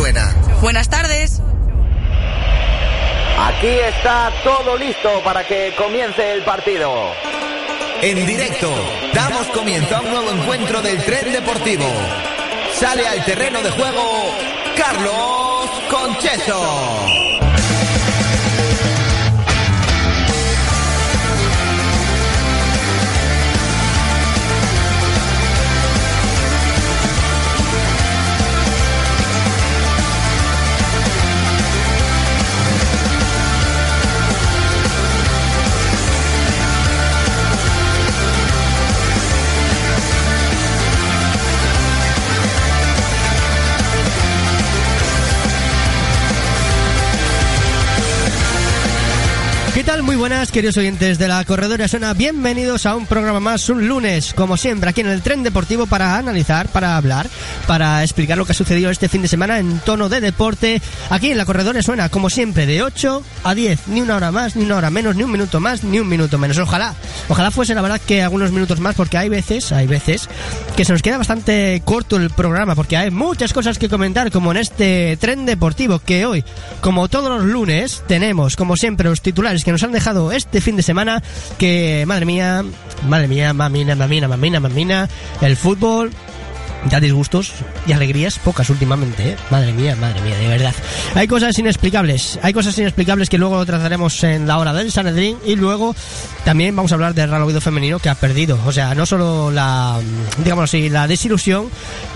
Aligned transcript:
suena. 0.00 0.34
Buenas 0.62 0.88
tardes. 0.88 1.40
Aquí 3.38 3.68
está 3.68 4.30
todo 4.42 4.76
listo 4.76 5.20
para 5.22 5.46
que 5.46 5.74
comience 5.76 6.32
el 6.32 6.42
partido. 6.42 6.90
En 8.00 8.24
directo, 8.26 8.70
damos 9.12 9.46
comienzo 9.48 9.96
a 9.96 10.00
un 10.00 10.10
nuevo 10.10 10.30
encuentro 10.30 10.80
del 10.80 11.02
tren 11.04 11.32
deportivo. 11.32 11.84
Sale 12.72 13.06
al 13.06 13.22
terreno 13.26 13.60
de 13.60 13.70
juego 13.70 14.34
Carlos 14.76 15.70
Concheso. 15.90 17.19
Tal? 50.00 50.06
Muy 50.06 50.16
buenas, 50.16 50.50
queridos 50.50 50.76
oyentes 50.76 51.18
de 51.18 51.28
la 51.28 51.44
Corredora 51.44 51.86
Suena. 51.86 52.14
Bienvenidos 52.14 52.86
a 52.86 52.96
un 52.96 53.06
programa 53.06 53.40
más, 53.40 53.68
un 53.68 53.86
lunes, 53.86 54.34
como 54.34 54.56
siempre, 54.56 54.90
aquí 54.90 55.00
en 55.00 55.08
el 55.08 55.22
Tren 55.22 55.42
Deportivo 55.42 55.86
para 55.86 56.16
analizar, 56.16 56.68
para 56.68 56.96
hablar, 56.96 57.28
para 57.66 58.02
explicar 58.02 58.38
lo 58.38 58.44
que 58.44 58.52
ha 58.52 58.54
sucedido 58.54 58.90
este 58.90 59.08
fin 59.08 59.22
de 59.22 59.28
semana 59.28 59.58
en 59.58 59.78
tono 59.80 60.08
de 60.08 60.20
deporte. 60.20 60.80
Aquí 61.10 61.30
en 61.30 61.38
la 61.38 61.44
Corredora 61.44 61.82
Suena, 61.82 62.08
como 62.08 62.30
siempre, 62.30 62.66
de 62.66 62.82
8 62.82 63.22
a 63.44 63.54
10, 63.54 63.88
ni 63.88 64.00
una 64.00 64.16
hora 64.16 64.32
más, 64.32 64.56
ni 64.56 64.64
una 64.64 64.76
hora 64.76 64.90
menos, 64.90 65.16
ni 65.16 65.22
un 65.22 65.32
minuto 65.32 65.60
más, 65.60 65.84
ni 65.84 66.00
un 66.00 66.08
minuto 66.08 66.38
menos. 66.38 66.58
Ojalá, 66.58 66.94
ojalá 67.28 67.50
fuese 67.50 67.74
la 67.74 67.82
verdad 67.82 68.00
que 68.04 68.22
algunos 68.22 68.52
minutos 68.52 68.80
más, 68.80 68.94
porque 68.94 69.18
hay 69.18 69.28
veces, 69.28 69.72
hay 69.72 69.86
veces 69.86 70.28
que 70.76 70.84
se 70.84 70.92
nos 70.92 71.02
queda 71.02 71.18
bastante 71.18 71.82
corto 71.84 72.16
el 72.16 72.30
programa, 72.30 72.74
porque 72.74 72.96
hay 72.96 73.10
muchas 73.10 73.52
cosas 73.52 73.78
que 73.78 73.88
comentar, 73.88 74.30
como 74.30 74.50
en 74.50 74.58
este 74.58 75.16
Tren 75.18 75.46
Deportivo, 75.46 75.98
que 75.98 76.26
hoy, 76.26 76.44
como 76.80 77.08
todos 77.08 77.28
los 77.30 77.44
lunes, 77.44 78.02
tenemos, 78.06 78.56
como 78.56 78.76
siempre, 78.76 79.08
los 79.08 79.20
titulares 79.20 79.64
que 79.64 79.72
nos 79.72 79.82
han 79.82 79.92
dejado 79.92 79.99
este 80.32 80.60
fin 80.60 80.76
de 80.76 80.82
semana. 80.82 81.22
Que 81.58 82.04
madre 82.06 82.26
mía, 82.26 82.64
madre 83.08 83.28
mía, 83.28 83.52
mamina, 83.52 83.94
mamina, 83.94 84.28
mamina, 84.28 84.60
mamina, 84.60 85.08
el 85.40 85.56
fútbol. 85.56 86.10
Da 86.88 86.98
disgustos 86.98 87.52
y 87.86 87.92
alegrías 87.92 88.38
pocas 88.38 88.70
últimamente, 88.70 89.30
¿eh? 89.30 89.36
Madre 89.50 89.72
mía, 89.72 89.96
madre 89.96 90.20
mía, 90.22 90.36
de 90.38 90.48
verdad. 90.48 90.74
Hay 91.14 91.28
cosas 91.28 91.58
inexplicables, 91.58 92.38
hay 92.42 92.54
cosas 92.54 92.76
inexplicables 92.78 93.28
que 93.28 93.36
luego 93.36 93.64
trataremos 93.66 94.24
en 94.24 94.46
la 94.46 94.58
hora 94.58 94.72
del 94.72 94.90
Sanedrín 94.90 95.36
y 95.44 95.56
luego 95.56 95.94
también 96.44 96.74
vamos 96.74 96.90
a 96.92 96.94
hablar 96.94 97.14
del 97.14 97.28
Real 97.28 97.42
Oviedo 97.42 97.60
femenino 97.60 97.98
que 97.98 98.08
ha 98.08 98.14
perdido. 98.14 98.58
O 98.64 98.72
sea, 98.72 98.94
no 98.94 99.04
solo 99.04 99.50
la, 99.50 100.00
digamos 100.42 100.64
así, 100.64 100.88
la 100.88 101.06
desilusión 101.06 101.68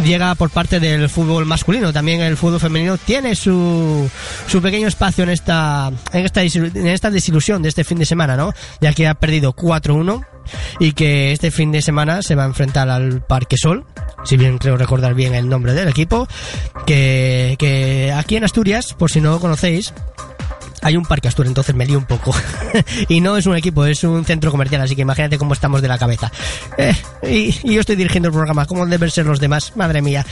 llega 0.02 0.34
por 0.34 0.48
parte 0.48 0.80
del 0.80 1.10
fútbol 1.10 1.44
masculino, 1.44 1.92
también 1.92 2.22
el 2.22 2.36
fútbol 2.36 2.60
femenino 2.60 2.96
tiene 2.96 3.34
su, 3.34 4.08
su 4.46 4.62
pequeño 4.62 4.88
espacio 4.88 5.24
en 5.24 5.30
esta, 5.30 5.92
en 6.12 6.24
esta, 6.24 6.42
en 6.42 6.86
esta 6.86 7.10
desilusión 7.10 7.62
de 7.62 7.68
este 7.68 7.84
fin 7.84 7.98
de 7.98 8.06
semana, 8.06 8.36
¿no? 8.36 8.54
Ya 8.80 8.92
que 8.94 9.06
ha 9.06 9.14
perdido 9.14 9.54
4-1 9.54 10.33
y 10.78 10.92
que 10.92 11.32
este 11.32 11.50
fin 11.50 11.72
de 11.72 11.82
semana 11.82 12.22
se 12.22 12.34
va 12.34 12.44
a 12.44 12.46
enfrentar 12.46 12.88
al 12.88 13.22
Parque 13.22 13.56
Sol, 13.56 13.84
si 14.24 14.36
bien 14.36 14.58
creo 14.58 14.76
recordar 14.76 15.14
bien 15.14 15.34
el 15.34 15.48
nombre 15.48 15.74
del 15.74 15.88
equipo, 15.88 16.26
que, 16.86 17.56
que 17.58 18.12
aquí 18.12 18.36
en 18.36 18.44
Asturias, 18.44 18.94
por 18.94 19.10
si 19.10 19.20
no 19.20 19.32
lo 19.32 19.40
conocéis, 19.40 19.92
hay 20.84 20.98
un 20.98 21.06
parque 21.06 21.28
Astur, 21.28 21.46
entonces 21.46 21.74
me 21.74 21.86
lío 21.86 21.98
un 21.98 22.04
poco. 22.04 22.34
y 23.08 23.22
no 23.22 23.38
es 23.38 23.46
un 23.46 23.56
equipo, 23.56 23.86
es 23.86 24.04
un 24.04 24.24
centro 24.26 24.50
comercial, 24.50 24.82
así 24.82 24.94
que 24.94 25.02
imagínate 25.02 25.38
cómo 25.38 25.54
estamos 25.54 25.80
de 25.80 25.88
la 25.88 25.96
cabeza. 25.96 26.30
Eh, 26.76 26.94
y, 27.22 27.70
y, 27.70 27.74
yo 27.74 27.80
estoy 27.80 27.96
dirigiendo 27.96 28.28
el 28.28 28.34
programa, 28.34 28.66
¿cómo 28.66 28.86
deben 28.86 29.10
ser 29.10 29.24
los 29.24 29.40
demás? 29.40 29.72
Madre 29.76 30.02
mía. 30.02 30.26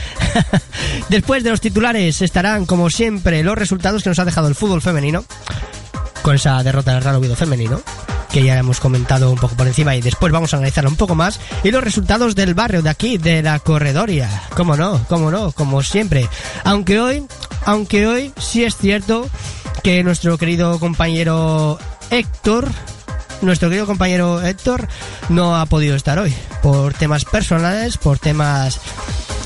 Después 1.09 1.43
de 1.43 1.49
los 1.49 1.59
titulares 1.59 2.21
estarán, 2.21 2.67
como 2.67 2.91
siempre, 2.91 3.43
los 3.43 3.57
resultados 3.57 4.03
que 4.03 4.09
nos 4.09 4.19
ha 4.19 4.25
dejado 4.25 4.47
el 4.47 4.53
fútbol 4.53 4.81
femenino, 4.83 5.25
con 6.23 6.35
esa 6.35 6.63
derrota 6.63 6.93
del 6.93 7.03
Real 7.03 7.17
Oviedo 7.17 7.35
femenino 7.35 7.81
que 8.31 8.43
ya 8.43 8.57
hemos 8.57 8.79
comentado 8.79 9.29
un 9.29 9.37
poco 9.37 9.55
por 9.55 9.67
encima 9.67 9.95
y 9.95 10.01
después 10.01 10.33
vamos 10.33 10.51
a 10.53 10.57
analizarlo 10.57 10.89
un 10.89 10.95
poco 10.95 11.13
más. 11.13 11.39
Y 11.63 11.69
los 11.69 11.83
resultados 11.83 12.33
del 12.33 12.55
barrio 12.55 12.81
de 12.81 12.89
aquí, 12.89 13.19
de 13.19 13.43
la 13.43 13.59
corredoria. 13.59 14.27
Cómo 14.55 14.75
no, 14.75 15.05
cómo 15.07 15.29
no, 15.29 15.51
como 15.51 15.83
siempre. 15.83 16.27
Aunque 16.63 16.99
hoy, 16.99 17.27
aunque 17.65 18.07
hoy 18.07 18.33
sí 18.39 18.63
es 18.63 18.75
cierto 18.75 19.29
que 19.83 20.03
nuestro 20.03 20.39
querido 20.39 20.79
compañero 20.79 21.77
Héctor 22.09 22.69
nuestro 23.41 23.69
querido 23.69 23.85
compañero 23.85 24.41
Héctor 24.41 24.87
no 25.29 25.55
ha 25.55 25.65
podido 25.67 25.95
estar 25.95 26.17
hoy 26.17 26.33
por 26.63 26.93
temas 26.93 27.25
personales, 27.25 27.97
por 27.97 28.17
temas 28.17 28.79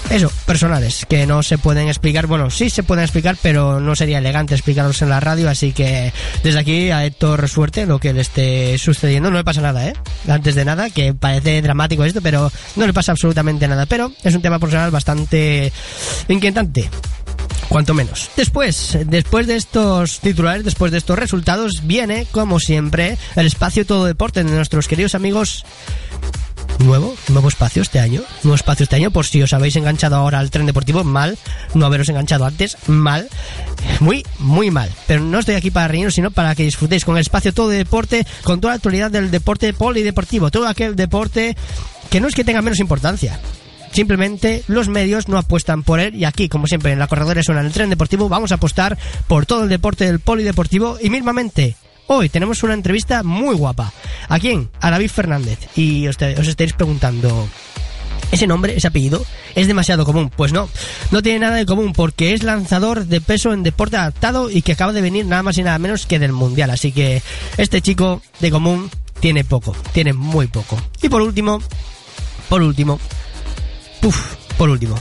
eso, 0.10 0.32
personales, 0.46 1.06
que 1.08 1.26
no 1.28 1.44
se 1.44 1.58
pueden 1.58 1.88
explicar, 1.88 2.28
bueno, 2.28 2.50
sí 2.50 2.70
se 2.70 2.84
pueden 2.84 3.04
explicar, 3.04 3.38
pero 3.42 3.80
no 3.80 3.96
sería 3.96 4.20
elegante 4.20 4.56
explicarlos 4.56 5.02
en 5.02 5.10
la 5.10 5.20
radio, 5.20 5.50
así 5.50 5.74
que 5.74 6.14
desde 6.44 6.60
aquí 6.60 6.92
a 6.92 7.06
Héctor 7.06 7.48
suerte 7.50 7.86
lo 7.86 8.00
que 8.00 8.14
le 8.14 8.22
esté 8.22 8.78
sucediendo, 8.78 9.30
no 9.30 9.38
le 9.38 9.44
pasa 9.44 9.62
nada, 9.62 9.88
¿eh? 9.88 9.94
Antes 10.28 10.56
de 10.56 10.66
nada, 10.66 10.90
que 10.90 11.14
parece 11.14 11.62
dramático 11.62 12.06
esto, 12.06 12.22
pero 12.22 12.52
no 12.76 12.88
le 12.88 12.94
pasa 12.94 13.12
absolutamente 13.12 13.68
nada, 13.68 13.86
pero 13.86 14.12
es 14.24 14.34
un 14.34 14.42
tema 14.42 14.60
personal 14.60 14.92
bastante 14.92 15.72
inquietante 16.28 16.90
cuanto 17.68 17.94
menos. 17.94 18.30
Después, 18.36 18.98
después 19.06 19.48
de 19.48 19.56
estos 19.56 20.20
titulares, 20.20 20.64
después 20.64 20.92
de 20.92 20.98
estos 21.00 21.20
resultados, 21.20 21.82
viene, 21.84 22.26
como 22.32 22.60
siempre, 22.60 23.18
el 23.36 23.46
espacio 23.46 23.86
todo 23.86 24.06
deporte 24.06 24.44
de 24.44 24.52
nuestros 24.52 24.88
queridos 24.88 25.16
amigos. 25.16 25.66
Nuevo, 26.80 27.16
nuevo 27.30 27.48
espacio 27.48 27.82
este 27.82 28.00
año, 28.00 28.22
nuevo 28.44 28.56
espacio 28.56 28.84
este 28.84 28.96
año, 28.96 29.10
por 29.10 29.26
si 29.26 29.42
os 29.42 29.54
habéis 29.54 29.76
enganchado 29.76 30.16
ahora 30.16 30.40
al 30.40 30.52
tren 30.52 30.68
deportivo, 30.68 31.04
mal, 31.04 31.38
no 31.74 31.86
haberos 31.86 32.10
enganchado 32.10 32.46
antes, 32.46 32.78
mal, 32.88 33.28
muy, 34.00 34.24
muy 34.38 34.70
mal. 34.70 34.92
Pero 35.08 35.22
no 35.22 35.40
estoy 35.40 35.56
aquí 35.56 35.72
para 35.72 35.88
reíros, 35.88 36.14
sino 36.14 36.30
para 36.30 36.54
que 36.54 36.64
disfrutéis 36.64 37.04
con 37.04 37.16
el 37.18 37.22
espacio 37.22 37.54
todo 37.54 37.70
de 37.70 37.78
deporte, 37.78 38.28
con 38.44 38.62
toda 38.62 38.74
la 38.74 38.78
actualidad 38.78 39.10
del 39.10 39.32
deporte 39.32 39.74
polideportivo, 39.74 40.52
todo 40.52 40.68
aquel 40.68 40.96
deporte 40.96 41.58
que 42.10 42.22
no 42.22 42.28
es 42.28 42.36
que 42.36 42.44
tenga 42.44 42.62
menos 42.62 42.80
importancia, 42.80 43.40
Simplemente 43.92 44.64
los 44.68 44.90
medios 44.90 45.28
no 45.28 45.38
apuestan 45.38 45.84
por 45.84 46.00
él 46.00 46.14
y 46.16 46.26
aquí, 46.26 46.50
como 46.50 46.68
siempre, 46.68 46.92
en 46.92 47.00
la 47.00 47.08
corredora 47.08 47.42
suena 47.42 47.62
en 47.62 47.68
el 47.68 47.74
tren 47.74 47.90
deportivo, 47.90 48.30
vamos 48.30 48.52
a 48.52 48.56
apostar 48.56 48.98
por 49.28 49.46
todo 49.46 49.64
el 49.64 49.70
deporte 49.70 50.06
del 50.06 50.20
polideportivo 50.20 50.98
y 51.02 51.10
mismamente 51.10 51.76
Hoy 52.08 52.30
tenemos 52.30 52.64
una 52.64 52.74
entrevista 52.74 53.24
muy 53.24 53.56
guapa. 53.56 53.94
¿A 54.30 54.40
quién? 54.40 54.70
A 54.80 54.92
David 54.92 55.10
Fernández. 55.10 55.60
Y 55.76 56.08
os, 56.08 56.16
os 56.16 56.48
estaréis 56.48 56.74
preguntando, 56.74 57.48
ese 58.32 58.48
nombre, 58.48 58.76
ese 58.76 58.88
apellido, 58.88 59.26
es 59.56 59.68
demasiado 59.68 60.06
común. 60.06 60.32
Pues 60.36 60.54
no, 60.54 60.70
no 61.12 61.22
tiene 61.22 61.40
nada 61.40 61.56
de 61.58 61.66
común 61.66 61.94
porque 61.94 62.34
es 62.34 62.44
lanzador 62.44 63.06
de 63.06 63.22
peso 63.22 63.54
en 63.54 63.64
deporte 63.64 63.98
adaptado 63.98 64.50
y 64.50 64.62
que 64.62 64.74
acaba 64.74 64.94
de 64.94 65.02
venir 65.02 65.26
nada 65.26 65.44
más 65.44 65.58
y 65.58 65.64
nada 65.64 65.80
menos 65.80 66.06
que 66.06 66.20
del 66.20 66.32
Mundial. 66.32 66.70
Así 66.70 66.92
que 66.92 67.22
este 67.58 67.82
chico 67.82 68.22
de 68.40 68.52
común 68.52 68.90
tiene 69.20 69.44
poco, 69.44 69.76
tiene 69.94 70.14
muy 70.14 70.48
poco. 70.48 70.78
Y 71.02 71.10
por 71.10 71.22
último, 71.22 71.62
por 72.50 72.62
último, 72.62 73.00
Uf, 74.04 74.36
por 74.58 74.70
último. 74.70 74.96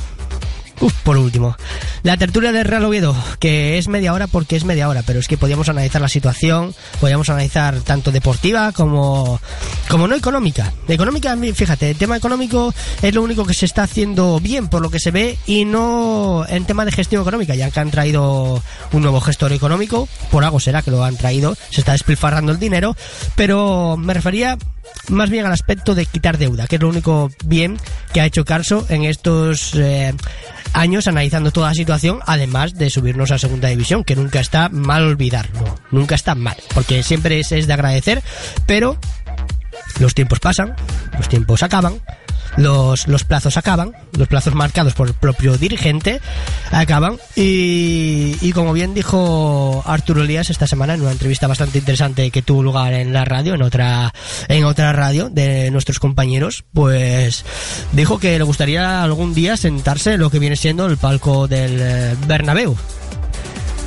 Por 1.05 1.17
último. 1.17 1.57
La 2.03 2.17
tertulia 2.17 2.53
del 2.53 2.65
Real 2.65 2.85
Oviedo, 2.85 3.17
que 3.39 3.79
es 3.79 3.89
media 3.89 4.13
hora 4.13 4.27
porque 4.27 4.57
es 4.57 4.65
media 4.65 4.89
hora, 4.89 5.03
pero 5.05 5.19
es 5.19 5.29
que 5.29 5.39
podíamos 5.39 5.69
analizar 5.69 6.01
la 6.01 6.09
situación, 6.09 6.75
podíamos 7.01 7.29
analizar 7.31 7.81
tanto 7.81 8.13
deportiva 8.13 8.73
como, 8.73 9.41
como 9.89 10.07
no 10.07 10.15
económica. 10.15 10.73
Económica, 10.89 11.37
fíjate, 11.55 11.91
el 11.91 11.97
tema 11.97 12.17
económico 12.17 12.75
es 13.03 13.15
lo 13.15 13.23
único 13.23 13.45
que 13.45 13.55
se 13.55 13.67
está 13.67 13.85
haciendo 13.85 14.39
bien 14.41 14.69
por 14.69 14.83
lo 14.83 14.91
que 14.91 15.01
se 15.01 15.11
ve 15.11 15.39
y 15.47 15.65
no 15.65 16.45
en 16.49 16.65
tema 16.65 16.85
de 16.85 16.93
gestión 16.93 17.23
económica, 17.23 17.55
ya 17.55 17.71
que 17.71 17.81
han 17.81 17.91
traído 17.91 18.63
un 18.93 19.03
nuevo 19.03 19.21
gestor 19.21 19.53
económico, 19.53 20.09
por 20.31 20.45
algo 20.45 20.61
será 20.61 20.83
que 20.83 20.91
lo 20.91 21.05
han 21.05 21.17
traído, 21.17 21.57
se 21.71 21.81
está 21.81 21.93
despilfarrando 21.93 22.53
el 22.53 22.59
dinero, 22.59 22.97
pero 23.35 23.97
me 23.97 24.15
refería 24.15 24.59
más 25.09 25.31
bien 25.31 25.47
al 25.47 25.53
aspecto 25.53 25.95
de 25.95 26.07
quitar 26.07 26.39
deuda, 26.39 26.67
que 26.67 26.77
es 26.77 26.83
lo 26.83 26.89
único 26.89 27.31
bien 27.45 27.79
que 28.13 28.21
ha 28.21 28.27
hecho 28.27 28.45
Carso 28.45 28.87
en 28.89 29.05
estos 29.05 29.75
eh, 29.75 30.13
años 30.73 31.07
analizando 31.07 31.51
toda 31.51 31.69
la 31.69 31.75
situación, 31.75 32.21
además 32.27 32.75
de 32.75 32.91
subirnos 32.91 33.31
a 33.31 33.39
segunda 33.39 33.69
división, 33.69 34.05
que 34.05 34.17
nunca 34.17 34.41
está 34.41 34.69
mal 34.69 35.05
olvidarlo, 35.05 35.77
nunca 35.91 36.15
está 36.15 36.35
mal, 36.35 36.57
porque 36.75 37.03
siempre 37.03 37.41
es, 37.41 37.53
es 37.53 37.67
de 37.67 37.73
agradecer, 37.73 38.23
pero 38.67 38.99
los 40.01 40.15
tiempos 40.15 40.41
pasan, 40.41 40.75
los 41.17 41.29
tiempos 41.29 41.63
acaban 41.63 42.01
los, 42.57 43.09
los 43.09 43.25
plazos 43.25 43.57
acaban, 43.57 43.93
los 44.17 44.29
plazos 44.29 44.55
marcados 44.55 44.95
por 44.95 45.09
el 45.09 45.15
propio 45.15 45.59
dirigente 45.59 46.21
acaban 46.71 47.19
y, 47.35 48.53
como 48.53 48.73
bien 48.73 48.95
dijo 48.95 49.83
Arturo 49.87 50.23
Elías 50.23 50.51
esta 50.51 50.67
semana 50.67 50.95
en 50.95 51.03
una 51.03 51.13
entrevista 51.13 51.47
bastante 51.47 51.79
interesante 51.79 52.31
que 52.31 52.43
tuvo 52.43 52.63
lugar 52.63 52.95
en 52.95 53.13
la 53.13 53.25
radio, 53.25 53.55
en 53.55 53.63
otra, 53.63 54.13
en 54.49 54.65
otra 54.65 54.93
radio 54.93 55.29
de 55.31 55.71
nuestros 55.71 55.99
compañeros, 55.99 56.65
pues 56.73 57.45
dijo 57.93 58.19
que 58.19 58.39
le 58.39 58.45
gustaría 58.45 59.03
algún 59.03 59.35
día 59.35 59.57
sentarse 59.57 60.15
en 60.15 60.21
lo 60.21 60.31
que 60.31 60.39
viene 60.39 60.57
siendo 60.57 60.87
el 60.87 60.97
palco 60.97 61.49
del 61.49 61.79
eh, 61.81 62.17
Bernabéu. 62.27 62.77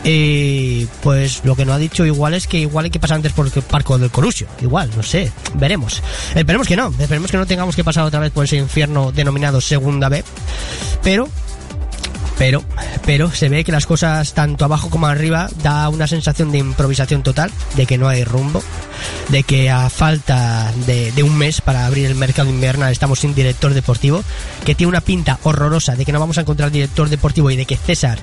Y 0.03 0.85
pues 1.03 1.43
lo 1.43 1.55
que 1.55 1.65
no 1.65 1.73
ha 1.73 1.77
dicho 1.77 2.05
igual 2.05 2.33
es 2.33 2.47
que 2.47 2.59
igual 2.59 2.85
hay 2.85 2.91
que 2.91 2.99
pasar 2.99 3.15
antes 3.17 3.33
por 3.33 3.45
el 3.45 3.51
parco 3.63 3.97
del 3.97 4.09
Corusio. 4.09 4.47
Igual, 4.61 4.89
no 4.95 5.03
sé, 5.03 5.31
veremos. 5.55 6.01
Esperemos 6.35 6.67
que 6.67 6.75
no, 6.75 6.93
esperemos 6.99 7.29
que 7.29 7.37
no 7.37 7.45
tengamos 7.45 7.75
que 7.75 7.83
pasar 7.83 8.05
otra 8.05 8.19
vez 8.19 8.31
por 8.31 8.45
ese 8.45 8.57
infierno 8.57 9.11
denominado 9.11 9.59
Segunda 9.61 10.09
B. 10.09 10.23
Pero 11.03 11.27
pero, 12.39 12.63
pero 13.05 13.31
se 13.31 13.49
ve 13.49 13.65
que 13.65 13.73
las 13.73 13.85
cosas 13.85 14.33
tanto 14.33 14.63
abajo 14.63 14.89
como 14.89 15.07
arriba 15.07 15.49
da 15.61 15.89
una 15.89 16.07
sensación 16.07 16.51
de 16.53 16.57
improvisación 16.57 17.21
total, 17.21 17.51
de 17.75 17.85
que 17.85 17.97
no 17.97 18.07
hay 18.07 18.23
rumbo, 18.23 18.63
de 19.27 19.43
que 19.43 19.69
a 19.69 19.89
falta 19.89 20.71
de, 20.87 21.11
de 21.11 21.21
un 21.21 21.37
mes 21.37 21.59
para 21.59 21.85
abrir 21.85 22.05
el 22.05 22.15
mercado 22.15 22.49
invernal 22.49 22.93
estamos 22.93 23.19
sin 23.19 23.35
director 23.35 23.73
deportivo, 23.73 24.23
que 24.65 24.73
tiene 24.73 24.89
una 24.89 25.01
pinta 25.01 25.37
horrorosa 25.43 25.97
de 25.97 26.05
que 26.05 26.13
no 26.13 26.19
vamos 26.19 26.37
a 26.37 26.41
encontrar 26.41 26.71
director 26.71 27.09
deportivo 27.09 27.51
y 27.51 27.57
de 27.57 27.65
que 27.65 27.75
César 27.75 28.19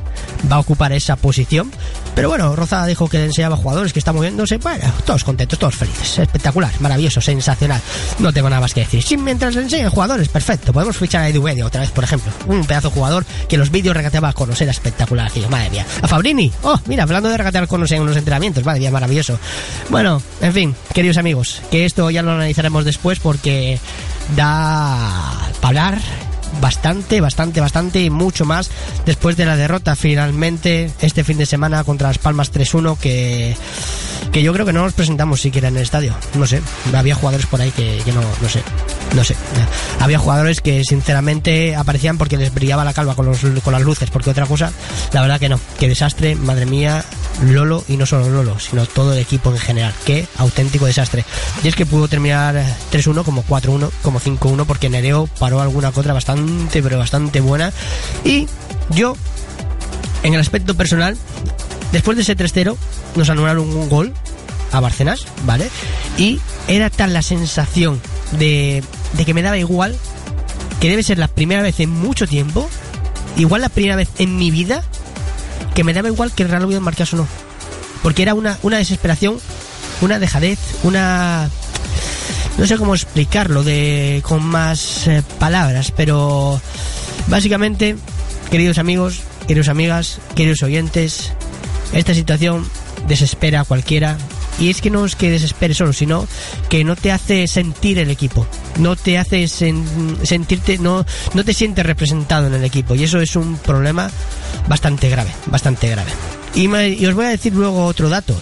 va 0.50 0.56
a 0.56 0.60
ocupar 0.60 0.92
esa 0.92 1.16
posición. 1.16 1.70
Pero 2.14 2.30
bueno, 2.30 2.56
Roza 2.56 2.86
dijo 2.86 3.10
que 3.10 3.22
enseñaba 3.22 3.56
jugadores 3.56 3.92
que 3.92 3.98
están 3.98 4.14
moviéndose, 4.14 4.56
bueno, 4.56 4.90
todos 5.04 5.22
contentos, 5.24 5.58
todos 5.58 5.76
felices, 5.76 6.18
espectacular, 6.18 6.72
maravilloso, 6.80 7.20
sensacional. 7.20 7.82
No 8.18 8.32
tengo 8.32 8.48
nada 8.48 8.62
más 8.62 8.72
que 8.72 8.80
decir. 8.80 9.02
Si 9.02 9.18
mientras 9.18 9.54
le 9.54 9.62
enseñen 9.62 9.90
jugadores, 9.90 10.30
perfecto, 10.30 10.72
podemos 10.72 10.96
fichar 10.96 11.24
a 11.24 11.28
Edu 11.28 11.46
otra 11.66 11.82
vez, 11.82 11.90
por 11.90 12.04
ejemplo, 12.04 12.32
un 12.46 12.64
pedazo 12.64 12.88
de 12.88 12.94
jugador 12.94 13.26
que 13.48 13.58
los 13.58 13.70
vídeos 13.70 13.94
regateaba 14.06 14.32
con 14.32 14.50
era 14.56 14.70
espectacular, 14.70 15.30
tío, 15.30 15.48
madre 15.48 15.70
mía. 15.70 15.86
A 16.00 16.06
Fabrini, 16.06 16.50
oh, 16.62 16.78
mira, 16.86 17.02
hablando 17.02 17.28
de 17.28 17.36
regatear 17.36 17.66
con 17.66 17.84
en 17.86 18.02
unos 18.02 18.16
entrenamientos, 18.16 18.64
madre 18.64 18.80
mía, 18.80 18.90
maravilloso. 18.90 19.38
Bueno, 19.90 20.22
en 20.40 20.52
fin, 20.52 20.76
queridos 20.94 21.18
amigos, 21.18 21.60
que 21.70 21.84
esto 21.84 22.10
ya 22.10 22.22
lo 22.22 22.32
analizaremos 22.32 22.84
después 22.84 23.18
porque 23.18 23.78
da 24.36 25.50
para 25.60 25.68
hablar 25.68 25.98
bastante, 26.60 27.20
bastante, 27.20 27.60
bastante 27.60 28.00
y 28.02 28.10
mucho 28.10 28.44
más 28.44 28.70
después 29.04 29.36
de 29.36 29.46
la 29.46 29.56
derrota 29.56 29.96
finalmente 29.96 30.90
este 31.00 31.24
fin 31.24 31.38
de 31.38 31.46
semana 31.46 31.84
contra 31.84 32.08
las 32.08 32.18
Palmas 32.18 32.52
3-1 32.52 32.98
que, 32.98 33.56
que 34.32 34.42
yo 34.42 34.52
creo 34.52 34.66
que 34.66 34.72
no 34.72 34.82
nos 34.82 34.92
presentamos 34.92 35.40
siquiera 35.40 35.68
en 35.68 35.76
el 35.76 35.82
estadio. 35.82 36.14
No 36.34 36.46
sé, 36.46 36.62
había 36.94 37.14
jugadores 37.14 37.46
por 37.46 37.60
ahí 37.60 37.70
que, 37.70 38.00
que 38.04 38.12
no, 38.12 38.20
no 38.20 38.48
sé, 38.48 38.62
no 39.14 39.24
sé. 39.24 39.36
Había 40.00 40.18
jugadores 40.18 40.60
que 40.60 40.84
sinceramente 40.84 41.74
aparecían 41.76 42.18
porque 42.18 42.36
les 42.36 42.52
brillaba 42.52 42.84
la 42.84 42.92
calva 42.92 43.14
con, 43.14 43.26
los, 43.26 43.40
con 43.62 43.72
las 43.72 43.82
luces, 43.82 44.10
porque 44.10 44.30
otra 44.30 44.46
cosa, 44.46 44.72
la 45.12 45.22
verdad 45.22 45.40
que 45.40 45.48
no. 45.48 45.58
Qué 45.78 45.88
desastre, 45.88 46.34
madre 46.34 46.66
mía, 46.66 47.04
Lolo 47.42 47.84
y 47.88 47.96
no 47.96 48.06
solo 48.06 48.28
Lolo, 48.28 48.58
sino 48.58 48.86
todo 48.86 49.12
el 49.12 49.18
equipo 49.18 49.50
en 49.50 49.58
general. 49.58 49.94
Qué 50.04 50.26
auténtico 50.38 50.86
desastre. 50.86 51.24
Y 51.62 51.68
es 51.68 51.74
que 51.74 51.86
pudo 51.86 52.08
terminar 52.08 52.62
3-1 52.92 53.24
como 53.24 53.44
4-1, 53.44 53.90
como 54.02 54.20
5-1 54.20 54.66
porque 54.66 54.88
Nereo 54.88 55.28
paró 55.38 55.60
alguna 55.60 55.92
contra 55.92 56.12
bastante, 56.12 56.45
pero 56.72 56.98
bastante 56.98 57.40
buena. 57.40 57.72
Y 58.24 58.48
yo, 58.90 59.16
en 60.22 60.34
el 60.34 60.40
aspecto 60.40 60.74
personal, 60.74 61.16
después 61.92 62.16
de 62.16 62.22
ese 62.22 62.36
3-0, 62.36 62.76
nos 63.16 63.30
anularon 63.30 63.68
un 63.68 63.88
gol 63.88 64.14
a 64.72 64.80
Barcenas, 64.80 65.26
¿vale? 65.44 65.70
Y 66.18 66.40
era 66.68 66.90
tal 66.90 67.12
la 67.12 67.22
sensación 67.22 68.00
de, 68.32 68.82
de 69.14 69.24
que 69.24 69.34
me 69.34 69.42
daba 69.42 69.58
igual, 69.58 69.96
que 70.80 70.90
debe 70.90 71.02
ser 71.02 71.18
la 71.18 71.28
primera 71.28 71.62
vez 71.62 71.80
en 71.80 71.90
mucho 71.90 72.26
tiempo, 72.26 72.68
igual 73.36 73.60
la 73.62 73.68
primera 73.68 73.96
vez 73.96 74.08
en 74.18 74.36
mi 74.36 74.50
vida, 74.50 74.82
que 75.74 75.84
me 75.84 75.92
daba 75.92 76.08
igual 76.08 76.32
que 76.32 76.42
el 76.42 76.48
Real 76.48 76.64
Oviedo 76.64 76.80
marcase 76.80 77.16
o 77.16 77.20
no. 77.20 77.28
Porque 78.02 78.22
era 78.22 78.34
una, 78.34 78.58
una 78.62 78.78
desesperación, 78.78 79.38
una 80.00 80.18
dejadez, 80.18 80.58
una... 80.82 81.50
No 82.58 82.66
sé 82.66 82.76
cómo 82.78 82.94
explicarlo 82.94 83.62
de 83.62 84.22
con 84.24 84.42
más 84.44 85.06
eh, 85.06 85.22
palabras, 85.38 85.92
pero 85.94 86.60
básicamente, 87.28 87.96
queridos 88.50 88.78
amigos, 88.78 89.20
queridos 89.46 89.68
amigas, 89.68 90.18
queridos 90.34 90.62
oyentes, 90.62 91.32
esta 91.92 92.14
situación 92.14 92.66
desespera 93.06 93.60
a 93.60 93.64
cualquiera. 93.64 94.16
Y 94.58 94.70
es 94.70 94.80
que 94.80 94.88
no 94.88 95.04
es 95.04 95.16
que 95.16 95.30
desespere 95.30 95.74
solo, 95.74 95.92
sino 95.92 96.26
que 96.70 96.82
no 96.82 96.96
te 96.96 97.12
hace 97.12 97.46
sentir 97.46 97.98
el 97.98 98.08
equipo. 98.10 98.46
No 98.78 98.96
te 98.96 99.18
hace 99.18 99.44
sen- 99.44 99.84
sentirte, 100.24 100.78
no, 100.78 101.04
no 101.34 101.44
te 101.44 101.52
sientes 101.52 101.84
representado 101.84 102.46
en 102.46 102.54
el 102.54 102.64
equipo. 102.64 102.94
Y 102.94 103.04
eso 103.04 103.20
es 103.20 103.36
un 103.36 103.58
problema 103.58 104.10
bastante 104.66 105.10
grave, 105.10 105.30
bastante 105.44 105.90
grave. 105.90 106.10
Y, 106.54 106.74
y 106.74 107.04
os 107.04 107.14
voy 107.14 107.26
a 107.26 107.28
decir 107.28 107.52
luego 107.52 107.84
otro 107.84 108.08
dato. 108.08 108.34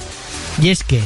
Y 0.63 0.69
es 0.69 0.85
que 0.85 1.01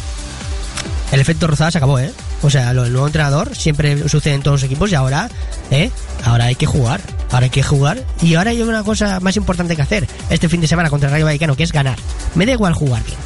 el 1.10 1.20
efecto 1.20 1.46
Rozada 1.46 1.70
se 1.70 1.78
acabó, 1.78 1.98
¿eh? 1.98 2.12
O 2.42 2.50
sea, 2.50 2.72
del 2.72 2.92
nuevo 2.92 3.06
entrenador 3.06 3.56
siempre 3.56 4.08
sucede 4.08 4.34
en 4.34 4.42
todos 4.42 4.60
los 4.60 4.62
equipos 4.62 4.90
y 4.92 4.94
ahora, 4.94 5.28
¿eh? 5.70 5.90
Ahora 6.24 6.46
hay 6.46 6.54
que 6.54 6.66
jugar. 6.66 7.00
Ahora 7.30 7.44
hay 7.44 7.50
que 7.50 7.62
jugar. 7.62 8.02
Y 8.22 8.34
ahora 8.34 8.50
hay 8.50 8.62
una 8.62 8.84
cosa 8.84 9.20
más 9.20 9.36
importante 9.36 9.74
que 9.76 9.82
hacer 9.82 10.06
este 10.30 10.48
fin 10.48 10.60
de 10.60 10.68
semana 10.68 10.90
contra 10.90 11.08
el 11.08 11.12
Rayo 11.12 11.24
Vallecano, 11.24 11.56
que 11.56 11.64
es 11.64 11.72
ganar. 11.72 11.98
Me 12.34 12.46
da 12.46 12.52
igual 12.52 12.74
jugar 12.74 13.02
bien. 13.04 13.18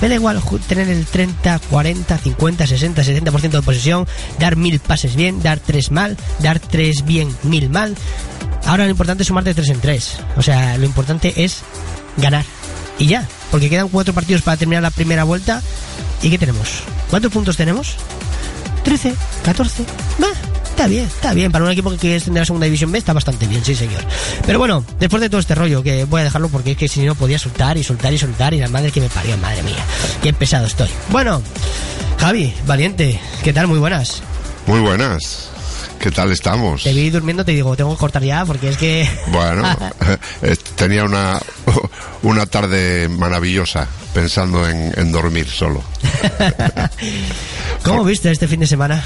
Me 0.00 0.08
da 0.08 0.14
igual 0.14 0.40
tener 0.68 0.88
el 0.88 1.06
30, 1.06 1.58
40, 1.70 2.18
50, 2.18 2.66
60, 2.66 3.02
70% 3.02 3.50
de 3.50 3.62
posesión, 3.62 4.06
dar 4.38 4.56
mil 4.56 4.78
pases 4.78 5.16
bien, 5.16 5.42
dar 5.42 5.58
tres 5.58 5.90
mal, 5.90 6.16
dar 6.40 6.60
tres 6.60 7.04
bien, 7.04 7.34
mil 7.42 7.68
mal. 7.68 7.96
Ahora 8.64 8.84
lo 8.84 8.90
importante 8.90 9.22
es 9.22 9.26
sumar 9.26 9.44
de 9.44 9.54
tres 9.54 9.70
en 9.70 9.80
tres. 9.80 10.18
O 10.36 10.42
sea, 10.42 10.76
lo 10.78 10.84
importante 10.84 11.44
es 11.44 11.62
ganar. 12.16 12.44
Y 12.98 13.06
ya, 13.06 13.26
porque 13.50 13.70
quedan 13.70 13.88
cuatro 13.88 14.14
partidos 14.14 14.42
para 14.42 14.56
terminar 14.56 14.82
la 14.82 14.90
primera 14.90 15.24
vuelta. 15.24 15.62
¿Y 16.22 16.30
qué 16.30 16.38
tenemos? 16.38 16.82
¿Cuántos 17.10 17.32
puntos 17.32 17.56
tenemos? 17.56 17.96
13, 18.88 19.14
14. 19.44 19.84
Bah, 20.18 20.28
está 20.64 20.86
bien, 20.86 21.04
está 21.04 21.34
bien. 21.34 21.52
Para 21.52 21.66
un 21.66 21.70
equipo 21.70 21.90
que 21.90 21.98
quiere 21.98 22.16
extender 22.16 22.42
a 22.42 22.46
segunda 22.46 22.64
división 22.64 22.90
B 22.90 22.96
está 22.96 23.12
bastante 23.12 23.46
bien, 23.46 23.62
sí, 23.62 23.74
señor. 23.74 24.02
Pero 24.46 24.58
bueno, 24.58 24.82
después 24.98 25.20
de 25.20 25.28
todo 25.28 25.42
este 25.42 25.54
rollo, 25.54 25.82
que 25.82 26.04
voy 26.04 26.22
a 26.22 26.24
dejarlo 26.24 26.48
porque 26.48 26.70
es 26.70 26.78
que 26.78 26.88
si 26.88 27.02
no 27.02 27.14
podía 27.14 27.38
soltar 27.38 27.76
y 27.76 27.84
soltar 27.84 28.14
y 28.14 28.18
soltar 28.18 28.54
y 28.54 28.60
la 28.60 28.68
madre 28.68 28.90
que 28.90 29.02
me 29.02 29.10
parió, 29.10 29.36
madre 29.36 29.62
mía. 29.62 29.84
Qué 30.22 30.32
pesado 30.32 30.66
estoy. 30.66 30.88
Bueno, 31.10 31.42
Javi, 32.18 32.54
valiente, 32.66 33.20
¿qué 33.44 33.52
tal? 33.52 33.66
Muy 33.66 33.78
buenas. 33.78 34.22
Muy 34.66 34.80
buenas. 34.80 35.50
¿Qué 36.00 36.10
tal 36.12 36.30
estamos? 36.30 36.84
Te 36.84 36.92
vi 36.92 37.10
durmiendo, 37.10 37.44
te 37.44 37.52
digo, 37.52 37.76
tengo 37.76 37.92
que 37.94 37.98
cortar 38.00 38.22
ya 38.22 38.44
porque 38.44 38.68
es 38.70 38.76
que. 38.76 39.08
Bueno, 39.28 39.62
eh, 40.42 40.56
tenía 40.76 41.04
una, 41.04 41.40
una 42.22 42.46
tarde 42.46 43.08
maravillosa 43.08 43.86
pensando 44.14 44.68
en, 44.68 44.92
en 44.96 45.10
dormir 45.12 45.48
solo. 45.48 45.82
¿Cómo 47.82 48.04
viste 48.04 48.30
este 48.30 48.46
fin 48.48 48.60
de 48.60 48.66
semana? 48.66 49.02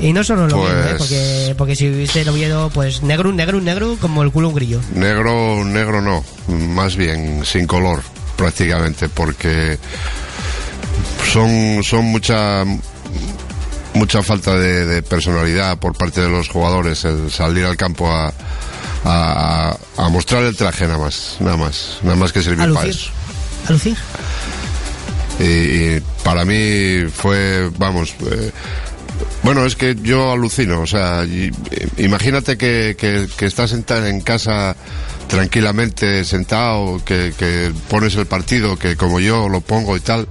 Y 0.00 0.12
no 0.12 0.24
solo 0.24 0.48
lo 0.48 0.56
Pues- 0.56 0.72
Oviedo, 0.72 0.88
¿eh? 0.88 0.94
porque, 0.98 1.54
porque 1.58 1.76
si 1.76 1.88
viste 1.88 2.22
el 2.22 2.28
Oviedo, 2.30 2.70
pues 2.70 3.02
negro, 3.02 3.30
negro, 3.32 3.60
negro, 3.60 3.96
como 4.00 4.22
el 4.22 4.32
culo 4.32 4.48
un 4.48 4.54
grillo. 4.54 4.80
Negro, 4.94 5.64
negro 5.64 6.00
no, 6.00 6.24
más 6.48 6.96
bien 6.96 7.44
sin 7.44 7.66
color 7.66 8.02
prácticamente, 8.36 9.08
porque 9.10 9.78
son, 11.30 11.82
son 11.84 12.06
mucha 12.06 12.64
mucha 13.94 14.22
falta 14.22 14.56
de, 14.56 14.86
de 14.86 15.02
personalidad 15.02 15.78
por 15.78 15.94
parte 15.96 16.20
de 16.20 16.28
los 16.28 16.48
jugadores 16.48 17.04
el 17.04 17.30
salir 17.30 17.64
al 17.64 17.76
campo 17.76 18.10
a, 18.10 18.32
a, 19.04 19.76
a 19.96 20.08
mostrar 20.08 20.42
el 20.44 20.56
traje 20.56 20.86
nada 20.86 20.98
más, 20.98 21.36
nada 21.40 21.56
más, 21.56 21.98
nada 22.02 22.16
más 22.16 22.32
que 22.32 22.42
servir 22.42 22.72
para 22.72 22.86
eso. 22.88 23.10
A 23.68 23.72
lucir. 23.72 23.96
Y, 25.40 25.44
y 25.44 26.02
para 26.24 26.44
mí 26.44 27.06
fue, 27.12 27.70
vamos, 27.78 28.14
eh, 28.30 28.50
bueno, 29.42 29.64
es 29.66 29.76
que 29.76 29.96
yo 30.02 30.32
alucino, 30.32 30.80
o 30.80 30.86
sea, 30.86 31.24
y- 31.24 31.50
eh, 31.70 31.88
imagínate 31.98 32.56
que, 32.56 32.96
que, 32.98 33.26
que 33.36 33.46
estás 33.46 33.70
sentado 33.70 34.06
en 34.06 34.20
casa 34.20 34.76
tranquilamente 35.28 36.24
sentado, 36.24 37.02
que, 37.04 37.32
que 37.38 37.72
pones 37.88 38.14
el 38.16 38.26
partido, 38.26 38.78
que 38.78 38.96
como 38.96 39.18
yo 39.20 39.48
lo 39.48 39.60
pongo 39.60 39.96
y 39.96 40.00
tal, 40.00 40.28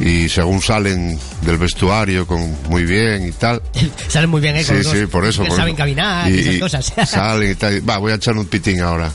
y 0.00 0.28
según 0.30 0.62
salen 0.62 1.18
del 1.42 1.58
vestuario 1.58 2.26
con 2.26 2.56
muy 2.68 2.84
bien 2.84 3.26
y 3.28 3.32
tal. 3.32 3.60
Salen 4.08 4.30
muy 4.30 4.40
bien, 4.40 4.56
¿eh? 4.56 4.64
Con 4.64 4.76
Sí, 4.78 4.82
los 4.82 4.92
sí, 4.96 5.06
por 5.06 5.26
eso. 5.26 5.42
Que 5.42 5.48
por 5.48 5.58
saben 5.58 5.74
eso. 5.74 5.78
caminar 5.78 6.30
y, 6.30 6.38
esas 6.40 6.58
cosas. 6.58 6.92
Salen 7.10 7.50
y 7.52 7.54
tal. 7.54 7.88
Va, 7.88 7.98
voy 7.98 8.12
a 8.12 8.14
echar 8.16 8.36
un 8.36 8.46
pitín 8.46 8.80
ahora. 8.80 9.12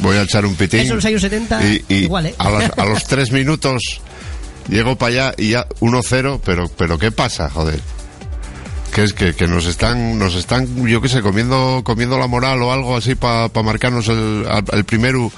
Voy 0.00 0.16
a 0.16 0.22
echar 0.22 0.46
un 0.46 0.54
pitín. 0.54 0.80
Eso 0.80 0.90
en 0.90 0.96
los 0.96 1.04
años 1.04 1.20
70, 1.22 1.66
y, 1.66 1.84
y 1.88 1.94
igual, 2.04 2.26
¿eh? 2.26 2.34
A 2.38 2.48
los, 2.50 2.62
a 2.78 2.84
los 2.84 3.04
tres 3.04 3.32
minutos 3.32 3.82
llego 4.68 4.96
para 4.96 5.12
allá 5.12 5.34
y 5.36 5.50
ya 5.50 5.66
1-0, 5.80 6.40
pero, 6.44 6.68
pero 6.68 6.98
¿qué 6.98 7.10
pasa, 7.10 7.50
joder? 7.50 7.80
Que 8.94 9.02
es 9.02 9.12
que, 9.12 9.34
que 9.34 9.48
nos 9.48 9.66
están, 9.66 10.18
nos 10.18 10.34
están, 10.36 10.86
yo 10.86 11.00
qué 11.02 11.08
sé, 11.08 11.20
comiendo, 11.22 11.82
comiendo 11.84 12.18
la 12.18 12.26
moral 12.28 12.62
o 12.62 12.72
algo 12.72 12.96
así 12.96 13.14
para 13.16 13.48
marcarnos 13.64 14.06
el, 14.08 14.46
al- 14.48 14.64
el 14.72 14.84
primero, 14.84 15.32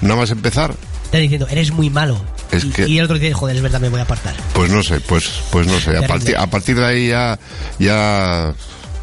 nada 0.00 0.16
más 0.20 0.30
empezar. 0.30 0.74
Está 1.04 1.18
diciendo, 1.18 1.46
eres 1.50 1.72
muy 1.72 1.90
malo. 1.90 2.20
Es 2.56 2.64
y, 2.64 2.70
que- 2.70 2.88
y 2.88 2.98
el 2.98 3.04
otro 3.04 3.18
dice, 3.18 3.32
joder, 3.34 3.56
es 3.56 3.62
verdad, 3.62 3.80
me 3.80 3.88
voy 3.88 4.00
a 4.00 4.04
apartar. 4.04 4.34
Pues 4.52 4.70
no 4.70 4.82
sé, 4.82 5.00
pues, 5.00 5.28
pues 5.50 5.66
no 5.66 5.78
sé. 5.80 5.96
A 5.96 6.06
partir, 6.06 6.36
a 6.36 6.46
partir 6.46 6.76
de 6.76 6.84
ahí 6.86 7.08
ya, 7.08 7.38
ya, 7.78 8.54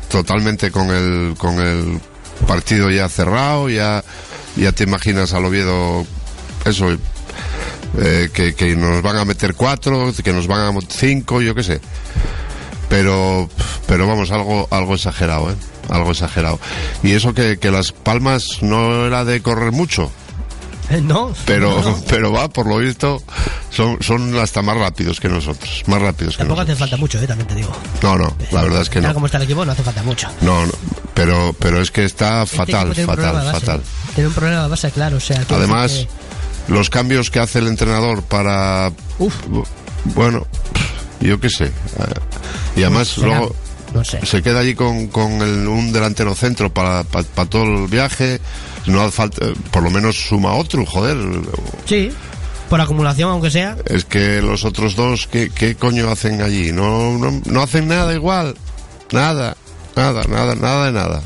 totalmente 0.09 0.71
con 0.71 0.89
el, 0.89 1.35
con 1.37 1.59
el 1.59 1.99
partido 2.47 2.89
ya 2.89 3.07
cerrado, 3.09 3.69
ya, 3.69 4.03
ya 4.55 4.71
te 4.71 4.83
imaginas 4.83 5.33
al 5.33 5.45
Oviedo, 5.45 6.05
eso, 6.65 6.89
eh, 7.99 8.29
que, 8.33 8.53
que 8.55 8.75
nos 8.75 9.01
van 9.01 9.17
a 9.17 9.25
meter 9.25 9.53
cuatro, 9.55 10.11
que 10.23 10.33
nos 10.33 10.47
van 10.47 10.61
a 10.67 10.71
meter 10.71 10.89
cinco, 10.91 11.41
yo 11.41 11.53
qué 11.55 11.63
sé. 11.63 11.81
Pero, 12.89 13.49
pero 13.87 14.05
vamos, 14.07 14.31
algo, 14.31 14.67
algo 14.69 14.95
exagerado, 14.95 15.51
¿eh? 15.51 15.55
Algo 15.89 16.11
exagerado. 16.11 16.59
Y 17.03 17.13
eso 17.13 17.33
que, 17.33 17.57
que 17.57 17.71
Las 17.71 17.91
Palmas 17.93 18.43
no 18.61 19.05
era 19.05 19.23
de 19.23 19.41
correr 19.41 19.71
mucho, 19.71 20.11
No. 21.01 21.33
pero, 21.45 21.81
no. 21.81 22.01
pero 22.09 22.31
va, 22.31 22.49
por 22.49 22.67
lo 22.67 22.77
visto, 22.77 23.21
son, 23.69 23.97
son 24.01 24.37
hasta 24.39 24.61
más 24.61 24.75
rápidos 24.77 25.19
que 25.19 25.29
nosotros, 25.29 25.83
más 25.87 26.01
rápidos 26.01 26.35
que 26.35 26.39
Tampoco 26.39 26.61
hace 26.61 26.75
falta 26.75 26.97
mucho, 26.97 27.19
eh, 27.21 27.27
también 27.27 27.47
te 27.47 27.55
digo. 27.55 27.71
No, 28.03 28.17
no, 28.17 28.33
la 28.51 28.61
verdad 28.63 28.81
es 28.81 28.89
que 28.89 28.99
no. 29.01 29.13
cómo 29.13 29.25
está 29.27 29.37
el 29.37 29.43
equipo, 29.43 29.63
no 29.63 29.71
hace 29.71 29.83
falta 29.83 30.03
mucho. 30.03 30.27
No, 30.41 30.65
no, 30.65 30.71
pero, 31.13 31.55
pero 31.59 31.81
es 31.81 31.91
que 31.91 32.03
está 32.03 32.43
Este 32.43 32.57
fatal, 32.57 32.93
fatal, 32.95 33.51
fatal. 33.53 33.81
Tiene 34.15 34.27
un 34.27 34.33
problema 34.33 34.63
de 34.63 34.69
base, 34.69 34.91
claro. 34.91 35.17
O 35.17 35.19
sea, 35.21 35.41
Además, 35.49 36.07
los 36.67 36.89
cambios 36.89 37.29
que 37.29 37.39
hace 37.39 37.59
el 37.59 37.67
entrenador 37.67 38.23
para, 38.23 38.91
uf, 39.19 39.35
bueno, 40.05 40.45
yo 41.21 41.39
qué 41.39 41.49
sé. 41.49 41.65
eh, 41.65 41.71
Y 42.75 42.81
además 42.83 43.07
será, 43.09 43.27
luego 43.27 43.55
No 43.93 44.03
sé. 44.03 44.25
se 44.25 44.41
queda 44.41 44.59
allí 44.59 44.75
con, 44.75 45.07
con 45.07 45.41
el- 45.41 45.67
un 45.67 45.93
delantero 45.93 46.35
centro 46.35 46.73
para, 46.73 47.03
para, 47.03 47.25
para 47.27 47.49
todo 47.49 47.63
el 47.63 47.87
viaje. 47.87 48.39
No 48.85 49.01
hace 49.01 49.11
falta, 49.11 49.45
por 49.71 49.83
lo 49.83 49.89
menos 49.91 50.15
suma 50.15 50.53
otro, 50.53 50.85
joder. 50.85 51.17
Sí, 51.85 52.11
por 52.69 52.81
acumulación, 52.81 53.29
aunque 53.31 53.51
sea. 53.51 53.77
Es 53.85 54.05
que 54.05 54.41
los 54.41 54.65
otros 54.65 54.95
dos, 54.95 55.27
¿qué, 55.27 55.49
qué 55.53 55.75
coño 55.75 56.09
hacen 56.09 56.41
allí? 56.41 56.71
No, 56.71 57.17
no, 57.17 57.41
no 57.45 57.61
hacen 57.61 57.87
nada 57.87 58.13
igual. 58.13 58.55
Nada, 59.11 59.55
nada, 59.95 60.23
nada, 60.29 60.55
nada 60.55 60.85
de 60.85 60.91
nada. 60.93 61.21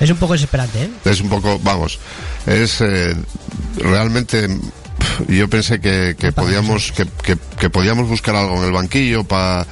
Es 0.00 0.10
un 0.10 0.16
poco 0.16 0.34
desesperante, 0.34 0.82
¿eh? 0.84 0.90
Es 1.04 1.20
un 1.20 1.28
poco, 1.28 1.58
vamos, 1.62 1.98
es 2.46 2.80
eh, 2.80 3.14
realmente. 3.76 4.48
Yo 5.28 5.48
pensé 5.48 5.80
que, 5.80 6.14
que 6.18 6.32
podíamos 6.32 6.92
que, 6.92 7.06
que, 7.22 7.36
que 7.58 7.70
podíamos 7.70 8.08
buscar 8.08 8.36
algo 8.36 8.56
en 8.56 8.64
el 8.64 8.72
banquillo 8.72 9.24
para 9.24 9.66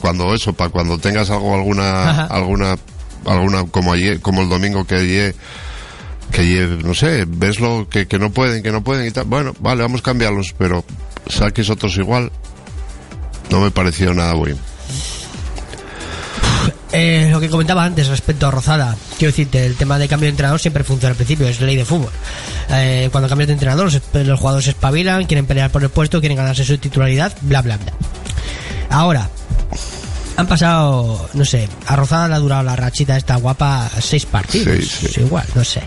cuando 0.00 0.34
eso, 0.34 0.52
para 0.52 0.70
cuando 0.70 0.98
tengas 0.98 1.30
algo 1.30 1.54
alguna 1.54 2.10
Ajá. 2.10 2.24
alguna 2.26 2.76
alguna 3.24 3.64
como 3.64 3.92
ayer, 3.92 4.20
como 4.20 4.42
el 4.42 4.48
domingo 4.48 4.84
que 4.86 4.96
ayer 4.96 5.34
que 6.30 6.78
no 6.82 6.94
sé, 6.94 7.24
ves 7.26 7.60
lo 7.60 7.88
que, 7.88 8.06
que 8.06 8.18
no 8.18 8.30
pueden, 8.30 8.62
que 8.62 8.72
no 8.72 8.82
pueden 8.82 9.06
y 9.06 9.10
tal. 9.10 9.24
Bueno, 9.24 9.54
vale, 9.60 9.82
vamos 9.82 10.00
a 10.00 10.04
cambiarlos, 10.04 10.54
pero 10.56 10.84
saques 11.28 11.70
otros 11.70 11.96
igual. 11.96 12.30
No 13.50 13.60
me 13.60 13.70
pareció 13.70 14.12
nada 14.12 14.34
bueno. 14.34 14.58
Eh, 16.92 17.28
lo 17.30 17.40
que 17.40 17.48
comentaba 17.48 17.84
antes 17.84 18.08
respecto 18.08 18.46
a 18.46 18.50
Rozada, 18.50 18.96
quiero 19.18 19.32
decirte, 19.32 19.66
el 19.66 19.74
tema 19.74 19.98
de 19.98 20.08
cambio 20.08 20.26
de 20.26 20.30
entrenador 20.30 20.60
siempre 20.60 20.84
funciona 20.84 21.10
al 21.10 21.16
principio, 21.16 21.46
es 21.46 21.60
ley 21.60 21.76
de 21.76 21.84
fútbol. 21.84 22.10
Eh, 22.70 23.08
cuando 23.12 23.28
cambias 23.28 23.48
de 23.48 23.54
entrenador, 23.54 23.92
los, 23.92 24.00
los 24.26 24.38
jugadores 24.38 24.64
se 24.64 24.70
espabilan, 24.70 25.26
quieren 25.26 25.46
pelear 25.46 25.70
por 25.70 25.82
el 25.82 25.90
puesto, 25.90 26.20
quieren 26.20 26.36
ganarse 26.36 26.64
su 26.64 26.78
titularidad, 26.78 27.36
bla, 27.42 27.60
bla, 27.60 27.76
bla. 27.76 27.92
Ahora, 28.88 29.28
han 30.36 30.46
pasado, 30.46 31.28
no 31.34 31.44
sé, 31.44 31.68
a 31.86 31.96
Rozada 31.96 32.28
le 32.28 32.34
ha 32.34 32.38
durado 32.38 32.62
la 32.62 32.76
rachita 32.76 33.16
esta 33.16 33.36
guapa 33.36 33.88
seis 34.00 34.26
partidos. 34.26 34.76
Sí, 34.86 35.08
sí. 35.08 35.20
Igual, 35.22 35.46
no 35.54 35.64
sé. 35.64 35.82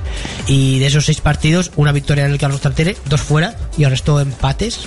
Y 0.47 0.79
de 0.79 0.87
esos 0.87 1.05
seis 1.05 1.21
partidos, 1.21 1.71
una 1.75 1.91
victoria 1.91 2.25
en 2.25 2.31
el 2.31 2.37
Carlos 2.39 2.61
Tartere, 2.61 2.97
dos 3.05 3.21
fuera 3.21 3.55
y 3.77 3.83
el 3.83 3.91
resto 3.91 4.19
empates 4.19 4.79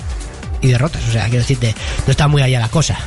y 0.61 0.67
derrotas. 0.67 1.01
O 1.07 1.11
sea, 1.11 1.23
quiero 1.25 1.39
decirte, 1.39 1.75
no 2.05 2.11
está 2.11 2.27
muy 2.27 2.41
allá 2.41 2.59
la 2.59 2.69
cosa. 2.69 2.97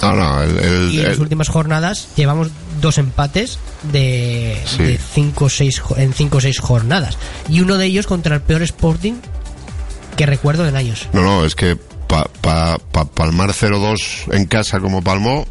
No, 0.00 0.14
no, 0.14 0.42
el, 0.42 0.58
el- 0.58 0.94
Y 0.94 1.00
en 1.00 1.08
las 1.08 1.18
últimas 1.18 1.48
jornadas 1.48 2.08
llevamos 2.16 2.48
dos 2.80 2.98
empates 2.98 3.58
de, 3.92 4.60
Sí. 4.64 4.82
de 4.82 4.98
cinco 5.14 5.46
o 5.46 5.48
seis, 5.50 5.82
en 5.96 6.12
5 6.12 6.38
o 6.38 6.40
6 6.40 6.58
jornadas. 6.60 7.16
Y 7.48 7.60
uno 7.60 7.76
de 7.78 7.86
ellos 7.86 8.06
contra 8.06 8.34
el 8.34 8.40
peor 8.42 8.62
Sporting 8.62 9.14
que 10.16 10.26
recuerdo 10.26 10.66
en 10.66 10.76
años. 10.76 11.08
No, 11.12 11.22
no, 11.22 11.44
es 11.44 11.54
que 11.54 11.76
pa, 12.06 12.24
pa- 12.40 12.78
pa- 12.78 13.04
palmar 13.06 13.50
0-2 13.52 14.32
en 14.32 14.44
casa 14.46 14.78
como 14.80 15.02
palmó, 15.02 15.46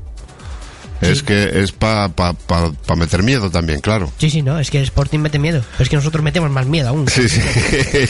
es 1.01 1.23
que 1.23 1.61
es 1.63 1.71
para 1.71 2.09
pa, 2.09 2.33
pa- 2.33 2.71
pa 2.71 2.95
meter 2.95 3.23
miedo 3.23 3.49
también, 3.49 3.79
claro. 3.81 4.11
Sí, 4.17 4.29
sí, 4.29 4.41
no, 4.41 4.59
es 4.59 4.69
que 4.69 4.77
el 4.77 4.83
Sporting 4.85 5.19
mete 5.19 5.39
miedo. 5.39 5.61
Pero 5.73 5.83
es 5.83 5.89
que 5.89 5.95
nosotros 5.95 6.23
metemos 6.23 6.49
más 6.51 6.65
miedo 6.65 6.89
aún. 6.89 7.07
Sí, 7.07 7.27
sí. 7.27 7.41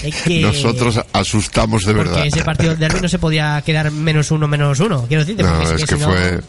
Es 0.04 0.16
que- 0.24 0.40
Nosotros 0.42 1.00
asustamos 1.14 1.84
de 1.86 1.94
Porque 1.94 2.10
verdad. 2.10 2.26
ese 2.28 2.44
partido 2.44 2.76
de 2.76 2.90
no 2.90 3.08
se 3.10 3.20
podía 3.20 3.62
quedar 3.66 3.92
menos 3.92 4.32
uno, 4.32 4.48
menos 4.48 4.80
uno. 4.80 5.06
Quiero 5.08 5.24
decirte, 5.24 5.44
No, 5.44 5.58
porque 5.60 5.76
es 5.84 5.86
que 5.90 5.96
no- 5.98 6.08
fue... 6.08 6.40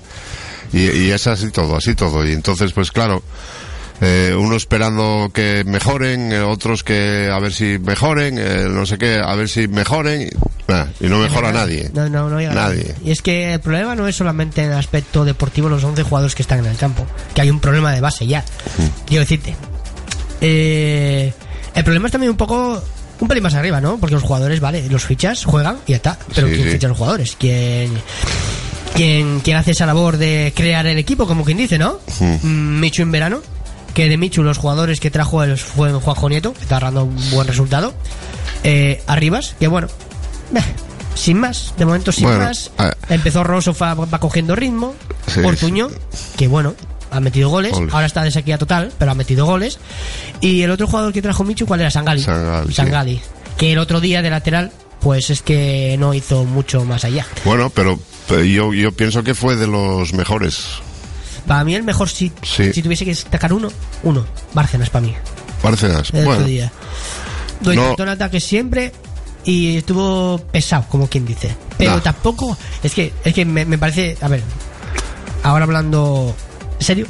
Y, 0.73 0.91
y 0.91 1.11
es 1.11 1.27
así 1.27 1.51
todo, 1.51 1.77
así 1.77 1.95
todo. 1.95 2.27
Y 2.27 2.33
entonces, 2.33 2.73
pues 2.73 2.91
claro, 2.91 3.23
eh, 4.01 4.35
uno 4.37 4.57
esperando 4.57 5.31
que 5.33 5.63
mejoren, 5.65 6.33
eh, 6.33 6.41
otros 6.41 6.83
que 6.83 7.29
a 7.33 7.39
ver 7.39 7.53
si 7.53 7.79
mejoren, 7.79 8.39
eh, 8.39 8.67
no 8.69 8.85
sé 8.87 8.99
qué, 8.99 9.21
a 9.25 9.35
ver 9.35 9.49
si 9.49 9.69
mejoren. 9.69 10.23
Y, 10.23 10.29
nah, 10.73 10.87
y 11.01 11.07
no 11.07 11.19
mejora 11.19 11.53
nadie. 11.53 11.91
No, 11.93 12.09
no, 12.09 12.29
no 12.31 12.41
llega 12.41 12.55
Nadie. 12.55 12.95
Y 13.05 13.11
es 13.11 13.23
que 13.23 13.55
el 13.55 13.61
problema 13.61 13.95
no 13.95 14.09
es 14.09 14.17
solamente 14.17 14.63
en 14.65 14.73
el 14.73 14.79
aspecto 14.79 15.25
deportivo 15.25 15.69
los 15.69 15.85
11 15.85 16.03
jugadores 16.03 16.35
que 16.35 16.43
están 16.43 16.61
en 16.61 16.67
el 16.67 16.77
campo, 16.77 17.07
que 17.35 17.43
hay 17.43 17.51
un 17.51 17.61
problema 17.61 17.93
de 17.93 18.01
base 18.01 18.27
ya. 18.27 18.45
Quiero 19.07 19.21
decirte. 19.21 19.55
Eh, 20.41 21.33
el 21.75 21.85
problema 21.85 22.07
es 22.07 22.13
también 22.13 22.31
un 22.31 22.37
poco 22.37 22.83
un 23.21 23.29
pelín 23.29 23.43
más 23.45 23.55
arriba, 23.55 23.81
¿no? 23.81 23.99
Porque 23.99 24.15
los 24.15 24.23
jugadores, 24.25 24.61
vale, 24.61 24.89
los 24.89 25.05
fichas, 25.05 25.45
juegan 25.45 25.77
y 25.87 25.91
ya 25.93 25.97
está. 25.97 26.19
Pero 26.35 26.49
Sí, 26.49 26.55
¿quién 26.55 26.67
sí. 26.67 26.73
ficha 26.73 26.87
a 26.87 26.89
los 26.89 26.99
jugadores? 26.99 27.37
¿Quién, 27.39 27.93
quién, 28.95 29.41
quién 29.41 29.57
hace 29.57 29.71
esa 29.73 29.87
labor 29.87 30.17
de 30.17 30.53
crear 30.57 30.87
el 30.87 30.99
equipo, 30.99 31.27
como 31.27 31.45
quien 31.45 31.59
dice, 31.59 31.79
¿no? 31.79 32.01
Mm, 32.21 32.81
Michu 32.81 33.03
en 33.03 33.13
verano. 33.13 33.41
Que 33.95 34.09
de 34.09 34.17
Michu 34.17 34.43
los 34.43 34.59
jugadores 34.59 35.01
que 35.01 35.11
trajo 35.11 35.43
el, 35.43 35.59
fue 35.59 35.93
Juanjo 35.93 36.29
Nieto, 36.29 36.55
que 36.55 36.63
está 36.63 36.81
dando 36.81 37.05
un 37.05 37.31
buen 37.31 37.47
resultado. 37.47 37.93
Eh, 38.65 39.03
Arribas, 39.07 39.55
que 39.61 39.67
bueno, 39.69 39.89
eh, 40.55 40.61
sin 41.15 41.39
más, 41.39 41.75
de 41.77 41.85
momento 41.85 42.11
sin 42.13 42.25
Bueno, 42.25 42.45
más. 42.45 42.71
a- 42.79 42.95
Empezó 43.11 43.45
Rosso, 43.45 43.75
va, 43.75 43.95
va 43.95 44.19
cogiendo 44.19 44.57
ritmo. 44.57 44.95
Sí, 45.27 45.41
Ortuño, 45.41 45.89
que 46.37 46.49
bueno, 46.49 46.75
ha 47.11 47.21
metido 47.21 47.51
goles. 47.51 47.75
Ahora 47.91 48.07
está 48.07 48.23
de 48.25 48.31
sequía 48.31 48.57
total, 48.57 48.93
pero 48.99 49.11
ha 49.11 49.15
metido 49.15 49.45
goles. 49.45 49.79
Y 50.41 50.63
el 50.63 50.71
otro 50.71 50.87
jugador 50.87 51.13
que 51.13 51.21
trajo 51.21 51.45
Michu, 51.45 51.67
¿cuál 51.67 51.81
era? 51.81 51.91
Sangali. 51.91 52.23
Sangali, 52.23 53.17
sí. 53.17 53.23
Que 53.59 53.73
el 53.73 53.79
otro 53.79 54.01
día 54.01 54.23
de 54.23 54.31
lateral, 54.31 54.73
pues 55.01 55.29
es 55.29 55.43
que 55.43 55.97
no 55.99 56.15
hizo 56.15 56.45
mucho 56.45 56.85
más 56.87 57.05
allá. 57.05 57.27
Bueno, 57.45 57.69
pero, 57.69 57.99
pero 58.29 58.43
yo, 58.43 58.73
yo 58.73 58.93
pienso 58.93 59.23
que 59.23 59.35
fue 59.35 59.57
de 59.57 59.67
los 59.67 60.15
mejores. 60.15 60.65
Para 61.47 61.65
mí 61.65 61.75
el 61.75 61.83
mejor, 61.83 62.09
si, 62.09 62.31
Sí. 62.43 62.73
si 62.73 62.83
tuviese 62.83 63.05
que 63.05 63.11
destacar 63.11 63.53
uno, 63.53 63.69
uno. 64.05 64.25
Bárcenas 64.55 64.91
para 64.91 65.07
mí. 65.07 65.15
Bárcenas. 65.63 66.11
El 66.13 66.25
Bueno, 66.25 66.45
día. 66.45 66.71
Lo 67.65 67.75
No. 67.75 67.95
en 67.99 68.09
ataque 68.09 68.41
siempre 68.41 68.93
y 69.45 69.77
estuvo 69.79 70.39
pesado, 70.51 70.87
como 70.89 71.09
quien 71.09 71.27
dice. 71.27 71.55
Pero 71.79 71.95
Nah. 71.97 72.01
tampoco. 72.01 72.57
Es 72.83 72.93
que, 72.95 73.13
es 73.25 73.35
que 73.35 73.45
me, 73.45 73.65
me 73.65 73.79
parece. 73.79 74.17
A 74.21 74.29
ver, 74.29 74.43
ahora 75.43 75.65
hablando 75.65 76.35
serio. 76.79 77.07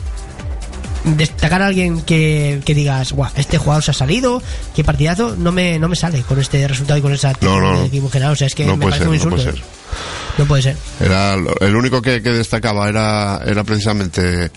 Destacar 1.04 1.62
a 1.62 1.66
alguien 1.66 2.00
que, 2.02 2.60
que 2.64 2.74
digas, 2.74 3.12
guau, 3.12 3.30
este 3.36 3.58
jugador 3.58 3.82
se 3.82 3.90
ha 3.90 3.94
salido, 3.94 4.40
qué 4.74 4.84
partidazo, 4.84 5.34
no 5.36 5.50
me, 5.50 5.78
no 5.78 5.88
me 5.88 5.96
sale 5.96 6.22
con 6.22 6.38
este 6.38 6.66
resultado 6.68 6.98
y 6.98 7.02
con 7.02 7.12
esa 7.12 7.32
No, 7.40 7.60
no, 7.60 7.82
equipo 7.84 8.08
general. 8.08 8.32
O 8.34 8.36
sea, 8.36 8.46
es 8.46 8.54
que 8.54 8.64
no 8.64 8.76
me 8.76 8.84
puede 8.86 8.98
parece 9.00 9.18
ser, 9.18 9.26
un 9.26 9.30
no 9.30 9.36
puede 9.36 9.52
ser. 9.52 9.62
No 10.38 10.44
puede 10.46 10.62
ser. 10.62 10.76
Era 11.00 11.34
el 11.34 11.76
único 11.76 12.00
que, 12.00 12.22
que 12.22 12.30
destacaba 12.30 12.88
era, 12.88 13.42
era 13.44 13.64
precisamente 13.64 14.50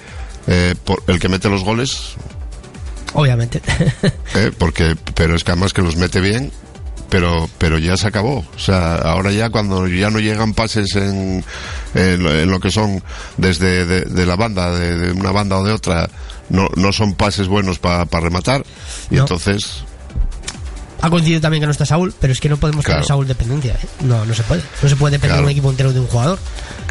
eh, 0.47 0.75
por- 0.83 1.01
el 1.07 1.19
que 1.19 1.29
mete 1.29 1.49
los 1.49 1.63
goles, 1.63 2.13
Obviamente. 3.13 3.61
eh, 4.35 4.51
porque, 4.57 4.95
pero 5.13 5.35
es 5.35 5.43
que 5.43 5.51
además 5.51 5.73
que 5.73 5.81
los 5.81 5.95
mete 5.95 6.19
bien, 6.19 6.51
pero, 7.09 7.49
pero 7.57 7.77
ya 7.79 7.95
se 7.97 8.07
acabó. 8.07 8.45
O 8.55 8.59
sea, 8.59 8.95
ahora 8.95 9.31
ya 9.31 9.49
cuando 9.49 9.87
ya 9.87 10.09
no 10.09 10.19
llegan 10.19 10.53
pases 10.53 10.95
en, 10.95 11.43
en, 11.93 12.23
lo- 12.23 12.37
en 12.37 12.49
lo 12.51 12.59
que 12.59 12.71
son 12.71 13.01
desde 13.37 13.85
de, 13.85 14.01
de 14.01 14.25
la 14.25 14.35
banda, 14.35 14.71
de, 14.77 14.97
de 14.97 15.11
una 15.13 15.31
banda 15.31 15.57
o 15.57 15.63
de 15.63 15.71
otra, 15.71 16.09
no, 16.49 16.69
no 16.75 16.91
son 16.93 17.13
pases 17.13 17.47
buenos 17.47 17.79
para 17.79 18.05
rematar, 18.05 18.63
y 19.09 19.15
No. 19.15 19.21
entonces, 19.21 19.83
Ha 21.01 21.09
coincidido 21.09 21.39
también 21.41 21.61
que 21.61 21.65
no 21.67 21.71
está 21.71 21.85
Saúl, 21.85 22.15
pero 22.19 22.33
es 22.33 22.39
que 22.39 22.49
no 22.49 22.57
podemos 22.57 22.83
Claro. 22.83 23.01
tener 23.01 23.07
Saúl 23.07 23.27
dependencia. 23.27 23.73
¿eh? 23.73 23.87
No, 24.01 24.25
no 24.25 24.33
se 24.33 24.41
puede. 24.43 24.63
No 24.81 24.89
se 24.89 24.95
puede 24.95 25.11
depender 25.11 25.35
Claro. 25.35 25.41
de 25.41 25.45
un 25.45 25.51
equipo 25.51 25.69
entero 25.69 25.93
de 25.93 25.99
un 25.99 26.07
jugador. 26.07 26.39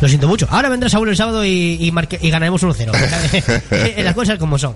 Lo 0.00 0.08
siento 0.08 0.28
mucho. 0.28 0.46
Ahora 0.50 0.68
vendrá 0.68 0.88
Saúl 0.88 1.08
el 1.08 1.16
sábado 1.16 1.44
y, 1.44 1.78
y, 1.80 1.90
marque- 1.90 2.18
y 2.22 2.30
ganaremos 2.30 2.62
1-0. 2.62 2.92
Eh, 3.72 3.94
Las 4.04 4.14
cosas 4.14 4.38
como 4.38 4.56
son. 4.56 4.74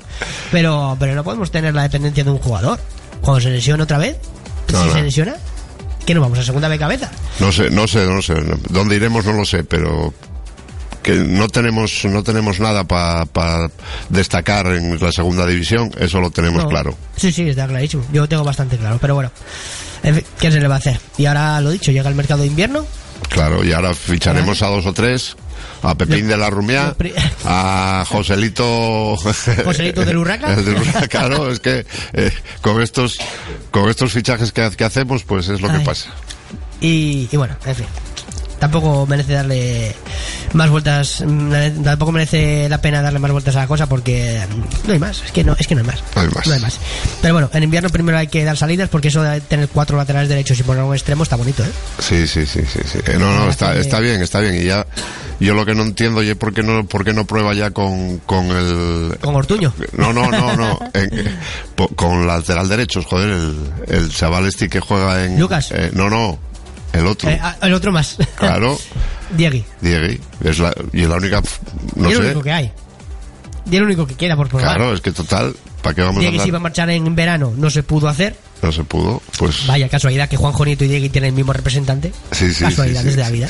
Pero, 0.50 0.96
pero 0.98 1.14
no 1.14 1.22
podemos 1.22 1.52
tener 1.52 1.72
la 1.72 1.82
dependencia 1.82 2.24
de 2.24 2.30
un 2.30 2.38
jugador. 2.38 2.80
Cuando 3.20 3.40
se 3.40 3.50
lesiona 3.50 3.84
otra 3.84 3.98
vez, 3.98 4.16
No, 4.72 4.80
si 4.82 4.88
no. 4.88 4.94
se 4.94 5.02
lesiona, 5.02 5.36
¿qué 6.04 6.14
nos 6.14 6.22
vamos 6.22 6.38
a 6.40 6.42
segunda 6.42 6.68
de 6.68 6.78
cabeza? 6.78 7.08
no 7.38 7.52
sé, 7.52 7.70
no 7.70 7.86
sé, 7.86 8.06
no 8.06 8.20
sé, 8.22 8.34
dónde 8.70 8.96
iremos 8.96 9.24
no 9.24 9.34
lo 9.34 9.44
sé, 9.44 9.62
pero 9.62 10.12
que 11.02 11.14
no 11.14 11.48
tenemos, 11.48 12.04
no 12.04 12.22
tenemos 12.22 12.60
nada 12.60 12.84
para 12.84 13.70
destacar 14.08 14.66
en 14.66 14.98
la 14.98 15.12
segunda 15.12 15.46
división, 15.46 15.90
eso 15.98 16.20
lo 16.20 16.30
tenemos 16.30 16.64
No. 16.64 16.68
claro. 16.68 16.96
Sí, 17.16 17.32
sí, 17.32 17.48
está 17.48 17.66
clarísimo. 17.66 18.04
Yo 18.12 18.22
lo 18.22 18.28
tengo 18.28 18.44
bastante 18.44 18.76
claro. 18.76 18.98
Pero 19.00 19.14
bueno, 19.14 19.30
en 20.02 20.16
fin, 20.16 20.24
¿qué 20.38 20.50
se 20.50 20.60
le 20.60 20.68
va 20.68 20.76
a 20.76 20.78
hacer? 20.78 20.98
Y 21.16 21.26
ahora 21.26 21.60
lo 21.60 21.70
dicho, 21.70 21.92
llega 21.92 22.08
el 22.08 22.14
mercado 22.14 22.42
de 22.42 22.48
invierno. 22.48 22.86
Claro, 23.30 23.64
y 23.64 23.72
ahora 23.72 23.94
ficharemos 23.94 24.62
a 24.62 24.68
dos 24.68 24.86
o 24.86 24.92
tres 24.92 25.36
a 25.82 25.94
Pepín 25.96 26.28
de 26.28 26.36
la 26.36 26.50
Rumiá, 26.50 26.94
a 27.44 28.04
Joselito... 28.08 29.16
Joselito 29.64 30.04
del 30.04 30.16
Urraca. 30.16 30.54
El 30.54 30.64
del 30.64 30.76
Urraca, 30.76 31.08
claro, 31.08 31.50
es 31.50 31.60
que 31.60 31.84
eh, 32.12 32.32
con 32.62 32.80
estos 32.80 33.18
con 33.70 33.88
estos 33.88 34.12
fichajes 34.12 34.52
que, 34.52 34.70
que 34.70 34.84
hacemos, 34.84 35.24
pues 35.24 35.48
es 35.48 35.60
lo 35.60 35.70
que 35.70 35.80
pasa. 35.80 36.10
Y, 36.80 37.28
y 37.30 37.36
bueno, 37.36 37.56
en 37.66 37.74
fin. 37.74 37.86
Tampoco 38.58 39.06
merece 39.06 39.34
darle 39.34 39.94
más 40.52 40.68
vueltas, 40.70 41.24
tampoco 41.84 42.10
merece 42.12 42.68
la 42.68 42.80
pena 42.80 43.00
darle 43.02 43.18
más 43.20 43.30
vueltas 43.30 43.54
a 43.56 43.60
la 43.60 43.66
cosa 43.68 43.86
porque 43.88 44.40
no 44.86 44.92
hay 44.92 44.98
más, 44.98 45.22
es 45.24 45.30
que 45.32 45.44
no, 45.44 45.54
es 45.58 45.66
que 45.66 45.74
no 45.74 45.82
hay 45.82 45.86
más. 45.86 46.02
No 46.46 46.54
hay 46.54 46.60
más. 46.60 46.78
Pero 47.22 47.34
bueno, 47.34 47.50
en 47.52 47.62
invierno 47.62 47.88
primero 47.90 48.18
hay 48.18 48.26
que 48.26 48.44
dar 48.44 48.56
salidas 48.56 48.88
porque 48.88 49.08
eso 49.08 49.22
de 49.22 49.40
tener 49.42 49.68
cuatro 49.68 49.96
laterales 49.96 50.28
derechos 50.28 50.58
y 50.58 50.62
poner 50.64 50.82
un 50.82 50.94
extremo 50.94 51.22
está 51.22 51.36
bonito, 51.36 51.62
¿eh? 51.62 51.70
Sí, 52.00 52.26
sí, 52.26 52.46
sí, 52.46 52.62
sí, 52.70 52.80
sí. 52.84 52.98
Eh, 53.06 53.16
No, 53.18 53.32
no, 53.34 53.48
está, 53.50 53.76
está 53.76 54.00
bien, 54.00 54.20
está 54.22 54.40
bien. 54.40 54.56
Y 54.60 54.64
ya, 54.64 54.84
yo 55.38 55.54
lo 55.54 55.64
que 55.64 55.74
no 55.74 55.82
entiendo 55.84 56.20
es 56.22 56.34
por 56.34 56.52
qué 56.52 56.62
no, 56.62 56.84
por 56.86 57.04
qué 57.04 57.12
no 57.12 57.24
prueba 57.26 57.54
ya 57.54 57.70
con, 57.70 58.18
con 58.18 58.46
el... 58.50 59.16
Con 59.20 59.36
Ortuño. 59.36 59.72
No, 59.96 60.12
no, 60.12 60.30
no, 60.30 60.56
no. 60.56 60.78
en- 60.94 61.38
po- 61.76 61.88
con 61.94 62.26
lateral 62.26 62.68
derechos, 62.68 63.06
joder, 63.06 63.28
el, 63.30 63.56
el 63.86 64.10
chaval 64.12 64.46
este 64.46 64.68
que 64.68 64.80
juega 64.80 65.24
en... 65.24 65.38
Lucas. 65.38 65.70
eh, 65.72 65.90
no, 65.94 66.10
no, 66.10 66.38
el 66.98 67.06
otro. 67.06 67.30
Eh, 67.30 67.38
ah, 67.42 67.56
el 67.62 67.74
otro 67.74 67.92
más. 67.92 68.16
Claro, 68.36 68.78
Diegui. 69.36 69.64
Diegui. 69.80 70.20
Es 70.44 70.58
la, 70.58 70.74
y 70.92 71.02
es 71.02 71.08
la 71.08 71.16
única... 71.16 71.42
No 71.96 72.08
y 72.08 72.12
el 72.12 72.18
sé. 72.18 72.24
único 72.24 72.42
que 72.42 72.52
hay. 72.52 72.72
Y 73.70 73.76
el 73.76 73.82
único 73.82 74.06
que 74.06 74.14
queda 74.14 74.36
por 74.36 74.48
probar. 74.48 74.76
Claro, 74.76 74.94
es 74.94 75.00
que 75.00 75.12
total, 75.12 75.54
¿para 75.82 75.94
qué 75.94 76.02
vamos 76.02 76.18
a 76.18 76.20
Diegui 76.20 76.38
se 76.40 76.48
iba 76.48 76.58
a 76.58 76.60
marchar 76.60 76.88
en 76.90 77.14
verano, 77.14 77.52
no 77.56 77.70
se 77.70 77.82
pudo 77.82 78.08
hacer. 78.08 78.36
No 78.62 78.72
se 78.72 78.82
pudo, 78.84 79.22
pues... 79.38 79.66
Vaya 79.66 79.88
casualidad 79.88 80.28
que 80.28 80.36
Juan 80.36 80.52
Jonito 80.52 80.84
y 80.84 80.88
Diegui 80.88 81.10
tienen 81.10 81.28
el 81.28 81.34
mismo 81.34 81.52
representante. 81.52 82.12
Sí, 82.32 82.52
sí, 82.52 82.64
Casualidades 82.64 83.04
sí, 83.04 83.10
sí, 83.10 83.16
de 83.16 83.22
la 83.22 83.28
sí, 83.28 83.32
vida. 83.34 83.48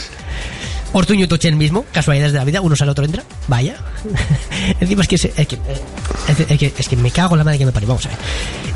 Ortuño 0.93 1.25
y 1.25 1.29
Tochen 1.29 1.59
mismo, 1.59 1.85
casualidades 1.93 2.33
de 2.33 2.39
la 2.39 2.45
vida, 2.45 2.61
uno 2.61 2.75
sale, 2.75 2.91
otro 2.91 3.05
entra. 3.05 3.23
Vaya. 3.47 3.77
Encima 4.81 5.03
es 5.03 5.09
que, 5.09 5.19
se- 5.19 5.33
es, 5.37 5.47
que, 5.47 5.59
es, 6.29 6.59
que 6.59 6.73
es 6.79 6.89
que 6.89 6.97
me 6.97 7.11
cago 7.11 7.35
en 7.35 7.39
la 7.39 7.45
madre 7.45 7.59
que 7.59 7.67
me 7.67 7.73
parió. 7.73 7.89
Vamos 7.89 8.07
a 8.07 8.09
ver. 8.11 8.19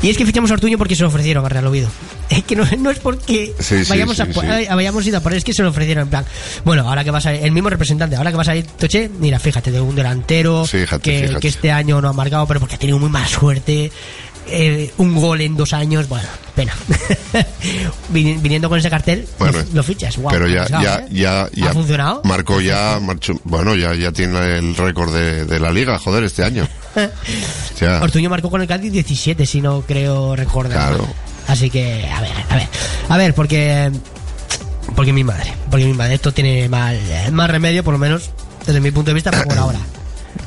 Y 0.01 0.09
es 0.09 0.17
que 0.17 0.25
fichamos 0.25 0.51
a 0.51 0.53
Ortuño 0.55 0.77
porque 0.77 0.95
se 0.95 1.01
lo 1.01 1.07
ofrecieron 1.09 1.45
a 1.45 1.49
Real 1.49 1.65
Oviedo. 1.67 1.89
Es 2.29 2.43
que 2.45 2.55
no, 2.55 2.65
no 2.79 2.89
es 2.89 2.97
porque 2.99 3.53
Sí, 3.59 3.83
vayamos, 3.89 4.15
sí, 4.15 4.23
a, 4.23 4.25
sí. 4.25 4.67
vayamos 4.73 5.05
ido 5.05 5.17
a 5.17 5.21
por 5.21 5.33
él, 5.33 5.37
es 5.37 5.43
que 5.43 5.53
se 5.53 5.61
lo 5.61 5.69
ofrecieron 5.69 6.03
en 6.03 6.09
plan. 6.09 6.25
Bueno, 6.63 6.87
ahora 6.89 7.03
que 7.03 7.11
vas 7.11 7.25
a 7.27 7.33
el 7.33 7.51
mismo 7.51 7.69
representante, 7.69 8.15
ahora 8.15 8.31
que 8.31 8.37
vas 8.37 8.47
a 8.47 8.55
ir 8.55 8.65
Toche, 8.65 9.09
mira, 9.19 9.37
fíjate, 9.39 9.69
de 9.71 9.79
un 9.81 9.93
delantero 9.93 10.65
Fíjate, 10.65 11.01
que, 11.01 11.19
fíjate. 11.27 11.39
que 11.41 11.47
este 11.47 11.71
año 11.71 12.01
no 12.01 12.09
ha 12.09 12.13
marcado, 12.13 12.47
pero 12.47 12.59
porque 12.59 12.75
ha 12.75 12.79
tenido 12.79 12.97
muy 12.97 13.09
mala 13.09 13.27
suerte. 13.27 13.91
Eh, 14.47 14.91
un 14.97 15.15
gol 15.15 15.41
en 15.41 15.55
dos 15.57 15.73
años, 15.73 16.07
bueno, 16.09 16.27
pena. 16.55 16.73
Vini- 18.13 18.37
Viniendo 18.41 18.69
con 18.69 18.77
ese 18.79 18.89
cartel, 18.89 19.27
Bueno, 19.39 19.59
lo, 19.59 19.65
lo 19.75 19.83
fichas. 19.83 20.17
guau, 20.17 20.33
pero 20.33 20.47
ya, 20.47 20.63
arriesgado, 20.63 20.83
ya, 20.83 20.95
¿eh? 20.99 21.07
ya, 21.11 21.49
ya. 21.53 21.69
¿Ha 21.69 21.73
funcionado? 21.73 22.21
Marcó 22.23 22.61
ya, 22.61 22.99
marchó, 23.01 23.33
bueno, 23.43 23.75
ya, 23.75 23.93
ya 23.95 24.11
tiene 24.11 24.57
el 24.57 24.75
récord 24.75 25.13
de, 25.13 25.45
de 25.45 25.59
la 25.59 25.71
liga, 25.71 25.97
joder, 25.99 26.23
este 26.23 26.43
año. 26.43 26.67
Ya. 27.81 28.01
Ortuño 28.01 28.29
marcó 28.29 28.49
con 28.51 28.61
el 28.61 28.67
Cádiz 28.67 28.91
17, 28.91 29.45
si 29.47 29.59
no 29.61 29.81
creo 29.81 30.35
recordar. 30.35 30.89
Claro. 30.95 31.07
Así 31.47 31.69
que, 31.69 32.07
a 32.07 32.21
ver, 32.21 32.31
a 32.49 32.55
ver. 32.55 32.67
A 33.09 33.17
ver, 33.17 33.33
porque. 33.33 33.91
Porque 34.95 35.11
mi 35.11 35.23
madre. 35.23 35.53
Porque 35.71 35.85
mi 35.85 35.93
madre. 35.93 36.13
Esto 36.13 36.31
tiene 36.31 36.69
mal, 36.69 36.97
más 37.31 37.49
remedio, 37.49 37.83
por 37.83 37.93
lo 37.93 37.97
menos, 37.97 38.29
desde 38.65 38.79
mi 38.79 38.91
punto 38.91 39.09
de 39.09 39.15
vista, 39.15 39.31
por 39.31 39.57
ahora. 39.57 39.79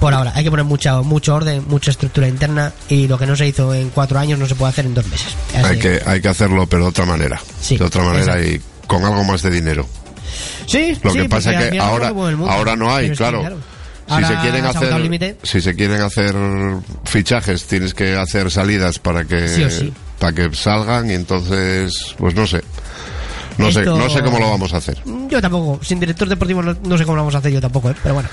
Por 0.00 0.12
ahora. 0.12 0.32
Hay 0.34 0.44
que 0.44 0.50
poner 0.50 0.64
mucha, 0.66 1.00
mucho 1.02 1.34
orden, 1.34 1.64
mucha 1.68 1.90
estructura 1.90 2.28
interna. 2.28 2.72
Y 2.88 3.06
lo 3.08 3.18
que 3.18 3.26
no 3.26 3.36
se 3.36 3.46
hizo 3.46 3.72
en 3.74 3.90
cuatro 3.90 4.18
años 4.18 4.38
no 4.38 4.46
se 4.46 4.54
puede 4.54 4.70
hacer 4.70 4.86
en 4.86 4.94
dos 4.94 5.06
meses. 5.06 5.28
Así 5.54 5.64
Hay 5.66 5.78
que, 5.78 6.00
hay 6.04 6.20
que 6.20 6.28
hacerlo, 6.28 6.66
pero 6.66 6.84
de 6.84 6.88
otra 6.90 7.06
manera. 7.06 7.40
Sí, 7.60 7.76
de 7.78 7.84
otra 7.84 8.02
manera 8.02 8.38
exacto. 8.38 8.48
y 8.50 8.86
con 8.86 9.04
algo 9.04 9.24
más 9.24 9.42
de 9.42 9.50
dinero. 9.50 9.86
Sí, 10.66 10.98
Lo 11.02 11.12
sí, 11.12 11.18
que 11.20 11.28
pasa 11.28 11.52
es 11.52 11.70
que 11.70 11.78
ahora, 11.78 12.12
mundo. 12.12 12.50
ahora 12.50 12.76
no 12.76 12.94
hay, 12.94 13.10
claro. 13.10 13.42
Si 14.08 14.24
se 14.24 14.36
quieren 14.40 14.64
hacer, 14.66 15.36
si 15.42 15.60
se 15.60 15.74
quieren 15.74 16.00
hacer 16.00 16.34
fichajes, 17.04 17.64
tienes 17.64 17.92
que 17.94 18.14
hacer 18.16 18.50
salidas 18.52 18.98
para 19.00 19.24
que, 19.24 19.48
Sí 19.48 19.64
o 19.64 19.70
sí. 19.70 19.92
para 20.20 20.32
que 20.32 20.54
salgan 20.54 21.10
y 21.10 21.14
entonces, 21.14 22.14
pues 22.18 22.34
no 22.34 22.46
sé. 22.46 22.62
No 23.58 23.72
sé, 23.72 23.82
no 23.84 24.08
sé 24.10 24.22
cómo 24.22 24.38
lo 24.38 24.50
vamos 24.50 24.72
a 24.74 24.78
hacer. 24.78 25.02
Yo 25.30 25.40
tampoco. 25.40 25.82
Sin 25.84 25.98
director 26.00 26.28
deportivo 26.28 26.62
no, 26.62 26.76
no 26.84 26.98
sé 26.98 27.04
cómo 27.04 27.16
lo 27.16 27.22
vamos 27.22 27.34
a 27.34 27.38
hacer 27.38 27.52
yo 27.52 27.60
tampoco, 27.60 27.90
¿eh? 27.90 27.94
pero 28.02 28.14
bueno. 28.14 28.28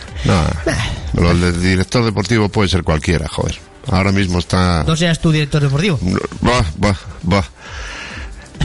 Lo 1.13 1.33
del 1.33 1.61
director 1.61 2.03
deportivo 2.03 2.49
puede 2.49 2.69
ser 2.69 2.83
cualquiera, 2.83 3.27
joder. 3.27 3.57
Ahora 3.87 4.11
mismo 4.11 4.39
está. 4.39 4.83
No 4.85 4.95
seas 4.95 5.19
tú 5.19 5.31
director 5.31 5.61
deportivo. 5.61 5.99
Va, 6.45 6.63
va, 6.83 6.97
va. 7.31 7.43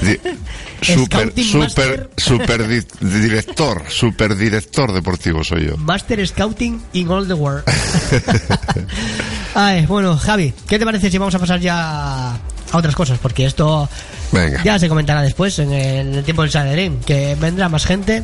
Di- 0.02 0.18
Super, 0.80 1.32
super, 1.42 2.08
super 2.16 2.68
di- 2.68 2.86
director, 3.00 3.82
super 3.88 4.36
director 4.36 4.92
deportivo 4.92 5.42
soy 5.42 5.66
yo. 5.66 5.76
Master 5.76 6.24
Scouting 6.24 6.80
in 6.92 7.10
all 7.10 7.26
the 7.26 7.34
world. 7.34 7.64
Ay, 9.54 9.86
bueno, 9.86 10.16
Javi, 10.16 10.54
¿qué 10.68 10.78
te 10.78 10.84
parece 10.84 11.10
si 11.10 11.18
vamos 11.18 11.34
a 11.34 11.38
pasar 11.40 11.58
ya 11.60 12.34
a 12.34 12.38
otras 12.72 12.94
cosas? 12.94 13.18
Porque 13.18 13.44
esto 13.46 13.88
Venga. 14.32 14.62
ya 14.62 14.78
se 14.78 14.88
comentará 14.88 15.22
después, 15.22 15.58
en 15.58 15.72
el, 15.72 16.14
el 16.16 16.24
tiempo 16.24 16.42
del 16.42 16.50
Salarín, 16.50 17.00
que 17.00 17.34
vendrá 17.40 17.68
más 17.68 17.86
gente 17.86 18.22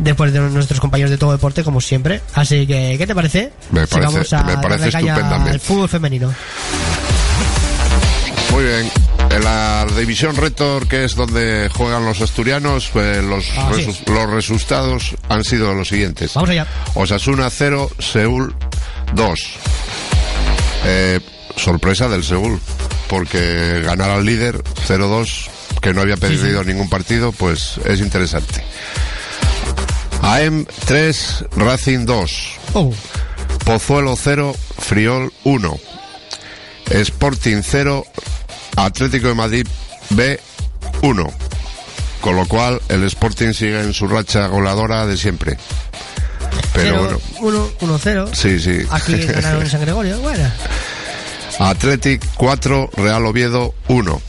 después 0.00 0.32
de 0.32 0.40
nuestros 0.40 0.80
compañeros 0.80 1.10
de 1.10 1.18
todo 1.18 1.32
deporte, 1.32 1.62
como 1.62 1.80
siempre. 1.80 2.20
Así 2.34 2.66
que, 2.66 2.96
¿qué 2.98 3.06
te 3.06 3.14
parece? 3.14 3.52
Me 3.70 3.86
parece- 3.86 4.34
a 4.36 4.42
me 4.42 4.56
parece 4.58 4.88
estupendamente. 4.88 5.50
al 5.50 5.60
fútbol 5.60 5.88
femenino. 5.88 6.34
Muy 8.50 8.64
bien. 8.64 8.90
En 9.30 9.42
la 9.42 9.84
división 9.96 10.36
Rector, 10.36 10.86
que 10.86 11.04
es 11.04 11.16
donde 11.16 11.68
juegan 11.74 12.04
los 12.04 12.20
asturianos, 12.20 12.88
pues 12.92 13.22
los, 13.24 13.44
Ah, 13.56 13.70
sí. 13.74 13.82
resu- 13.86 14.06
los 14.12 14.30
resultados 14.30 15.16
han 15.28 15.42
sido 15.42 15.74
los 15.74 15.88
siguientes. 15.88 16.34
Vamos 16.34 16.50
allá. 16.50 16.66
Osasuna 16.94 17.50
0, 17.50 17.90
Seúl 17.98 18.54
2. 19.14 19.40
Eh, 20.86 21.20
sorpresa 21.56 22.08
del 22.08 22.22
Seúl, 22.22 22.60
porque 23.08 23.82
ganar 23.84 24.10
al 24.10 24.24
líder 24.24 24.62
0-2, 24.86 25.48
que 25.80 25.92
no 25.92 26.00
había 26.00 26.16
perdido 26.16 26.64
ningún 26.64 26.88
partido, 26.88 27.32
pues 27.32 27.78
es 27.84 28.00
interesante. 28.00 28.62
AM 30.22 30.66
3, 30.86 31.44
Racing 31.56 32.06
2. 32.06 32.48
Oh, 32.74 32.92
Pozuelo 33.64 34.16
0, 34.16 34.54
Friol 34.78 35.32
1. 35.44 35.78
Sporting 36.90 37.62
0, 37.62 38.04
Atlético 38.76 39.28
de 39.28 39.34
Madrid 39.34 39.66
B 40.10 40.40
1. 41.02 41.32
Con 42.20 42.36
lo 42.36 42.46
cual 42.48 42.80
el 42.88 43.04
Sporting 43.04 43.52
sigue 43.52 43.80
en 43.80 43.92
su 43.92 44.08
racha 44.08 44.46
goleadora 44.46 45.06
de 45.06 45.16
siempre. 45.16 45.58
Pero 46.72 47.06
0, 47.08 47.20
bueno, 47.40 47.68
1, 47.80 47.92
1, 47.92 48.00
0. 48.02 48.30
sí, 48.32 48.58
sí. 48.58 48.80
Aquí 48.90 49.16
ganaron 49.16 49.62
en 49.62 49.70
San 49.70 49.80
Gregorio. 49.82 50.18
Bueno, 50.20 50.44
Athletic 51.58 52.24
4, 52.36 52.90
Real 52.96 53.26
Oviedo 53.26 53.74
1. 53.88 54.22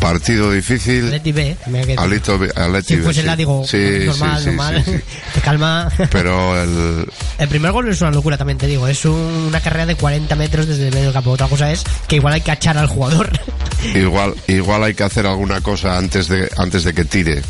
Partido 0.00 0.52
difícil. 0.52 1.10
Leti 1.10 1.32
B. 1.32 1.56
Alito, 1.96 2.38
Atleti 2.54 2.96
Si 2.96 3.00
fuese 3.00 3.22
sí. 3.22 3.26
la, 3.26 3.36
digo, 3.36 3.64
Sí, 3.66 3.78
normal, 4.04 4.36
sí, 4.38 4.44
sí, 4.44 4.46
normal. 4.50 4.84
Te 5.34 5.40
calma. 5.40 5.90
Pero 6.10 6.62
el, 6.62 7.06
El 7.38 7.48
primer 7.48 7.72
gol 7.72 7.88
es 7.88 8.02
una 8.02 8.10
locura, 8.10 8.36
también 8.36 8.58
te 8.58 8.66
digo. 8.66 8.86
Es 8.86 9.06
un- 9.06 9.46
una 9.48 9.60
carrera 9.60 9.86
de 9.86 9.94
40 9.96 10.34
metros 10.36 10.66
desde 10.66 10.88
el 10.88 10.92
medio 10.92 11.06
del 11.06 11.14
campo. 11.14 11.30
Otra 11.30 11.48
cosa 11.48 11.72
es 11.72 11.84
que 12.06 12.16
igual 12.16 12.34
hay 12.34 12.42
que 12.42 12.50
achar 12.50 12.76
al 12.76 12.86
jugador. 12.88 13.30
igual 13.94 14.34
igual 14.46 14.84
hay 14.84 14.92
que 14.94 15.04
hacer 15.04 15.26
alguna 15.26 15.62
cosa 15.62 15.96
antes 15.96 16.28
de 16.28 16.50
antes 16.58 16.84
de 16.84 16.94
que 16.94 17.04
tire 17.04 17.42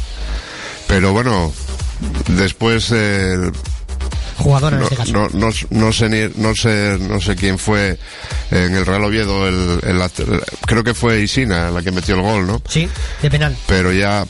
pero 0.89 1.13
bueno 1.13 1.53
después 2.29 2.91
eh, 2.93 3.37
jugador 4.37 4.73
en 4.75 4.79
no, 4.81 4.85
este 4.85 4.97
caso. 4.97 5.13
no, 5.13 5.29
no, 5.33 5.49
no 5.71 5.93
sé 5.93 6.09
ni- 6.09 6.33
no 6.43 6.55
sé 6.55 6.97
no 7.01 7.21
sé 7.21 7.37
quién 7.37 7.59
fue 7.59 7.99
en 8.51 8.75
el 8.77 8.85
Real 8.87 9.05
Oviedo 9.05 9.47
el, 9.49 9.81
el 9.83 10.01
act- 10.01 10.43
creo 10.67 10.83
que 10.85 10.95
fue 10.95 11.21
Isina 11.23 11.71
la 11.71 11.83
que 11.83 11.91
metió 11.93 12.15
el 12.17 12.23
gol 12.23 12.47
no 12.47 12.63
Sí, 12.69 12.89
de 13.23 13.31
penal. 13.31 13.57
pero 13.67 13.93
ya 13.93 14.25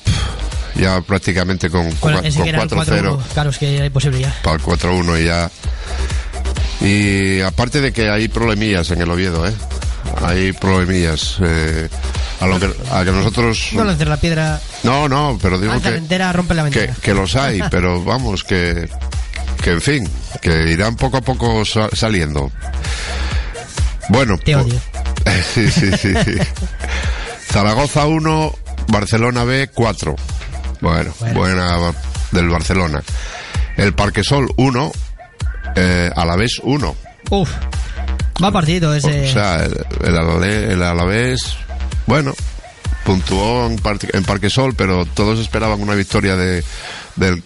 ya 0.76 1.00
prácticamente 1.02 1.70
con, 1.70 1.90
Con, 1.96 2.12
con 2.14 2.22
que 2.22 2.48
era 2.48 2.62
el 2.62 2.68
4-0 2.68 2.86
4-1. 2.86 3.22
Claro, 3.32 3.50
es 3.50 3.58
que 3.58 3.76
era 3.76 3.86
imposible 3.86 4.20
ya. 4.20 4.34
para 4.42 4.56
el 4.56 4.62
4-1 4.62 5.20
y 5.20 5.24
ya 5.26 5.50
y 6.80 7.40
aparte 7.40 7.80
de 7.80 7.92
que 7.92 8.10
hay 8.10 8.28
problemillas 8.28 8.90
en 8.90 9.00
el 9.00 9.10
Oviedo 9.10 9.46
eh 9.46 9.54
hay 10.22 10.52
problemillas 10.52 11.36
eh, 11.42 11.88
a 12.40 12.46
lo 12.46 12.60
que 12.60 12.68
a 12.90 13.04
que 13.04 13.10
nosotros 13.10 13.70
No 13.72 13.84
lances 13.84 14.06
la 14.06 14.16
piedra. 14.18 14.60
no, 14.82 15.08
no, 15.08 15.38
pero 15.40 15.58
digo 15.58 15.80
que, 15.80 15.88
entera, 15.88 16.32
rompe 16.32 16.54
la 16.54 16.68
que, 16.70 16.90
que 17.02 17.14
los 17.14 17.34
hay, 17.36 17.60
pero 17.70 18.04
vamos, 18.04 18.44
que, 18.44 18.88
que 19.64 19.70
en 19.70 19.80
fin, 19.80 20.08
que 20.42 20.70
irán 20.70 20.94
poco 20.96 21.16
a 21.16 21.20
poco 21.22 21.64
sa- 21.64 21.88
saliendo. 21.94 22.52
Bueno, 24.10 24.36
Te 24.38 24.54
odio. 24.54 24.78
sí, 25.54 25.70
sí, 25.70 25.90
sí, 25.96 26.12
sí. 26.24 26.34
Zaragoza 27.50 28.06
1, 28.06 28.54
Barcelona 28.88 29.44
B 29.44 29.70
4. 29.72 30.14
Bueno, 30.80 31.14
Bueno. 31.20 31.34
buena 31.38 31.92
del 32.32 32.48
Barcelona. 32.50 33.02
El 33.76 33.94
Parquesol 33.94 34.48
1, 34.56 34.92
eh, 35.76 36.10
Alavés 36.14 36.60
1. 36.62 36.94
Uf. 37.30 37.50
Va 38.42 38.50
partido 38.52 38.94
ese. 38.94 39.30
O 39.30 39.32
sea, 39.32 39.64
el, 39.64 39.72
el, 40.04 40.14
Alale- 40.16 40.72
el 40.72 40.82
Alavés, 40.82 41.56
bueno, 42.06 42.34
puntuó 43.04 43.66
en, 43.66 43.76
Par- 43.76 43.98
en 44.12 44.24
Parquesol, 44.24 44.74
pero 44.74 45.06
todos 45.06 45.38
esperaban 45.38 45.80
una 45.80 45.94
victoria 45.94 46.36
de, 46.36 46.62
del 47.16 47.42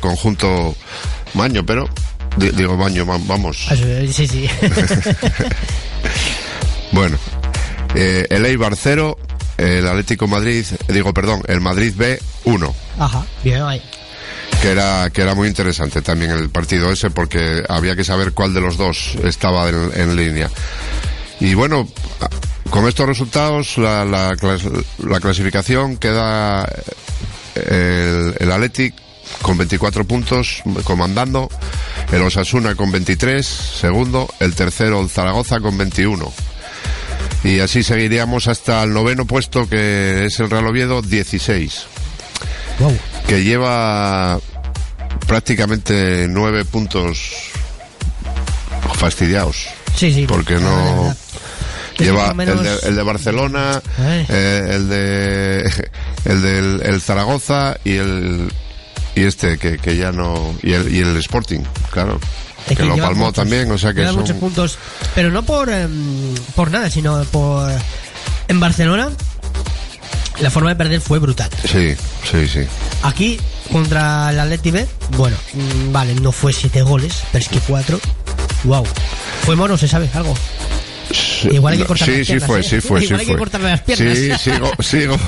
conjunto 0.00 0.76
Maño, 1.34 1.64
pero 1.64 1.88
di- 2.36 2.50
digo 2.50 2.76
Maño, 2.76 3.04
va- 3.06 3.18
vamos. 3.26 3.66
Eso, 3.70 4.12
Sí, 4.12 4.26
sí. 4.26 4.48
Bueno, 6.92 7.18
eh, 7.94 8.26
el 8.30 8.46
Eibar 8.46 8.74
0, 8.76 9.18
el 9.58 9.86
Atlético 9.86 10.26
Madrid, 10.26 10.64
digo, 10.88 11.12
perdón, 11.12 11.42
el 11.46 11.60
Madrid 11.60 11.92
B 11.96 12.18
1. 12.44 12.74
Ajá, 12.98 13.24
bien 13.44 13.62
ahí. 13.62 13.82
que 14.62 14.70
era 14.70 15.10
que 15.10 15.22
era 15.22 15.34
muy 15.34 15.46
interesante 15.48 16.02
también 16.02 16.30
el 16.32 16.50
partido 16.50 16.90
ese 16.90 17.10
porque 17.10 17.62
había 17.68 17.94
que 17.94 18.04
saber 18.04 18.32
cuál 18.32 18.54
de 18.54 18.60
los 18.60 18.76
dos 18.76 19.14
estaba 19.22 19.68
en, 19.68 19.90
en 19.94 20.16
línea 20.16 20.50
y 21.38 21.54
bueno 21.54 21.86
con 22.70 22.88
estos 22.88 23.06
resultados 23.06 23.78
la, 23.78 24.04
la, 24.04 24.34
la 24.98 25.20
clasificación 25.20 25.96
queda 25.96 26.64
eh, 27.54 28.32
el, 28.40 28.46
el 28.48 28.50
Athletic 28.52 28.94
con 29.42 29.56
24 29.58 30.04
puntos 30.04 30.62
comandando 30.84 31.48
el 32.12 32.22
Osasuna 32.22 32.74
con 32.74 32.90
23 32.90 33.46
segundo 33.46 34.28
el 34.40 34.54
tercero 34.54 35.00
el 35.00 35.08
Zaragoza 35.10 35.60
con 35.60 35.76
21 35.78 36.32
y 37.44 37.60
así 37.60 37.82
seguiríamos 37.82 38.48
hasta 38.48 38.82
el 38.82 38.92
noveno 38.92 39.24
puesto 39.26 39.68
que 39.68 40.24
es 40.26 40.40
el 40.40 40.50
Real 40.50 40.66
Oviedo 40.66 41.02
16 41.02 41.86
Wow. 42.80 42.96
que 43.26 43.42
lleva 43.42 44.38
prácticamente 45.26 46.26
nueve 46.28 46.64
puntos 46.64 47.32
fastidiados. 48.94 49.66
Sí, 49.96 50.12
sí. 50.12 50.26
Porque 50.28 50.54
no 50.56 51.14
lleva 51.98 52.32
menos- 52.34 52.58
el, 52.58 52.62
de, 52.64 52.88
el 52.88 52.96
de 52.96 53.02
Barcelona, 53.02 53.82
Ay. 53.98 54.26
eh, 54.28 54.66
el 54.70 54.88
de 54.88 55.88
el 56.24 56.42
del 56.42 56.82
el 56.84 57.00
Zaragoza 57.00 57.76
y 57.84 57.96
el 57.96 58.52
y 59.18 59.24
este 59.24 59.58
que, 59.58 59.78
que 59.78 59.96
ya 59.96 60.12
no 60.12 60.54
y 60.62 60.72
el, 60.72 60.94
y 60.94 61.00
el 61.00 61.16
Sporting, 61.18 61.60
claro. 61.90 62.18
Es 62.68 62.76
que, 62.76 62.84
lo 62.84 62.96
palmó 62.96 63.26
muchos- 63.26 63.34
también, 63.34 63.70
o 63.70 63.78
sea 63.78 63.94
que 63.94 64.04
son 64.06 64.16
muchos 64.16 64.36
puntos, 64.36 64.78
pero 65.14 65.30
no 65.30 65.42
por 65.42 65.70
em, 65.70 66.34
por 66.54 66.70
nada, 66.70 66.90
sino 66.90 67.22
por 67.26 67.70
en 68.48 68.60
Barcelona 68.60 69.08
la 70.40 70.50
forma 70.50 70.70
de 70.70 70.76
perder 70.76 71.00
fue 71.00 71.18
brutal. 71.18 71.50
Sí, 71.64 71.94
sí, 72.30 72.46
sí. 72.46 72.60
Aquí 73.02 73.40
contra 73.72 74.30
el 74.30 74.38
Atleti 74.38 74.70
B, 74.70 74.86
bueno, 75.16 75.36
mm, 75.54 75.92
vale, 75.92 76.14
no 76.14 76.30
fue 76.30 76.52
siete 76.52 76.82
goles, 76.82 77.22
pero 77.32 77.42
es 77.42 77.48
que 77.48 77.58
cuatro. 77.60 77.98
Wow. 78.64 78.84
Fue 79.44 79.56
mono, 79.56 79.76
se 79.76 79.88
sabe 79.88 80.08
algo. 80.14 80.34
Igual 81.50 81.72
hay 81.72 81.78
que 81.78 81.84
No, 81.84 81.88
cortarle 81.88 82.14
sí, 82.14 82.18
las 82.18 82.26
sí 82.26 82.32
piernas, 82.32 82.46
fue, 82.48 82.60
¿eh? 82.60 82.62
sí 82.62 82.80
fue, 82.80 83.02
Igual 83.04 83.20
sí 83.20 83.26
hay 83.26 83.26
que 83.32 83.38
cortarle 83.38 83.68
las 83.70 83.80
piernas. 83.80 84.18
Sí, 84.18 84.30
sigo, 84.50 84.70
sigo, 84.82 85.18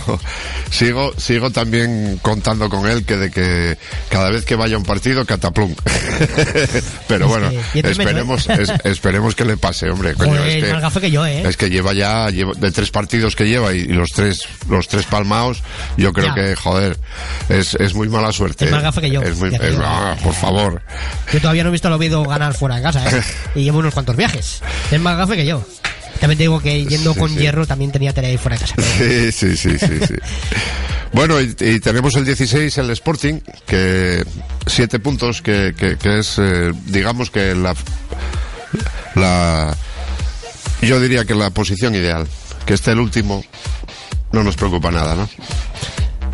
sigo, 0.70 1.12
sigo 1.16 1.50
también 1.50 2.18
contando 2.22 2.68
con 2.68 2.88
él 2.88 3.04
que 3.04 3.16
de 3.16 3.30
que 3.30 3.78
cada 4.10 4.30
vez 4.30 4.44
que 4.44 4.56
vaya 4.56 4.74
a 4.76 4.78
un 4.78 4.84
partido 4.84 5.24
cataplum. 5.24 5.74
Pero 7.08 7.24
Es 7.24 7.30
bueno, 7.30 7.50
que- 7.50 7.78
este 7.80 7.90
esperemos, 7.92 8.48
es- 8.48 8.72
esperemos 8.84 9.34
que 9.34 9.44
le 9.44 9.56
pase, 9.56 9.88
hombre. 9.90 10.14
coño, 10.14 10.30
Joder, 10.32 10.46
es, 10.58 10.64
es 10.64 10.72
más 10.72 10.82
gafe 10.82 11.00
que 11.00 11.10
yo, 11.10 11.26
¿eh? 11.26 11.42
es 11.46 11.56
que 11.56 11.70
lleva 11.70 11.92
ya 11.92 12.28
lleva- 12.30 12.54
de 12.54 12.70
tres 12.72 12.90
partidos 12.90 13.34
que 13.36 13.46
lleva 13.48 13.72
y, 13.74 13.78
y 13.80 13.86
los 13.92 14.10
tres, 14.10 14.42
los 14.68 14.88
tres 14.88 15.06
palmados. 15.06 15.62
Yo 15.96 16.12
creo 16.12 16.28
Ya. 16.28 16.34
que 16.34 16.56
joder, 16.56 16.96
es, 17.48 17.74
es 17.74 17.94
muy 17.94 18.08
mala 18.08 18.32
suerte. 18.32 18.66
Es 18.66 18.70
más 18.70 18.82
gafe 18.82 19.00
que 19.00 19.10
yo, 19.10 19.22
Es 19.22 19.36
muy- 19.38 19.54
es- 19.54 19.76
ah, 19.82 20.16
por 20.22 20.34
favor. 20.34 20.82
Yo 21.32 21.40
todavía 21.40 21.62
no 21.62 21.68
he 21.70 21.72
visto 21.72 21.88
al 21.88 21.94
Oviedo 21.94 22.22
ganar 22.24 22.54
fuera 22.54 22.76
de 22.76 22.82
casa, 22.82 23.04
¿eh? 23.18 23.22
Y 23.54 23.64
llevo 23.64 23.78
unos 23.78 23.94
cuantos 23.94 24.16
viajes. 24.16 24.62
Es 24.90 25.00
más 25.00 25.16
gafe 25.16 25.36
que 25.36 25.46
yo. 25.46 25.64
También 26.20 26.36
te 26.36 26.44
digo 26.44 26.60
que 26.60 26.84
yendo 26.84 27.14
Sí, 27.14 27.18
con 27.18 27.30
sí. 27.30 27.36
hierro 27.38 27.66
también 27.66 27.92
tenía 27.92 28.12
tarea 28.12 28.30
ahí 28.30 28.36
fuera 28.36 28.56
de 28.58 28.62
casa. 28.66 28.74
Sí, 28.98 29.32
sí, 29.32 29.56
sí, 29.56 29.78
sí, 29.78 29.98
sí. 30.06 30.14
Bueno, 31.12 31.40
y, 31.40 31.56
y 31.58 31.80
tenemos 31.80 32.14
el 32.16 32.24
16, 32.24 32.78
el 32.78 32.90
Sporting, 32.90 33.40
que 33.66 34.22
siete 34.66 34.98
puntos, 35.00 35.42
que, 35.42 35.74
que, 35.76 35.96
que 35.96 36.18
es, 36.20 36.36
eh, 36.38 36.72
digamos 36.86 37.30
que 37.30 37.54
la, 37.54 37.74
la, 39.16 39.76
yo 40.82 41.00
diría 41.00 41.24
que 41.24 41.34
la 41.34 41.50
posición 41.50 41.94
ideal, 41.94 42.28
que 42.66 42.74
esté 42.74 42.92
el 42.92 43.00
último, 43.00 43.42
no 44.32 44.44
nos 44.44 44.56
preocupa 44.56 44.90
nada, 44.92 45.14
¿no? 45.16 45.28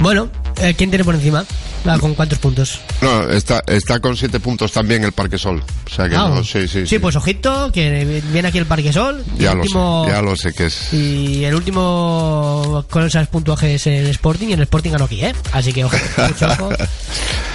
Bueno, 0.00 0.28
eh, 0.60 0.74
¿quién 0.76 0.90
tiene 0.90 1.04
por 1.04 1.14
encima? 1.14 1.46
Ah, 1.88 1.98
¿Con 1.98 2.14
cuántos 2.14 2.38
puntos? 2.38 2.80
No, 3.00 3.28
está, 3.30 3.62
está 3.66 4.00
con 4.00 4.16
siete 4.16 4.40
puntos 4.40 4.72
también 4.72 5.04
el 5.04 5.12
Parque 5.12 5.38
Sol, 5.38 5.62
o 5.86 5.90
sea 5.94 6.08
que 6.08 6.16
Ah, 6.16 6.28
no, 6.28 6.44
sí, 6.44 6.66
sí, 6.68 6.86
sí. 6.86 6.98
pues 6.98 7.14
ojito, 7.16 7.70
que 7.72 8.22
viene 8.32 8.48
aquí 8.48 8.58
el 8.58 8.66
Parque 8.66 8.92
Sol. 8.92 9.22
y 9.38 9.42
ya 9.42 9.52
el 9.52 9.58
lo 9.58 9.62
último, 9.62 10.04
sé, 10.06 10.12
ya 10.12 10.22
lo 10.22 10.36
sé 10.36 10.52
que 10.52 10.66
es. 10.66 10.92
Y 10.92 11.44
el 11.44 11.54
último 11.54 12.84
con 12.90 13.04
esos 13.04 13.26
puntuajes 13.28 13.86
el 13.86 14.06
Sporting 14.08 14.48
y 14.48 14.52
el 14.54 14.62
Sporting 14.62 14.90
ganó 14.90 15.04
aquí, 15.04 15.24
¿eh? 15.24 15.34
Así 15.52 15.72
que 15.72 15.84
ojo, 15.84 15.96
mucho 16.28 16.46
ojo. 16.46 16.70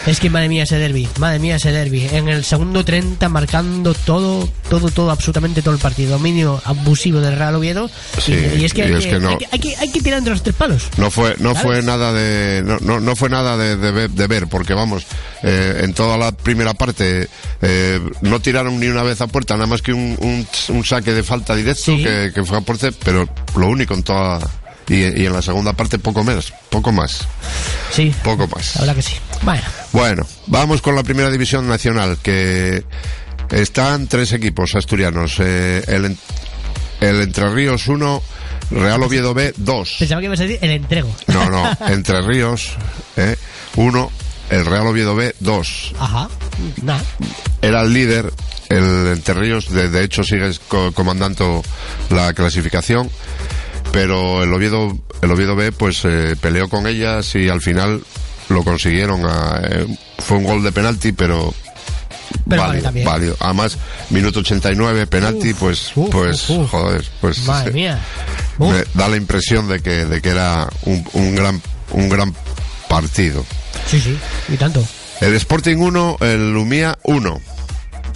Es 0.07 0.19
que 0.19 0.29
madre 0.29 0.49
mía 0.49 0.63
ese 0.63 0.77
derby, 0.77 1.07
madre 1.19 1.39
mía 1.39 1.57
ese 1.57 1.71
derby. 1.71 2.07
En 2.11 2.27
el 2.27 2.43
segundo 2.43 2.83
30 2.83 3.29
marcando 3.29 3.93
todo, 3.93 4.47
todo, 4.69 4.89
todo, 4.89 5.11
absolutamente 5.11 5.61
todo 5.61 5.73
el 5.75 5.79
partido. 5.79 6.11
Dominio 6.11 6.59
abusivo 6.65 7.19
del 7.19 7.37
Real 7.37 7.55
Oviedo. 7.55 7.89
Sí, 8.19 8.33
y, 8.33 8.61
y 8.61 8.65
es 8.65 8.73
que, 8.73 8.81
y 8.81 8.83
hay, 8.85 8.93
es 8.93 9.03
que, 9.05 9.09
que 9.11 9.19
no- 9.19 9.29
hay, 9.51 9.59
que, 9.59 9.75
hay 9.77 9.91
que- 9.91 10.01
tirar 10.01 10.17
entre 10.19 10.33
los 10.33 10.41
tres 10.41 10.55
palos. 10.55 10.83
No 10.97 11.11
fue, 11.11 11.35
no 11.39 11.49
¿Sabes? 11.49 11.61
fue 11.61 11.81
nada 11.83 12.11
de, 12.13 12.63
no, 12.65 12.77
no, 12.81 12.99
no 12.99 13.15
fue 13.15 13.29
nada 13.29 13.55
de, 13.57 13.77
de 13.77 13.91
ver, 13.91 14.09
de 14.21 14.27
ver, 14.27 14.47
porque 14.47 14.73
vamos, 14.73 15.03
eh, 15.43 15.81
en 15.83 15.93
toda 15.93 16.17
la 16.17 16.31
primera 16.31 16.73
parte 16.73 17.27
eh, 17.61 17.99
no 18.21 18.39
tiraron 18.39 18.79
ni 18.79 18.87
una 18.87 19.03
vez 19.03 19.19
a 19.21 19.27
puerta, 19.27 19.55
nada 19.55 19.67
más 19.67 19.81
que 19.81 19.91
un, 19.93 20.15
un, 20.19 20.47
un 20.75 20.85
saque 20.85 21.11
de 21.11 21.23
falta 21.23 21.55
directo 21.55 21.81
Sí. 21.85 22.03
que, 22.03 22.31
que 22.33 22.43
fue 22.43 22.57
a 22.57 22.61
puerta, 22.61 22.89
pero 23.03 23.27
lo 23.55 23.67
único 23.67 23.93
en 23.93 24.03
toda, 24.03 24.39
y, 24.87 24.95
y 25.21 25.25
en 25.25 25.33
la 25.33 25.41
segunda 25.41 25.73
parte 25.73 25.97
poco 25.99 26.23
menos, 26.23 26.53
poco 26.69 26.91
más, 26.91 27.27
Sí, 27.91 28.13
poco 28.23 28.47
más. 28.47 28.75
la 28.75 28.81
verdad 28.81 28.95
que 28.95 29.01
sí. 29.01 29.15
Bueno, 29.43 29.63
Bueno, 29.91 30.27
vamos 30.47 30.81
con 30.81 30.95
la 30.95 31.03
primera 31.03 31.29
división 31.31 31.67
nacional, 31.67 32.17
que 32.21 32.83
están 33.49 34.07
tres 34.07 34.31
equipos 34.33 34.75
asturianos, 34.75 35.35
eh, 35.39 35.83
el, 35.87 36.15
el 37.01 37.21
Entre 37.21 37.49
Ríos 37.49 37.87
1, 37.87 38.23
Real 38.71 39.03
Oviedo 39.03 39.33
B 39.33 39.53
2. 39.57 39.95
pensaba 39.99 40.21
que 40.21 40.25
ibas 40.27 40.39
a 40.39 40.43
decir 40.43 40.59
el 40.61 40.71
entrego. 40.71 41.13
No, 41.27 41.49
no, 41.49 41.77
Entre 41.87 42.21
Ríos, 42.21 42.71
eh, 43.17 43.35
uno, 43.75 44.11
el 44.49 44.65
Real 44.65 44.87
Oviedo 44.87 45.15
B, 45.15 45.35
dos. 45.39 45.93
Ajá, 45.99 46.29
nada. 46.81 47.03
Era 47.61 47.81
el 47.81 47.93
líder, 47.93 48.31
el 48.69 49.07
Entre 49.13 49.33
Ríos, 49.33 49.69
de, 49.69 49.89
de 49.89 50.03
hecho 50.03 50.23
sigue 50.23 50.51
co- 50.67 50.91
comandando 50.93 51.61
la 52.09 52.33
clasificación, 52.33 53.09
pero 53.91 54.43
el 54.43 54.53
Oviedo, 54.53 54.97
el 55.21 55.31
Oviedo 55.31 55.55
B, 55.55 55.71
pues 55.71 56.01
eh, 56.05 56.35
peleó 56.39 56.69
con 56.69 56.87
ellas 56.87 57.35
y 57.35 57.49
al 57.49 57.61
final 57.61 58.01
lo 58.49 58.63
consiguieron. 58.63 59.25
a- 59.25 59.61
eh, 59.63 59.97
fue 60.19 60.37
un 60.37 60.43
gol 60.43 60.63
de 60.63 60.71
penalti, 60.71 61.11
pero 61.13 61.53
Pero 62.49 62.61
vale 62.63 62.81
válido, 62.81 63.05
válido. 63.09 63.35
Además, 63.39 63.77
minuto 64.09 64.39
89, 64.39 65.07
penalti, 65.07 65.51
Uf, 65.51 65.59
pues, 65.59 65.91
uf, 65.95 66.09
pues, 66.11 66.49
uf, 66.49 66.69
joder, 66.71 67.05
pues 67.21 67.45
Madre 67.45 67.71
mía. 67.71 67.99
Uf. 68.57 68.71
me 68.73 68.83
da 68.93 69.07
la 69.07 69.17
impresión 69.17 69.67
de 69.67 69.81
que, 69.81 70.05
de 70.05 70.21
que 70.21 70.29
era 70.29 70.67
un, 70.83 71.05
un 71.13 71.35
gran, 71.35 71.61
un 71.91 72.09
gran 72.09 72.33
partido. 72.91 73.45
Sí, 73.87 73.99
sí, 74.01 74.17
y 74.49 74.57
tanto. 74.57 74.85
El 75.21 75.33
Sporting 75.35 75.77
1, 75.77 76.17
el 76.21 76.51
Lumía 76.53 76.97
1, 77.03 77.39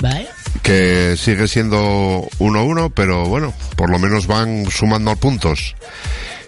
¿Vale? 0.02 0.28
que 0.64 1.16
sigue 1.18 1.48
siendo 1.48 2.28
1-1, 2.40 2.92
pero 2.96 3.26
bueno, 3.26 3.54
por 3.78 3.90
lo 3.90 4.00
menos 4.00 4.28
van 4.28 4.70
sumando 4.70 5.16
puntos. 5.16 5.76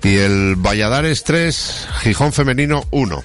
Y 0.04 0.18
el 0.18 0.56
Valladares 0.58 1.24
3, 1.24 1.88
Gijón 2.02 2.34
Femenino 2.34 2.84
1. 2.92 3.24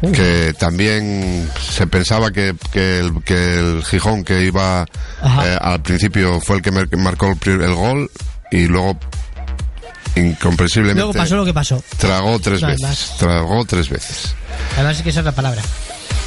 Uh. 0.00 0.12
Que 0.12 0.54
también 0.58 1.48
se 1.60 1.86
pensaba 1.86 2.30
que, 2.30 2.54
que, 2.72 3.00
el, 3.00 3.22
que 3.24 3.58
el 3.58 3.84
Gijón 3.84 4.22
que 4.24 4.42
iba 4.44 4.86
eh, 5.44 5.58
al 5.60 5.82
principio 5.82 6.40
fue 6.40 6.56
el 6.56 6.62
que 6.62 6.70
mar- 6.70 6.88
marcó 6.96 7.26
el, 7.44 7.60
el 7.62 7.74
gol 7.74 8.10
y 8.52 8.66
luego 8.66 8.96
incomprensiblemente 10.16 11.00
Luego 11.00 11.12
pasó 11.12 11.36
lo 11.36 11.44
que 11.44 11.54
pasó. 11.54 11.82
tragó 11.96 12.38
tres 12.40 12.60
veces. 12.62 12.80
más. 12.82 13.16
Tragó 13.18 13.64
tres 13.64 13.88
veces. 13.88 14.34
Además 14.74 14.96
es 14.98 15.02
que 15.02 15.10
esa 15.10 15.20
es 15.20 15.24
la 15.26 15.32
palabra. 15.32 15.62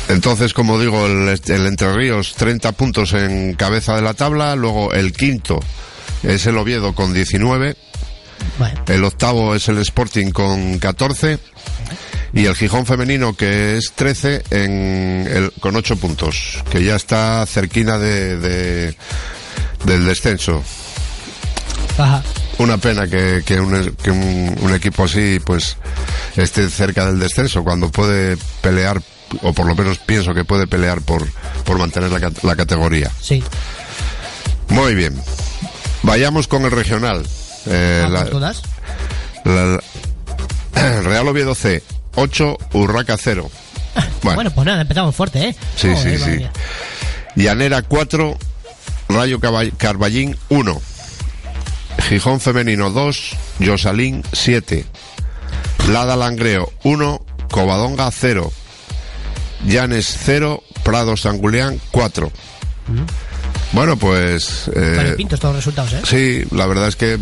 Entonces, 0.09 0.53
como 0.53 0.79
digo, 0.79 1.05
el, 1.05 1.39
el 1.47 1.65
Entre 1.67 1.93
Ríos 1.93 2.33
30 2.35 2.71
puntos 2.73 3.13
en 3.13 3.53
cabeza 3.53 3.95
de 3.95 4.01
la 4.01 4.13
tabla, 4.13 4.55
luego 4.55 4.91
el 4.93 5.13
quinto 5.13 5.59
es 6.23 6.45
el 6.47 6.57
Oviedo 6.57 6.93
con 6.93 7.13
19, 7.13 7.75
Bueno, 8.57 8.83
el 8.87 9.03
octavo 9.03 9.55
es 9.55 9.67
el 9.69 9.77
Sporting 9.79 10.31
con 10.31 10.79
14 10.79 11.39
y 12.33 12.45
el 12.45 12.55
Gijón 12.55 12.85
femenino 12.85 13.35
que 13.35 13.77
es 13.77 13.91
13 13.93 14.43
en 14.51 15.27
el, 15.31 15.51
con 15.59 15.75
8 15.75 15.95
puntos, 15.97 16.57
que 16.69 16.83
ya 16.83 16.95
está 16.95 17.45
cerquina 17.45 17.97
de, 17.97 18.37
de- 18.37 18.95
del 19.85 20.05
descenso. 20.05 20.63
ajá. 21.97 22.21
Una 22.57 22.77
pena 22.77 23.07
que, 23.07 23.41
que, 23.45 23.59
un, 23.59 23.95
que 24.03 24.11
un- 24.11 24.55
un 24.61 24.73
equipo 24.73 25.05
así 25.05 25.39
pues 25.45 25.77
esté 26.35 26.69
cerca 26.69 27.05
del 27.05 27.19
descenso 27.19 27.63
cuando 27.63 27.89
puede 27.91 28.37
pelear 28.61 29.01
o 29.41 29.53
por 29.53 29.65
lo 29.65 29.75
menos 29.75 29.97
pienso 29.99 30.33
que 30.33 30.43
puede 30.45 30.67
pelear 30.67 31.01
por, 31.01 31.25
por 31.63 31.77
mantener 31.79 32.11
la, 32.11 32.31
la 32.43 32.55
categoría. 32.55 33.09
Sí. 33.21 33.43
Muy 34.69 34.93
bien. 34.95 35.19
Vayamos 36.03 36.47
con 36.47 36.63
el 36.65 36.71
regional. 36.71 37.25
Eh, 37.67 38.05
la- 38.09 38.21
¿con 38.23 38.29
todas? 38.31 38.61
la- 39.45 39.79
Real 41.03 41.27
Oviedo 41.27 41.55
C, 41.55 41.81
8, 42.15 42.57
Urraca 42.73 43.17
0. 43.17 43.49
Bueno. 44.23 44.51
pues 44.51 44.65
nada, 44.67 44.81
empezamos 44.81 45.15
fuerte, 45.15 45.49
¿eh? 45.49 45.55
Sí, 45.75 45.89
sí, 46.01 46.17
sí. 46.17 46.45
Llanera 47.35 47.81
4, 47.81 48.37
Rayo 49.09 49.39
Carballín 49.77 50.37
1. 50.49 50.81
Gijón 52.07 52.39
Femenino 52.39 52.89
2, 52.91 53.31
Yosalín 53.59 54.23
7. 54.33 54.85
Lada 55.91 56.15
Langreo 56.15 56.71
1, 56.83 57.25
Covadonga 57.49 58.09
0. 58.11 58.51
Llanes 59.65 60.17
0, 60.25 60.63
Prado 60.83 61.15
Sanguleán 61.15 61.79
4. 61.91 62.31
Bueno, 63.71 63.95
pues... 63.97 64.69
eh, 64.75 64.93
Variopintos 64.97 65.39
todos 65.39 65.55
los 65.55 65.63
resultados, 65.65 65.93
¿eh? 65.93 66.01
Sí, 66.03 66.55
la 66.55 66.65
verdad 66.67 66.87
es 66.89 66.95
que 66.97 67.17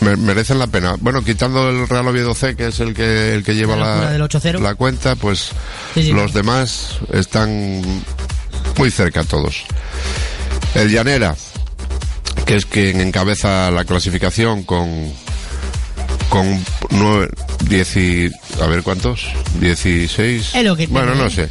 me- 0.00 0.16
merecen 0.16 0.58
la 0.58 0.68
pena. 0.68 0.94
Bueno, 1.00 1.22
quitando 1.24 1.68
el 1.68 1.88
Real 1.88 2.06
Oviedo 2.06 2.34
C, 2.34 2.54
que 2.54 2.68
es 2.68 2.78
el 2.80 2.94
que 2.94 3.34
el 3.34 3.42
que 3.42 3.54
lleva 3.54 3.74
La 3.76 3.86
locura 3.86 4.04
la, 4.04 4.12
del 4.12 4.22
8-0. 4.22 4.60
la 4.60 4.74
cuenta, 4.76 5.16
pues 5.16 5.50
Sí, 5.94 6.02
sí. 6.04 6.12
los 6.12 6.32
demás 6.32 6.98
están 7.12 7.82
muy 8.76 8.90
cerca 8.90 9.24
todos. 9.24 9.64
El 10.74 10.92
Llanera, 10.92 11.34
que 12.46 12.56
es 12.56 12.66
quien 12.66 13.00
encabeza 13.00 13.70
la 13.70 13.84
clasificación 13.84 14.62
con 14.64 15.12
con 16.28 16.64
nueve, 16.90 17.28
diez 17.64 17.96
y- 17.96 18.30
a 18.62 18.66
ver 18.66 18.84
cuántos, 18.84 19.26
16. 19.58 20.54
Es 20.54 20.64
lo 20.64 20.76
que 20.76 20.86
bueno, 20.86 21.14
no 21.16 21.26
¿eh? 21.26 21.30
sé. 21.30 21.48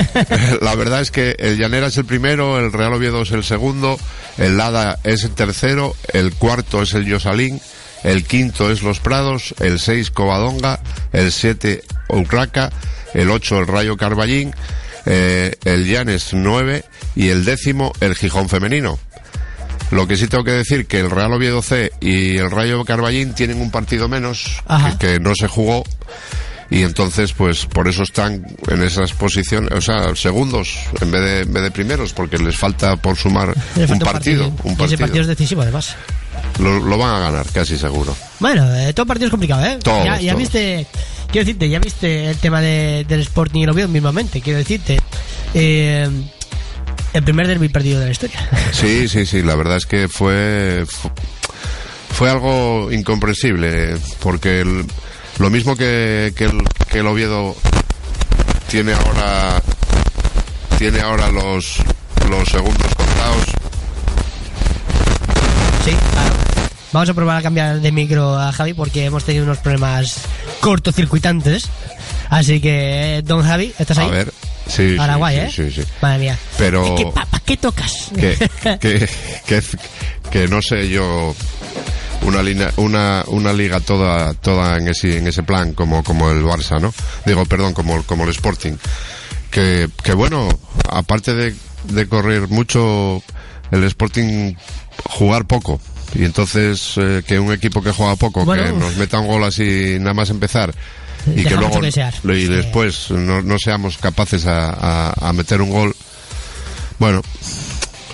La 0.62 0.74
verdad 0.74 1.02
es 1.02 1.10
que 1.10 1.36
el 1.38 1.58
Llanera 1.58 1.88
es 1.88 1.98
el 1.98 2.06
primero, 2.06 2.58
el 2.58 2.72
Real 2.72 2.94
Oviedo 2.94 3.22
es 3.22 3.30
el 3.32 3.44
segundo, 3.44 3.98
el 4.38 4.56
Lada 4.56 4.98
es 5.04 5.24
el 5.24 5.32
tercero, 5.32 5.94
el 6.14 6.32
cuarto 6.32 6.80
es 6.82 6.94
el 6.94 7.04
Yosalín, 7.04 7.60
el 8.04 8.24
quinto 8.24 8.70
es 8.70 8.82
Los 8.82 9.00
Prados, 9.00 9.54
el 9.60 9.78
seis 9.78 10.10
Covadonga, 10.10 10.80
el 11.12 11.30
siete 11.30 11.82
Urraca, 12.08 12.72
el 13.12 13.28
ocho 13.30 13.58
el 13.58 13.66
Rayo 13.66 13.98
Carballín, 13.98 14.54
eh, 15.04 15.56
el 15.64 15.86
Llanes 15.86 16.30
nueve 16.32 16.84
y 17.14 17.28
el 17.28 17.44
décimo 17.44 17.92
el 18.00 18.14
Gijón 18.14 18.48
Femenino. 18.48 18.98
Lo 19.92 20.08
que 20.08 20.16
sí 20.16 20.26
tengo 20.26 20.42
que 20.42 20.50
decir 20.52 20.86
que 20.86 20.98
el 21.00 21.10
Real 21.10 21.32
Oviedo 21.32 21.62
C 21.62 21.92
y 22.00 22.36
el 22.38 22.50
Rayo 22.50 22.84
Carballín 22.84 23.34
tienen 23.34 23.60
un 23.60 23.70
partido 23.70 24.08
menos 24.08 24.62
que, 24.98 25.06
que 25.14 25.20
no 25.20 25.34
se 25.34 25.46
jugó 25.48 25.84
y 26.70 26.82
entonces 26.82 27.34
pues 27.34 27.66
por 27.66 27.86
eso 27.86 28.02
están 28.02 28.46
en 28.68 28.82
esas 28.82 29.12
posiciones, 29.12 29.70
o 29.72 29.80
sea, 29.82 30.16
segundos 30.16 30.78
en 31.02 31.10
vez 31.10 31.20
de, 31.20 31.40
en 31.42 31.52
vez 31.52 31.62
de 31.64 31.70
primeros 31.70 32.14
porque 32.14 32.38
les 32.38 32.56
falta 32.56 32.96
por 32.96 33.16
sumar 33.16 33.54
un 33.76 33.98
partido, 33.98 34.44
Y 34.64 34.68
un 34.68 34.72
ese 34.72 34.76
partido. 34.78 34.98
partido 35.00 35.20
es 35.22 35.28
decisivo, 35.28 35.60
además. 35.62 35.94
Lo, 36.58 36.80
lo 36.80 36.96
van 36.98 37.14
a 37.14 37.18
ganar, 37.18 37.46
casi 37.52 37.76
seguro. 37.76 38.16
Bueno, 38.40 38.74
eh, 38.74 38.92
todo 38.94 39.04
partido 39.06 39.26
es 39.26 39.30
complicado, 39.30 39.64
¿eh? 39.66 39.78
Todos, 39.82 40.04
ya, 40.04 40.18
ya 40.20 40.32
todos. 40.32 40.38
viste, 40.38 40.86
quiero 41.30 41.44
decirte, 41.46 41.68
ya 41.68 41.78
viste 41.78 42.30
el 42.30 42.36
tema 42.38 42.60
de- 42.62 43.04
del 43.06 43.20
Sporting 43.20 43.60
y 43.60 43.62
el 43.64 43.70
Oviedo 43.70 43.88
mismamente, 43.88 44.40
quiero 44.40 44.58
decirte. 44.58 44.98
Eh, 45.54 46.08
el 47.12 47.22
primer 47.24 47.46
derby 47.46 47.68
perdido 47.68 48.00
de 48.00 48.06
la 48.06 48.12
historia. 48.12 48.48
Sí, 48.72 49.08
sí, 49.08 49.26
sí, 49.26 49.42
la 49.42 49.54
verdad 49.54 49.76
es 49.76 49.86
que 49.86 50.08
fue 50.08 50.84
fu- 50.88 51.10
fue 52.14 52.30
algo 52.30 52.90
incomprensible 52.92 53.96
porque 54.20 54.60
el- 54.60 54.86
lo 55.38 55.50
mismo 55.50 55.76
que, 55.76 56.32
que 56.36 56.44
el, 56.44 56.62
que 56.90 56.98
el 56.98 57.06
Oviedo 57.06 57.56
tiene 58.70 58.92
ahora 58.92 59.62
tiene 60.78 61.00
ahora 61.00 61.28
los 61.30 61.76
los 62.30 62.48
segundos 62.48 62.94
contados 62.94 63.44
Sí, 65.84 65.90
claro. 66.12 66.34
Vamos 66.92 67.08
a 67.08 67.14
probar 67.14 67.36
a 67.38 67.42
cambiar 67.42 67.80
de 67.80 67.92
micro 67.92 68.38
a 68.38 68.52
Javi 68.52 68.74
porque 68.74 69.04
hemos 69.06 69.24
tenido 69.24 69.44
unos 69.44 69.58
problemas 69.58 70.18
cortocircuitantes. 70.60 71.68
Así 72.28 72.60
que, 72.60 73.18
eh, 73.18 73.22
don 73.22 73.42
Javi, 73.42 73.72
¿estás 73.78 73.98
ahí? 73.98 74.06
a 74.06 74.10
ver 74.10 74.32
sí 74.74 74.94
Paraguay, 74.96 75.36
sí, 75.36 75.62
¿eh? 75.62 75.70
sí, 75.70 75.74
sí, 75.74 75.82
sí. 75.82 75.88
Madre 76.00 76.18
mía. 76.18 76.38
Pero- 76.58 76.84
Es 76.96 77.04
que, 77.04 77.10
¿Para 77.12 77.26
qué 77.44 77.56
tocas? 77.56 78.10
que, 78.14 78.36
que, 78.80 79.08
que, 79.46 79.62
que 80.30 80.48
no 80.48 80.60
sé 80.62 80.88
yo 80.88 81.34
una 82.22 82.42
línea, 82.42 82.72
una, 82.76 83.24
una 83.26 83.52
liga 83.52 83.80
toda 83.80 84.32
toda 84.34 84.78
en 84.78 84.88
ese 84.88 85.18
en 85.18 85.26
ese 85.26 85.42
plan 85.42 85.72
como 85.74 86.04
como 86.04 86.30
el 86.30 86.42
Barça 86.44 86.80
no 86.80 86.94
digo 87.26 87.44
perdón 87.46 87.74
como 87.74 88.00
como 88.04 88.22
el 88.24 88.30
Sporting 88.30 88.74
que, 89.50 89.88
que 90.04 90.14
bueno 90.14 90.48
aparte 90.88 91.34
de, 91.34 91.54
de 91.84 92.06
correr 92.08 92.46
mucho 92.48 93.20
el 93.72 93.82
Sporting 93.84 94.54
jugar 95.10 95.46
poco 95.46 95.80
y 96.14 96.24
entonces 96.24 96.92
eh, 96.96 97.22
que 97.26 97.40
un 97.40 97.52
equipo 97.52 97.82
que 97.82 97.90
juega 97.90 98.14
poco 98.16 98.44
Bueno, 98.44 98.62
que 98.64 98.72
nos 98.72 98.96
meta 98.96 99.18
un 99.18 99.26
gol 99.26 99.42
así 99.44 99.96
nada 99.98 100.14
más 100.14 100.30
empezar 100.30 100.72
y 101.34 101.44
que 101.44 101.54
luego 101.56 101.80
que 101.80 102.38
y 102.38 102.44
después 102.46 103.10
no, 103.10 103.42
no 103.42 103.56
seamos 103.58 103.96
capaces 103.98 104.46
a, 104.46 104.70
a- 104.70 105.28
a 105.28 105.32
meter 105.32 105.60
un 105.62 105.70
gol 105.70 105.94
bueno 106.98 107.22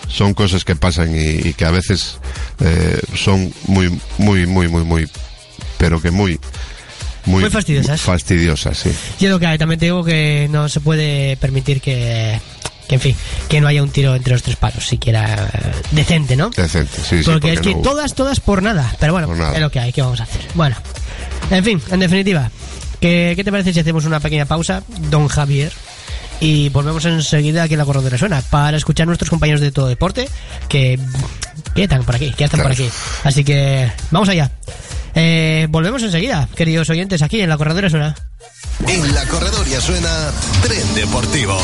son 0.09 0.35
cosas 0.35 0.65
que 0.65 0.75
pasan 0.77 1.15
y, 1.15 1.49
y 1.49 1.55
que 1.55 1.65
a 1.65 1.71
veces 1.71 2.19
eh, 2.61 3.01
son 3.15 3.53
muy, 3.67 3.89
muy, 4.17 4.47
muy, 4.47 4.67
muy, 4.69 4.83
muy, 4.83 5.09
pero 5.77 6.01
que 6.01 6.11
muy, 6.11 6.41
muy, 7.27 7.43
Muy 7.43 7.51
fastidiosas. 7.51 8.01
fastidiosas, 8.01 8.79
sí. 8.79 8.91
Yo 9.21 9.29
lo 9.29 9.39
que 9.39 9.47
hay, 9.47 9.59
también 9.59 9.79
te 9.79 9.85
digo 9.87 10.03
que 10.03 10.49
no 10.51 10.69
se 10.71 10.81
puede 10.81 11.37
permitir 11.37 11.83
que, 11.83 12.41
que, 12.89 12.95
en 12.95 13.01
fin, 13.03 13.17
que 13.51 13.61
no 13.61 13.69
haya 13.69 13.83
un 13.83 13.91
tiro 13.91 14.15
entre 14.17 14.33
los 14.33 14.43
tres 14.43 14.57
palos, 14.57 14.87
siquiera 14.87 15.51
eh, 15.53 15.73
decente, 15.91 16.37
¿no? 16.37 16.49
Decente, 16.51 16.97
sí, 17.07 17.23
sí. 17.23 17.31
porque 17.31 17.53
es 17.53 17.61
que 17.61 17.75
no 17.75 17.83
todas, 17.83 18.15
todas 18.15 18.41
por 18.41 18.63
nada. 18.63 18.97
Pero 18.99 19.13
bueno, 19.13 19.33
nada. 19.37 19.55
es 19.55 19.61
lo 19.61 19.71
que 19.71 19.79
hay, 19.79 19.93
¿qué 19.93 20.01
vamos 20.01 20.21
a 20.21 20.23
hacer? 20.23 20.41
Bueno, 20.55 20.75
en 21.51 21.63
fin, 21.65 21.83
en 21.91 22.01
definitiva, 22.01 22.51
¿qué, 23.01 23.35
qué 23.37 23.45
te 23.45 23.51
parece 23.51 23.73
si 23.73 23.81
hacemos 23.81 24.05
una 24.05 24.21
pequeña 24.21 24.47
pausa, 24.47 24.83
don 25.11 25.29
Javier? 25.29 25.73
Y 26.41 26.69
volvemos 26.69 27.05
enseguida 27.05 27.65
aquí 27.65 27.75
en 27.75 27.79
la 27.79 27.85
corredora 27.85 28.17
suena 28.17 28.43
para 28.43 28.77
escuchar 28.77 29.05
a 29.05 29.07
nuestros 29.07 29.31
compañeros 29.31 29.61
de 29.61 29.73
todo 29.73 29.89
deporte 29.89 30.29
que, 30.69 30.99
que 31.75 31.83
están 31.85 32.05
por 32.05 32.15
aquí, 32.15 32.31
que 32.31 32.39
ya 32.39 32.47
están 32.47 32.63
por 32.63 32.71
aquí. 32.71 32.89
Así 33.25 33.43
que 33.45 33.91
vamos 34.11 34.29
allá. 34.29 34.51
Eh, 35.15 35.67
volvemos 35.69 36.03
enseguida, 36.03 36.49
queridos 36.55 36.89
oyentes, 36.91 37.23
aquí 37.23 37.41
en 37.41 37.49
la 37.49 37.57
corredora 37.57 37.91
suena. 37.91 38.15
En 38.87 39.15
la 39.15 39.25
corredoria 39.25 39.81
suena 39.81 40.31
Tren 40.63 40.95
Deportivo. 40.95 41.59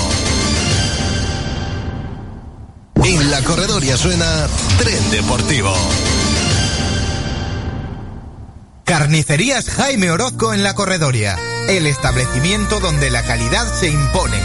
En 3.05 3.31
la 3.31 3.41
corredoria 3.43 3.97
suena 3.97 4.49
Tren 4.79 5.11
Deportivo. 5.13 5.73
Carnicerías 8.85 9.71
Jaime 9.71 10.11
Orozco 10.11 10.53
en 10.53 10.63
la 10.63 10.75
Corredoria, 10.75 11.39
el 11.69 11.87
establecimiento 11.87 12.81
donde 12.81 13.11
la 13.11 13.23
calidad 13.23 13.67
se 13.73 13.89
impone. 13.89 14.39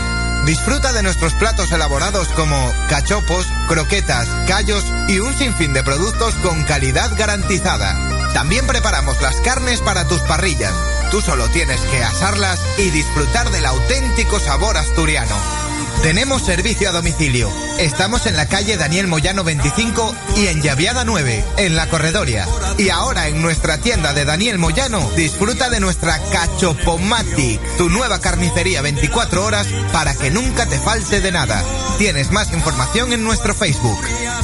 Disfruta 0.46 0.94
de 0.94 1.04
nuestros 1.04 1.34
platos 1.34 1.72
elaborados 1.74 2.30
como 2.30 2.74
cachopos, 2.88 3.46
croquetas, 3.68 4.28
callos 4.48 4.86
y 5.10 5.20
un 5.20 5.34
sinfín 5.38 5.74
de 5.74 5.84
productos 5.84 6.34
con 6.36 6.64
calidad 6.64 7.12
garantizada. 7.18 8.32
También 8.34 8.66
preparamos 8.66 9.22
las 9.22 9.36
carnes 9.42 9.82
para 9.82 10.08
tus 10.08 10.22
parrillas. 10.22 10.74
Tú 11.12 11.20
solo 11.20 11.50
tienes 11.50 11.82
que 11.82 12.02
asarlas 12.02 12.60
y 12.78 12.90
disfrutar 12.92 13.50
del 13.52 13.66
auténtico 13.66 14.40
sabor 14.40 14.78
asturiano. 14.78 15.69
Tenemos 16.02 16.42
servicio 16.42 16.90
a 16.90 16.92
domicilio. 16.92 17.52
Estamos 17.78 18.26
en 18.26 18.38
la 18.38 18.48
calle 18.48 18.78
Daniel 18.78 19.08
Moyano 19.08 19.44
25 19.44 20.16
y 20.38 20.48
en 20.48 20.62
Llaviada 20.62 21.04
9, 21.06 21.44
en 21.58 21.76
la 21.76 21.88
Corredoria. 21.88 22.48
Y 22.78 22.90
ahora 22.90 23.28
en 23.28 23.42
nuestra 23.42 23.78
tienda 23.78 24.14
de 24.14 24.26
Daniel 24.26 24.58
Moyano, 24.58 25.10
disfruta 25.16 25.70
de 25.70 25.80
nuestra 25.80 26.20
Cachopomatic, 26.32 27.60
tu 27.78 27.90
nueva 27.90 28.20
carnicería 28.20 28.82
24 28.82 29.44
horas 29.44 29.68
para 29.92 30.16
que 30.16 30.32
nunca 30.32 30.66
te 30.66 30.80
falte 30.80 31.22
de 31.22 31.32
nada. 31.32 31.64
Tienes 31.98 32.32
más 32.32 32.54
información 32.54 33.12
en 33.14 33.24
nuestro 33.24 33.54
Facebook. 33.54 34.00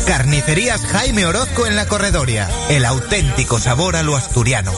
Carnicerías 0.06 0.82
Jaime 0.82 1.26
Orozco 1.26 1.66
en 1.66 1.76
la 1.76 1.88
Corredoria. 1.88 2.50
El 2.70 2.86
auténtico 2.86 3.60
sabor 3.60 3.96
a 3.96 4.04
lo 4.04 4.16
asturiano. 4.16 4.72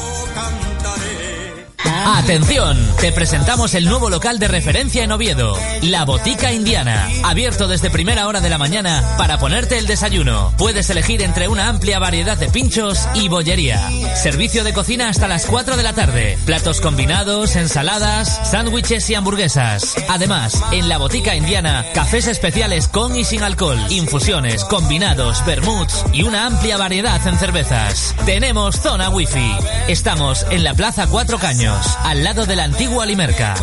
Atención, 2.05 2.77
te 2.99 3.11
presentamos 3.11 3.73
el 3.73 3.85
nuevo 3.85 4.09
local 4.09 4.39
de 4.39 4.47
referencia 4.47 5.03
en 5.03 5.11
Oviedo, 5.11 5.57
La 5.81 6.05
Botica 6.05 6.51
Indiana, 6.51 7.09
abierto 7.23 7.67
desde 7.67 7.89
primera 7.89 8.27
hora 8.27 8.41
de 8.41 8.49
la 8.49 8.57
mañana 8.57 9.03
para 9.17 9.39
ponerte 9.39 9.77
el 9.77 9.87
desayuno. 9.87 10.53
Puedes 10.57 10.89
elegir 10.89 11.21
entre 11.21 11.47
una 11.47 11.67
amplia 11.67 11.99
variedad 11.99 12.37
de 12.37 12.49
pinchos 12.49 13.07
y 13.15 13.29
bollería. 13.29 13.89
Servicio 14.15 14.63
de 14.63 14.73
cocina 14.73 15.09
hasta 15.09 15.27
las 15.27 15.45
4 15.45 15.77
de 15.77 15.83
la 15.83 15.93
tarde, 15.93 16.37
platos 16.45 16.81
combinados, 16.81 17.55
ensaladas, 17.55 18.41
sándwiches 18.49 19.09
y 19.09 19.15
hamburguesas. 19.15 19.95
Además, 20.09 20.61
en 20.71 20.89
La 20.89 20.97
Botica 20.97 21.35
Indiana, 21.35 21.85
cafés 21.93 22.27
especiales 22.27 22.87
con 22.87 23.15
y 23.15 23.23
sin 23.23 23.43
alcohol, 23.43 23.79
infusiones, 23.89 24.63
combinados, 24.65 25.45
vermuts 25.45 26.05
y 26.13 26.23
una 26.23 26.45
amplia 26.45 26.77
variedad 26.77 27.25
en 27.27 27.37
cervezas. 27.37 28.15
Tenemos 28.25 28.79
zona 28.79 29.09
wifi. 29.09 29.55
Estamos 29.87 30.45
en 30.49 30.63
la 30.63 30.73
Plaza 30.73 31.07
Cuatro 31.07 31.37
Caños, 31.39 31.86
al 32.03 32.23
lado 32.23 32.45
de 32.45 32.55
la 32.55 32.63
antigua 32.63 33.05
Limerca. 33.05 33.55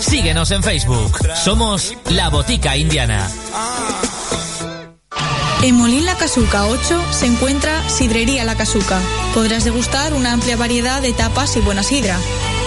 Síguenos 0.00 0.50
en 0.50 0.62
Facebook. 0.62 1.18
Somos 1.34 1.94
La 2.10 2.28
Botica 2.28 2.76
Indiana. 2.76 3.28
En 5.62 5.76
Molín 5.76 6.04
La 6.04 6.16
Casuca 6.16 6.66
8 6.66 7.12
se 7.12 7.26
encuentra 7.26 7.88
Sidrería 7.88 8.44
La 8.44 8.56
Casuca. 8.56 9.00
Podrás 9.32 9.64
degustar 9.64 10.12
una 10.12 10.32
amplia 10.32 10.56
variedad 10.56 11.00
de 11.00 11.12
tapas 11.12 11.56
y 11.56 11.60
buena 11.60 11.82
sidra. 11.82 12.18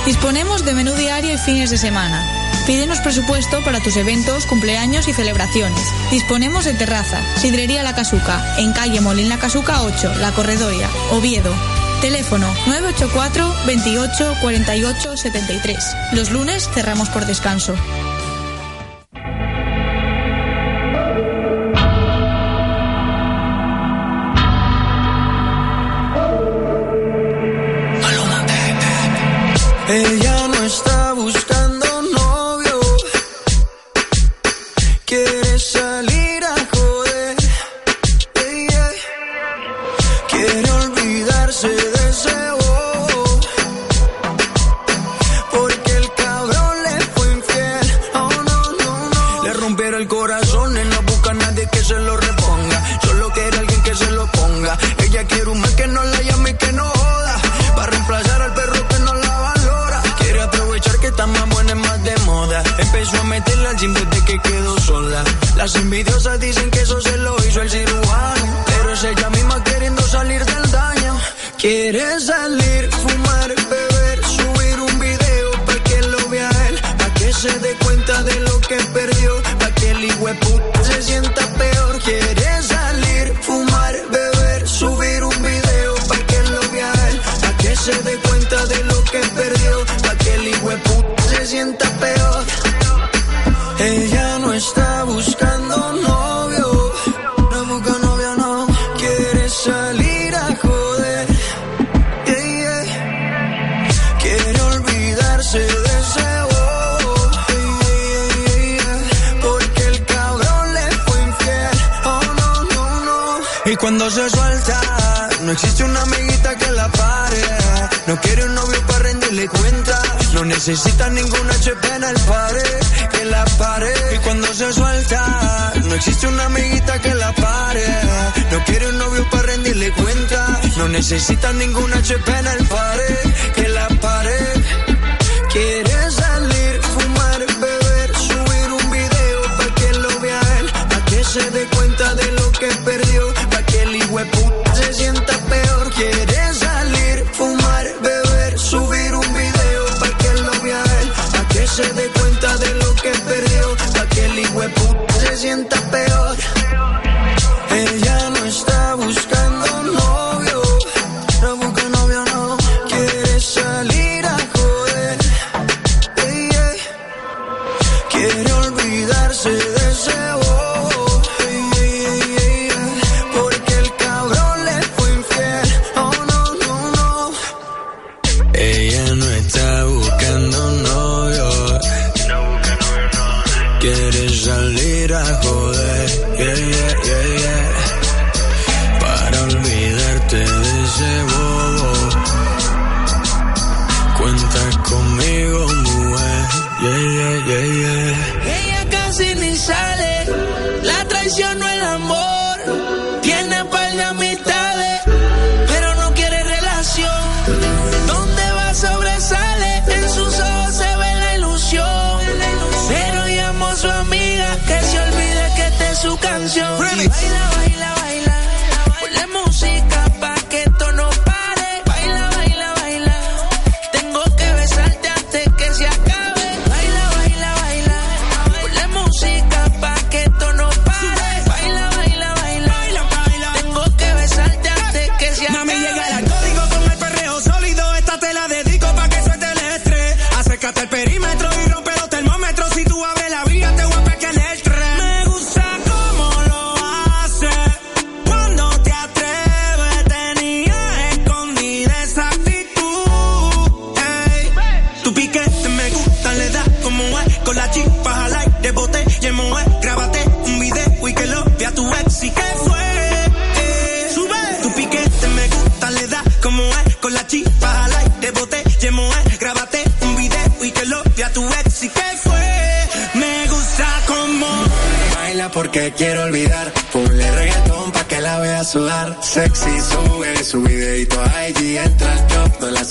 Disponemos 0.06 0.64
de 0.64 0.74
menú 0.74 0.92
diario 0.94 1.34
y 1.34 1.38
fines 1.38 1.72
de 1.72 1.78
semana. 1.78 2.26
Pídenos 2.66 3.00
presupuesto 3.00 3.64
para 3.64 3.80
tus 3.80 3.96
eventos, 3.98 4.46
cumpleaños 4.46 5.08
y 5.08 5.14
celebraciones. 5.14 5.82
Disponemos 6.10 6.66
de 6.66 6.74
terraza, 6.74 7.22
Sidrería 7.38 7.84
La 7.84 7.96
Casuca, 7.96 8.56
en 8.58 8.72
calle 8.74 9.02
Molín 9.02 9.30
La 9.30 9.38
Casuca 9.38 9.84
8, 9.84 10.16
La 10.16 10.32
Corredoria, 10.32 10.90
Oviedo, 11.12 11.54
Teléfono 12.02 12.48
984 12.68 13.54
28 13.66 14.36
48 14.42 15.18
73. 15.18 15.96
Los 16.14 16.32
lunes 16.32 16.70
cerramos 16.74 17.10
por 17.10 17.26
descanso. 17.26 17.76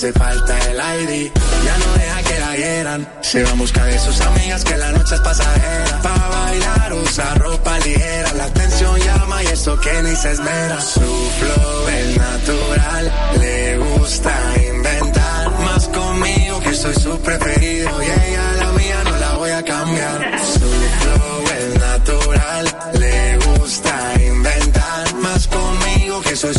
hace 0.05 0.19
falta 0.19 0.59
el 0.69 0.77
ID. 0.77 1.31
Ya 1.65 1.77
no 1.77 1.93
deja 1.93 2.23
que 2.23 2.39
la 2.39 2.55
hieran. 2.55 3.07
Se 3.21 3.43
va 3.43 3.51
en 3.51 3.57
busca 3.57 3.83
de 3.85 3.99
sus 3.99 4.21
amigas 4.21 4.63
que 4.63 4.77
la 4.77 4.91
noche 4.91 5.15
es 5.15 5.21
pasajera. 5.21 6.01
Pa' 6.01 6.29
bailar 6.29 6.93
usa 6.93 7.33
ropa 7.35 7.79
ligera. 7.79 8.33
La 8.33 8.45
atención 8.45 8.99
llama 8.99 9.43
y 9.43 9.47
eso 9.47 9.79
que 9.79 10.03
ni 10.03 10.15
se 10.15 10.31
esmera. 10.31 10.79
Su 10.81 10.99
flow 11.39 11.87
es 11.89 12.17
natural. 12.17 13.11
Le 13.39 13.77
gusta 13.77 14.33
inventar. 14.75 15.59
Más 15.59 15.87
conmigo 15.87 16.59
que 16.59 16.73
soy 16.73 16.95
su 16.95 17.19
preferido. 17.21 17.89
Y 18.03 18.05
ella 18.05 18.51
la 18.59 18.71
mía 18.73 19.03
no 19.05 19.17
la 19.17 19.31
voy 19.37 19.51
a 19.51 19.63
cambiar. 19.63 20.34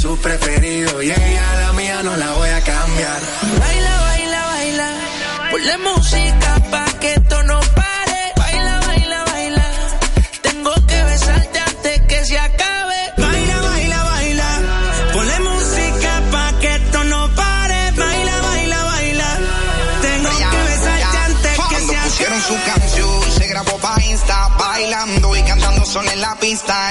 Su 0.06 0.16
preferido 0.18 1.02
y 1.02 1.10
ella 1.10 1.46
la 1.62 1.72
mía 1.72 2.00
no 2.04 2.16
la 2.16 2.30
voy 2.34 2.48
a 2.48 2.60
cambiar. 2.60 3.20
Baila, 3.58 4.00
baila, 4.06 4.46
baila. 4.46 4.88
Ponle 5.50 5.78
música 5.78 6.50
pa' 6.70 6.92
que 7.00 7.14
esto 7.14 7.42
no 7.42 7.58
pare. 7.74 8.20
Baila, 8.36 8.80
baila, 8.86 9.24
baila. 9.24 9.66
Tengo 10.42 10.74
que 10.86 11.02
besarte 11.10 11.58
antes 11.58 12.00
que 12.02 12.24
se 12.24 12.38
acabe. 12.38 13.00
Baila, 13.18 13.60
baila, 13.62 14.04
baila. 14.04 14.48
Ponle 15.12 15.38
música 15.40 16.12
pa' 16.30 16.52
que 16.60 16.74
esto 16.76 17.04
no 17.04 17.20
pare. 17.34 17.90
Baila, 18.02 18.40
baila, 18.48 18.84
baila. 18.84 19.28
Tengo 20.02 20.30
que 20.52 20.58
besarte 20.70 21.18
antes 21.28 21.50
que 21.50 21.56
Cuando 21.56 21.92
se 21.92 21.98
pusieron 21.98 22.40
su 22.42 22.54
acabe. 22.54 22.70
canción, 22.80 23.32
se 23.38 23.46
grabó 23.48 23.76
pa' 23.78 24.00
Insta, 24.04 24.48
bailando 24.56 25.36
y 25.36 25.42
cantando 25.42 25.84
sola 25.84 26.12
en 26.12 26.20
la. 26.20 26.36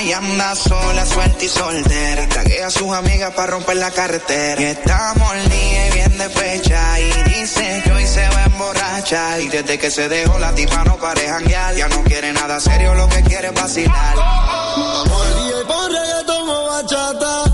Y 0.05 0.13
anda 0.13 0.53
sola, 0.55 1.03
suelta 1.03 1.43
y 1.43 1.47
soltera. 1.47 2.29
Taguea 2.29 2.67
a 2.67 2.69
sus 2.69 2.93
amigas 2.93 3.33
para 3.33 3.53
romper 3.53 3.77
la 3.77 3.89
carretera. 3.89 4.61
Y 4.61 4.65
día 5.49 5.87
y 5.87 5.91
bien 5.93 6.17
de 6.19 6.29
fecha. 6.29 6.99
Y 6.99 7.29
dice 7.29 7.81
que 7.83 7.91
hoy 7.91 8.05
se 8.05 8.29
va 8.29 8.43
a 8.43 8.45
emborrachar. 8.45 9.41
Y 9.41 9.47
desde 9.47 9.79
que 9.79 9.89
se 9.89 10.07
dejó 10.07 10.37
la 10.37 10.53
tipa 10.53 10.83
no 10.83 10.97
pare 10.97 11.27
janguear. 11.27 11.75
Ya 11.75 11.87
no 11.87 12.03
quiere 12.03 12.31
nada 12.33 12.59
serio, 12.59 12.93
lo 12.93 13.09
que 13.09 13.23
quiere 13.23 13.47
es 13.47 13.53
vacilar. 13.55 14.15
Vamos 14.15 15.27
y 15.39 15.65
pon 15.65 15.91
reggaetón 15.91 16.49
o 16.49 16.67
bachata. 16.67 17.44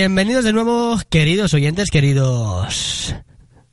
Bienvenidos 0.00 0.44
de 0.44 0.52
nuevo, 0.52 0.96
queridos 1.10 1.54
oyentes, 1.54 1.90
queridos 1.90 3.16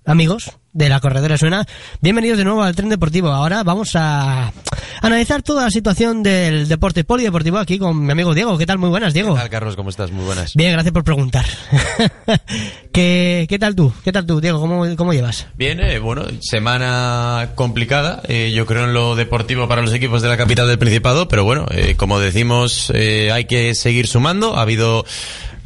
amigos 0.06 0.58
de 0.74 0.90
la 0.90 1.00
Corredora 1.00 1.38
Suena. 1.38 1.68
Bienvenidos 2.02 2.40
de 2.40 2.44
nuevo 2.44 2.64
al 2.64 2.76
Tren 2.76 2.90
Deportivo. 2.90 3.28
Ahora 3.28 3.62
vamos 3.62 3.92
a 3.96 4.52
analizar 5.04 5.44
toda 5.44 5.66
la 5.66 5.70
situación 5.70 6.24
del 6.24 6.68
deporte 6.68 7.04
polideportivo 7.04 7.60
aquí 7.60 7.78
con 7.78 8.04
mi 8.04 8.12
amigo 8.12 8.34
Diego. 8.34 8.58
¿Qué 8.58 8.66
tal? 8.66 8.80
Muy 8.80 8.90
buenas, 8.90 9.14
Diego. 9.14 9.36
¿Qué 9.36 9.40
tal, 9.42 9.50
Carlos? 9.52 9.76
¿Cómo 9.76 9.92
estás? 9.92 10.10
Muy 10.10 10.26
buenas. 10.26 10.56
Bien, 10.56 10.72
gracias 10.72 10.92
por 10.94 11.04
preguntar. 11.04 11.46
¿Qué, 12.92 13.46
¿Qué 13.48 13.60
tal 13.60 13.76
tú? 13.76 13.94
¿Qué 14.04 14.12
tal 14.12 14.26
tú, 14.26 14.42
Diego? 14.42 14.60
¿Cómo, 14.60 14.84
cómo 14.96 15.14
llevas? 15.14 15.46
Bien, 15.56 15.80
eh, 15.80 16.00
bueno, 16.00 16.24
semana 16.42 17.52
complicada, 17.54 18.24
eh, 18.28 18.52
yo 18.52 18.66
creo 18.66 18.86
en 18.86 18.96
lo 18.96 19.16
deportivo 19.16 19.68
para 19.68 19.84
los 19.84 19.94
equipos 19.94 20.24
de 20.24 20.30
la 20.30 20.38
capital 20.38 20.68
del 20.68 20.80
Principado, 20.80 21.28
pero 21.28 21.44
bueno, 21.44 21.68
eh, 21.70 21.94
como 21.96 22.20
decimos, 22.20 22.92
eh, 22.96 23.32
hay 23.32 23.46
que 23.46 23.76
seguir 23.76 24.08
sumando. 24.08 24.58
Ha 24.58 24.64
habido 24.64 25.06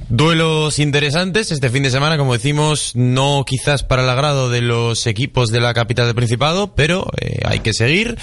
duelos 0.10 0.80
interesantes 0.80 1.52
este 1.52 1.70
fin 1.70 1.84
de 1.84 1.90
semana, 1.92 2.18
como 2.18 2.34
decimos, 2.34 2.92
no 2.96 3.44
quizás 3.46 3.84
para 3.84 4.04
el 4.04 4.10
agrado 4.10 4.50
de 4.50 4.62
los 4.62 5.08
equipos 5.08 5.50
de 5.50 5.60
la 5.62 5.74
capital 5.74 6.06
del 6.08 6.16
Principado, 6.16 6.76
pero 6.76 7.08
eh, 7.22 7.40
hay 7.46 7.60
que 7.60 7.74
seguir. 7.74 8.18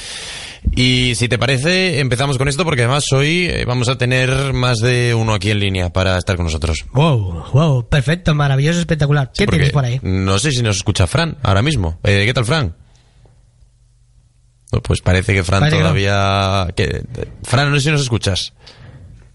Y 0.75 1.15
si 1.15 1.29
te 1.29 1.39
parece, 1.39 2.01
empezamos 2.01 2.39
con 2.39 2.49
esto 2.49 2.65
porque 2.65 2.83
además 2.83 3.05
hoy 3.13 3.47
eh, 3.49 3.65
vamos 3.67 3.89
a 3.89 3.97
tener 3.99 4.53
más 4.53 4.79
de 4.79 5.15
uno 5.15 5.33
aquí 5.33 5.51
en 5.53 5.61
línea 5.61 5.91
para 5.93 6.19
estar 6.19 6.37
con 6.37 6.47
nosotros. 6.47 6.85
Wow, 6.93 7.45
wow, 7.53 7.89
perfecto, 7.89 8.35
maravilloso, 8.35 8.81
espectacular. 8.81 9.31
¿Qué 9.33 9.45
Porque 9.47 9.59
tienes 9.59 9.73
por 9.73 9.85
ahí? 9.85 10.01
No 10.03 10.39
sé 10.41 10.51
si 10.51 10.63
nos 10.63 10.77
escucha 10.77 11.07
Fran 11.07 11.37
ahora 11.43 11.63
mismo. 11.63 12.01
Eh, 12.03 12.25
¿Qué 12.27 12.35
tal, 12.35 12.45
Fran? 12.45 12.75
Pues 14.83 15.01
parece 15.01 15.33
que 15.33 15.45
Fran 15.45 15.61
Parece 15.61 15.79
todavía... 15.79 16.67
que- 16.77 17.05
Fran, 17.45 17.71
no 17.71 17.77
sé 17.77 17.83
si 17.85 17.91
nos 17.93 18.01
escuchas. 18.03 18.53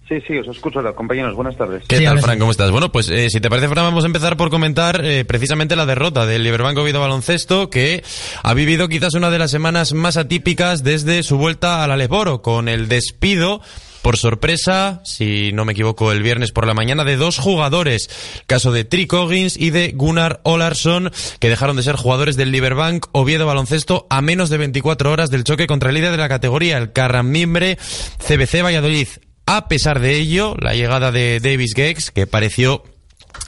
Sí, 0.07 0.19
sí, 0.27 0.37
os 0.37 0.47
escucho, 0.47 0.81
compañeros. 0.93 1.35
Buenas 1.35 1.55
tardes. 1.55 1.83
¿Qué 1.87 2.01
tal, 2.01 2.19
Fran? 2.19 2.37
¿Cómo 2.37 2.51
estás? 2.51 2.69
Bueno, 2.71 2.91
pues 2.91 3.09
eh, 3.09 3.29
si 3.29 3.39
te 3.39 3.49
parece, 3.49 3.69
Fran, 3.69 3.85
vamos 3.85 4.03
a 4.03 4.07
empezar 4.07 4.35
por 4.35 4.49
comentar 4.49 5.05
eh, 5.05 5.23
precisamente 5.23 5.75
la 5.75 5.85
derrota 5.85 6.25
del 6.25 6.43
Liberbank 6.43 6.77
Oviedo 6.77 6.99
Baloncesto, 6.99 7.69
que 7.69 8.03
ha 8.43 8.53
vivido 8.53 8.89
quizás 8.89 9.13
una 9.13 9.29
de 9.29 9.39
las 9.39 9.51
semanas 9.51 9.93
más 9.93 10.17
atípicas 10.17 10.83
desde 10.83 11.23
su 11.23 11.37
vuelta 11.37 11.83
al 11.83 11.91
Alesboro, 11.91 12.41
con 12.41 12.67
el 12.67 12.89
despido 12.89 13.61
por 14.01 14.17
sorpresa, 14.17 15.01
si 15.05 15.51
no 15.53 15.63
me 15.63 15.73
equivoco, 15.73 16.11
el 16.11 16.23
viernes 16.23 16.51
por 16.51 16.67
la 16.67 16.73
mañana, 16.73 17.03
de 17.03 17.15
dos 17.15 17.37
jugadores. 17.37 18.09
Caso 18.47 18.71
de 18.71 18.83
Trick 18.83 19.13
Hoggins 19.13 19.57
y 19.57 19.69
de 19.69 19.91
Gunnar 19.95 20.41
Olarsson, 20.43 21.11
que 21.39 21.49
dejaron 21.49 21.75
de 21.75 21.83
ser 21.83 21.95
jugadores 21.95 22.35
del 22.35 22.51
Liberbank 22.51 23.05
Oviedo 23.11 23.45
Baloncesto 23.45 24.07
a 24.09 24.21
menos 24.21 24.49
de 24.49 24.57
24 24.57 25.11
horas 25.11 25.29
del 25.29 25.43
choque 25.43 25.67
contra 25.67 25.89
el 25.89 25.95
líder 25.95 26.11
de 26.11 26.17
la 26.17 26.29
categoría, 26.29 26.77
el 26.77 26.91
Carramimbre 26.91 27.77
CBC 28.17 28.63
Valladolid. 28.63 29.07
A 29.53 29.67
pesar 29.67 29.99
de 29.99 30.15
ello, 30.15 30.55
la 30.61 30.75
llegada 30.75 31.11
de 31.11 31.41
Davis 31.41 31.73
Gex, 31.75 32.09
que 32.11 32.25
pareció 32.25 32.83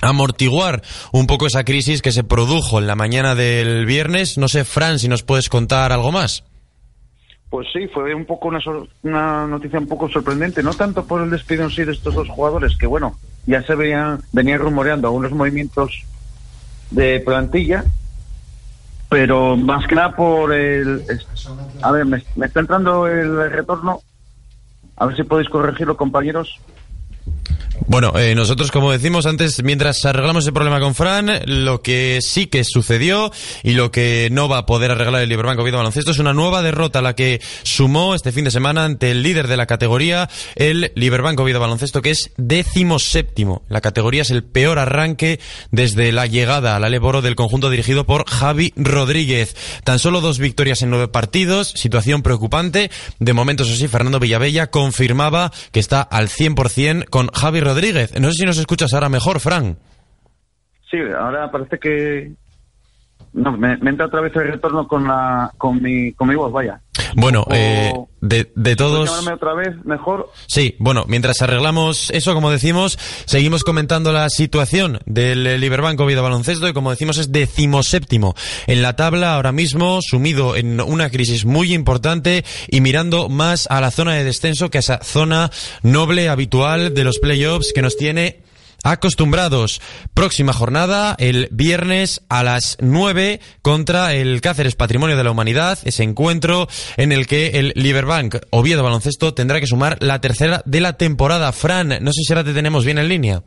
amortiguar 0.01 0.82
un 1.14 1.28
poco 1.28 1.47
esa 1.47 1.64
crisis 1.64 2.01
que 2.01 2.12
se 2.12 2.26
produjo 2.26 2.80
en 2.80 2.88
la 2.88 2.95
mañana 2.97 3.36
del 3.36 3.86
viernes. 3.86 4.38
No 4.38 4.49
sé, 4.49 4.66
Fran, 4.66 4.99
si 4.99 5.08
nos 5.08 5.24
puedes 5.24 5.47
contar 5.47 5.93
algo 5.93 6.12
más. 6.12 6.43
Pues 7.49 7.68
sí, 7.72 7.88
fue 7.88 8.14
un 8.14 8.26
poco 8.26 8.49
una, 8.49 9.47
noticia 9.47 9.80
un 9.80 9.88
poco 9.88 10.10
sorprendente, 10.10 10.62
no 10.62 10.74
tanto 10.74 11.06
por 11.06 11.22
el 11.22 11.30
despido 11.30 11.64
en 11.64 11.70
sí 11.70 11.86
de 11.86 11.93
estos 11.93 12.14
dos 12.14 12.28
jugadores, 12.28 12.76
que 12.78 12.86
bueno, 12.86 13.18
ya 13.45 13.64
se 13.64 13.74
veían, 13.74 14.20
venían 14.34 14.60
rumoreando 14.60 15.08
algunos 15.08 15.32
movimientos 15.32 16.04
de 16.91 17.22
plantilla, 17.22 17.86
pero 19.08 19.56
más 19.56 19.88
que 19.88 19.95
nada 19.95 20.14
por 20.18 20.51
el... 20.51 21.01
A 21.82 21.91
ver, 21.93 22.06
me 22.06 22.45
está 22.45 22.60
entrando 22.60 23.08
el 23.08 23.49
retorno, 23.49 24.01
a 24.96 25.06
ver 25.06 25.16
si 25.16 25.24
podéis 25.24 25.50
corregirlo, 25.50 25.98
compañeros. 25.98 26.60
Bueno, 27.88 28.17
eh, 28.17 28.36
nosotros, 28.36 28.71
como 28.71 28.91
decimos 28.91 29.26
antes, 29.26 29.63
mientras 29.63 30.05
arreglamos 30.05 30.43
ese 30.43 30.51
problema 30.51 30.80
con 30.80 30.95
Fran, 30.95 31.41
lo 31.45 31.82
que 31.82 32.19
sí 32.21 32.47
que 32.47 32.63
sucedió 32.63 33.32
y 33.63 33.74
lo 33.74 33.91
que 33.91 34.30
no 34.32 34.47
va 34.47 34.59
a 34.59 34.65
poder 34.65 34.91
arreglar 34.91 35.21
el 35.24 35.30
Liberbank 35.30 35.59
Oviedo 35.59 35.78
Baloncesto 35.78 36.11
es 36.11 36.19
una 36.19 36.34
nueva 36.34 36.61
derrota 36.61 37.01
la 37.01 37.15
que 37.15 37.41
sumó 37.63 38.15
este 38.15 38.32
fin 38.32 38.45
de 38.45 38.51
semana 38.51 38.86
ante 38.86 39.11
el 39.11 39.24
líder 39.24 39.47
de 39.47 39.57
la 39.57 39.65
categoría, 39.65 40.30
el 40.55 40.91
Liberbank 40.95 41.39
Oviedo 41.39 41.59
Baloncesto, 41.59 42.01
que 42.01 42.11
es 42.11 42.32
décimo 42.38 42.99
séptimo. 42.99 43.63
La 43.69 43.82
categoría 43.82 44.21
es 44.21 44.30
el 44.30 44.43
peor 44.43 44.78
arranque 44.78 45.39
desde 45.71 46.11
la 46.11 46.28
llegada 46.28 46.76
al 46.76 46.84
Aleboro 46.84 47.21
del 47.21 47.36
conjunto 47.36 47.69
dirigido 47.69 48.05
por 48.05 48.30
Javi 48.30 48.74
Rodríguez. 48.76 49.55
Tan 49.84 49.99
solo 49.99 50.21
dos 50.21 50.38
victorias 50.38 50.82
en 50.84 50.91
nueve 50.91 51.07
partidos, 51.07 51.74
situación 51.76 52.21
preocupante. 52.21 52.91
De 53.19 53.34
momento, 53.34 53.63
eso 53.63 53.76
sí, 53.76 53.88
Fernando 53.88 54.19
Villavella 54.19 54.67
confirmaba 54.67 55.51
que 55.71 55.80
está 55.80 56.01
al 56.01 56.30
100% 56.30 57.09
con 57.09 57.28
Javi 57.28 57.62
Rodríguez. 57.64 58.20
No 58.20 58.30
sé 58.30 58.39
si 58.39 58.45
nos 58.45 58.57
escuchas 58.57 58.93
ahora 58.93 59.09
mejor, 59.09 59.39
Fran. 59.39 59.78
Sí, 60.89 60.97
ahora 61.18 61.49
parece 61.51 61.80
que... 61.80 62.32
No, 63.34 63.51
me, 63.51 63.77
me 63.77 63.89
entra 63.89 64.05
otra 64.05 64.21
vez 64.21 64.36
el 64.36 64.51
retorno 64.51 64.88
con, 64.88 65.07
la, 65.07 65.51
con, 65.57 65.81
mi, 65.81 66.13
con 66.13 66.27
mi 66.29 66.36
voz, 66.36 66.51
vaya. 66.51 66.79
Bueno, 67.15 67.45
eh, 67.51 67.91
de, 68.21 68.38
de 68.38 68.51
¿Puedes 68.53 68.77
todos... 68.77 69.09
llamarme 69.09 69.34
otra 69.34 69.53
vez 69.53 69.86
mejor? 69.86 70.31
Sí, 70.47 70.75
bueno, 70.79 71.05
mientras 71.07 71.41
arreglamos 71.41 72.11
eso, 72.11 72.34
como 72.34 72.51
decimos, 72.51 72.97
seguimos 73.25 73.63
comentando 73.63 74.11
la 74.11 74.29
situación 74.29 74.99
del 75.05 75.59
Liberbank 75.59 75.99
Oviedo 75.99 76.21
Baloncesto 76.21 76.67
y 76.67 76.73
como 76.73 76.91
decimos 76.91 77.17
es 77.17 77.31
decimoséptimo 77.31 78.36
en 78.67 78.81
la 78.81 78.95
tabla 78.95 79.36
ahora 79.36 79.51
mismo, 79.51 79.99
sumido 80.01 80.55
en 80.55 80.79
una 80.81 81.09
crisis 81.09 81.45
muy 81.45 81.73
importante 81.73 82.45
y 82.67 82.81
mirando 82.81 83.29
más 83.29 83.67
a 83.71 83.81
la 83.81 83.91
zona 83.91 84.13
de 84.13 84.23
descenso 84.23 84.69
que 84.69 84.77
a 84.77 84.79
esa 84.79 84.99
zona 85.03 85.49
noble 85.81 86.29
habitual 86.29 86.93
de 86.93 87.03
los 87.03 87.19
playoffs 87.19 87.73
que 87.73 87.81
nos 87.81 87.97
tiene 87.97 88.43
acostumbrados. 88.84 89.81
Próxima 90.13 90.53
jornada, 90.53 91.15
el 91.17 91.47
viernes 91.51 92.21
a 92.29 92.43
las 92.43 92.77
9 92.79 93.39
contra 93.61 94.13
el 94.13 94.41
Cáceres 94.41 94.75
Patrimonio 94.75 95.17
de 95.17 95.23
la 95.23 95.31
Humanidad, 95.31 95.79
ese 95.86 96.03
encuentro 96.03 96.67
en 96.97 97.11
el 97.11 97.25
que 97.25 97.59
el 97.59 97.73
Liberbank 97.75 98.36
Oviedo 98.51 98.84
Baloncesto 98.84 99.34
tendrá 99.34 99.59
que 99.59 99.67
sumar 99.67 99.97
la 100.01 100.21
tercera 100.21 100.61
de 100.65 100.81
la 100.81 100.97
temporada. 100.97 101.51
Fran, 101.51 101.97
no 102.01 102.11
sé 102.13 102.23
si 102.23 102.34
ahora 102.34 102.43
te 102.43 102.53
tenemos 102.53 102.86
bien 102.86 102.97
en 102.99 103.07
línea. 103.07 103.41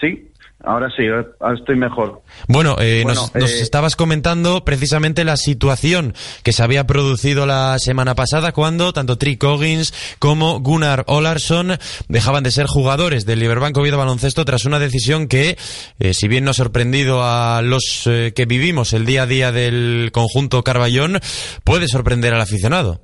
Sí, 0.00 0.30
ahora 0.64 0.88
sí, 0.96 1.02
ahora 1.06 1.58
estoy 1.58 1.76
mejor. 1.76 2.22
Bueno, 2.48 2.76
eh, 2.80 3.02
Bueno, 3.04 3.20
nos, 3.20 3.34
nos 3.34 3.52
eh, 3.52 3.62
estabas 3.62 3.96
comentando 3.96 4.64
precisamente 4.64 5.24
la 5.24 5.36
situación 5.36 6.14
que 6.42 6.52
se 6.52 6.62
había 6.62 6.86
producido 6.86 7.46
la 7.46 7.78
semana 7.78 8.14
pasada 8.14 8.52
cuando 8.52 8.92
tanto 8.92 9.18
Trick 9.18 9.40
Coggins 9.40 10.16
como 10.18 10.60
Gunnar 10.60 11.04
Olarsson 11.06 11.78
dejaban 12.08 12.42
de 12.42 12.50
ser 12.50 12.66
jugadores 12.66 13.26
del 13.26 13.40
Liberbank 13.40 13.76
Oviedo 13.76 13.98
Baloncesto 13.98 14.44
tras 14.44 14.64
una 14.64 14.78
decisión 14.78 15.28
que, 15.28 15.56
eh, 15.98 16.14
si 16.14 16.28
bien 16.28 16.44
no 16.44 16.50
ha 16.50 16.54
sorprendido 16.54 17.22
a 17.22 17.62
los 17.62 18.06
eh, 18.06 18.32
que 18.34 18.46
vivimos 18.46 18.92
el 18.92 19.06
día 19.06 19.22
a 19.22 19.26
día 19.26 19.52
del 19.52 20.10
conjunto 20.12 20.62
Carballón, 20.62 21.18
puede 21.64 21.88
sorprender 21.88 22.34
al 22.34 22.40
aficionado. 22.40 23.00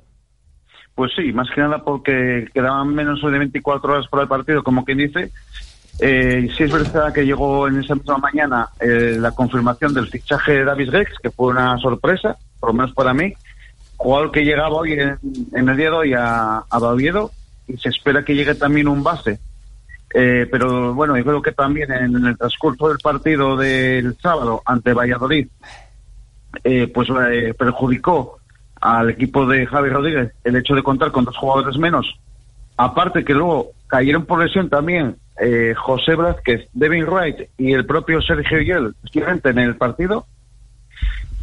Pues 0.95 1.11
sí, 1.13 1.33
más 1.33 1.49
que 1.53 1.59
nada 1.59 1.83
porque 1.83 2.47
quedaban 2.53 2.95
menos 2.95 3.21
de 3.21 3.37
24 3.37 3.91
horas 3.91 4.07
para 4.09 4.23
el 4.23 4.29
partido, 4.29 4.63
como 4.63 4.85
quien 4.85 4.99
dice. 4.99 5.29
Eh, 5.99 6.49
sí 6.57 6.63
es 6.63 6.71
verdad 6.71 7.13
que 7.13 7.25
llegó 7.25 7.67
en 7.67 7.79
esa 7.79 7.95
misma 7.95 8.17
mañana 8.17 8.69
eh, 8.79 9.15
la 9.17 9.31
confirmación 9.31 9.93
del 9.93 10.07
fichaje 10.07 10.51
de 10.53 10.65
Davis 10.65 10.91
Rex, 10.91 11.11
que 11.21 11.31
fue 11.31 11.47
una 11.47 11.77
sorpresa, 11.77 12.37
por 12.59 12.69
lo 12.69 12.73
menos 12.73 12.93
para 12.93 13.13
mí. 13.13 13.33
Jugador 13.97 14.31
que 14.31 14.43
llegaba 14.43 14.75
hoy 14.75 14.93
en, 14.93 15.17
en 15.53 15.69
el 15.69 15.77
día 15.77 15.89
de 15.89 15.95
hoy 15.95 16.13
a, 16.13 16.57
a 16.69 16.77
Oviedo 16.79 17.31
y 17.67 17.77
se 17.77 17.89
espera 17.89 18.23
que 18.23 18.35
llegue 18.35 18.55
también 18.55 18.87
un 18.87 19.03
base. 19.03 19.39
Eh, 20.17 20.47
pero 20.49 20.93
bueno, 20.93 21.17
yo 21.17 21.25
creo 21.25 21.41
que 21.41 21.51
también 21.51 21.91
en, 21.91 22.25
el 22.25 22.37
transcurso 22.37 22.87
del 22.87 22.99
partido 22.99 23.57
del 23.57 24.15
sábado 24.21 24.61
ante 24.65 24.93
Valladolid, 24.93 25.47
eh, 26.63 26.87
pues 26.87 27.09
eh, 27.31 27.53
perjudicó 27.57 28.39
al 28.79 29.09
equipo 29.09 29.45
de 29.45 29.65
Javi 29.65 29.89
Rodríguez 29.89 30.31
el 30.45 30.55
hecho 30.55 30.73
de 30.73 30.83
contar 30.83 31.11
con 31.11 31.25
dos 31.25 31.35
jugadores 31.35 31.77
menos. 31.77 32.17
Aparte 32.77 33.25
que 33.25 33.33
luego 33.33 33.71
cayeron 33.87 34.25
por 34.25 34.41
lesión 34.41 34.69
también 34.69 35.17
eh, 35.39 35.73
José 35.75 36.15
Blázquez, 36.15 36.67
Devin 36.73 37.05
Wright 37.05 37.49
y 37.57 37.73
el 37.73 37.85
propio 37.85 38.21
Sergio 38.21 38.61
Yel, 38.61 38.95
en 39.13 39.59
el 39.59 39.75
partido. 39.75 40.25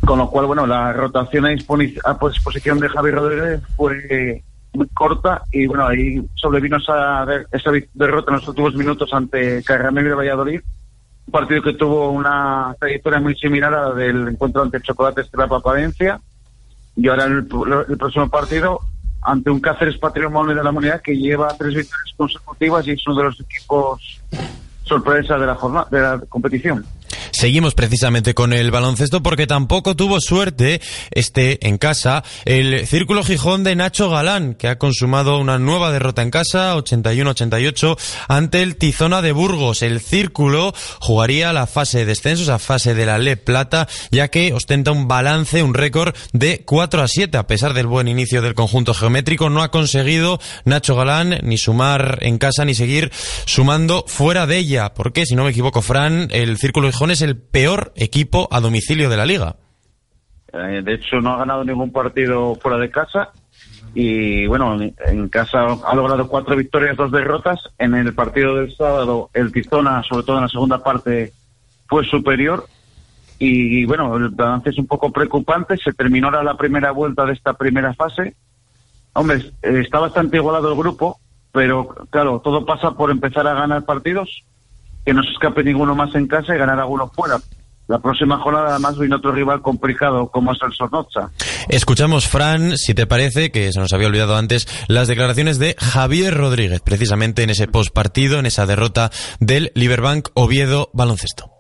Con 0.05 0.19
lo 0.19 0.31
cual, 0.31 0.47
bueno, 0.47 0.67
la 0.67 0.93
rotación 0.93 1.47
a, 1.47 1.51
disposición 1.51 2.81
de 2.81 2.89
Javi 2.89 3.11
Rodríguez 3.11 3.61
fue 3.77 4.43
muy 4.73 4.89
corta 4.89 5.43
y 5.53 5.67
bueno, 5.67 5.87
ahí 5.87 6.21
sobrevino 6.35 6.79
esa, 6.79 7.25
esa 7.53 7.71
derrota 7.95 8.33
en 8.33 8.39
los 8.39 8.49
últimos 8.49 8.75
minutos 8.75 9.13
ante 9.13 9.63
Carramel 9.63 10.05
de 10.05 10.15
Valladolid. 10.15 10.61
Un 11.27 11.33
partido 11.33 11.63
que 11.63 11.75
tuvo 11.75 12.11
una 12.11 12.75
trayectoria 12.81 13.21
muy 13.21 13.37
similar 13.37 13.73
a 13.73 13.89
la 13.89 13.95
del 13.95 14.29
encuentro 14.29 14.63
ante 14.63 14.81
Chocolates 14.81 15.31
de 15.31 15.39
la 15.39 15.47
Palencia. 15.47 16.21
Y 16.97 17.07
ahora 17.09 17.27
el, 17.27 17.47
el 17.89 17.97
próximo 17.97 18.29
partido 18.29 18.81
ante 19.23 19.51
un 19.51 19.61
Cáceres 19.61 19.99
Patrimonio 19.99 20.55
de 20.55 20.63
la 20.63 20.71
Humanidad 20.71 21.01
que 21.01 21.17
lleva 21.17 21.49
tres 21.57 21.75
victorias 21.75 22.15
consecutivas 22.17 22.87
y 22.87 22.93
es 22.93 23.07
uno 23.07 23.17
de 23.19 23.25
los 23.25 23.41
equipos 23.41 24.21
sorpresa 24.85 25.39
de 25.39 25.47
la 25.47 25.55
jornada 25.55 25.89
de 25.91 26.01
la 26.01 26.21
competición. 26.29 26.85
Seguimos 27.31 27.75
precisamente 27.75 28.35
con 28.35 28.53
el 28.53 28.71
baloncesto 28.71 29.23
porque 29.23 29.47
tampoco 29.47 29.97
tuvo 29.97 30.21
suerte 30.21 30.81
este 31.11 31.67
en 31.67 31.79
casa 31.79 32.25
el 32.45 32.87
Círculo 32.87 33.23
Gijón 33.23 33.65
de 33.65 33.77
Nacho 33.77 34.11
Galán 34.11 34.55
que 34.55 34.69
ha 34.69 34.79
consumado 34.79 35.39
una 35.39 35.59
nueva 35.59 35.93
derrota 35.93 36.23
en 36.23 36.31
casa 36.31 36.77
81-88 36.77 37.99
ante 38.29 38.63
el 38.63 38.77
Tizona 38.77 39.23
de 39.23 39.33
Burgos. 39.33 39.83
El 39.83 40.01
Círculo 40.01 40.75
jugaría 41.01 41.53
la 41.53 41.67
fase 41.67 41.99
de 41.99 42.07
descenso, 42.07 42.43
esa 42.43 42.59
fase 42.59 42.95
de 42.95 43.07
la 43.07 43.19
Le 43.19 43.37
Plata, 43.37 43.89
ya 44.11 44.29
que 44.29 44.53
ostenta 44.53 44.93
un 44.93 45.09
balance, 45.09 45.63
un 45.63 45.75
récord 45.75 46.15
de 46.33 46.63
4 46.65 47.03
a 47.03 47.09
7 47.09 47.39
a 47.39 47.47
pesar 47.47 47.75
del 47.75 47.87
buen 47.87 48.09
inicio 48.09 48.43
del 48.43 48.55
conjunto 48.55 48.95
geométrico. 48.95 49.51
No 49.51 49.63
ha 49.63 49.71
conseguido 49.71 50.41
Nacho 50.65 50.97
Galán 50.97 51.39
ni 51.43 51.59
sumar 51.59 52.19
en 52.23 52.39
casa 52.39 52.65
ni 52.65 52.75
seguir 52.75 53.13
sumando 53.47 54.05
fuera 54.07 54.47
de 54.47 54.59
ella, 54.59 54.95
porque 54.95 55.27
si 55.27 55.35
no 55.35 55.45
me 55.45 55.51
equivoco, 55.51 55.83
Fran, 55.83 56.29
el 56.33 56.59
Círculo 56.59 56.91
Gijón 56.91 57.11
es 57.13 57.23
el 57.23 57.37
peor 57.37 57.93
equipo 57.97 58.49
a 58.51 58.61
domicilio 58.61 59.09
de 59.09 59.17
la 59.17 59.27
liga. 59.27 59.57
Eh, 60.53 60.83
de 60.85 60.95
hecho, 60.95 61.21
no 61.21 61.35
ha 61.35 61.39
ganado 61.39 61.65
ningún 61.65 61.93
partido 61.93 62.55
fuera 62.57 62.79
de 62.79 62.91
casa 62.91 63.33
y 63.95 64.47
bueno, 64.47 64.79
en 64.81 65.29
casa 65.29 65.67
ha 65.85 65.95
logrado 65.95 66.27
cuatro 66.29 66.57
victorias, 66.57 66.97
dos 66.97 67.13
derrotas. 67.13 67.61
En 67.79 67.95
el 67.95 68.15
partido 68.15 68.57
del 68.57 68.75
sábado, 68.75 69.31
el 69.35 69.53
Tizona, 69.53 70.03
sobre 70.03 70.25
todo 70.25 70.37
en 70.37 70.43
la 70.43 70.49
segunda 70.49 70.83
parte, 70.83 71.33
fue 71.87 72.05
superior. 72.05 72.67
Y 73.39 73.85
bueno, 73.85 74.17
el 74.17 74.31
balance 74.31 74.71
es 74.71 74.79
un 74.79 74.87
poco 74.87 75.11
preocupante. 75.13 75.77
Se 75.77 75.93
terminó 75.93 76.29
ahora 76.29 76.43
la 76.43 76.57
primera 76.57 76.93
vuelta 76.93 77.27
de 77.27 77.35
esta 77.35 77.53
primera 77.53 77.93
fase. 77.93 78.35
Hombre, 79.15 79.53
está 79.61 79.99
bastante 79.99 80.39
igualado 80.39 80.71
el 80.71 80.79
grupo, 80.79 81.19
pero 81.51 81.89
claro, 82.09 82.41
todo 82.41 82.65
pasa 82.65 82.93
por 82.93 83.11
empezar 83.11 83.47
a 83.47 83.53
ganar 83.53 83.85
partidos, 83.85 84.43
que 85.05 85.15
no 85.15 85.23
se 85.23 85.31
escape 85.31 85.65
ninguno 85.65 85.95
más 85.95 86.15
en 86.15 86.27
casa 86.27 86.55
y 86.55 86.59
ganar 86.59 86.79
alguno 86.79 87.09
fuera. 87.09 87.39
La 87.89 87.99
próxima 87.99 88.39
jornada 88.39 88.71
además 88.71 88.99
viene 88.99 89.17
otro 89.17 89.33
rival 89.33 89.61
complicado 89.61 90.29
como 90.29 90.53
es 90.53 90.59
el 90.63 90.73
Sornoza. 90.73 91.31
Escuchamos, 91.69 92.29
Fran, 92.29 92.77
si 92.79 92.95
te 92.95 93.07
parece, 93.07 93.51
que 93.51 93.73
se 93.73 93.81
nos 93.81 93.93
había 93.93 94.07
olvidado 94.07 94.37
antes, 94.37 94.67
las 94.89 95.09
declaraciones 95.09 95.59
de 95.59 95.75
Javier 95.79 96.35
Rodríguez, 96.35 96.81
precisamente 96.81 97.43
en 97.43 97.51
ese 97.51 97.69
postpartido, 97.69 98.39
en 98.39 98.47
esa 98.47 98.67
derrota 98.67 99.11
del 99.41 99.73
Liberbank 99.75 100.29
Oviedo 100.35 100.91
Baloncesto. 100.95 101.52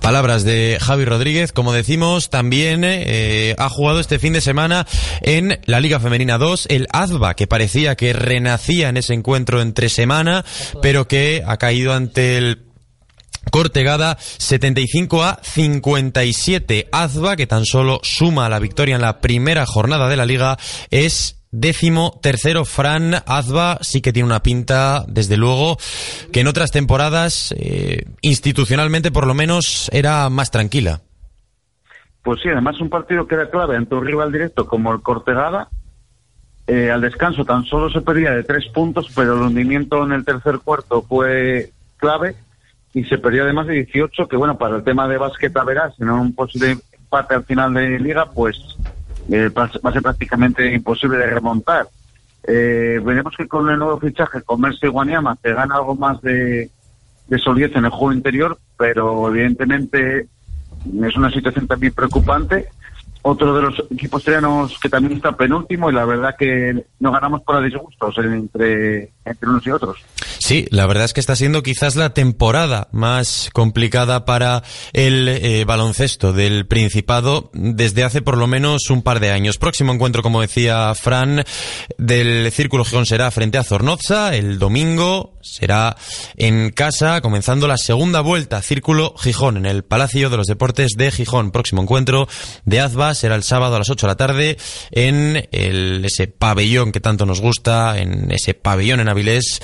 Palabras 0.00 0.44
de 0.44 0.78
Javi 0.80 1.04
Rodríguez, 1.04 1.52
como 1.52 1.72
decimos, 1.72 2.30
también 2.30 2.82
eh, 2.84 3.54
ha 3.58 3.68
jugado 3.68 4.00
este 4.00 4.18
fin 4.18 4.32
de 4.32 4.40
semana 4.40 4.86
en 5.20 5.60
la 5.66 5.80
Liga 5.80 6.00
Femenina 6.00 6.38
2 6.38 6.66
el 6.70 6.86
AZBA, 6.90 7.34
que 7.34 7.46
parecía 7.46 7.96
que 7.96 8.12
renacía 8.12 8.88
en 8.88 8.96
ese 8.96 9.14
encuentro 9.14 9.60
entre 9.60 9.88
semana, 9.88 10.44
pero 10.80 11.06
que 11.06 11.42
ha 11.46 11.58
caído 11.58 11.92
ante 11.92 12.38
el 12.38 12.70
Cortegada 13.50 14.16
75 14.20 15.24
a 15.24 15.40
57. 15.42 16.88
Azba, 16.92 17.36
que 17.36 17.46
tan 17.46 17.64
solo 17.64 18.00
suma 18.02 18.48
la 18.48 18.58
victoria 18.58 18.94
en 18.94 19.02
la 19.02 19.20
primera 19.20 19.66
jornada 19.66 20.08
de 20.08 20.16
la 20.16 20.26
liga, 20.26 20.58
es 20.90 21.39
décimo 21.50 22.18
tercero. 22.22 22.64
Fran 22.64 23.14
Azba 23.26 23.78
sí 23.80 24.00
que 24.00 24.12
tiene 24.12 24.26
una 24.26 24.42
pinta, 24.42 25.04
desde 25.08 25.36
luego, 25.36 25.76
que 26.32 26.40
en 26.40 26.46
otras 26.46 26.70
temporadas, 26.70 27.54
eh, 27.58 28.04
institucionalmente 28.20 29.10
por 29.10 29.26
lo 29.26 29.34
menos, 29.34 29.90
era 29.92 30.28
más 30.30 30.50
tranquila. 30.50 31.00
Pues 32.22 32.40
sí, 32.42 32.48
además 32.48 32.80
un 32.80 32.90
partido 32.90 33.26
que 33.26 33.34
era 33.34 33.50
clave 33.50 33.76
ante 33.76 33.94
un 33.94 34.06
rival 34.06 34.30
directo 34.30 34.66
como 34.66 34.92
el 34.92 35.00
Cortegada. 35.00 35.68
Eh, 36.66 36.90
al 36.90 37.00
descanso 37.00 37.44
tan 37.44 37.64
solo 37.64 37.90
se 37.90 38.00
perdía 38.00 38.30
de 38.30 38.44
tres 38.44 38.66
puntos, 38.68 39.10
pero 39.14 39.34
el 39.34 39.42
hundimiento 39.42 40.04
en 40.04 40.12
el 40.12 40.24
tercer 40.24 40.60
cuarto 40.60 41.02
fue 41.02 41.72
clave 41.96 42.36
y 42.92 43.04
se 43.04 43.18
perdió 43.18 43.44
además 43.44 43.66
de 43.66 43.74
18, 43.74 44.28
que 44.28 44.36
bueno, 44.36 44.58
para 44.58 44.76
el 44.76 44.84
tema 44.84 45.08
de 45.08 45.18
básquet 45.18 45.52
verás, 45.64 45.98
no 45.98 46.20
un 46.20 46.34
posible 46.34 46.76
empate 46.92 47.34
al 47.34 47.44
final 47.44 47.74
de 47.74 47.98
liga, 47.98 48.30
pues 48.30 48.56
eh, 49.28 49.48
va 49.48 49.64
a 49.64 49.92
ser 49.92 50.02
prácticamente 50.02 50.72
imposible 50.72 51.18
de 51.18 51.26
remontar. 51.26 51.88
Eh, 52.42 53.00
veremos 53.04 53.34
que 53.36 53.46
con 53.46 53.68
el 53.68 53.78
nuevo 53.78 54.00
fichaje, 54.00 54.42
con 54.42 54.60
Mercy 54.60 54.86
Guaniama, 54.86 55.36
te 55.36 55.52
gana 55.52 55.76
algo 55.76 55.94
más 55.94 56.20
de 56.22 56.70
solidez 57.38 57.76
en 57.76 57.84
el 57.84 57.90
juego 57.90 58.12
interior, 58.12 58.58
pero 58.76 59.28
evidentemente 59.28 60.26
es 61.02 61.16
una 61.16 61.30
situación 61.30 61.66
también 61.66 61.92
preocupante. 61.92 62.68
Otro 63.22 63.54
de 63.54 63.62
los 63.62 63.74
equipos 63.90 64.22
italianos 64.22 64.78
que 64.80 64.88
también 64.88 65.16
está 65.16 65.32
penúltimo 65.32 65.90
y 65.90 65.94
la 65.94 66.04
verdad 66.04 66.34
que 66.38 66.84
no 67.00 67.12
ganamos 67.12 67.42
por 67.42 67.62
disgustos 67.62 68.16
entre, 68.18 69.12
entre 69.24 69.48
unos 69.48 69.66
y 69.66 69.70
otros. 69.70 69.98
Sí, 70.38 70.66
la 70.70 70.86
verdad 70.86 71.04
es 71.04 71.12
que 71.12 71.20
está 71.20 71.36
siendo 71.36 71.62
quizás 71.62 71.96
la 71.96 72.14
temporada 72.14 72.88
más 72.92 73.50
complicada 73.52 74.24
para 74.24 74.62
el 74.92 75.28
eh, 75.28 75.64
baloncesto 75.64 76.32
del 76.32 76.66
Principado 76.66 77.50
desde 77.52 78.04
hace 78.04 78.22
por 78.22 78.38
lo 78.38 78.46
menos 78.46 78.88
un 78.90 79.02
par 79.02 79.20
de 79.20 79.30
años. 79.30 79.58
Próximo 79.58 79.92
encuentro, 79.92 80.22
como 80.22 80.40
decía 80.40 80.94
Fran, 80.94 81.44
del 81.98 82.50
Círculo 82.52 82.84
Gijón 82.84 83.06
será 83.06 83.30
frente 83.30 83.58
a 83.58 83.64
Zornoza. 83.64 84.34
El 84.34 84.58
domingo 84.58 85.34
será 85.42 85.96
en 86.36 86.70
casa, 86.70 87.20
comenzando 87.20 87.68
la 87.68 87.76
segunda 87.76 88.20
vuelta 88.20 88.62
Círculo 88.62 89.14
Gijón 89.18 89.56
en 89.56 89.66
el 89.66 89.84
Palacio 89.84 90.30
de 90.30 90.36
los 90.36 90.46
Deportes 90.46 90.92
de 90.96 91.10
Gijón. 91.10 91.50
Próximo 91.50 91.82
encuentro 91.82 92.28
de 92.64 92.80
Será 93.14 93.34
el 93.34 93.42
sábado 93.42 93.76
a 93.76 93.78
las 93.78 93.90
8 93.90 94.06
de 94.06 94.10
la 94.10 94.16
tarde 94.16 94.58
en 94.90 95.48
ese 95.52 96.26
pabellón 96.26 96.92
que 96.92 97.00
tanto 97.00 97.26
nos 97.26 97.40
gusta, 97.40 97.98
en 97.98 98.30
ese 98.30 98.54
pabellón 98.54 99.00
en 99.00 99.08
Avilés 99.08 99.60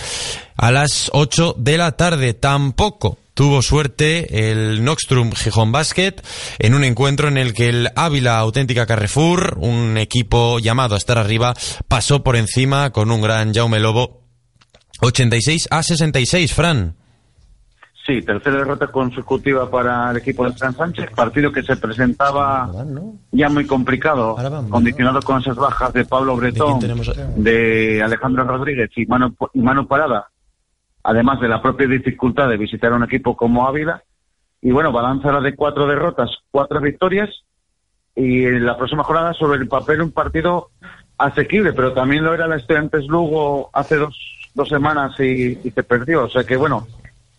a 0.56 0.70
las 0.70 1.10
8 1.12 1.56
de 1.58 1.78
la 1.78 1.92
tarde. 1.92 2.34
Tampoco 2.34 3.18
tuvo 3.34 3.60
suerte 3.60 4.50
el 4.50 4.82
Noxtrum 4.82 5.32
Gijón 5.32 5.70
Basket 5.70 6.14
en 6.58 6.74
un 6.74 6.84
encuentro 6.84 7.28
en 7.28 7.36
el 7.36 7.52
que 7.52 7.68
el 7.68 7.90
Ávila 7.94 8.38
Auténtica 8.38 8.86
Carrefour, 8.86 9.58
un 9.60 9.98
equipo 9.98 10.58
llamado 10.58 10.94
a 10.94 10.98
estar 10.98 11.18
arriba, 11.18 11.54
pasó 11.86 12.24
por 12.24 12.36
encima 12.36 12.90
con 12.90 13.10
un 13.10 13.20
gran 13.20 13.52
Jaume 13.52 13.78
Lobo 13.78 14.22
86 15.00 15.68
a 15.70 15.82
66, 15.82 16.52
Fran. 16.52 16.96
Sí, 18.06 18.22
tercera 18.22 18.58
derrota 18.58 18.86
consecutiva 18.86 19.68
para 19.68 20.12
el 20.12 20.18
equipo 20.18 20.48
de 20.48 20.56
San 20.56 20.72
Sánchez, 20.72 21.10
partido 21.10 21.50
que 21.50 21.64
se 21.64 21.76
presentaba 21.76 22.70
ya 23.32 23.48
muy 23.48 23.66
complicado, 23.66 24.36
condicionado 24.70 25.20
con 25.22 25.40
esas 25.40 25.56
bajas 25.56 25.92
de 25.92 26.04
Pablo 26.04 26.36
Bretón, 26.36 26.78
de 27.34 28.00
Alejandro 28.04 28.44
Rodríguez 28.44 28.90
y 28.94 29.06
Mano, 29.06 29.34
y 29.52 29.60
Mano 29.60 29.88
Parada, 29.88 30.28
además 31.02 31.40
de 31.40 31.48
la 31.48 31.60
propia 31.60 31.88
dificultad 31.88 32.48
de 32.48 32.56
visitar 32.56 32.92
un 32.92 33.02
equipo 33.02 33.36
como 33.36 33.66
Ávila. 33.66 34.04
Y 34.62 34.70
bueno, 34.70 34.92
balanza 34.92 35.32
la 35.32 35.40
de 35.40 35.56
cuatro 35.56 35.88
derrotas, 35.88 36.30
cuatro 36.52 36.80
victorias, 36.80 37.30
y 38.14 38.44
en 38.44 38.64
la 38.64 38.76
próxima 38.76 39.02
jornada 39.02 39.34
sobre 39.34 39.58
el 39.58 39.66
papel 39.66 40.00
un 40.00 40.12
partido 40.12 40.70
asequible, 41.18 41.72
pero 41.72 41.92
también 41.92 42.22
lo 42.22 42.32
era 42.32 42.46
la 42.46 42.56
Estudiantes 42.56 43.04
Lugo 43.08 43.68
hace 43.72 43.96
dos, 43.96 44.16
dos 44.54 44.68
semanas 44.68 45.18
y, 45.18 45.58
y 45.64 45.70
se 45.72 45.82
perdió. 45.82 46.24
O 46.26 46.28
sea 46.28 46.44
que 46.44 46.56
bueno, 46.56 46.86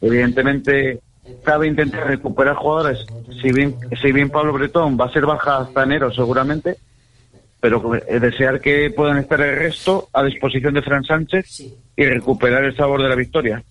Evidentemente, 0.01 0.99
cabe 1.43 1.67
intentar 1.67 2.07
recuperar 2.07 2.55
jugadores. 2.55 3.05
Si 3.41 3.51
bien, 3.51 3.75
si 4.01 4.11
bien 4.11 4.29
Pablo 4.29 4.53
Bretón 4.53 4.97
va 4.99 5.05
a 5.05 5.11
ser 5.11 5.25
baja 5.25 5.57
hasta 5.57 5.83
enero 5.83 6.11
seguramente, 6.13 6.77
pero 7.59 7.91
desear 8.07 8.61
que 8.61 8.91
puedan 8.91 9.17
estar 9.17 9.41
el 9.41 9.57
resto 9.57 10.09
a 10.13 10.23
disposición 10.23 10.73
de 10.73 10.81
Fran 10.81 11.03
Sánchez 11.03 11.63
y 11.95 12.05
recuperar 12.05 12.63
el 12.63 12.75
sabor 12.75 13.01
de 13.01 13.09
la 13.09 13.15
victoria. 13.15 13.63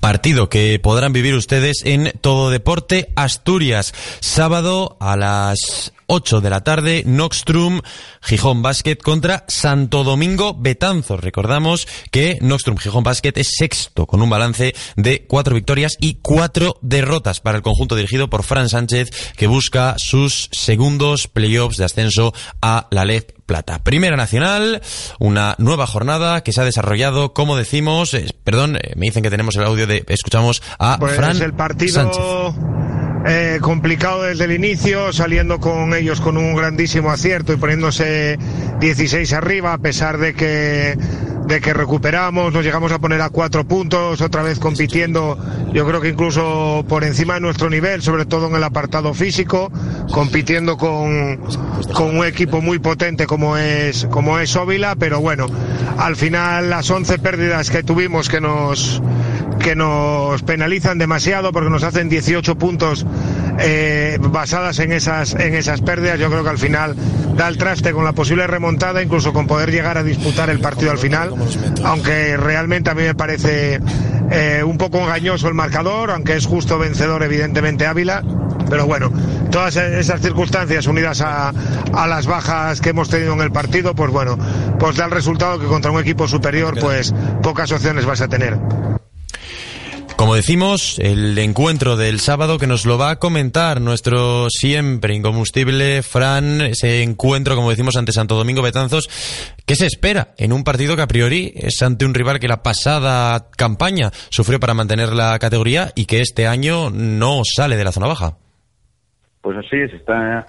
Partido 0.00 0.48
que 0.48 0.78
podrán 0.78 1.12
vivir 1.12 1.34
ustedes 1.34 1.82
en 1.84 2.12
Todo 2.20 2.50
Deporte 2.50 3.08
Asturias, 3.16 3.92
sábado 4.20 4.96
a 5.00 5.16
las 5.16 5.92
8 6.08 6.40
de 6.40 6.50
la 6.50 6.64
tarde, 6.64 7.02
Noxtrum 7.06 7.80
Gijón 8.22 8.62
Basket 8.62 8.96
contra 8.96 9.44
Santo 9.46 10.04
Domingo 10.04 10.54
Betanzos. 10.58 11.20
Recordamos 11.20 11.86
que 12.10 12.38
Noxtrum 12.40 12.78
Gijón 12.78 13.04
Basket 13.04 13.32
es 13.36 13.54
sexto 13.56 14.06
con 14.06 14.22
un 14.22 14.30
balance 14.30 14.74
de 14.96 15.26
cuatro 15.26 15.54
victorias 15.54 15.96
y 16.00 16.18
cuatro 16.22 16.78
derrotas 16.80 17.40
para 17.40 17.58
el 17.58 17.62
conjunto 17.62 17.94
dirigido 17.94 18.30
por 18.30 18.42
Fran 18.42 18.70
Sánchez 18.70 19.10
que 19.36 19.46
busca 19.46 19.94
sus 19.98 20.48
segundos 20.52 21.28
playoffs 21.28 21.76
de 21.76 21.84
ascenso 21.84 22.32
a 22.62 22.88
la 22.90 23.04
LED 23.04 23.24
Plata. 23.44 23.78
Primera 23.82 24.16
Nacional, 24.16 24.82
una 25.18 25.54
nueva 25.58 25.86
jornada 25.86 26.42
que 26.42 26.52
se 26.52 26.60
ha 26.60 26.64
desarrollado, 26.64 27.32
como 27.32 27.56
decimos, 27.56 28.12
eh, 28.12 28.26
perdón, 28.44 28.76
eh, 28.76 28.92
me 28.96 29.06
dicen 29.06 29.22
que 29.22 29.30
tenemos 29.30 29.56
el 29.56 29.64
audio 29.64 29.86
de, 29.86 30.04
escuchamos 30.08 30.62
a 30.78 30.98
pues 30.98 31.16
Fran 31.16 31.40
el 31.40 31.54
partido 31.54 31.94
Sánchez. 31.94 33.07
Eh, 33.26 33.58
complicado 33.60 34.22
desde 34.22 34.44
el 34.44 34.52
inicio, 34.52 35.12
saliendo 35.12 35.58
con 35.58 35.92
ellos 35.92 36.20
con 36.20 36.36
un 36.36 36.54
grandísimo 36.54 37.10
acierto 37.10 37.52
y 37.52 37.56
poniéndose 37.56 38.38
16 38.80 39.32
arriba, 39.32 39.72
a 39.72 39.78
pesar 39.78 40.18
de 40.18 40.34
que 40.34 40.96
de 41.48 41.62
que 41.62 41.72
recuperamos, 41.72 42.52
nos 42.52 42.62
llegamos 42.62 42.92
a 42.92 42.98
poner 42.98 43.22
a 43.22 43.30
cuatro 43.30 43.64
puntos, 43.64 44.20
otra 44.20 44.42
vez 44.42 44.58
compitiendo, 44.58 45.38
yo 45.72 45.86
creo 45.86 46.00
que 46.02 46.10
incluso 46.10 46.84
por 46.86 47.04
encima 47.04 47.34
de 47.34 47.40
nuestro 47.40 47.70
nivel, 47.70 48.02
sobre 48.02 48.26
todo 48.26 48.48
en 48.48 48.54
el 48.54 48.62
apartado 48.62 49.14
físico, 49.14 49.72
compitiendo 50.12 50.76
con, 50.76 51.38
con 51.94 52.18
un 52.18 52.26
equipo 52.26 52.60
muy 52.60 52.78
potente 52.78 53.26
como 53.26 53.56
es, 53.56 54.06
como 54.10 54.38
es 54.38 54.54
Óvila, 54.56 54.94
pero 54.96 55.20
bueno, 55.20 55.46
al 55.96 56.16
final 56.16 56.68
las 56.68 56.90
11 56.90 57.18
pérdidas 57.18 57.70
que 57.70 57.82
tuvimos 57.82 58.28
que 58.28 58.42
nos, 58.42 59.00
que 59.58 59.74
nos 59.74 60.42
penalizan 60.42 60.98
demasiado 60.98 61.50
porque 61.52 61.70
nos 61.70 61.82
hacen 61.82 62.10
18 62.10 62.58
puntos 62.58 63.06
eh, 63.58 64.18
basadas 64.20 64.78
en 64.80 64.92
esas, 64.92 65.34
en 65.34 65.54
esas 65.54 65.80
pérdidas, 65.80 66.18
yo 66.18 66.28
creo 66.28 66.44
que 66.44 66.50
al 66.50 66.58
final 66.58 66.94
da 67.36 67.48
el 67.48 67.56
traste 67.56 67.92
con 67.92 68.04
la 68.04 68.12
posible 68.12 68.46
remontada, 68.46 69.02
incluso 69.02 69.32
con 69.32 69.46
poder 69.46 69.70
llegar 69.70 69.96
a 69.96 70.02
disputar 70.02 70.50
el 70.50 70.60
partido 70.60 70.90
al 70.90 70.98
final, 70.98 71.30
aunque 71.84 72.36
realmente 72.36 72.90
a 72.90 72.94
mí 72.94 73.02
me 73.02 73.14
parece 73.14 73.80
eh, 74.30 74.62
un 74.64 74.78
poco 74.78 74.98
engañoso 74.98 75.48
el 75.48 75.54
marcador, 75.54 76.10
aunque 76.10 76.36
es 76.36 76.46
justo 76.46 76.78
vencedor 76.78 77.22
evidentemente 77.22 77.86
Ávila, 77.86 78.22
pero 78.68 78.86
bueno, 78.86 79.10
todas 79.50 79.76
esas 79.76 80.20
circunstancias 80.20 80.86
unidas 80.86 81.20
a, 81.20 81.52
a, 81.92 82.06
las 82.06 82.26
bajas 82.26 82.80
que 82.80 82.90
hemos 82.90 83.08
tenido 83.08 83.32
en 83.32 83.40
el 83.40 83.50
partido, 83.50 83.94
pues 83.94 84.10
bueno, 84.10 84.38
pues 84.78 84.96
da 84.96 85.06
el 85.06 85.10
resultado 85.10 85.58
que 85.58 85.66
contra 85.66 85.90
un 85.90 86.00
equipo 86.00 86.28
superior, 86.28 86.78
pues 86.78 87.14
pocas 87.42 87.72
opciones 87.72 88.04
vas 88.04 88.20
a 88.20 88.28
tener. 88.28 88.58
Como 90.18 90.34
decimos, 90.34 90.98
el 90.98 91.38
encuentro 91.38 91.96
del 91.96 92.18
sábado 92.18 92.58
que 92.58 92.66
nos 92.66 92.84
lo 92.84 92.98
va 92.98 93.10
a 93.10 93.18
comentar 93.20 93.80
nuestro 93.80 94.50
siempre 94.50 95.14
incombustible 95.14 96.02
Fran, 96.02 96.60
ese 96.60 97.04
encuentro, 97.04 97.54
como 97.54 97.70
decimos, 97.70 97.96
ante 97.96 98.10
Santo 98.10 98.34
Domingo 98.34 98.60
Betanzos, 98.60 99.08
¿qué 99.64 99.76
se 99.76 99.86
espera 99.86 100.34
en 100.36 100.52
un 100.52 100.64
partido 100.64 100.96
que 100.96 101.02
a 101.02 101.06
priori 101.06 101.52
es 101.54 101.80
ante 101.82 102.04
un 102.04 102.14
rival 102.14 102.40
que 102.40 102.48
la 102.48 102.64
pasada 102.64 103.48
campaña 103.56 104.10
sufrió 104.28 104.58
para 104.58 104.74
mantener 104.74 105.12
la 105.12 105.38
categoría 105.38 105.92
y 105.94 106.06
que 106.06 106.20
este 106.20 106.48
año 106.48 106.90
no 106.90 107.42
sale 107.44 107.76
de 107.76 107.84
la 107.84 107.92
zona 107.92 108.08
baja? 108.08 108.38
Pues 109.40 109.56
así 109.56 109.76
es, 109.76 109.92
está 109.92 110.48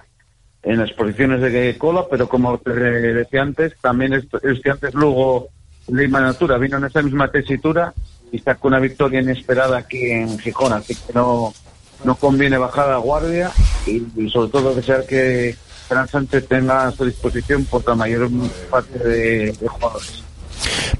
en 0.64 0.78
las 0.78 0.90
posiciones 0.94 1.40
de 1.40 1.78
cola, 1.78 2.06
pero 2.10 2.28
como 2.28 2.58
te 2.58 2.72
decía 2.72 3.42
antes, 3.42 3.76
también 3.80 4.14
este 4.14 4.68
antes 4.68 4.94
luego 4.94 5.46
Lima 5.86 6.20
Natura 6.20 6.58
vino 6.58 6.78
en 6.78 6.86
esa 6.86 7.02
misma 7.02 7.30
tesitura 7.30 7.94
y 8.32 8.38
sacó 8.38 8.68
una 8.68 8.78
victoria 8.78 9.20
inesperada 9.20 9.78
aquí 9.78 10.10
en 10.10 10.38
Gijón, 10.38 10.72
así 10.72 10.94
que 10.94 11.12
no, 11.12 11.52
no 12.04 12.14
conviene 12.14 12.58
bajar 12.58 12.88
la 12.88 12.98
guardia 12.98 13.50
y, 13.86 14.28
sobre 14.30 14.50
todo 14.50 14.74
desear 14.74 15.06
que 15.06 15.56
Fran 15.88 16.08
Sánchez 16.08 16.46
tenga 16.46 16.86
a 16.86 16.92
su 16.92 17.04
disposición 17.04 17.64
por 17.64 17.86
la 17.86 17.94
mayor 17.94 18.30
parte 18.70 18.98
de, 18.98 19.52
de 19.52 19.68
jugadores. 19.68 20.29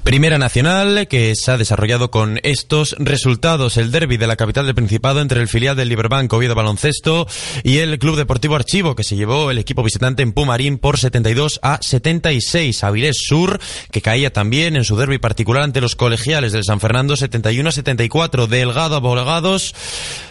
Primera 0.03 0.37
Nacional, 0.37 1.07
que 1.07 1.33
se 1.35 1.51
ha 1.51 1.57
desarrollado 1.57 2.11
con 2.11 2.39
estos 2.43 2.95
resultados. 2.99 3.77
El 3.77 3.91
derby 3.91 4.17
de 4.17 4.27
la 4.27 4.35
capital 4.35 4.65
del 4.65 4.75
Principado 4.75 5.21
entre 5.21 5.41
el 5.41 5.47
filial 5.47 5.75
del 5.75 5.89
Liberbanco 5.89 6.37
Oviedo 6.37 6.55
Baloncesto 6.55 7.27
y 7.63 7.77
el 7.77 7.97
Club 7.99 8.17
Deportivo 8.17 8.55
Archivo, 8.55 8.95
que 8.95 9.03
se 9.03 9.15
llevó 9.15 9.51
el 9.51 9.57
equipo 9.57 9.83
visitante 9.83 10.23
en 10.23 10.33
Pumarín 10.33 10.77
por 10.77 10.97
72 10.97 11.59
a 11.63 11.79
76. 11.81 12.83
Avilés 12.83 13.17
Sur, 13.25 13.59
que 13.91 14.01
caía 14.01 14.33
también 14.33 14.75
en 14.75 14.83
su 14.83 14.95
derby 14.97 15.17
particular 15.17 15.63
ante 15.63 15.81
los 15.81 15.95
colegiales 15.95 16.51
del 16.51 16.63
San 16.63 16.79
Fernando 16.79 17.15
71 17.15 17.69
a 17.69 17.71
74. 17.71 18.47
Delgado 18.47 18.95
Abolegados, 18.95 19.75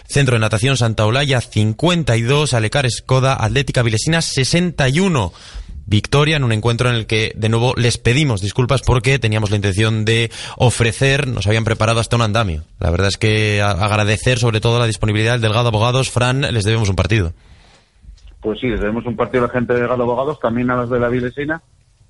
Centro 0.07 0.35
de 0.35 0.41
Natación 0.41 0.77
Santa 0.77 1.05
Olaya 1.05 1.41
52. 1.41 2.53
Alecar 2.53 2.85
Escoda 2.85 3.37
Atlética 3.39 3.81
Vilesina 3.81 4.21
61 4.21 5.33
victoria 5.91 6.37
en 6.37 6.43
un 6.43 6.53
encuentro 6.53 6.89
en 6.89 6.95
el 6.95 7.05
que 7.05 7.33
de 7.35 7.49
nuevo 7.49 7.73
les 7.75 7.99
pedimos 7.99 8.41
disculpas 8.41 8.81
porque 8.81 9.19
teníamos 9.19 9.51
la 9.51 9.57
intención 9.57 10.05
de 10.05 10.31
ofrecer, 10.57 11.27
nos 11.27 11.45
habían 11.45 11.65
preparado 11.65 11.99
hasta 11.99 12.15
un 12.15 12.23
andamio. 12.23 12.63
La 12.79 12.89
verdad 12.89 13.09
es 13.09 13.17
que 13.17 13.61
agradecer 13.61 14.39
sobre 14.39 14.61
todo 14.61 14.79
la 14.79 14.87
disponibilidad 14.87 15.33
del 15.33 15.41
Delgado 15.41 15.67
Abogados. 15.67 16.09
Fran, 16.09 16.41
les 16.41 16.63
debemos 16.63 16.89
un 16.89 16.95
partido. 16.95 17.33
Pues 18.39 18.59
sí, 18.59 18.67
les 18.67 18.79
debemos 18.79 19.05
un 19.05 19.15
partido 19.15 19.43
a 19.43 19.47
la 19.47 19.53
gente 19.53 19.73
de 19.73 19.81
Delgado 19.81 20.01
Abogados, 20.01 20.39
también 20.39 20.71
a 20.71 20.77
los 20.77 20.89
de 20.89 20.99
la 20.99 21.09
Vilesina 21.09 21.61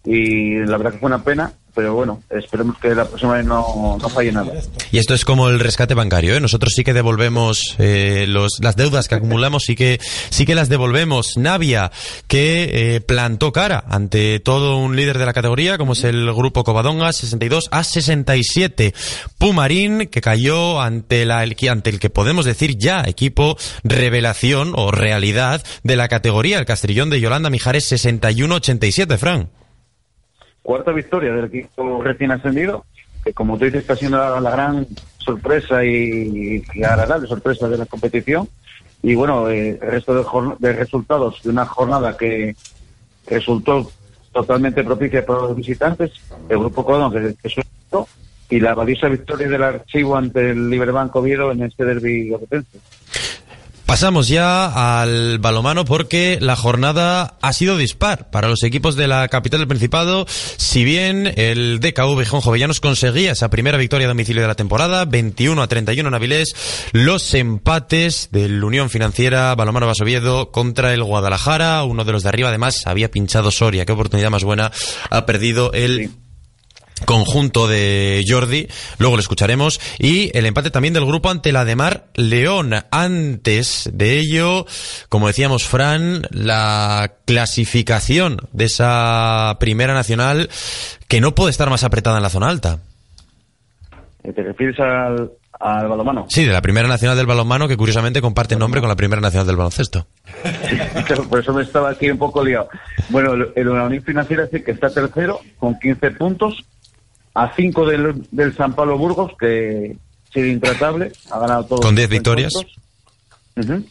y 0.03 0.59
la 0.65 0.77
verdad 0.77 0.93
que 0.93 0.99
fue 0.99 1.07
una 1.07 1.23
pena 1.23 1.53
pero 1.73 1.93
bueno, 1.93 2.21
esperemos 2.29 2.77
que 2.79 2.93
la 2.93 3.05
próxima 3.05 3.33
vez 3.33 3.45
no, 3.45 3.97
no 4.01 4.09
falle 4.09 4.31
nada. 4.31 4.51
Y 4.91 4.97
esto 4.97 5.13
es 5.13 5.23
como 5.23 5.47
el 5.49 5.59
rescate 5.59 5.93
bancario, 5.93 6.35
¿eh? 6.35 6.41
Nosotros 6.41 6.73
sí 6.75 6.83
que 6.83 6.93
devolvemos 6.93 7.75
eh, 7.79 8.25
los, 8.27 8.59
las 8.59 8.75
deudas 8.75 9.07
que 9.07 9.15
acumulamos, 9.15 9.63
sí 9.63 9.75
que, 9.75 9.99
sí 10.29 10.45
que 10.45 10.55
las 10.55 10.67
devolvemos. 10.67 11.37
Navia, 11.37 11.91
que 12.27 12.95
eh, 12.95 13.01
plantó 13.01 13.53
cara 13.53 13.83
ante 13.87 14.39
todo 14.39 14.77
un 14.77 14.95
líder 14.95 15.17
de 15.17 15.25
la 15.25 15.33
categoría, 15.33 15.77
como 15.77 15.93
es 15.93 16.03
el 16.03 16.33
grupo 16.33 16.63
Covadonga, 16.63 17.13
62 17.13 17.69
a 17.71 17.83
67. 17.83 18.93
Pumarín, 19.37 20.07
que 20.07 20.21
cayó 20.21 20.81
ante, 20.81 21.25
la, 21.25 21.43
el, 21.43 21.55
ante 21.69 21.89
el 21.89 21.99
que 21.99 22.09
podemos 22.09 22.45
decir 22.45 22.77
ya 22.77 23.03
equipo 23.05 23.57
revelación 23.83 24.73
o 24.75 24.91
realidad 24.91 25.63
de 25.83 25.95
la 25.95 26.09
categoría, 26.09 26.59
el 26.59 26.65
Castrillón 26.65 27.09
de 27.09 27.21
Yolanda 27.21 27.49
Mijares, 27.49 27.85
61 27.85 28.55
87, 28.55 29.17
Fran. 29.17 29.49
Cuarta 30.61 30.91
victoria 30.91 31.33
del 31.33 31.45
equipo 31.45 32.01
recién 32.01 32.31
ascendido, 32.31 32.85
que 33.23 33.33
como 33.33 33.57
tú 33.57 33.65
dices 33.65 33.81
está 33.81 33.95
siendo 33.95 34.17
la, 34.39 34.51
gran 34.51 34.87
sorpresa 35.17 35.83
y, 35.83 36.63
y 36.73 36.83
agradable 36.83 37.27
sorpresa 37.27 37.67
de 37.67 37.77
la 37.77 37.85
competición. 37.85 38.47
Y 39.03 39.15
bueno, 39.15 39.49
eh, 39.49 39.79
el 39.81 39.91
resto 39.91 40.13
de, 40.13 40.55
de 40.59 40.73
resultados 40.73 41.41
de 41.43 41.49
una 41.49 41.65
jornada 41.65 42.15
que 42.15 42.55
resultó 43.27 43.91
totalmente 44.31 44.83
propicia 44.83 45.25
para 45.25 45.41
los 45.41 45.55
visitantes, 45.55 46.11
el 46.49 46.59
grupo 46.59 46.85
Codón 46.85 47.11
que, 47.11 47.35
que 47.41 47.49
subió, 47.49 48.07
y 48.49 48.59
la 48.59 48.75
valiosa 48.75 49.07
victoria 49.07 49.47
del 49.47 49.63
archivo 49.63 50.15
ante 50.15 50.51
el 50.51 50.69
Liberbanco 50.69 51.19
Oviedo 51.19 51.51
en 51.51 51.63
este 51.63 51.85
derbi. 51.85 52.33
Pasamos 53.91 54.29
ya 54.29 54.99
al 55.01 55.39
balomano 55.39 55.83
porque 55.83 56.37
la 56.39 56.55
jornada 56.55 57.35
ha 57.41 57.51
sido 57.51 57.75
dispar 57.75 58.29
para 58.31 58.47
los 58.47 58.63
equipos 58.63 58.95
de 58.95 59.05
la 59.09 59.27
capital 59.27 59.59
del 59.59 59.67
Principado. 59.67 60.25
Si 60.29 60.85
bien 60.85 61.33
el 61.35 61.81
DKV 61.81 62.21
Gijón 62.21 62.39
Jovellanos 62.39 62.79
conseguía 62.79 63.33
esa 63.33 63.49
primera 63.49 63.77
victoria 63.77 64.07
a 64.07 64.07
domicilio 64.07 64.43
de 64.43 64.47
la 64.47 64.55
temporada, 64.55 65.03
21 65.03 65.61
a 65.61 65.67
31 65.67 66.07
en 66.07 66.15
Avilés, 66.15 66.55
los 66.93 67.33
empates 67.33 68.29
del 68.31 68.63
Unión 68.63 68.89
Financiera 68.89 69.53
Balomano 69.55 69.87
Basoviedo 69.87 70.51
contra 70.51 70.93
el 70.93 71.03
Guadalajara, 71.03 71.83
uno 71.83 72.05
de 72.05 72.13
los 72.13 72.23
de 72.23 72.29
arriba 72.29 72.47
además 72.47 72.87
había 72.87 73.11
pinchado 73.11 73.51
Soria, 73.51 73.85
qué 73.85 73.91
oportunidad 73.91 74.29
más 74.29 74.45
buena 74.45 74.71
ha 75.09 75.25
perdido 75.25 75.73
el 75.73 76.11
conjunto 77.05 77.67
de 77.67 78.23
Jordi, 78.27 78.67
luego 78.97 79.15
lo 79.15 79.21
escucharemos, 79.21 79.79
y 79.99 80.35
el 80.37 80.45
empate 80.45 80.71
también 80.71 80.93
del 80.93 81.05
grupo 81.05 81.29
ante 81.29 81.51
la 81.51 81.65
de 81.65 81.75
Mar 81.75 82.05
León. 82.15 82.73
Antes 82.91 83.89
de 83.93 84.19
ello, 84.19 84.65
como 85.09 85.27
decíamos, 85.27 85.67
Fran, 85.67 86.23
la 86.31 87.13
clasificación 87.25 88.37
de 88.51 88.65
esa 88.65 89.57
primera 89.59 89.93
nacional 89.93 90.49
que 91.07 91.21
no 91.21 91.35
puede 91.35 91.51
estar 91.51 91.69
más 91.69 91.83
apretada 91.83 92.17
en 92.17 92.23
la 92.23 92.29
zona 92.29 92.49
alta. 92.49 92.79
Eh, 94.23 94.33
¿Te 94.33 94.43
refieres 94.43 94.79
al, 94.79 95.31
al 95.59 95.87
balonmano? 95.87 96.25
Sí, 96.29 96.45
de 96.45 96.53
la 96.53 96.61
primera 96.61 96.87
nacional 96.87 97.17
del 97.17 97.25
balonmano 97.25 97.67
que 97.67 97.77
curiosamente 97.77 98.21
comparte 98.21 98.55
nombre 98.55 98.81
con 98.81 98.89
la 98.89 98.95
primera 98.95 99.21
nacional 99.21 99.47
del 99.47 99.55
baloncesto. 99.55 100.07
Por 101.29 101.39
eso 101.39 101.53
me 101.53 101.63
estaba 101.63 101.89
aquí 101.89 102.09
un 102.09 102.17
poco 102.17 102.43
liado. 102.43 102.69
Bueno, 103.09 103.33
el, 103.33 103.51
el 103.55 103.67
Unión 103.67 104.03
Financiera 104.03 104.47
sí 104.51 104.63
que 104.63 104.71
está 104.71 104.89
tercero 104.89 105.39
con 105.57 105.77
15 105.79 106.11
puntos, 106.11 106.63
a 107.33 107.53
5 107.55 107.85
del, 107.85 108.27
del 108.31 108.55
San 108.55 108.73
Pablo 108.73 108.97
Burgos, 108.97 109.31
que 109.39 109.97
sigue 110.33 110.49
intratable, 110.49 111.11
ha 111.29 111.39
ganado 111.39 111.65
todos. 111.65 111.85
Con 111.85 111.95
10 111.95 112.09
los 112.09 112.11
victorias. 112.11 112.53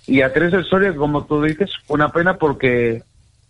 Y 0.07 0.23
a 0.23 0.33
3 0.33 0.53
del 0.53 0.65
Soria, 0.65 0.95
como 0.95 1.25
tú 1.25 1.43
dices, 1.43 1.71
una 1.89 2.11
pena 2.11 2.37
porque 2.37 3.03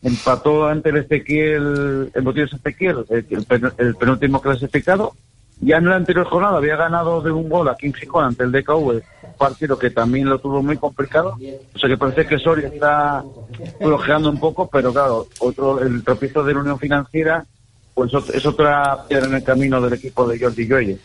empató 0.03 0.67
ante 0.67 0.91
el 0.91 0.99
Ezequiel, 0.99 2.11
el 2.15 2.23
Botillos 2.23 2.53
Ezequiel, 2.53 3.05
el, 3.11 3.27
el 3.31 3.73
el 3.79 3.95
penúltimo 3.97 4.41
clasificado. 4.41 5.15
Ya 5.63 5.77
en 5.77 5.91
la 5.91 5.97
anterior 5.97 6.27
jornada 6.27 6.57
había 6.57 6.77
ganado 6.77 7.21
de 7.21 7.31
un 7.31 7.49
gol 7.49 7.69
aquí 7.69 7.87
en 7.87 7.93
Gijón 7.93 8.25
ante 8.25 8.45
el 8.45 8.53
DKV, 8.53 8.89
un 8.89 9.03
partido 9.39 9.79
que 9.79 9.91
también 9.91 10.27
lo 10.27 10.39
tuvo 10.39 10.63
muy 10.63 10.79
complicado. 10.79 11.37
O 11.75 11.79
sea 11.79 11.89
que 11.89 11.99
parece 11.99 12.27
que 12.27 12.39
Soria 12.39 12.69
está 12.69 13.23
flojeando 13.79 14.31
un 14.31 14.41
poco, 14.41 14.69
pero 14.71 14.91
claro, 14.91 15.27
otro 15.39 15.81
el 15.81 16.03
tropiezo 16.03 16.43
de 16.45 16.55
la 16.55 16.61
Unión 16.61 16.79
Financiera 16.79 17.45
pues 17.95 18.13
ot- 18.13 18.35
es 18.35 18.45
otra 18.47 19.07
piedra 19.09 19.27
en 19.27 19.35
el 19.35 19.43
camino 19.45 19.81
del 19.81 19.93
equipo 19.95 20.27
de 20.27 20.39
Jordi 20.39 20.67
Lloye. 20.67 20.99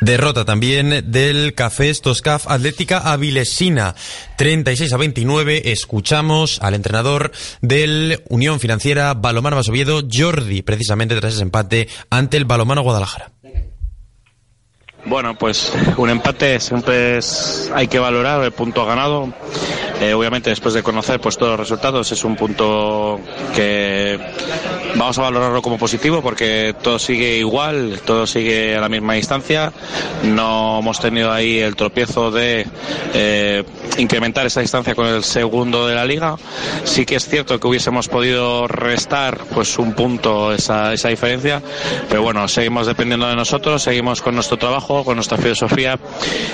Derrota 0.00 0.44
también 0.46 1.10
del 1.12 1.52
Café 1.54 1.92
Stoscaf 1.92 2.48
Atlética 2.50 2.98
Avilesina, 3.12 3.94
36 4.36 4.92
a 4.92 4.96
29. 4.96 5.72
Escuchamos 5.72 6.58
al 6.62 6.74
entrenador 6.74 7.32
del 7.60 8.22
Unión 8.30 8.60
Financiera 8.60 9.12
Balomano 9.14 9.56
Basoviedo, 9.56 10.00
Jordi, 10.10 10.62
precisamente 10.62 11.16
tras 11.16 11.34
ese 11.34 11.42
empate 11.42 11.88
ante 12.08 12.38
el 12.38 12.46
Balomano 12.46 12.82
Guadalajara. 12.82 13.32
Bueno, 15.04 15.36
pues 15.36 15.72
un 15.96 16.08
empate 16.10 16.60
siempre 16.60 17.18
es, 17.18 17.70
hay 17.74 17.88
que 17.88 17.98
valorar 17.98 18.42
el 18.44 18.52
punto 18.52 18.86
ganado. 18.86 19.32
Eh, 20.00 20.14
obviamente 20.14 20.50
después 20.50 20.74
de 20.74 20.82
conocer 20.82 21.20
pues 21.20 21.36
todos 21.36 21.50
los 21.52 21.60
resultados 21.60 22.10
es 22.10 22.24
un 22.24 22.34
punto 22.34 23.20
que 23.54 24.18
vamos 24.96 25.18
a 25.18 25.22
valorarlo 25.22 25.60
como 25.62 25.78
positivo 25.78 26.22
porque 26.22 26.74
todo 26.82 26.98
sigue 26.98 27.36
igual, 27.36 28.00
todo 28.04 28.26
sigue 28.26 28.76
a 28.76 28.80
la 28.80 28.88
misma 28.88 29.14
distancia. 29.14 29.72
No 30.22 30.78
hemos 30.80 31.00
tenido 31.00 31.32
ahí 31.32 31.58
el 31.58 31.76
tropiezo 31.76 32.30
de 32.30 32.66
eh, 33.14 33.64
incrementar 33.98 34.46
esa 34.46 34.60
distancia 34.60 34.94
con 34.94 35.06
el 35.06 35.24
segundo 35.24 35.86
de 35.86 35.94
la 35.94 36.04
liga. 36.04 36.36
Sí 36.84 37.04
que 37.04 37.16
es 37.16 37.28
cierto 37.28 37.58
que 37.60 37.66
hubiésemos 37.66 38.08
podido 38.08 38.66
restar 38.68 39.38
pues 39.52 39.78
un 39.78 39.92
punto 39.94 40.52
esa, 40.52 40.92
esa 40.92 41.08
diferencia, 41.08 41.62
pero 42.08 42.22
bueno, 42.22 42.46
seguimos 42.48 42.86
dependiendo 42.86 43.28
de 43.28 43.36
nosotros, 43.36 43.82
seguimos 43.82 44.22
con 44.22 44.34
nuestro 44.34 44.56
trabajo, 44.56 45.04
con 45.04 45.16
nuestra 45.16 45.38
filosofía 45.38 45.98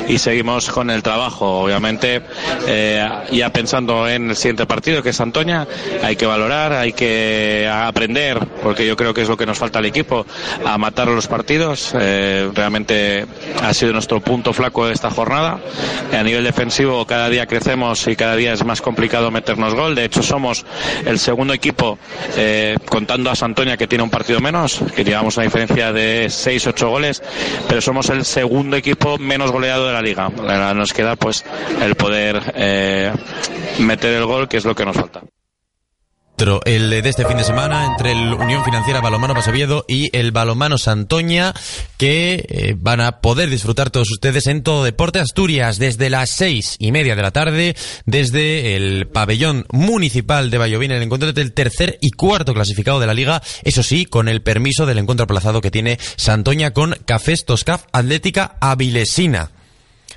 y 0.08 0.18
seguimos 0.18 0.70
con 0.70 0.90
el 0.90 1.02
trabajo. 1.02 1.60
Obviamente, 1.60 2.22
eh, 2.66 3.06
ya 3.36 3.50
pensando 3.50 4.08
en 4.08 4.30
el 4.30 4.36
siguiente 4.36 4.66
partido, 4.66 5.02
que 5.02 5.10
es 5.10 5.20
Antoña, 5.20 5.66
hay 6.02 6.16
que 6.16 6.26
valorar, 6.26 6.72
hay 6.72 6.92
que 6.92 7.68
aprender, 7.70 8.38
porque 8.62 8.86
yo 8.86 8.96
creo 8.96 9.14
que 9.14 9.22
es 9.22 9.28
lo 9.28 9.36
que 9.36 9.46
nos 9.46 9.58
falta 9.58 9.78
al 9.78 9.86
equipo, 9.86 10.26
a 10.64 10.78
matar 10.78 11.08
los 11.08 11.26
partidos. 11.26 11.92
Eh, 11.98 12.50
realmente 12.54 13.26
ha 13.62 13.74
sido 13.74 13.92
nuestro 13.92 14.20
punto 14.20 14.52
flaco 14.52 14.86
de 14.86 14.94
esta 14.94 15.10
jornada. 15.10 15.60
A 16.12 16.22
nivel 16.22 16.44
defensivo, 16.44 17.06
cada 17.06 17.28
día 17.28 17.46
crecemos 17.46 18.06
y 18.06 18.16
cada 18.16 18.36
día 18.36 18.52
es 18.52 18.64
más 18.64 18.80
complicado 18.80 19.30
meternos 19.30 19.74
gol. 19.74 19.94
De 19.94 20.04
hecho, 20.04 20.22
somos 20.22 20.64
el 21.04 21.18
segundo 21.18 21.52
equipo, 21.52 21.98
eh, 22.36 22.76
contando 22.88 23.30
a 23.30 23.34
Santoña, 23.34 23.76
que 23.76 23.86
tiene 23.86 24.04
un 24.04 24.10
partido 24.10 24.40
menos, 24.40 24.80
que 24.94 25.04
llevamos 25.04 25.36
una 25.36 25.44
diferencia 25.44 25.92
de 25.92 26.26
6-8 26.26 26.88
goles, 26.88 27.22
pero 27.68 27.80
somos 27.80 28.08
el 28.10 28.24
segundo 28.24 28.76
equipo 28.76 29.18
menos 29.18 29.52
goleado 29.52 29.86
de 29.86 29.92
la 29.92 30.02
liga. 30.02 30.28
Nos 30.74 30.92
queda 30.92 31.16
pues 31.16 31.44
el 31.82 31.94
poder 31.94 32.40
eh, 32.54 33.12
meter 33.78 34.14
el 34.14 34.26
gol, 34.26 34.48
que 34.48 34.56
es 34.58 34.64
lo 34.64 34.74
que 34.74 34.84
nos 34.84 34.96
falta. 34.96 35.22
El 36.66 36.90
de 36.90 37.08
este 37.08 37.24
fin 37.24 37.38
de 37.38 37.44
semana 37.44 37.86
entre 37.86 38.12
el 38.12 38.34
Unión 38.34 38.62
Financiera 38.62 39.00
Balomano 39.00 39.34
Pasoviedo 39.34 39.86
y 39.88 40.14
el 40.14 40.32
Balomano 40.32 40.76
Santoña 40.76 41.54
que 41.96 42.44
eh, 42.48 42.74
van 42.76 43.00
a 43.00 43.22
poder 43.22 43.48
disfrutar 43.48 43.88
todos 43.88 44.10
ustedes 44.10 44.46
en 44.46 44.62
Todo 44.62 44.84
Deporte 44.84 45.18
Asturias 45.18 45.78
desde 45.78 46.10
las 46.10 46.28
seis 46.28 46.76
y 46.78 46.92
media 46.92 47.16
de 47.16 47.22
la 47.22 47.30
tarde 47.30 47.74
desde 48.04 48.76
el 48.76 49.08
pabellón 49.08 49.64
municipal 49.72 50.50
de 50.50 50.58
Vallovín 50.58 50.90
el 50.90 51.02
encuentro 51.02 51.30
entre 51.30 51.42
el 51.42 51.54
tercer 51.54 51.96
y 52.02 52.10
cuarto 52.10 52.52
clasificado 52.52 53.00
de 53.00 53.06
la 53.06 53.14
liga 53.14 53.42
eso 53.62 53.82
sí 53.82 54.04
con 54.04 54.28
el 54.28 54.42
permiso 54.42 54.84
del 54.84 54.98
encuentro 54.98 55.24
aplazado 55.24 55.62
que 55.62 55.70
tiene 55.70 55.98
Santoña 56.16 56.74
con 56.74 56.96
Cafés 57.06 57.46
Toscaf 57.46 57.84
Atlética 57.92 58.56
Avilesina 58.60 59.52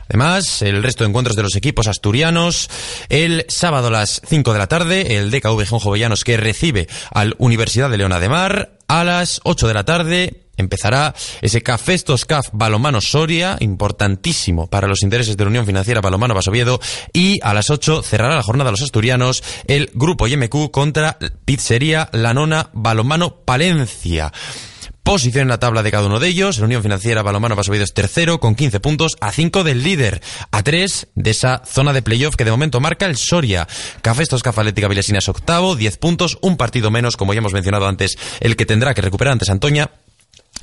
Además, 0.09 0.63
el 0.63 0.81
resto 0.81 1.03
de 1.03 1.09
encuentros 1.09 1.35
de 1.35 1.43
los 1.43 1.55
equipos 1.55 1.87
asturianos, 1.87 2.69
el 3.09 3.45
sábado 3.47 3.87
a 3.87 3.91
las 3.91 4.21
5 4.27 4.53
de 4.53 4.59
la 4.59 4.67
tarde, 4.67 5.17
el 5.17 5.29
DKV 5.29 5.59
Gijón 5.59 5.79
Jovellanos 5.79 6.23
que 6.23 6.35
recibe 6.35 6.87
al 7.11 7.35
Universidad 7.37 7.89
de 7.89 7.97
Leona 7.97 8.19
de 8.19 8.29
Mar, 8.29 8.79
a 8.87 9.03
las 9.03 9.39
8 9.43 9.67
de 9.67 9.73
la 9.73 9.85
tarde 9.85 10.49
empezará 10.57 11.15
ese 11.41 11.61
Café 11.61 11.97
Stoscaf 11.97 12.49
Balomano 12.51 13.01
Soria, 13.01 13.55
importantísimo 13.59 14.67
para 14.67 14.87
los 14.87 15.03
intereses 15.03 15.37
de 15.37 15.43
la 15.43 15.49
Unión 15.49 15.65
Financiera 15.65 16.01
Balomano 16.01 16.33
Basoviedo, 16.33 16.79
y 17.13 17.39
a 17.43 17.53
las 17.53 17.69
8 17.69 18.03
cerrará 18.03 18.35
la 18.35 18.43
jornada 18.43 18.71
los 18.71 18.81
asturianos 18.81 19.43
el 19.67 19.89
Grupo 19.93 20.27
IMQ 20.27 20.71
contra 20.71 21.17
Pizzería 21.45 22.09
La 22.11 22.33
Nona 22.33 22.69
Balomano 22.73 23.37
Palencia. 23.45 24.33
Posición 25.09 25.41
en 25.41 25.47
la 25.47 25.57
tabla 25.57 25.81
de 25.81 25.89
cada 25.89 26.05
uno 26.05 26.19
de 26.19 26.27
ellos. 26.27 26.59
La 26.59 26.65
Unión 26.65 26.83
Financiera 26.83 27.23
Balomano 27.23 27.55
Basoviedo 27.55 27.83
es 27.83 27.95
tercero 27.95 28.39
con 28.39 28.53
15 28.53 28.79
puntos 28.79 29.17
a 29.21 29.31
5 29.31 29.63
del 29.63 29.81
líder, 29.81 30.21
a 30.51 30.61
3 30.61 31.07
de 31.15 31.31
esa 31.31 31.63
zona 31.65 31.93
de 31.93 32.03
playoff 32.03 32.35
que 32.35 32.45
de 32.45 32.51
momento 32.51 32.79
marca 32.79 33.07
el 33.07 33.17
Soria. 33.17 33.67
Café 34.03 34.23
Stoscaf 34.23 34.59
Atlética 34.59 34.87
Vilesina 34.87 35.17
es 35.17 35.27
octavo, 35.27 35.75
10 35.75 35.97
puntos, 35.97 36.37
un 36.43 36.57
partido 36.57 36.91
menos, 36.91 37.17
como 37.17 37.33
ya 37.33 37.39
hemos 37.39 37.53
mencionado 37.53 37.87
antes, 37.87 38.19
el 38.39 38.55
que 38.55 38.67
tendrá 38.67 38.93
que 38.93 39.01
recuperar 39.01 39.31
antes 39.31 39.49
Antoña. 39.49 39.89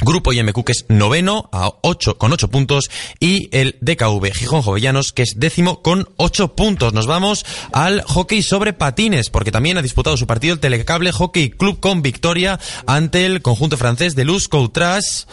Grupo 0.00 0.32
IMQ 0.32 0.64
que 0.64 0.72
es 0.72 0.84
noveno 0.88 1.48
a 1.52 1.72
8 1.82 2.18
con 2.18 2.32
8 2.32 2.48
puntos 2.48 2.90
y 3.18 3.48
el 3.56 3.76
DKV 3.80 4.30
Gijón 4.34 4.62
Jovellanos 4.62 5.12
que 5.12 5.22
es 5.22 5.38
décimo 5.38 5.82
con 5.82 6.08
8 6.16 6.54
puntos. 6.54 6.92
Nos 6.92 7.06
vamos 7.06 7.46
al 7.72 8.02
hockey 8.02 8.42
sobre 8.42 8.74
patines 8.74 9.30
porque 9.30 9.50
también 9.50 9.78
ha 9.78 9.82
disputado 9.82 10.16
su 10.16 10.26
partido 10.26 10.54
el 10.54 10.60
Telecable 10.60 11.12
Hockey 11.12 11.50
Club 11.50 11.80
con 11.80 12.02
victoria 12.02 12.60
ante 12.86 13.24
el 13.24 13.40
conjunto 13.40 13.76
francés 13.76 14.14
de 14.14 14.24
Luz 14.24 14.48
Coutras 14.48 15.26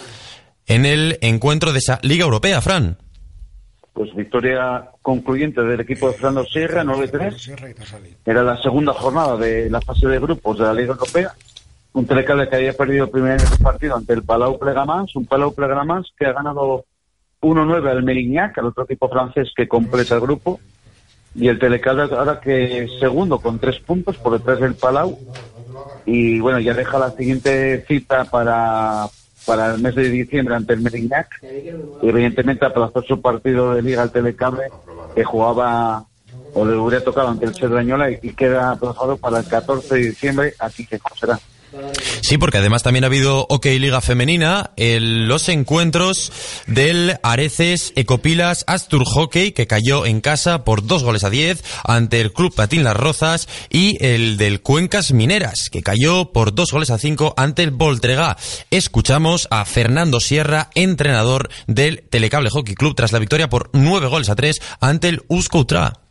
en 0.65 0.85
el 0.85 1.17
encuentro 1.21 1.73
de 1.73 1.79
esa 1.79 1.99
Liga 2.01 2.23
Europea, 2.23 2.61
Fran. 2.61 2.97
Pues 3.93 4.15
victoria 4.15 4.89
concluyente 5.01 5.61
del 5.61 5.81
equipo 5.81 6.07
de 6.07 6.13
Fernando 6.15 6.45
Sierra, 6.45 6.83
9-3. 6.83 8.15
Era 8.25 8.43
la 8.43 8.59
segunda 8.61 8.93
jornada 8.93 9.37
de 9.37 9.69
la 9.69 9.81
fase 9.81 10.07
de 10.07 10.19
grupos 10.19 10.57
de 10.57 10.63
la 10.63 10.73
Liga 10.73 10.93
Europea. 10.93 11.33
Un 11.93 12.07
Telecable 12.07 12.49
que 12.49 12.55
había 12.55 12.73
perdido 12.73 13.05
el 13.05 13.11
primer 13.11 13.39
partido 13.61 13.95
ante 13.95 14.13
el 14.13 14.23
Palau 14.23 14.57
Plegamans, 14.57 15.15
un 15.15 15.27
Palau 15.27 15.53
Plegamans 15.53 16.11
que 16.17 16.25
ha 16.25 16.33
ganado 16.33 16.85
1-9 17.41 17.87
al 17.87 18.03
Merignac, 18.03 18.57
al 18.57 18.65
otro 18.65 18.85
equipo 18.85 19.09
francés 19.09 19.51
que 19.55 19.67
completa 19.67 20.15
el 20.15 20.21
grupo. 20.21 20.59
Y 21.35 21.47
el 21.49 21.59
Telecable 21.59 22.03
ahora 22.15 22.39
que 22.39 22.87
segundo 22.99 23.39
con 23.39 23.59
tres 23.59 23.79
puntos 23.79 24.17
por 24.17 24.33
detrás 24.33 24.59
del 24.59 24.75
Palau 24.75 25.17
y 26.05 26.39
bueno, 26.39 26.59
ya 26.59 26.73
deja 26.73 26.97
la 26.99 27.11
siguiente 27.11 27.85
cita 27.87 28.25
para, 28.25 29.07
para 29.45 29.73
el 29.73 29.81
mes 29.81 29.95
de 29.95 30.09
diciembre 30.09 30.55
ante 30.55 30.73
el 30.73 30.81
Merignac 30.81 31.41
y 32.01 32.07
evidentemente 32.09 32.65
aplazó 32.65 33.01
su 33.03 33.21
partido 33.21 33.73
de 33.73 33.81
Liga 33.81 34.01
al 34.01 34.11
Telecable 34.11 34.63
que 35.15 35.23
jugaba 35.23 36.05
o 36.55 36.65
le 36.65 36.75
hubiera 36.75 37.03
tocado 37.03 37.29
ante 37.29 37.45
el 37.45 37.55
Cerdañola 37.55 38.11
y, 38.11 38.19
y 38.21 38.33
queda 38.33 38.71
aplazado 38.71 39.17
para 39.17 39.39
el 39.39 39.45
14 39.45 39.95
de 39.95 40.01
diciembre 40.01 40.53
aquí 40.59 40.85
que 40.85 40.99
será. 41.19 41.39
Sí, 42.21 42.37
porque 42.37 42.59
además 42.59 42.83
también 42.83 43.03
ha 43.03 43.07
habido 43.07 43.45
OK 43.49 43.65
Liga 43.65 44.01
Femenina 44.01 44.71
en 44.77 45.27
los 45.27 45.49
encuentros 45.49 46.31
del 46.67 47.17
Areces 47.23 47.93
Ecopilas 47.95 48.63
Astur 48.67 49.03
Hockey, 49.05 49.51
que 49.51 49.67
cayó 49.67 50.05
en 50.05 50.21
casa 50.21 50.63
por 50.63 50.85
dos 50.85 51.03
goles 51.03 51.23
a 51.23 51.29
diez 51.29 51.63
ante 51.83 52.21
el 52.21 52.31
Club 52.31 52.53
Patín 52.53 52.83
Las 52.83 52.95
Rozas, 52.95 53.47
y 53.69 53.97
el 54.05 54.37
del 54.37 54.61
Cuencas 54.61 55.11
Mineras, 55.11 55.69
que 55.69 55.81
cayó 55.81 56.31
por 56.31 56.53
dos 56.53 56.71
goles 56.71 56.89
a 56.89 56.97
cinco 56.97 57.33
ante 57.37 57.63
el 57.63 57.71
Voltregá. 57.71 58.37
Escuchamos 58.71 59.47
a 59.51 59.65
Fernando 59.65 60.19
Sierra, 60.19 60.69
entrenador 60.75 61.49
del 61.67 62.03
Telecable 62.09 62.49
Hockey 62.49 62.75
Club, 62.75 62.95
tras 62.95 63.11
la 63.11 63.19
victoria 63.19 63.49
por 63.49 63.69
nueve 63.73 64.07
goles 64.07 64.29
a 64.29 64.35
tres 64.35 64.61
ante 64.79 65.09
el 65.09 65.23
Uskoutra. 65.27 66.02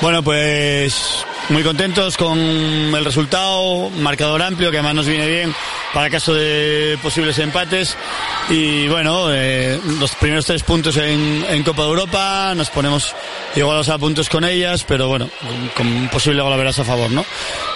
Bueno, 0.00 0.22
pues 0.22 1.24
muy 1.48 1.62
contentos 1.64 2.16
con 2.16 2.38
el 2.38 3.04
resultado, 3.04 3.90
marcador 3.90 4.42
amplio 4.42 4.70
que 4.70 4.76
además 4.76 4.94
nos 4.94 5.06
viene 5.06 5.26
bien 5.26 5.54
para 5.92 6.10
caso 6.10 6.34
de 6.34 6.98
posibles 7.02 7.38
empates 7.38 7.96
y 8.50 8.86
bueno, 8.88 9.28
eh, 9.32 9.80
los 9.98 10.14
primeros 10.14 10.46
tres 10.46 10.62
puntos 10.62 10.96
en, 10.98 11.44
en, 11.48 11.62
Copa 11.62 11.82
de 11.82 11.88
Europa, 11.88 12.52
nos 12.54 12.70
ponemos 12.70 13.14
igualados 13.56 13.88
a 13.88 13.98
puntos 13.98 14.28
con 14.28 14.44
ellas, 14.44 14.84
pero 14.86 15.08
bueno, 15.08 15.28
con 15.76 16.08
posible 16.08 16.42
golaveras 16.42 16.78
a 16.78 16.84
favor, 16.84 17.10
¿no? 17.10 17.24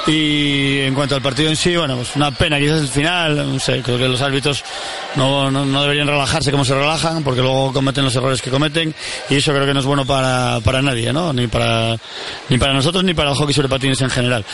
Y 0.07 0.81
en 0.81 0.95
cuanto 0.95 1.15
al 1.15 1.23
partido 1.23 1.49
en 1.49 1.57
sí, 1.57 1.77
bueno, 1.77 1.97
pues 1.97 2.15
una 2.17 2.31
pena 2.31 2.59
quizás 2.59 2.83
el 2.83 2.89
final, 2.89 3.53
no 3.53 3.59
sé, 3.59 3.83
creo 3.83 3.99
que 3.99 4.09
los 4.09 4.21
árbitros 4.21 4.65
no, 5.17 5.51
no, 5.51 5.65
no, 5.65 5.83
deberían 5.83 6.09
relajarse 6.09 6.51
como 6.51 6.65
se 6.65 6.75
relajan, 6.75 7.23
porque 7.23 7.41
luego 7.41 7.73
cometen 7.73 8.05
los 8.05 8.17
errores 8.17 8.41
que 8.41 8.51
cometen, 8.51 8.95
y 9.31 9.37
eso 9.37 9.53
creo 9.53 9.67
que 9.67 9.75
no 9.75 9.81
es 9.81 9.87
bueno 9.87 10.07
para, 10.07 10.61
para 10.61 10.83
nadie, 10.83 11.13
¿no? 11.13 11.33
Ni 11.33 11.47
para, 11.49 11.97
ni 12.49 12.59
para 12.59 12.73
nosotros 12.73 13.05
ni 13.05 13.15
para 13.15 13.31
el 13.31 13.37
hockey 13.37 13.55
sobre 13.55 13.69
patines 13.69 14.01
en 14.01 14.11
general. 14.11 14.45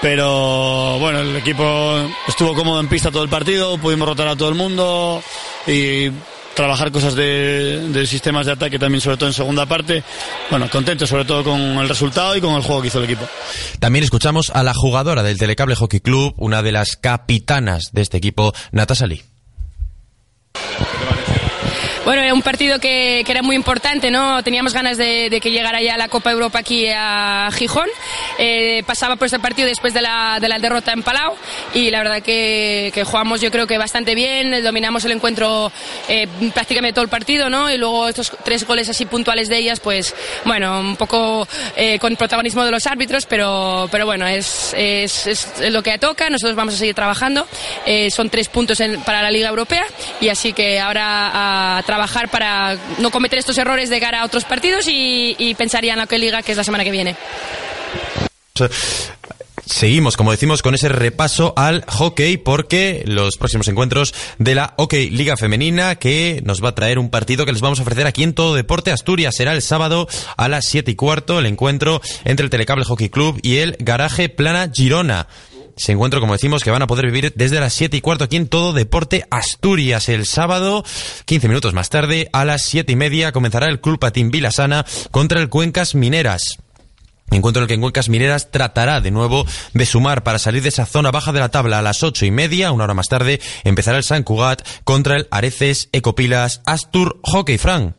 Pero 0.00 0.98
bueno, 0.98 1.20
el 1.20 1.36
equipo 1.36 2.08
estuvo 2.26 2.54
cómodo 2.54 2.80
en 2.80 2.88
pista 2.88 3.10
todo 3.10 3.22
el 3.22 3.28
partido, 3.28 3.76
pudimos 3.78 4.08
rotar 4.08 4.28
a 4.28 4.36
todo 4.36 4.48
el 4.48 4.54
mundo 4.54 5.22
y 5.66 6.10
trabajar 6.54 6.90
cosas 6.90 7.14
de, 7.14 8.04
sistemas 8.06 8.46
de 8.46 8.52
ataque 8.52 8.78
también, 8.78 9.00
sobre 9.00 9.16
todo 9.16 9.28
en 9.28 9.34
segunda 9.34 9.66
parte. 9.66 10.02
Bueno, 10.50 10.68
contento 10.70 11.06
sobre 11.06 11.24
todo 11.24 11.44
con 11.44 11.60
el 11.60 11.88
resultado 11.88 12.36
y 12.36 12.40
con 12.40 12.54
el 12.54 12.62
juego 12.62 12.82
que 12.82 12.88
hizo 12.88 12.98
el 12.98 13.04
equipo. 13.04 13.26
También 13.78 14.02
escuchamos 14.02 14.50
a 14.50 14.62
la 14.62 14.74
jugadora 14.74 15.22
del 15.22 15.38
Telecable 15.38 15.74
Hockey 15.74 16.00
Club, 16.00 16.34
una 16.38 16.62
de 16.62 16.72
las 16.72 16.96
capitanas 16.96 17.90
de 17.92 18.02
este 18.02 18.16
equipo, 18.16 18.52
Natasali. 18.72 19.22
Bueno, 22.04 22.22
era 22.22 22.32
un 22.32 22.42
partido 22.42 22.78
que, 22.78 23.22
que, 23.26 23.32
era 23.32 23.42
muy 23.42 23.54
importante, 23.54 24.10
¿no? 24.10 24.42
Teníamos 24.42 24.72
ganas 24.72 24.96
de, 24.96 25.28
de, 25.30 25.40
que 25.40 25.50
llegara 25.50 25.80
ya 25.82 25.96
la 25.96 26.08
Copa 26.08 26.32
Europa 26.32 26.58
aquí 26.58 26.88
a 26.88 27.50
Gijón. 27.52 27.88
Eh, 28.38 28.82
pasaba 28.86 29.16
por 29.16 29.26
este 29.26 29.38
partido 29.38 29.68
después 29.68 29.92
de 29.92 30.00
la, 30.00 30.38
de 30.40 30.48
la 30.48 30.58
derrota 30.58 30.92
en 30.92 31.02
Palau 31.02 31.36
y 31.74 31.90
la 31.90 31.98
verdad 31.98 32.22
que, 32.22 32.90
que, 32.94 33.04
jugamos 33.04 33.40
yo 33.40 33.50
creo 33.50 33.66
que 33.66 33.76
bastante 33.76 34.14
bien, 34.14 34.64
dominamos 34.64 35.04
el 35.04 35.12
encuentro 35.12 35.70
eh, 36.08 36.26
prácticamente 36.52 36.94
todo 36.94 37.04
el 37.04 37.10
partido, 37.10 37.48
¿no? 37.48 37.70
Y 37.70 37.76
luego 37.76 38.08
estos 38.08 38.32
tres 38.44 38.66
goles 38.66 38.88
así 38.88 39.04
puntuales 39.04 39.48
de 39.48 39.58
ellas, 39.58 39.78
pues 39.78 40.14
bueno, 40.44 40.80
un 40.80 40.96
poco 40.96 41.46
eh, 41.76 41.98
con 41.98 42.16
protagonismo 42.16 42.64
de 42.64 42.70
los 42.70 42.86
árbitros, 42.86 43.26
pero, 43.26 43.88
pero 43.92 44.06
bueno, 44.06 44.26
es, 44.26 44.74
es, 44.76 45.26
es, 45.26 45.70
lo 45.70 45.82
que 45.82 45.96
toca, 45.98 46.28
nosotros 46.30 46.56
vamos 46.56 46.74
a 46.74 46.78
seguir 46.78 46.94
trabajando. 46.94 47.46
Eh, 47.86 48.10
son 48.10 48.30
tres 48.30 48.48
puntos 48.48 48.80
en, 48.80 49.00
para 49.02 49.22
la 49.22 49.30
Liga 49.30 49.48
Europea 49.48 49.84
y 50.20 50.28
así 50.28 50.52
que 50.52 50.80
ahora 50.80 51.76
a 51.76 51.82
trabajar 51.82 51.99
para 52.30 52.76
no 52.98 53.10
cometer 53.10 53.38
estos 53.38 53.58
errores 53.58 53.90
de 53.90 54.00
cara 54.00 54.22
a 54.22 54.24
otros 54.24 54.44
partidos 54.44 54.86
y, 54.88 55.36
y 55.38 55.54
pensar 55.54 55.84
ya 55.84 55.92
en 55.92 55.98
la 55.98 56.06
que 56.06 56.18
liga 56.18 56.42
que 56.42 56.52
es 56.52 56.58
la 56.58 56.64
semana 56.64 56.84
que 56.84 56.90
viene. 56.90 57.16
Seguimos, 59.70 60.16
como 60.16 60.32
decimos, 60.32 60.62
con 60.62 60.74
ese 60.74 60.88
repaso 60.88 61.54
al 61.56 61.84
hockey 61.86 62.38
porque 62.38 63.04
los 63.06 63.36
próximos 63.36 63.68
encuentros 63.68 64.12
de 64.38 64.56
la 64.56 64.74
Hockey 64.76 65.10
Liga 65.10 65.36
Femenina 65.36 65.94
que 65.94 66.42
nos 66.44 66.62
va 66.62 66.70
a 66.70 66.74
traer 66.74 66.98
un 66.98 67.08
partido 67.08 67.46
que 67.46 67.52
les 67.52 67.60
vamos 67.60 67.78
a 67.78 67.82
ofrecer 67.82 68.06
aquí 68.06 68.24
en 68.24 68.34
Todo 68.34 68.56
Deporte 68.56 68.90
Asturias. 68.90 69.36
Será 69.36 69.52
el 69.52 69.62
sábado 69.62 70.08
a 70.36 70.48
las 70.48 70.66
siete 70.66 70.90
y 70.90 70.96
cuarto 70.96 71.38
el 71.38 71.46
encuentro 71.46 72.00
entre 72.24 72.44
el 72.44 72.50
Telecable 72.50 72.84
Hockey 72.84 73.10
Club 73.10 73.38
y 73.42 73.58
el 73.58 73.76
Garaje 73.78 74.28
Plana 74.28 74.70
Girona. 74.74 75.28
Ese 75.76 75.92
encuentro, 75.92 76.20
como 76.20 76.34
decimos, 76.34 76.62
que 76.62 76.70
van 76.70 76.82
a 76.82 76.86
poder 76.86 77.06
vivir 77.06 77.32
desde 77.36 77.60
las 77.60 77.72
7 77.72 77.96
y 77.96 78.00
cuarto 78.00 78.24
aquí 78.24 78.36
en 78.36 78.48
Todo 78.48 78.72
Deporte 78.72 79.24
Asturias. 79.30 80.08
El 80.08 80.26
sábado, 80.26 80.84
15 81.24 81.48
minutos 81.48 81.74
más 81.74 81.90
tarde, 81.90 82.28
a 82.32 82.44
las 82.44 82.62
7 82.62 82.92
y 82.92 82.96
media, 82.96 83.32
comenzará 83.32 83.66
el 83.66 83.80
Club 83.80 83.98
Patín 83.98 84.30
Vilasana 84.30 84.84
contra 85.10 85.40
el 85.40 85.48
Cuencas 85.48 85.94
Mineras. 85.94 86.58
Encuentro 87.30 87.60
en 87.60 87.64
el 87.64 87.68
que 87.68 87.74
en 87.74 87.80
Cuencas 87.80 88.08
Mineras 88.08 88.50
tratará 88.50 89.00
de 89.00 89.12
nuevo 89.12 89.46
de 89.72 89.86
sumar 89.86 90.24
para 90.24 90.38
salir 90.38 90.62
de 90.62 90.70
esa 90.70 90.84
zona 90.84 91.12
baja 91.12 91.32
de 91.32 91.38
la 91.38 91.48
tabla 91.48 91.78
a 91.78 91.82
las 91.82 92.02
ocho 92.02 92.26
y 92.26 92.30
media, 92.32 92.72
una 92.72 92.84
hora 92.84 92.94
más 92.94 93.06
tarde, 93.06 93.40
empezará 93.62 93.98
el 93.98 94.04
San 94.04 94.24
Cugat 94.24 94.66
contra 94.82 95.16
el 95.16 95.28
Areces 95.30 95.88
Ecopilas 95.92 96.60
Astur 96.66 97.20
Hockey 97.22 97.56
Frank. 97.56 97.94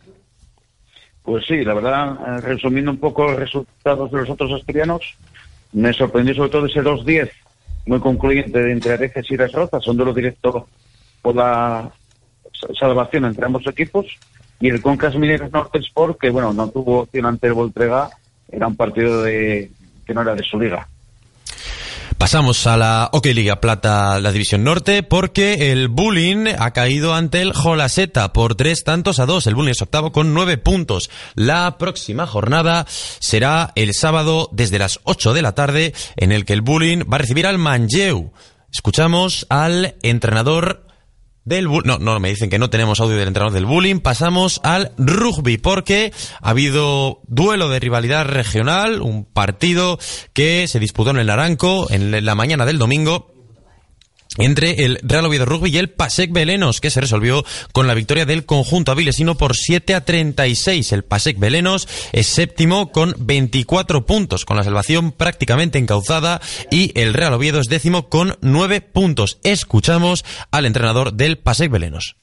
Pues 1.24 1.46
sí, 1.48 1.64
la 1.64 1.74
verdad, 1.74 2.42
resumiendo 2.42 2.92
un 2.92 2.98
poco 2.98 3.24
los 3.26 3.38
resultados 3.38 4.12
de 4.12 4.18
los 4.18 4.30
otros 4.30 4.52
asturianos, 4.52 5.02
me 5.72 5.94
sorprendió 5.94 6.36
sobre 6.36 6.50
todo 6.50 6.66
ese 6.66 6.82
2-10 6.82 7.32
muy 7.86 8.00
concluyente 8.00 8.62
de 8.62 8.72
entre 8.72 8.94
Areces 8.94 9.30
y 9.32 9.38
Las 9.38 9.52
Rozas, 9.52 9.84
son 9.84 9.98
de 9.98 10.06
los 10.06 10.16
directos 10.16 10.64
por 11.22 11.36
la 11.36 11.92
salvación 12.80 13.26
entre 13.26 13.46
ambos 13.46 13.66
equipos, 13.68 14.06
y 14.60 14.70
el 14.70 14.82
Concas 14.82 15.16
Mineras 15.16 15.52
Norte 15.52 15.80
Sport, 15.80 16.20
que 16.20 16.30
bueno, 16.30 16.54
no 16.54 16.70
tuvo 16.70 17.02
opción 17.02 17.26
ante 17.26 17.48
el 17.48 17.54
Voltrega, 17.54 18.10
era 18.50 18.68
un 18.68 18.76
partido 18.76 19.24
de, 19.24 19.72
que 20.06 20.14
no 20.14 20.22
era 20.22 20.36
de 20.36 20.44
su 20.44 20.60
liga. 20.60 20.88
Pasamos 22.22 22.68
a 22.68 22.78
la 22.78 23.10
OK 23.14 23.26
Liga 23.34 23.60
Plata, 23.60 24.20
la 24.20 24.32
División 24.32 24.64
Norte, 24.64 25.02
porque 25.02 25.72
el 25.72 25.88
Bullying 25.88 26.50
ha 26.56 26.70
caído 26.70 27.16
ante 27.16 27.42
el 27.42 27.52
Jolaseta 27.52 28.32
por 28.32 28.54
tres 28.54 28.84
tantos 28.84 29.18
a 29.20 29.26
dos. 29.26 29.48
El 29.48 29.56
Bullying 29.56 29.72
es 29.72 29.82
octavo 29.82 30.12
con 30.12 30.32
nueve 30.32 30.60
puntos. 30.60 31.10
La 31.34 31.80
próxima 31.80 32.28
jornada 32.28 32.86
será 32.88 33.72
el 33.74 33.96
sábado 33.96 34.50
desde 34.52 34.78
las 34.78 35.00
ocho 35.04 35.34
de 35.34 35.42
la 35.42 35.54
tarde, 35.54 35.96
en 36.16 36.32
el 36.32 36.46
que 36.46 36.54
el 36.54 36.62
Bullying 36.62 37.06
va 37.12 37.16
a 37.16 37.22
recibir 37.22 37.48
al 37.48 37.58
Manlleu. 37.58 38.32
Escuchamos 38.72 39.48
al 39.50 39.96
entrenador 40.04 40.91
del 41.44 41.66
no, 41.66 41.98
no, 41.98 42.20
me 42.20 42.30
dicen 42.30 42.50
que 42.50 42.60
no 42.60 42.70
tenemos 42.70 43.00
audio 43.00 43.18
del 43.18 43.28
entrenador 43.28 43.54
del 43.54 43.66
bullying. 43.66 44.00
Pasamos 44.00 44.62
al 44.64 44.92
rugby 44.98 45.58
porque 45.58 46.14
ha 46.42 46.50
habido 46.52 47.22
duelo 47.28 47.70
de 47.70 47.80
rivalidad 47.80 48.26
regional, 48.26 49.02
un 49.02 49.26
partido 49.26 49.98
que 50.34 50.68
se 50.68 50.80
disputó 50.80 51.12
en 51.12 51.18
el 51.18 51.28
Naranco 51.28 51.88
en 51.90 52.24
la 52.24 52.36
mañana 52.36 52.66
del 52.66 52.78
domingo 52.78 53.41
entre 54.42 54.86
el 54.86 55.00
Real 55.04 55.26
Oviedo 55.26 55.46
Rugby 55.46 55.72
y 55.72 55.78
el 55.78 55.90
Pasec 55.90 56.32
Belenos, 56.32 56.82
que 56.82 56.90
se 56.90 57.02
resolvió 57.02 57.46
con 57.72 57.88
la 57.88 57.94
victoria 57.94 58.26
del 58.26 58.46
conjunto 58.46 58.92
avilesino 58.92 59.36
por 59.36 59.56
7 59.56 59.96
a 59.96 60.04
36. 60.04 60.92
El 60.92 61.04
Pasec 61.04 61.40
Belenos 61.40 61.88
es 62.12 62.28
séptimo 62.28 62.92
con 62.92 63.16
24 63.20 64.06
puntos, 64.06 64.46
con 64.46 64.58
la 64.58 64.64
salvación 64.64 65.12
prácticamente 65.12 65.80
encauzada, 65.80 66.42
y 66.70 66.92
el 67.00 67.14
Real 67.14 67.34
Oviedo 67.34 67.60
es 67.60 67.70
décimo 67.70 68.10
con 68.10 68.38
9 68.42 68.82
puntos. 68.82 69.40
Escuchamos 69.44 70.26
al 70.52 70.66
entrenador 70.66 71.14
del 71.14 71.38
Pasec 71.38 71.72
Belenos. 71.72 72.21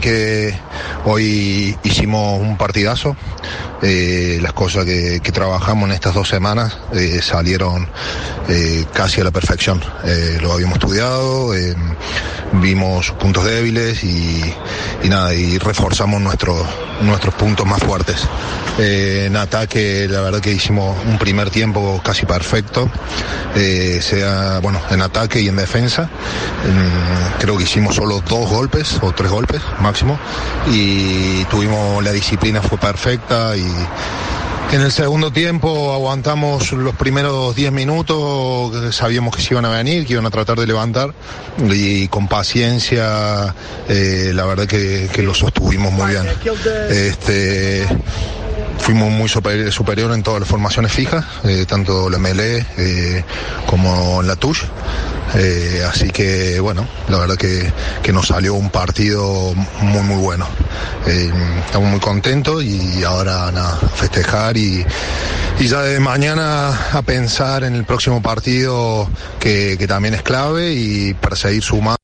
Que 0.00 0.54
hoy 1.04 1.76
hicimos 1.82 2.40
un 2.40 2.56
partidazo. 2.56 3.16
Eh, 3.82 4.38
las 4.40 4.52
cosas 4.52 4.84
que, 4.84 5.20
trabajamos 5.32 5.88
en 5.88 5.94
estas 5.94 6.14
dos 6.14 6.28
semanas 6.28 6.78
eh, 6.92 7.20
salieron 7.20 7.88
eh, 8.48 8.84
casi 8.92 9.20
a 9.20 9.24
la 9.24 9.32
perfección. 9.32 9.82
lo 10.40 10.52
habíamos 10.52 10.78
estudiado, 10.78 11.52
vimos 12.52 13.10
puntos 13.12 13.44
débiles 13.44 14.04
y, 14.04 14.54
y, 15.02 15.08
nada, 15.08 15.34
y 15.34 15.58
reforzamos 15.58 16.20
nuestros 16.20 16.64
nuestros 17.00 17.34
puntos 17.34 17.66
más 17.66 17.82
fuertes. 17.82 18.28
en 18.78 19.34
ataque, 19.34 20.06
la 20.08 20.20
verdad 20.20 20.40
que 20.40 20.52
hicimos 20.52 20.96
un 21.04 21.18
primer 21.18 21.50
tiempo 21.50 22.00
casi 22.04 22.24
perfecto, 22.26 22.88
sea 24.00 24.60
bueno 24.62 24.80
en 24.90 25.02
ataque 25.02 25.40
y 25.40 25.48
en 25.48 25.56
defensa. 25.56 26.08
creo 27.40 27.56
que 27.56 27.64
hicimos 27.64 27.96
solo 27.96 28.22
dos 28.28 28.48
golpes 28.48 28.98
o 29.02 29.10
tres 29.12 29.30
golpes 29.32 29.60
máximo 29.80 30.18
y 30.70 31.44
tuvimos 31.46 32.02
la 32.02 32.12
disciplina 32.12 32.62
fue 32.62 32.78
perfecta 32.78 33.56
y 33.56 33.66
en 34.72 34.80
el 34.80 34.90
segundo 34.90 35.30
tiempo 35.30 35.92
aguantamos 35.92 36.72
los 36.72 36.96
primeros 36.96 37.54
10 37.54 37.72
minutos, 37.72 38.94
sabíamos 38.94 39.36
que 39.36 39.42
se 39.42 39.52
iban 39.52 39.66
a 39.66 39.68
venir, 39.68 40.06
que 40.06 40.14
iban 40.14 40.24
a 40.24 40.30
tratar 40.30 40.58
de 40.58 40.66
levantar 40.66 41.12
y 41.58 42.08
con 42.08 42.26
paciencia 42.26 43.54
eh, 43.88 44.32
la 44.34 44.46
verdad 44.46 44.66
que, 44.66 45.10
que, 45.12 45.22
lo 45.22 45.34
sostuvimos 45.34 45.92
muy 45.92 46.12
bien. 46.12 46.26
Este, 46.88 47.86
fuimos 48.78 49.10
muy 49.10 49.28
superior, 49.28 49.70
superior 49.72 50.12
en 50.12 50.22
todas 50.22 50.40
las 50.40 50.48
formaciones 50.48 50.92
fijas, 50.92 51.24
eh, 51.44 51.64
tanto 51.66 52.10
la 52.10 52.18
melee 52.18 52.66
eh, 52.76 53.24
como 53.66 54.22
la 54.22 54.36
touche. 54.36 54.66
Eh, 55.34 55.82
así 55.88 56.10
que 56.10 56.60
bueno, 56.60 56.86
la 57.08 57.18
verdad 57.18 57.36
que, 57.36 57.72
que, 58.02 58.12
nos 58.12 58.26
salió 58.26 58.54
un 58.54 58.68
partido 58.68 59.54
muy 59.80 60.02
muy 60.02 60.16
bueno. 60.16 60.46
Eh, 61.06 61.30
estamos 61.64 61.90
muy 61.90 62.00
contentos 62.00 62.62
y 62.62 63.02
ahora 63.02 63.50
nada, 63.50 63.78
festejar 63.94 64.58
y, 64.58 64.84
y, 65.58 65.66
ya 65.66 65.80
de 65.82 66.00
mañana 66.00 66.90
a 66.92 67.02
pensar 67.02 67.64
en 67.64 67.74
el 67.74 67.84
próximo 67.84 68.20
partido 68.20 69.08
que, 69.40 69.76
que 69.78 69.86
también 69.86 70.14
es 70.14 70.22
clave 70.22 70.74
y 70.74 71.14
para 71.14 71.34
seguir 71.34 71.62
sumando 71.62 72.01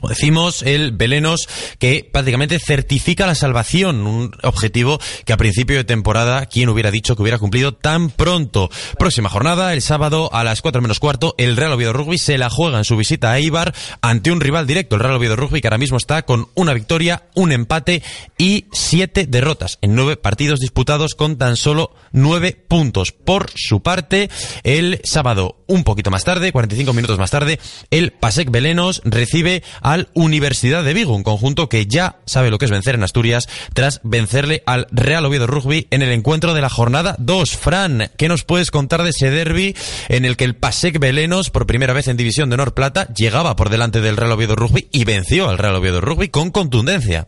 como 0.00 0.08
decimos, 0.08 0.62
el 0.62 0.92
Belenos 0.92 1.46
que 1.78 2.08
prácticamente 2.10 2.58
certifica 2.58 3.26
la 3.26 3.34
salvación, 3.34 4.06
un 4.06 4.32
objetivo 4.42 4.98
que 5.26 5.34
a 5.34 5.36
principio 5.36 5.76
de 5.76 5.84
temporada, 5.84 6.46
quien 6.46 6.70
hubiera 6.70 6.90
dicho 6.90 7.14
que 7.14 7.22
hubiera 7.22 7.38
cumplido 7.38 7.74
tan 7.74 8.08
pronto. 8.08 8.70
Próxima 8.98 9.28
jornada, 9.28 9.74
el 9.74 9.82
sábado 9.82 10.30
a 10.32 10.42
las 10.42 10.62
4 10.62 10.80
menos 10.80 11.00
cuarto, 11.00 11.34
el 11.36 11.56
Real 11.56 11.72
Oviedo 11.72 11.92
Rugby 11.92 12.16
se 12.16 12.38
la 12.38 12.48
juega 12.48 12.78
en 12.78 12.84
su 12.84 12.96
visita 12.96 13.32
a 13.32 13.38
Eibar 13.38 13.74
ante 14.00 14.32
un 14.32 14.40
rival 14.40 14.66
directo, 14.66 14.96
el 14.96 15.02
Real 15.02 15.16
Oviedo 15.16 15.36
Rugby 15.36 15.60
que 15.60 15.68
ahora 15.68 15.78
mismo 15.78 15.98
está 15.98 16.22
con 16.22 16.48
una 16.54 16.72
victoria, 16.72 17.24
un 17.34 17.52
empate 17.52 18.02
y 18.38 18.66
siete 18.72 19.26
derrotas 19.26 19.78
en 19.82 19.94
nueve 19.94 20.16
partidos 20.16 20.60
disputados 20.60 21.14
con 21.14 21.36
tan 21.36 21.56
solo 21.56 21.94
nueve 22.12 22.56
puntos. 22.68 23.12
Por 23.12 23.50
su 23.54 23.82
parte, 23.82 24.30
el 24.62 25.00
sábado, 25.04 25.56
un 25.66 25.84
poquito 25.84 26.10
más 26.10 26.24
tarde, 26.24 26.52
45 26.52 26.92
minutos 26.94 27.18
más 27.18 27.30
tarde, 27.30 27.60
el 27.90 28.12
Pasec 28.12 28.50
Belenos 28.50 29.02
recibe 29.04 29.62
al 29.90 30.08
Universidad 30.14 30.84
de 30.84 30.94
Vigo, 30.94 31.16
un 31.16 31.24
conjunto 31.24 31.68
que 31.68 31.86
ya 31.86 32.16
sabe 32.24 32.50
lo 32.50 32.58
que 32.58 32.66
es 32.66 32.70
vencer 32.70 32.94
en 32.94 33.02
Asturias 33.02 33.48
tras 33.74 34.00
vencerle 34.04 34.62
al 34.64 34.86
Real 34.92 35.26
Oviedo 35.26 35.48
Rugby 35.48 35.88
en 35.90 36.02
el 36.02 36.12
encuentro 36.12 36.54
de 36.54 36.60
la 36.60 36.68
jornada 36.68 37.16
2. 37.18 37.56
Fran, 37.56 38.04
¿qué 38.16 38.28
nos 38.28 38.44
puedes 38.44 38.70
contar 38.70 39.02
de 39.02 39.10
ese 39.10 39.30
derby 39.30 39.74
en 40.08 40.24
el 40.24 40.36
que 40.36 40.44
el 40.44 40.54
Pasec 40.54 41.00
Belenos, 41.00 41.50
por 41.50 41.66
primera 41.66 41.92
vez 41.92 42.06
en 42.06 42.16
División 42.16 42.48
de 42.48 42.54
Honor 42.54 42.72
Plata, 42.72 43.08
llegaba 43.14 43.56
por 43.56 43.68
delante 43.68 44.00
del 44.00 44.16
Real 44.16 44.30
Oviedo 44.30 44.54
Rugby 44.54 44.86
y 44.92 45.04
venció 45.04 45.48
al 45.48 45.58
Real 45.58 45.74
Oviedo 45.74 46.00
Rugby 46.00 46.28
con 46.28 46.50
contundencia? 46.50 47.26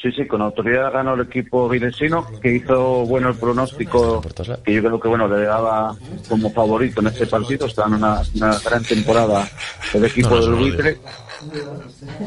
Sí, 0.00 0.10
sí, 0.12 0.26
con 0.26 0.40
autoridad 0.40 0.92
ganó 0.92 1.14
el 1.14 1.22
equipo 1.22 1.68
vilesino, 1.68 2.26
que 2.40 2.54
hizo 2.54 3.04
bueno 3.06 3.28
el 3.28 3.36
pronóstico, 3.36 4.22
que 4.64 4.74
yo 4.74 4.82
creo 4.82 5.00
que 5.00 5.08
bueno 5.08 5.28
le 5.28 5.44
daba 5.44 5.94
como 6.28 6.50
favorito 6.50 7.00
en 7.00 7.08
este 7.08 7.26
partido. 7.26 7.66
Está 7.66 7.86
en 7.86 7.94
una, 7.94 8.22
una 8.36 8.58
gran 8.58 8.82
temporada 8.84 9.48
el 9.92 10.04
equipo 10.04 10.30
no, 10.30 10.40
del 10.40 10.54
buitre. 10.54 10.98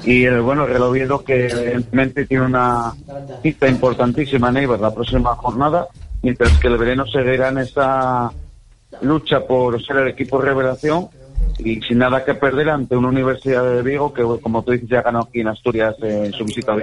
Y 0.03 0.25
el 0.25 0.41
bueno, 0.41 0.65
el 0.65 1.23
que 1.23 1.47
evidentemente 1.47 2.25
tiene 2.25 2.45
una 2.45 2.93
cita 3.41 3.67
importantísima 3.67 4.49
en 4.49 4.57
Eibar 4.57 4.79
la 4.79 4.93
próxima 4.93 5.35
jornada, 5.35 5.87
mientras 6.21 6.57
que 6.59 6.67
el 6.67 6.77
Vereno 6.77 7.05
seguirá 7.07 7.49
en 7.49 7.59
esa 7.59 8.31
lucha 9.01 9.41
por 9.45 9.83
ser 9.83 9.97
el 9.97 10.07
equipo 10.09 10.41
revelación 10.41 11.09
y 11.59 11.81
sin 11.81 11.99
nada 11.99 12.23
que 12.23 12.35
perder 12.35 12.69
ante 12.69 12.95
una 12.95 13.09
Universidad 13.09 13.63
de 13.63 13.81
Vigo 13.81 14.13
que, 14.13 14.23
como 14.41 14.63
tú 14.63 14.71
dices, 14.71 14.89
ya 14.89 15.01
ganó 15.01 15.19
aquí 15.19 15.41
en 15.41 15.47
Asturias 15.47 15.95
en 16.01 16.33
su 16.33 16.43
visita 16.45 16.73
a 16.73 16.75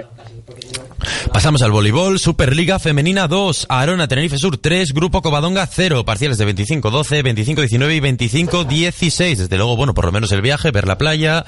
Pasamos 1.31 1.61
al 1.61 1.71
voleibol, 1.71 2.19
Superliga 2.19 2.79
Femenina 2.79 3.27
2, 3.27 3.67
Arona 3.69 4.07
Tenerife 4.07 4.37
Sur 4.37 4.57
3, 4.57 4.93
Grupo 4.93 5.21
Covadonga 5.21 5.65
0, 5.65 6.05
parciales 6.05 6.37
de 6.37 6.47
25-12, 6.47 7.23
25-19 7.23 7.95
y 7.95 8.45
25-16. 8.45 9.35
Desde 9.37 9.57
luego, 9.57 9.75
bueno, 9.75 9.93
por 9.93 10.05
lo 10.05 10.11
menos 10.11 10.31
el 10.31 10.41
viaje, 10.41 10.71
ver 10.71 10.87
la 10.87 10.97
playa, 10.97 11.45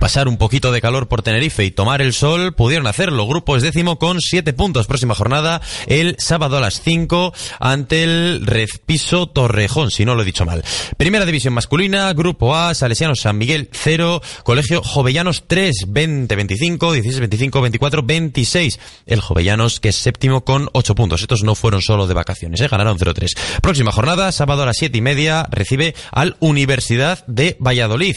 pasar 0.00 0.28
un 0.28 0.38
poquito 0.38 0.72
de 0.72 0.80
calor 0.80 1.08
por 1.08 1.22
Tenerife 1.22 1.64
y 1.64 1.70
tomar 1.70 2.00
el 2.02 2.12
sol, 2.12 2.54
pudieron 2.54 2.86
hacerlo. 2.86 3.26
Grupo 3.26 3.56
es 3.56 3.62
décimo 3.62 3.98
con 3.98 4.20
7 4.20 4.52
puntos. 4.54 4.86
Próxima 4.86 5.14
jornada, 5.14 5.60
el 5.86 6.16
sábado 6.18 6.56
a 6.56 6.60
las 6.60 6.80
5, 6.80 7.32
ante 7.60 8.04
el 8.04 8.46
Rezpiso 8.46 9.26
Torrejón, 9.28 9.90
si 9.90 10.04
no 10.04 10.14
lo 10.14 10.22
he 10.22 10.26
dicho 10.26 10.46
mal. 10.46 10.64
Primera 10.96 11.26
división 11.26 11.54
masculina, 11.54 12.12
Grupo 12.12 12.56
A, 12.56 12.74
Salesianos 12.74 13.20
San 13.20 13.38
Miguel 13.38 13.68
0, 13.72 14.22
Colegio 14.42 14.82
Jovellanos 14.82 15.44
3, 15.46 15.86
20-25, 15.88 16.78
16-25, 16.78 17.78
24-26. 17.78 18.78
El 19.06 19.17
Jovellanos, 19.20 19.80
que 19.80 19.90
es 19.90 19.96
séptimo 19.96 20.44
con 20.44 20.68
8 20.72 20.94
puntos. 20.94 21.22
Estos 21.22 21.42
no 21.42 21.54
fueron 21.54 21.82
solo 21.82 22.06
de 22.06 22.14
vacaciones, 22.14 22.60
¿eh? 22.60 22.68
ganaron 22.68 22.98
0-3. 22.98 23.60
Próxima 23.60 23.92
jornada, 23.92 24.32
sábado 24.32 24.62
a 24.62 24.66
las 24.66 24.76
7 24.78 24.98
y 24.98 25.00
media, 25.00 25.46
recibe 25.50 25.94
al 26.10 26.36
Universidad 26.40 27.24
de 27.26 27.56
Valladolid. 27.60 28.16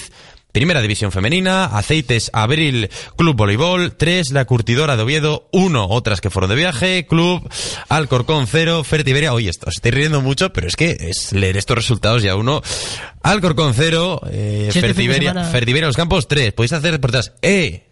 Primera 0.52 0.82
División 0.82 1.14
Femenina, 1.14 1.66
Aceites 1.66 2.30
Abril 2.34 2.90
Club 3.16 3.38
Voleibol, 3.38 3.94
3, 3.96 4.32
La 4.32 4.46
Curtidora 4.46 4.98
de 4.98 5.04
Oviedo, 5.04 5.48
1, 5.52 5.88
otras 5.88 6.20
que 6.20 6.30
fueron 6.30 6.50
de 6.50 6.58
viaje, 6.58 7.06
Club 7.08 7.50
Alcorcón 7.88 8.48
0, 8.48 8.84
Fertiberia, 8.84 9.34
oye, 9.34 9.50
esto, 9.50 9.68
os 9.70 9.76
estoy 9.76 9.92
riendo 9.92 10.22
mucho, 10.22 10.52
pero 10.52 10.68
es 10.68 10.76
que 10.76 10.98
es 11.00 11.32
leer 11.32 11.56
estos 11.56 11.78
resultados 11.78 12.22
ya 12.22 12.36
uno, 12.36 12.62
Alcorcón 13.24 13.74
0, 13.74 14.22
eh, 14.30 14.70
Fertiberia, 14.74 15.46
Fertiberia 15.46 15.88
Los 15.88 15.96
Campos 15.96 16.28
3, 16.28 16.52
podéis 16.52 16.74
hacer 16.74 17.00
por 17.00 17.12
detrás, 17.12 17.34
¡eh! 17.42 17.88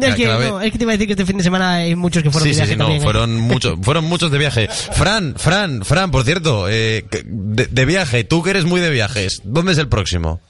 Es 0.00 0.14
que, 0.14 0.26
no, 0.26 0.60
es 0.60 0.72
que 0.72 0.78
te 0.78 0.84
iba 0.84 0.92
a 0.92 0.96
decir 0.96 1.06
que 1.06 1.12
este 1.12 1.26
fin 1.26 1.38
de 1.38 1.44
semana 1.44 1.74
hay 1.74 1.94
muchos 1.94 2.22
que 2.22 2.30
fueron 2.30 2.48
sí, 2.48 2.50
de 2.50 2.56
viaje 2.56 2.68
sí, 2.68 2.72
sí, 2.74 2.78
también, 2.78 3.02
no, 3.02 3.02
¿eh? 3.02 3.12
fueron 3.12 3.36
muchos, 3.40 3.78
fueron 3.82 4.04
muchos 4.04 4.30
de 4.30 4.38
viaje. 4.38 4.68
Fran, 4.68 5.34
Fran, 5.36 5.84
Fran, 5.84 6.10
por 6.10 6.24
cierto, 6.24 6.68
eh, 6.68 7.04
de, 7.24 7.66
de 7.66 7.84
viaje, 7.84 8.24
tú 8.24 8.42
que 8.42 8.50
eres 8.50 8.64
muy 8.64 8.80
de 8.80 8.90
viajes, 8.90 9.40
¿dónde 9.44 9.72
es 9.72 9.78
el 9.78 9.88
próximo? 9.88 10.40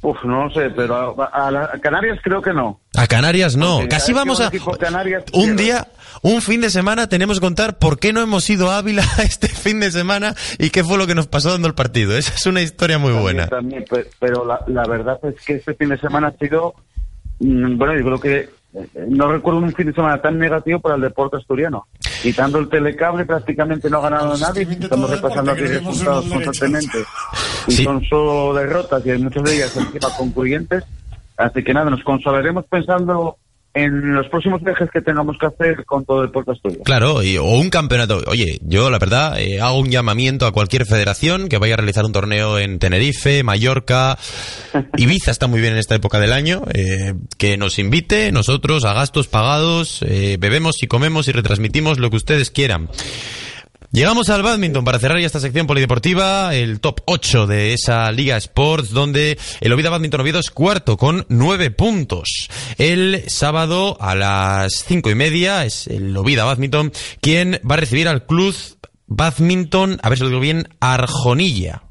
Uf, 0.00 0.22
no 0.24 0.44
lo 0.44 0.50
sé, 0.50 0.70
pero 0.70 1.20
a, 1.20 1.26
a, 1.26 1.48
a, 1.48 1.78
Canarias 1.80 2.20
creo 2.22 2.40
que 2.40 2.52
no. 2.52 2.80
A 2.96 3.08
Canarias 3.08 3.56
no. 3.56 3.78
Porque 3.78 3.88
Casi 3.88 4.12
vamos 4.12 4.40
a. 4.40 4.50
Canarias, 4.78 5.24
un 5.32 5.56
día, 5.56 5.88
un 6.22 6.40
fin 6.40 6.60
de 6.60 6.70
semana, 6.70 7.08
tenemos 7.08 7.38
que 7.38 7.46
contar 7.46 7.78
por 7.78 7.98
qué 7.98 8.12
no 8.12 8.20
hemos 8.20 8.48
ido 8.48 8.70
a 8.70 8.78
Ávila 8.78 9.02
este 9.24 9.48
fin 9.48 9.80
de 9.80 9.90
semana 9.90 10.36
y 10.58 10.70
qué 10.70 10.84
fue 10.84 10.98
lo 10.98 11.06
que 11.08 11.16
nos 11.16 11.26
pasó 11.26 11.50
dando 11.50 11.66
el 11.66 11.74
partido. 11.74 12.16
Esa 12.16 12.32
es 12.32 12.46
una 12.46 12.62
historia 12.62 12.98
muy 12.98 13.12
también, 13.12 13.22
buena. 13.22 13.48
También, 13.48 13.84
pero 14.20 14.44
la, 14.44 14.60
la, 14.68 14.84
verdad 14.84 15.18
es 15.24 15.34
que 15.44 15.54
este 15.54 15.74
fin 15.74 15.88
de 15.88 15.98
semana 15.98 16.28
ha 16.28 16.38
sido. 16.38 16.74
Mm, 17.40 17.76
Bueno, 17.76 17.96
yo 17.96 18.04
creo 18.04 18.20
que. 18.20 18.58
No 19.08 19.32
recuerdo 19.32 19.60
un 19.60 19.72
fin 19.72 19.86
de 19.86 19.94
semana 19.94 20.20
tan 20.20 20.38
negativo 20.38 20.78
para 20.78 20.96
el 20.96 21.00
deporte 21.00 21.38
asturiano. 21.38 21.86
Quitando 22.22 22.58
el 22.58 22.68
telecable, 22.68 23.24
prácticamente 23.24 23.88
no 23.88 23.98
ha 23.98 24.10
ganado 24.10 24.36
nadie. 24.36 24.62
Estamos 24.62 25.08
repasando 25.08 25.52
aquí 25.52 25.62
resultados 25.62 26.26
constantemente. 26.26 26.98
Y 27.66 27.72
sí. 27.72 27.84
son 27.84 28.04
solo 28.04 28.54
derrotas 28.54 29.04
y 29.06 29.10
hay 29.10 29.18
muchas 29.18 29.42
de 29.44 29.56
ellas 29.56 29.76
encima 29.76 30.08
concluyentes. 30.16 30.84
Así 31.38 31.64
que 31.64 31.72
nada, 31.72 31.90
nos 31.90 32.04
consolaremos 32.04 32.66
pensando 32.66 33.38
en 33.74 34.14
los 34.14 34.26
próximos 34.28 34.62
viajes 34.62 34.88
que 34.90 35.00
tengamos 35.00 35.36
que 35.38 35.46
hacer 35.46 35.84
con 35.84 36.04
todo 36.04 36.22
el 36.22 36.28
deporte 36.28 36.52
asturiano. 36.52 36.84
Claro, 36.84 37.22
y, 37.22 37.36
o 37.36 37.44
un 37.44 37.70
campeonato. 37.70 38.22
Oye, 38.26 38.58
yo 38.62 38.90
la 38.90 38.98
verdad 38.98 39.38
eh, 39.38 39.60
hago 39.60 39.78
un 39.78 39.90
llamamiento 39.90 40.46
a 40.46 40.52
cualquier 40.52 40.86
federación 40.86 41.48
que 41.48 41.58
vaya 41.58 41.74
a 41.74 41.76
realizar 41.76 42.04
un 42.04 42.12
torneo 42.12 42.58
en 42.58 42.78
Tenerife, 42.78 43.42
Mallorca, 43.42 44.18
Ibiza 44.96 45.30
está 45.30 45.46
muy 45.46 45.60
bien 45.60 45.74
en 45.74 45.78
esta 45.78 45.94
época 45.94 46.18
del 46.18 46.32
año, 46.32 46.62
eh, 46.74 47.14
que 47.36 47.56
nos 47.56 47.78
invite, 47.78 48.32
nosotros 48.32 48.84
a 48.84 48.94
gastos 48.94 49.28
pagados, 49.28 50.02
eh, 50.02 50.36
bebemos 50.40 50.82
y 50.82 50.86
comemos 50.86 51.28
y 51.28 51.32
retransmitimos 51.32 51.98
lo 51.98 52.10
que 52.10 52.16
ustedes 52.16 52.50
quieran. 52.50 52.88
Llegamos 53.90 54.28
al 54.28 54.42
badminton 54.42 54.84
para 54.84 54.98
cerrar 54.98 55.18
ya 55.18 55.24
esta 55.24 55.40
sección 55.40 55.66
polideportiva, 55.66 56.54
el 56.54 56.78
top 56.78 57.00
8 57.06 57.46
de 57.46 57.72
esa 57.72 58.12
Liga 58.12 58.36
Sports, 58.36 58.90
donde 58.90 59.38
el 59.62 59.72
Oviedo 59.72 59.90
Badminton 59.90 60.20
Oviedo 60.20 60.38
es 60.40 60.50
cuarto 60.50 60.98
con 60.98 61.24
9 61.30 61.70
puntos. 61.70 62.50
El 62.76 63.24
sábado 63.28 63.96
a 63.98 64.14
las 64.14 64.84
cinco 64.86 65.10
y 65.10 65.14
media 65.14 65.64
es 65.64 65.86
el 65.86 66.14
Oviedo 66.14 66.44
Badminton 66.44 66.92
quien 67.22 67.62
va 67.68 67.76
a 67.76 67.78
recibir 67.78 68.08
al 68.08 68.26
Club 68.26 68.54
Badminton, 69.06 69.98
a 70.02 70.10
ver 70.10 70.18
si 70.18 70.24
lo 70.24 70.28
digo 70.28 70.40
bien, 70.40 70.68
Arjonilla. 70.80 71.84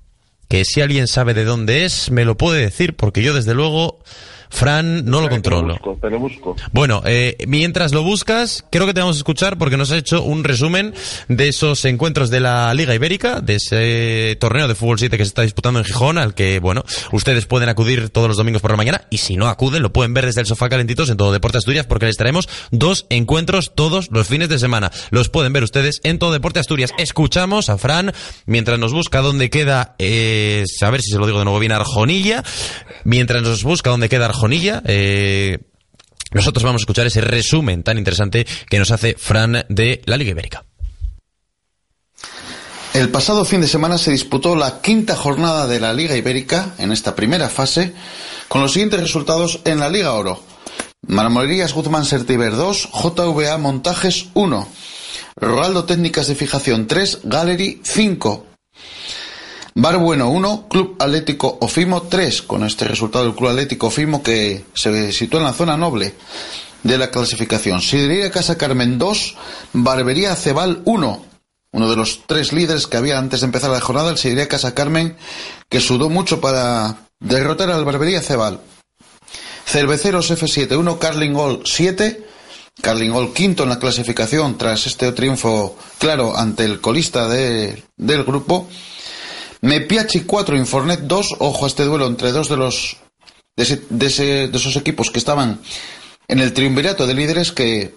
Que 0.48 0.66
si 0.66 0.82
alguien 0.82 1.08
sabe 1.08 1.34
de 1.34 1.46
dónde 1.46 1.84
es, 1.84 2.12
me 2.12 2.26
lo 2.26 2.38
puede 2.38 2.62
decir, 2.62 2.96
porque 2.96 3.24
yo 3.24 3.34
desde 3.34 3.56
luego... 3.56 4.04
Fran, 4.50 5.06
no 5.06 5.22
lo 5.22 5.30
controlo. 5.30 5.76
Te 5.76 5.80
lo 5.80 5.92
busco, 5.92 6.00
te 6.02 6.10
lo 6.10 6.20
busco. 6.20 6.56
Bueno, 6.72 7.02
eh, 7.06 7.38
mientras 7.48 7.94
lo 7.94 8.04
buscas, 8.04 8.66
creo 8.72 8.86
que 8.86 8.94
te 8.94 9.02
vamos 9.02 9.18
a 9.18 9.20
escuchar 9.20 9.58
porque 9.58 9.78
nos 9.78 9.92
ha 9.92 9.98
hecho 9.98 10.24
un 10.24 10.44
resumen 10.44 10.94
de 11.28 11.48
esos 11.48 11.84
encuentros 11.86 12.30
de 12.30 12.40
la 12.40 12.74
Liga 12.74 12.96
Ibérica, 12.96 13.42
de 13.42 13.56
ese 13.56 14.38
torneo 14.40 14.68
de 14.68 14.76
fútbol 14.76 15.00
7 15.00 15.18
que 15.18 15.26
se 15.26 15.30
está 15.30 15.42
disputando 15.42 15.80
en 15.80 15.86
Gijón, 15.86 16.18
al 16.18 16.34
que, 16.34 16.60
bueno, 16.60 16.84
ustedes 17.12 17.46
pueden 17.46 17.70
acudir 17.70 18.10
todos 18.10 18.28
los 18.28 18.38
domingos 18.38 18.62
por 18.62 18.72
la 18.72 18.78
mañana 18.78 19.02
y 19.10 19.18
si 19.18 19.36
no 19.36 19.48
acuden, 19.48 19.84
lo 19.84 19.94
pueden 19.94 20.14
ver 20.14 20.26
desde 20.26 20.42
el 20.42 20.48
sofá 20.48 20.70
calentitos 20.70 21.10
en 21.10 21.18
todo 21.18 21.32
Deporte 21.32 21.58
Asturias 21.58 21.86
porque 21.86 22.06
les 22.06 22.18
traemos 22.18 22.50
dos 22.72 23.06
encuentros 23.10 23.74
todos 23.76 24.10
los 24.12 24.28
fines 24.28 24.50
de 24.50 24.60
semana. 24.60 24.92
Los 25.12 25.30
pueden 25.30 25.54
ver 25.54 25.64
ustedes 25.64 26.00
en 26.04 26.20
todo 26.20 26.32
Deporte 26.32 26.60
Asturias. 26.60 26.94
Escuchamos 26.98 27.70
a 27.70 27.78
Fran 27.78 28.14
mientras 28.46 28.80
nos 28.80 28.94
busca 28.94 29.22
dónde 29.22 29.50
queda, 29.50 29.96
eh, 30.00 30.64
a 30.82 30.90
ver 30.90 31.02
si 31.02 31.12
se 31.12 31.18
lo 31.18 31.26
digo 31.26 31.40
de 31.40 31.46
nuevo 31.46 31.60
bien, 31.60 31.74
Arjonilla, 31.74 32.44
mientras 33.04 33.44
nos 33.44 33.64
busca 33.64 33.90
dónde 33.90 34.10
queda 34.10 34.26
Arjonilla 34.26 34.37
Eh, 34.86 35.58
nosotros 36.32 36.64
vamos 36.64 36.82
a 36.82 36.84
escuchar 36.84 37.08
ese 37.08 37.22
resumen 37.22 37.84
tan 37.84 37.98
interesante 37.98 38.46
que 38.70 38.80
nos 38.80 38.92
hace 38.92 39.16
Fran 39.18 39.66
de 39.70 40.02
la 40.06 40.18
Liga 40.18 40.32
Ibérica. 40.32 40.66
El 42.94 43.10
pasado 43.10 43.46
fin 43.46 43.62
de 43.62 43.68
semana 43.68 43.98
se 43.98 44.12
disputó 44.12 44.56
la 44.56 44.82
quinta 44.82 45.16
jornada 45.16 45.68
de 45.68 45.80
la 45.80 45.94
Liga 45.94 46.16
Ibérica 46.16 46.74
en 46.80 46.92
esta 46.92 47.16
primera 47.16 47.50
fase 47.50 47.94
con 48.48 48.62
los 48.62 48.74
siguientes 48.74 49.00
resultados 49.00 49.62
en 49.66 49.80
la 49.80 49.90
Liga 49.90 50.14
Oro. 50.14 50.42
Marmolerías 51.06 51.74
Guzmán 51.74 52.06
Sertiver 52.06 52.56
2, 52.56 52.90
JVA 52.92 53.58
Montajes 53.58 54.28
1. 54.34 54.68
Rolando 55.36 55.86
Técnicas 55.86 56.28
de 56.28 56.36
Fijación 56.36 56.88
3, 56.88 57.20
Gallery 57.24 57.82
5. 57.84 58.46
Bar 59.80 59.98
Bueno 60.00 60.30
1, 60.30 60.66
Club 60.70 60.96
Atlético 60.98 61.60
Ofimo 61.62 62.02
3. 62.04 62.42
Con 62.42 62.64
este 62.64 62.86
resultado 62.86 63.26
el 63.28 63.36
Club 63.36 63.50
Atlético 63.50 63.88
Ofimo 63.88 64.24
que 64.24 64.66
se 64.74 65.12
sitúa 65.14 65.40
en 65.42 65.46
la 65.46 65.54
zona 65.54 65.78
noble 65.78 66.16
de 66.82 66.98
la 66.98 67.12
clasificación. 67.12 67.80
Sidrería 67.82 68.32
Casa 68.32 68.58
Carmen 68.58 68.98
2, 68.98 69.36
Barbería 69.74 70.36
Cebal 70.36 70.82
1. 70.86 71.26
Uno 71.74 71.90
de 71.90 71.96
los 71.96 72.22
tres 72.26 72.54
líderes 72.54 72.88
que 72.88 72.98
había 72.98 73.20
antes 73.20 73.42
de 73.42 73.46
empezar 73.46 73.70
la 73.70 73.80
jornada, 73.82 74.10
el 74.10 74.18
Sidrería 74.18 74.48
Casa 74.48 74.74
Carmen, 74.74 75.16
que 75.70 75.80
sudó 75.80 76.10
mucho 76.10 76.42
para 76.42 76.98
derrotar 77.20 77.70
al 77.70 77.86
Barbería 77.86 78.22
Cebal. 78.22 78.60
Cerveceros 79.68 80.32
F7 80.32 80.76
1, 80.76 80.98
Carling 80.98 81.34
Gol 81.34 81.62
7. 81.66 82.26
Carling 82.82 83.12
Gol 83.12 83.32
quinto 83.34 83.62
en 83.64 83.70
la 83.70 83.80
clasificación 83.80 84.58
tras 84.58 84.88
este 84.88 85.12
triunfo 85.12 85.78
claro 86.00 86.36
ante 86.36 86.64
el 86.64 86.80
colista 86.82 87.28
de- 87.28 87.84
del 87.96 88.24
grupo. 88.24 88.68
Mepiachi 89.62 90.22
4, 90.22 90.56
Infornet 90.58 91.02
2. 91.02 91.36
Ojo 91.40 91.66
a 91.66 91.68
este 91.68 91.84
duelo 91.84 92.08
entre 92.08 92.32
dos 92.32 92.50
de 92.50 92.58
los 92.58 92.98
de, 93.56 93.64
ese- 93.64 93.82
de 93.90 94.06
ese- 94.06 94.48
de 94.48 94.58
esos 94.58 94.76
equipos 94.76 95.10
que 95.12 95.20
estaban 95.20 95.60
en 96.28 96.40
el 96.40 96.54
triunvirato 96.54 97.08
de 97.08 97.14
líderes 97.16 97.52
que 97.52 97.94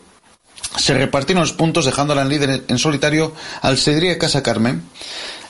se 0.79 0.95
repartieron 0.95 1.43
los 1.43 1.53
puntos 1.53 1.85
dejándola 1.85 2.23
en 2.23 2.29
líder 2.29 2.65
en 2.69 2.79
solitario 2.79 3.35
al 3.61 3.77
Cedría 3.79 4.19
Casa 4.19 4.43
Carmen. 4.43 4.83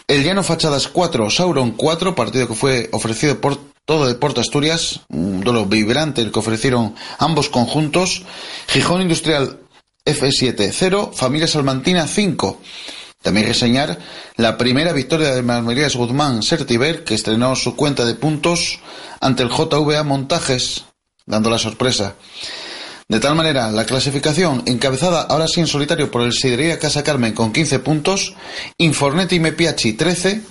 El 0.08 0.24
Llano 0.24 0.42
Fachadas 0.42 0.88
4, 0.88 1.30
Sauron 1.30 1.72
4, 1.72 2.14
partido 2.16 2.48
que 2.48 2.54
fue 2.54 2.88
ofrecido 2.92 3.40
por 3.40 3.61
todo 3.84 4.06
Deporte 4.06 4.40
Asturias, 4.40 5.00
un 5.08 5.40
duelo 5.42 5.66
vibrante 5.66 6.22
el 6.22 6.32
que 6.32 6.38
ofrecieron 6.40 6.94
ambos 7.18 7.48
conjuntos. 7.48 8.22
Gijón 8.68 9.02
Industrial 9.02 9.58
F7 10.04 10.70
0, 10.72 11.12
Familia 11.14 11.46
Salmantina 11.46 12.06
5. 12.08 12.61
También 13.23 13.47
reseñar 13.47 13.99
la 14.37 14.57
primera 14.57 14.93
victoria 14.93 15.35
de 15.35 15.43
Marmerías 15.43 15.95
Guzmán 15.95 16.43
Sertiver, 16.43 17.05
que 17.05 17.14
estrenó 17.14 17.55
su 17.55 17.77
cuenta 17.77 18.07
de 18.07 18.14
puntos 18.14 18.81
ante 19.21 19.43
el 19.43 19.51
JVA 19.51 20.03
Montajes, 20.05 20.85
dando 21.27 21.51
la 21.51 21.59
sorpresa. 21.59 22.14
De 23.09 23.21
tal 23.21 23.35
manera, 23.35 23.71
la 23.73 23.85
clasificación 23.85 24.62
encabezada 24.66 25.23
ahora 25.23 25.49
sí 25.49 25.61
en 25.61 25.66
solitario 25.66 26.11
por 26.11 26.23
el 26.23 26.33
Sidería 26.33 26.79
Casa 26.79 27.03
Carmen 27.03 27.35
con 27.35 27.53
15 27.53 27.81
puntos, 27.81 28.35
Infornet 28.79 29.33
y 29.33 29.41
Mepiachi 29.41 29.95
13, 29.95 30.43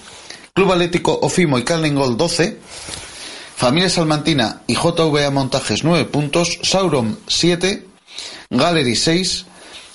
Club 0.54 0.74
Atlético 0.74 1.18
Ofimo 1.22 1.58
y 1.58 1.64
Carlingol 1.64 2.18
12, 2.18 2.60
Familia 3.56 3.90
Salmantina 3.90 4.62
y 4.68 4.76
JVA 4.76 5.32
Montajes 5.32 5.84
9 5.84 6.06
puntos, 6.06 6.60
Sauron 6.62 7.18
7, 7.28 7.88
Gallery 8.50 8.96
6, 8.96 9.46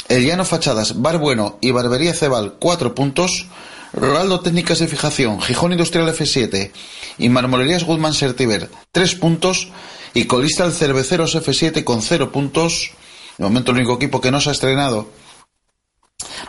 El 0.08 0.24
Llano 0.26 0.44
Fachadas, 0.44 1.00
Bar 1.00 1.18
Bueno 1.18 1.58
y 1.60 1.70
Barbería 1.70 2.12
Cebal 2.14 2.54
4 2.58 2.94
puntos, 2.94 3.46
Rolando 3.92 4.40
Técnicas 4.40 4.80
de 4.80 4.88
Fijación, 4.88 5.40
Gijón 5.40 5.72
Industrial 5.72 6.06
F7 6.08 6.72
y 7.18 7.28
Marmolerías 7.28 7.84
Guzmán 7.84 8.12
Sertiver 8.14 8.68
3 8.92 9.14
puntos 9.14 9.68
y 10.12 10.24
colista 10.24 10.64
el 10.64 10.72
Cerveceros 10.72 11.34
F7 11.36 11.84
con 11.84 12.02
0 12.02 12.30
puntos. 12.32 12.90
De 13.38 13.44
momento 13.44 13.70
el 13.72 13.78
único 13.78 13.94
equipo 13.94 14.20
que 14.20 14.30
no 14.30 14.40
se 14.40 14.50
ha 14.50 14.52
estrenado. 14.52 15.08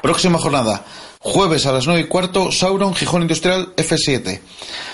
Próxima 0.01 0.37
jornada. 0.39 0.85
Jueves 1.19 1.65
a 1.65 1.71
las 1.71 1.87
9 1.87 2.01
y 2.01 2.03
cuarto, 2.07 2.51
Sauron, 2.51 2.93
Gijón 2.93 3.23
Industrial 3.23 3.73
F7. 3.75 4.39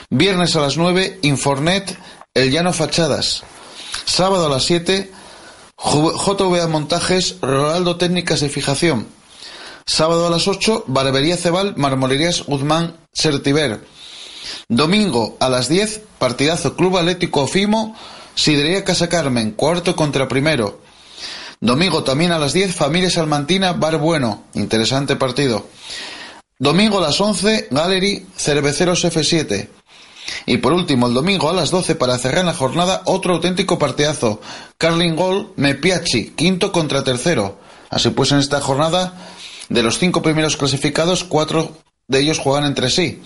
Viernes 0.10 0.56
a 0.56 0.62
las 0.62 0.78
9, 0.78 1.20
Infornet, 1.24 1.98
El 2.34 2.52
Llano 2.52 2.72
Fachadas. 2.72 3.44
Sábado 4.06 4.46
a 4.46 4.50
las 4.50 4.64
7, 4.64 5.12
Ju- 5.12 5.21
JVA 5.84 6.68
Montajes, 6.68 7.38
Rolando 7.42 7.98
Técnicas 7.98 8.40
de 8.40 8.50
Fijación. 8.50 9.08
Sábado 9.86 10.28
a 10.28 10.30
las 10.30 10.48
8, 10.48 10.86
Barbería 10.88 11.38
Cebal, 11.38 11.74
Marmolerías 11.76 12.44
Guzmán 12.46 12.98
Sertiver. 13.12 13.84
Domingo 14.68 15.38
a 15.40 15.50
las 15.50 15.70
10, 15.70 16.02
partidazo 16.20 16.76
Club 16.76 16.98
Atlético 16.98 17.48
Fimo, 17.48 17.96
Sidrería 18.36 18.84
Casa 18.84 19.10
Carmen, 19.10 19.52
cuarto 19.52 19.96
contra 19.96 20.28
primero. 20.28 20.80
Domingo 21.60 22.04
también 22.04 22.32
a 22.32 22.40
las 22.40 22.54
10, 22.54 22.76
Familia 22.76 23.10
Salmantina, 23.10 23.74
Bar 23.74 23.98
Bueno, 23.98 24.44
interesante 24.54 25.16
partido. 25.16 25.68
Domingo 26.60 27.00
a 27.00 27.02
las 27.02 27.20
11, 27.20 27.70
Gallery, 27.72 28.28
Cerveceros 28.38 29.04
F7. 29.04 29.68
Y 30.46 30.58
por 30.58 30.74
último, 30.74 31.08
el 31.08 31.14
domingo 31.14 31.50
a 31.50 31.54
las 31.54 31.72
12, 31.72 31.96
para 31.96 32.18
cerrar 32.18 32.46
la 32.46 32.54
jornada, 32.54 33.02
otro 33.06 33.36
auténtico 33.36 33.78
partidazo. 33.78 34.42
Carling 34.78 35.16
Gol, 35.16 35.54
Mepiachi, 35.56 36.32
quinto 36.32 36.72
contra 36.72 37.04
tercero. 37.04 37.60
Así 37.90 38.10
pues, 38.10 38.32
en 38.32 38.40
esta 38.40 38.62
jornada, 38.62 39.14
de 39.70 39.84
los 39.84 40.00
cinco 40.00 40.22
primeros 40.22 40.58
clasificados, 40.58 41.24
cuatro 41.24 41.78
de 42.08 42.20
ellos 42.20 42.40
juegan 42.40 42.66
entre 42.66 42.90
sí. 42.90 43.22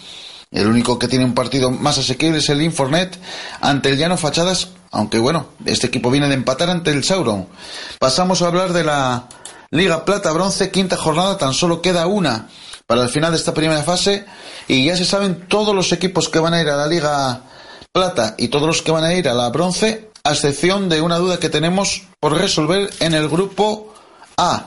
El 0.51 0.67
único 0.67 0.99
que 0.99 1.07
tiene 1.07 1.25
un 1.25 1.33
partido 1.33 1.71
más 1.71 1.97
asequible 1.97 2.37
es 2.37 2.49
el 2.49 2.61
Infornet 2.61 3.19
ante 3.61 3.89
el 3.89 3.97
Llano 3.97 4.15
Fachadas, 4.15 4.69
aunque 4.91 5.19
bueno, 5.19 5.47
este 5.65 5.87
equipo 5.87 6.11
viene 6.11 6.27
de 6.27 6.35
empatar 6.35 6.69
ante 6.69 6.91
el 6.91 7.03
Sauron. 7.03 7.47
Pasamos 7.99 8.41
a 8.41 8.47
hablar 8.47 8.71
de 8.71 8.83
la 8.83 9.27
Liga 9.71 10.05
Plata 10.05 10.31
Bronce, 10.31 10.71
quinta 10.71 10.95
jornada, 10.97 11.37
tan 11.37 11.53
solo 11.53 11.81
queda 11.81 12.05
una 12.05 12.47
para 12.87 13.03
el 13.03 13.09
final 13.09 13.31
de 13.31 13.37
esta 13.37 13.53
primera 13.53 13.83
fase 13.83 14.25
y 14.67 14.85
ya 14.85 14.95
se 14.95 15.05
saben 15.05 15.47
todos 15.47 15.75
los 15.75 15.91
equipos 15.91 16.29
que 16.29 16.39
van 16.39 16.53
a 16.53 16.61
ir 16.61 16.69
a 16.69 16.77
la 16.77 16.87
Liga 16.87 17.41
Plata 17.91 18.35
y 18.37 18.49
todos 18.49 18.67
los 18.67 18.81
que 18.81 18.91
van 18.91 19.03
a 19.03 19.13
ir 19.13 19.27
a 19.27 19.33
la 19.33 19.49
Bronce, 19.49 20.11
a 20.23 20.31
excepción 20.31 20.89
de 20.89 21.01
una 21.01 21.17
duda 21.17 21.39
que 21.39 21.49
tenemos 21.49 22.03
por 22.19 22.37
resolver 22.37 22.89
en 22.99 23.13
el 23.13 23.29
grupo 23.29 23.93
A 24.37 24.65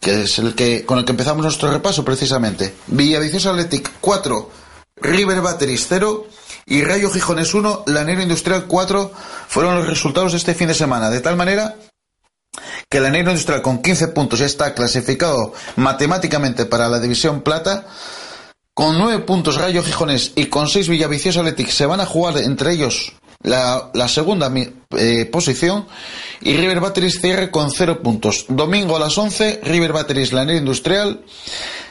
que 0.00 0.22
es 0.22 0.38
el 0.38 0.54
que 0.54 0.84
con 0.84 0.98
el 0.98 1.04
que 1.04 1.12
empezamos 1.12 1.42
nuestro 1.42 1.70
repaso 1.70 2.04
precisamente. 2.04 2.74
Villaviciosa 2.86 3.50
Athletic 3.50 3.92
4, 4.00 4.50
River 4.96 5.40
Batteries 5.40 5.86
0 5.88 6.26
y 6.66 6.84
Rayo 6.84 7.10
Gijones 7.10 7.54
1, 7.54 7.84
Lanero 7.86 8.22
Industrial 8.22 8.66
4 8.66 9.12
fueron 9.48 9.76
los 9.76 9.86
resultados 9.88 10.32
de 10.32 10.38
este 10.38 10.54
fin 10.54 10.68
de 10.68 10.74
semana. 10.74 11.10
De 11.10 11.20
tal 11.20 11.36
manera 11.36 11.76
que 12.88 13.00
Lanero 13.00 13.30
Industrial 13.30 13.62
con 13.62 13.82
15 13.82 14.08
puntos 14.08 14.40
está 14.40 14.74
clasificado 14.74 15.52
matemáticamente 15.76 16.66
para 16.66 16.88
la 16.88 17.00
División 17.00 17.42
Plata. 17.42 17.86
Con 18.74 18.98
9 18.98 19.24
puntos 19.24 19.56
Rayo 19.56 19.82
Gijones 19.82 20.32
y 20.36 20.46
con 20.46 20.68
6 20.68 20.88
Villaviciosa 20.88 21.40
Athletic 21.40 21.70
se 21.70 21.86
van 21.86 22.00
a 22.00 22.06
jugar 22.06 22.38
entre 22.38 22.72
ellos 22.72 23.12
la, 23.42 23.90
la 23.94 24.08
segunda 24.08 24.52
eh, 24.96 25.26
posición 25.26 25.86
y 26.40 26.56
River 26.56 26.80
Batteries 26.80 27.20
cierre 27.20 27.50
con 27.50 27.70
0 27.70 28.02
puntos. 28.02 28.46
Domingo 28.48 28.96
a 28.96 29.00
las 29.00 29.16
11, 29.16 29.60
River 29.64 29.92
Batteries 29.92 30.32
Lanero 30.32 30.58
Industrial 30.58 31.20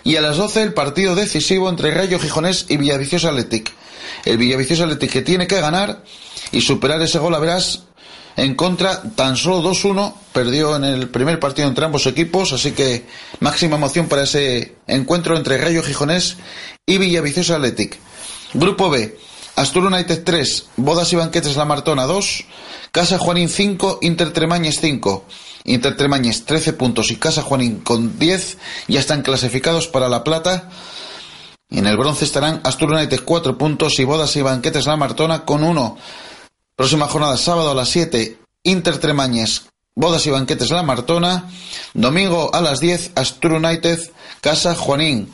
y 0.04 0.16
a 0.16 0.22
las 0.22 0.38
12 0.38 0.64
el 0.64 0.74
partido 0.74 1.16
decisivo 1.16 1.70
entre 1.70 1.92
Rayo 1.92 2.20
Gijonés 2.20 2.66
y 2.70 2.78
Villaviciosa 2.78 3.30
Athletic. 3.30 3.74
El 4.26 4.38
Villaviciosa 4.38 4.84
Athletic 4.84 5.12
que 5.12 5.22
tiene 5.22 5.48
que 5.48 5.60
ganar 5.60 6.04
y 6.52 6.62
superar 6.62 7.02
ese 7.02 7.20
gol 7.20 7.36
a 7.36 7.40
verás 7.40 7.87
en 8.38 8.54
contra, 8.54 9.02
tan 9.16 9.36
solo 9.36 9.68
2-1, 9.68 10.14
perdió 10.32 10.76
en 10.76 10.84
el 10.84 11.10
primer 11.10 11.40
partido 11.40 11.68
entre 11.68 11.86
ambos 11.86 12.06
equipos, 12.06 12.54
así 12.54 12.72
que 12.72 13.08
máxima 13.40 13.78
emoción 13.78 14.08
para 14.08 14.24
ese 14.24 14.76
encuentro 14.86 15.36
entre 15.36 15.58
Rayo 15.58 15.82
Gijonés 15.82 16.38
y 16.86 17.00
Villaviciosa 17.00 17.56
Athletic. 17.56 17.98
Grupo 18.54 18.92
B, 18.92 19.18
Astur 19.56 19.86
United 19.86 20.24
3, 20.24 20.68
Bodas 20.78 21.12
y 21.14 21.16
Banquetes 21.16 21.58
La 21.58 21.66
Martona 21.66 22.06
2, 22.06 22.46
Casa 22.92 23.18
Juanín 23.18 23.50
5, 23.50 24.00
Inter 24.04 24.32
Tremañes 24.32 24.80
5. 24.82 25.26
Inter 25.66 25.98
Tremañes 25.98 26.46
13 26.46 26.74
puntos 26.74 27.10
y 27.10 27.16
Casa 27.16 27.42
Juanín 27.42 27.80
con 27.80 28.20
10 28.20 28.58
ya 28.88 29.00
están 29.00 29.24
clasificados 29.24 29.88
para 29.88 30.10
La 30.10 30.24
Plata. 30.24 30.70
En 31.72 31.88
el 31.88 31.98
bronce 31.98 32.24
estarán 32.24 32.62
Astur 32.64 32.92
United 32.94 33.22
4 33.26 33.58
puntos 33.58 34.00
y 34.00 34.04
Bodas 34.04 34.36
y 34.36 34.44
Banquetes 34.44 34.86
La 34.86 34.96
Martona 34.96 35.44
con 35.44 35.64
1. 35.64 35.98
Próxima 36.78 37.08
jornada, 37.08 37.38
sábado 37.38 37.72
a 37.72 37.74
las 37.74 37.90
7, 37.90 38.38
Inter 38.62 39.00
Tremañes, 39.00 39.64
Bodas 39.96 40.28
y 40.28 40.30
Banquetes 40.30 40.70
La 40.70 40.84
Martona. 40.84 41.50
Domingo 41.96 42.54
a 42.54 42.62
las 42.62 42.80
10, 42.80 43.14
Astur 43.16 43.54
United, 43.54 44.00
Casa 44.42 44.76
Juanín. 44.76 45.34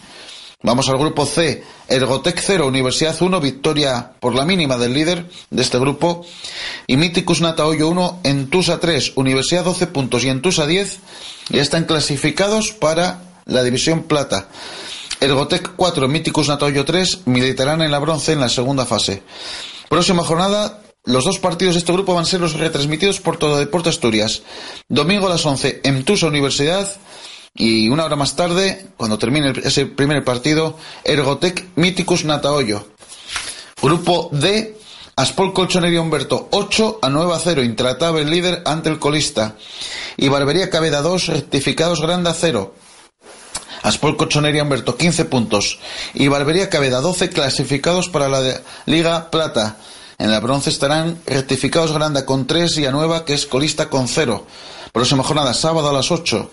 Vamos 0.61 0.87
al 0.87 0.97
grupo 0.97 1.25
C, 1.25 1.61
Ergotec 1.89 2.39
0, 2.41 2.65
Universidad 2.65 3.21
1, 3.21 3.41
victoria 3.41 4.13
por 4.21 4.35
la 4.35 4.45
mínima 4.45 4.77
del 4.77 4.93
líder 4.93 5.29
de 5.49 5.61
este 5.61 5.77
grupo. 5.79 6.25
Y 6.87 6.95
Miticus 6.95 7.41
Natahoyo 7.41 7.89
1, 7.89 8.21
Entusa 8.23 8.79
3, 8.79 9.11
Universidad 9.15 9.65
12 9.65 9.87
puntos 9.87 10.23
y 10.23 10.29
Entusa 10.29 10.65
10. 10.65 10.99
Ya 11.49 11.61
están 11.61 11.83
clasificados 11.83 12.71
para 12.71 13.21
la 13.43 13.63
División 13.63 14.03
Plata. 14.03 14.47
Ergotec 15.19 15.73
4, 15.75 16.07
Miticus 16.07 16.47
Natahoyo 16.47 16.85
3, 16.85 17.23
militarán 17.25 17.81
en 17.81 17.91
la 17.91 17.99
bronce 17.99 18.31
en 18.31 18.39
la 18.39 18.47
segunda 18.47 18.85
fase. 18.85 19.23
Próxima 19.89 20.23
jornada, 20.23 20.82
los 21.05 21.25
dos 21.25 21.39
partidos 21.39 21.75
de 21.75 21.79
este 21.79 21.91
grupo 21.91 22.13
van 22.13 22.23
a 22.23 22.27
ser 22.27 22.39
los 22.39 22.53
retransmitidos 22.53 23.19
por 23.19 23.37
todo 23.37 23.57
Deporte 23.57 23.89
Asturias. 23.89 24.43
Domingo 24.87 25.27
a 25.27 25.31
las 25.31 25.45
11, 25.45 25.81
Entusa 25.83 26.27
Universidad. 26.27 26.89
Y 27.55 27.89
una 27.89 28.05
hora 28.05 28.15
más 28.15 28.35
tarde, 28.35 28.87
cuando 28.97 29.19
termine 29.19 29.53
ese 29.63 29.85
primer 29.85 30.23
partido, 30.23 30.77
Ergotec 31.03 31.67
Miticus 31.75 32.25
Natahoyo. 32.25 32.87
Grupo 33.81 34.29
D, 34.31 34.79
Aspol 35.15 35.53
Colchonería 35.53 36.01
Humberto 36.01 36.47
8 36.51 36.99
a 37.01 37.09
9 37.09 37.33
a 37.33 37.39
0, 37.39 37.63
intratable 37.63 38.25
líder 38.25 38.63
ante 38.65 38.89
el 38.89 38.97
colista. 38.97 39.55
Y 40.17 40.29
Barbería 40.29 40.69
Cabeda 40.69 41.01
2, 41.01 41.27
rectificados 41.27 42.01
Granda 42.01 42.33
0. 42.33 42.73
Aspol 43.83 44.15
Colchonería 44.15 44.63
Humberto 44.63 44.95
15 44.95 45.25
puntos 45.25 45.79
y 46.13 46.29
Barbería 46.29 46.69
Cabeda 46.69 47.01
12 47.01 47.29
clasificados 47.29 48.07
para 48.07 48.29
la 48.29 48.61
Liga 48.85 49.29
Plata. 49.29 49.77
En 50.17 50.31
la 50.31 50.39
bronce 50.39 50.69
estarán 50.69 51.19
rectificados 51.25 51.91
Granda 51.91 52.25
con 52.25 52.47
3 52.47 52.77
y 52.77 52.85
Anueva 52.85 53.25
que 53.25 53.33
es 53.33 53.45
colista 53.45 53.89
con 53.89 54.07
0. 54.07 54.45
Próxima 54.91 55.23
jornada 55.23 55.53
sábado 55.53 55.89
a 55.89 55.93
las 55.93 56.11
8. 56.11 56.51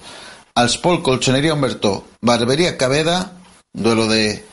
Alspol 0.54 1.02
Colchonería 1.02 1.54
Humberto, 1.54 2.04
Barbería 2.20 2.76
Cabeda, 2.76 3.32
duelo 3.72 4.08
de 4.08 4.44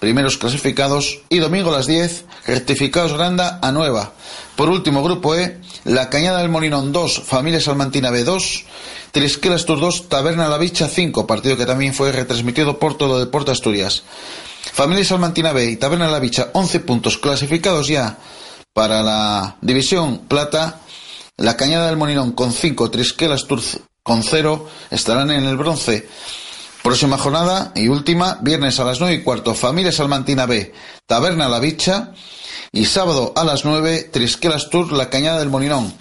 primeros 0.00 0.36
clasificados 0.36 1.20
y 1.28 1.38
domingo 1.38 1.70
a 1.70 1.76
las 1.76 1.86
10, 1.86 2.24
rectificados 2.46 3.12
Granda 3.12 3.58
a 3.62 3.70
Nueva. 3.72 4.12
Por 4.56 4.68
último, 4.68 5.02
grupo 5.02 5.34
E, 5.34 5.60
La 5.84 6.10
Cañada 6.10 6.40
del 6.40 6.48
Molinón 6.48 6.92
2, 6.92 7.22
Familia 7.24 7.60
Salmantina 7.60 8.10
B 8.10 8.24
2, 8.24 8.64
Trisquelas 9.12 9.64
Tour 9.64 9.80
2, 9.80 10.08
Taberna 10.08 10.48
La 10.48 10.58
Bicha 10.58 10.88
5, 10.88 11.26
partido 11.26 11.56
que 11.56 11.66
también 11.66 11.94
fue 11.94 12.12
retransmitido 12.12 12.78
por 12.78 12.98
todo 12.98 13.20
Deporte 13.20 13.52
Asturias. 13.52 14.02
Familia 14.72 15.04
Salmantina 15.04 15.52
B 15.52 15.70
y 15.70 15.76
Taberna 15.76 16.08
La 16.08 16.18
Bicha 16.18 16.50
11 16.52 16.80
puntos 16.80 17.18
clasificados 17.18 17.88
ya 17.88 18.18
para 18.74 19.02
la 19.02 19.56
división 19.62 20.18
plata. 20.28 20.80
La 21.38 21.56
Cañada 21.56 21.86
del 21.86 21.96
Molinón 21.96 22.32
con 22.32 22.52
5, 22.52 22.90
Trisquelas 22.90 23.46
Tour 23.46 23.60
con 24.02 24.22
0 24.22 24.68
estarán 24.90 25.30
en 25.30 25.44
el 25.44 25.56
bronce. 25.56 26.06
Próxima 26.82 27.16
jornada 27.16 27.72
y 27.74 27.88
última, 27.88 28.38
viernes 28.42 28.78
a 28.78 28.84
las 28.84 29.00
nueve 29.00 29.16
y 29.16 29.22
cuarto, 29.22 29.54
Familia 29.54 29.90
Salmantina 29.90 30.44
B, 30.44 30.74
Taberna 31.06 31.48
La 31.48 31.60
Bicha. 31.60 32.12
Y 32.72 32.86
sábado 32.86 33.32
a 33.36 33.44
las 33.44 33.64
9, 33.64 34.10
Trisquelas 34.12 34.68
Tour, 34.68 34.92
La 34.92 35.08
Cañada 35.08 35.38
del 35.38 35.48
Molinón. 35.48 35.94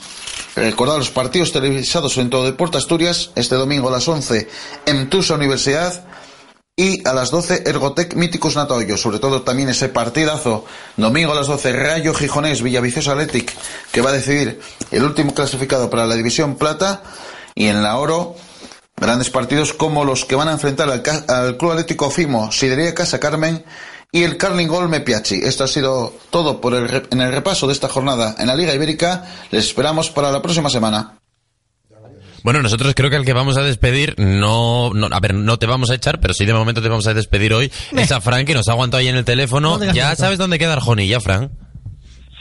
Recordad 0.56 0.98
los 0.98 1.12
partidos 1.12 1.52
televisados 1.52 2.18
en 2.18 2.32
todo 2.32 2.46
Deporte 2.46 2.80
Asturias, 2.80 3.30
este 3.36 3.56
domingo 3.56 3.90
a 3.90 3.92
las 3.92 4.08
11 4.08 4.50
en 4.88 5.10
Tusa 5.10 5.36
Universidad 5.36 6.04
y 6.76 7.08
a 7.08 7.14
las 7.14 7.30
12 7.30 7.64
Ergotec 7.66 8.16
Míticos 8.16 8.56
Natoyo, 8.56 8.98
sobre 8.98 9.20
todo 9.20 9.44
también 9.44 9.70
ese 9.70 9.90
partidazo, 9.90 10.66
domingo 10.98 11.32
a 11.32 11.36
las 11.36 11.48
12 11.48 11.72
Rayo 11.72 12.14
Gijonés 12.14 12.64
Villaviciosa 12.64 13.12
Athletic, 13.12 13.54
que 13.92 14.02
va 14.02 14.10
a 14.10 14.14
decidir 14.14 14.60
el 14.92 15.04
último 15.04 15.34
clasificado 15.34 15.90
para 15.90 16.08
la 16.08 16.16
División 16.16 16.56
Plata 16.56 17.04
y 17.54 17.68
en 17.68 17.84
la 17.84 17.98
Oro 17.98 18.36
Grandes 18.96 19.30
partidos 19.30 19.74
como 19.74 20.06
los 20.06 20.24
que 20.24 20.36
van 20.36 20.48
a 20.48 20.54
enfrentar 20.54 20.90
al, 20.90 21.04
al 21.28 21.58
Club 21.58 21.72
Atlético 21.72 22.10
Fimo, 22.10 22.52
Sidería 22.52 22.94
Casa 22.94 23.20
Carmen 23.20 23.66
y 24.12 24.24
el 24.24 24.38
Carling 24.38 24.68
Gol 24.68 24.90
Piachi. 25.04 25.42
Esto 25.44 25.64
ha 25.64 25.68
sido 25.68 26.14
todo 26.30 26.62
por 26.62 26.76
el, 26.76 27.08
en 27.10 27.20
el 27.20 27.32
repaso 27.32 27.68
de 27.68 27.74
esta 27.74 27.90
jornada 27.90 28.36
en 28.38 28.48
la 28.48 28.56
Liga 28.56 28.74
Ibérica. 28.74 29.26
Les 29.50 29.66
esperamos 29.66 30.10
para 30.12 30.32
la 30.32 30.42
próxima 30.42 30.70
semana. 30.70 31.18
Bueno, 32.44 32.62
nosotros 32.62 32.94
creo 32.96 33.10
que 33.10 33.16
el 33.16 33.26
que 33.26 33.34
vamos 33.34 33.58
a 33.58 33.64
despedir, 33.64 34.16
no, 34.18 34.92
no, 34.94 35.08
a 35.10 35.20
ver, 35.20 35.34
no 35.34 35.58
te 35.58 35.66
vamos 35.66 35.90
a 35.92 35.96
echar, 35.96 36.20
pero 36.20 36.34
sí 36.34 36.46
de 36.46 36.54
momento 36.54 36.82
te 36.82 36.90
vamos 36.90 37.08
a 37.08 37.14
despedir 37.14 37.54
hoy, 37.54 37.72
es 37.94 38.12
a 38.12 38.20
Fran, 38.20 38.46
que 38.46 38.54
nos 38.54 38.68
ha 38.68 38.74
aguantado 38.74 39.00
ahí 39.00 39.08
en 39.08 39.16
el 39.16 39.26
teléfono. 39.26 39.80
ya 39.94 40.16
sabes 40.16 40.38
dónde 40.38 40.60
queda 40.60 40.74
Arjoni, 40.74 41.08
ya, 41.08 41.20
Fran. 41.22 41.52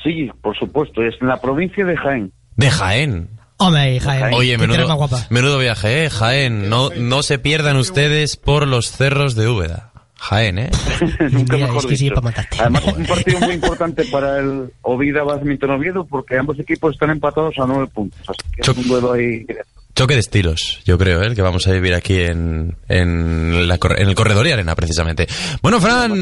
Sí, 0.03 0.29
por 0.43 0.59
supuesto, 0.59 1.03
es 1.03 1.15
en 1.20 1.29
la 1.29 1.41
provincia 1.41 1.85
de 1.85 1.97
Jaén. 1.97 2.33
De 2.57 2.70
Jaén. 2.70 3.29
Hombre, 3.59 4.01
Jaén. 4.01 4.35
Oye, 4.35 4.59
menudo, 4.59 5.09
menudo 5.31 5.59
viaje, 5.59 6.05
¿eh? 6.05 6.11
Jaén. 6.11 6.69
No, 6.69 6.91
no 6.91 7.23
se 7.23 7.39
pierdan 7.39 7.77
ustedes 7.77 8.37
por 8.37 8.66
los 8.66 8.91
cerros 8.91 9.37
de 9.37 9.47
Úbeda. 9.47 9.93
Jaén, 10.19 10.59
¿eh? 10.59 10.70
Nunca 11.31 11.57
mejor 11.57 11.87
dicho. 11.89 12.15
Además, 12.59 12.85
es 12.87 12.95
un 12.95 13.07
partido 13.07 13.41
muy 13.41 13.55
importante 13.55 14.05
para 14.07 14.39
el 14.39 14.73
Ovida 14.83 15.23
Badminton 15.23 15.70
Oviedo 15.70 16.05
porque 16.05 16.39
ambos 16.39 16.59
equipos 16.59 16.95
están 16.95 17.11
empatados 17.11 17.55
a 17.59 17.66
nueve 17.66 17.89
puntos. 17.93 18.20
Así 18.29 18.39
que 18.55 18.62
es 18.62 18.69
un 18.69 18.89
duelo 18.89 19.12
ahí 19.12 19.45
Choque 19.94 20.14
de 20.14 20.20
estilos, 20.20 20.81
yo 20.85 20.97
creo, 20.97 21.23
¿eh? 21.23 21.27
el 21.27 21.35
que 21.35 21.43
vamos 21.43 21.66
a 21.66 21.73
vivir 21.73 21.94
aquí 21.94 22.19
en, 22.20 22.77
en, 22.89 23.69
la, 23.69 23.78
en 23.97 24.09
el 24.09 24.14
corredor 24.14 24.47
y 24.47 24.52
arena, 24.52 24.74
precisamente. 24.74 25.27
Bueno, 25.60 25.81
Fran, 25.81 26.14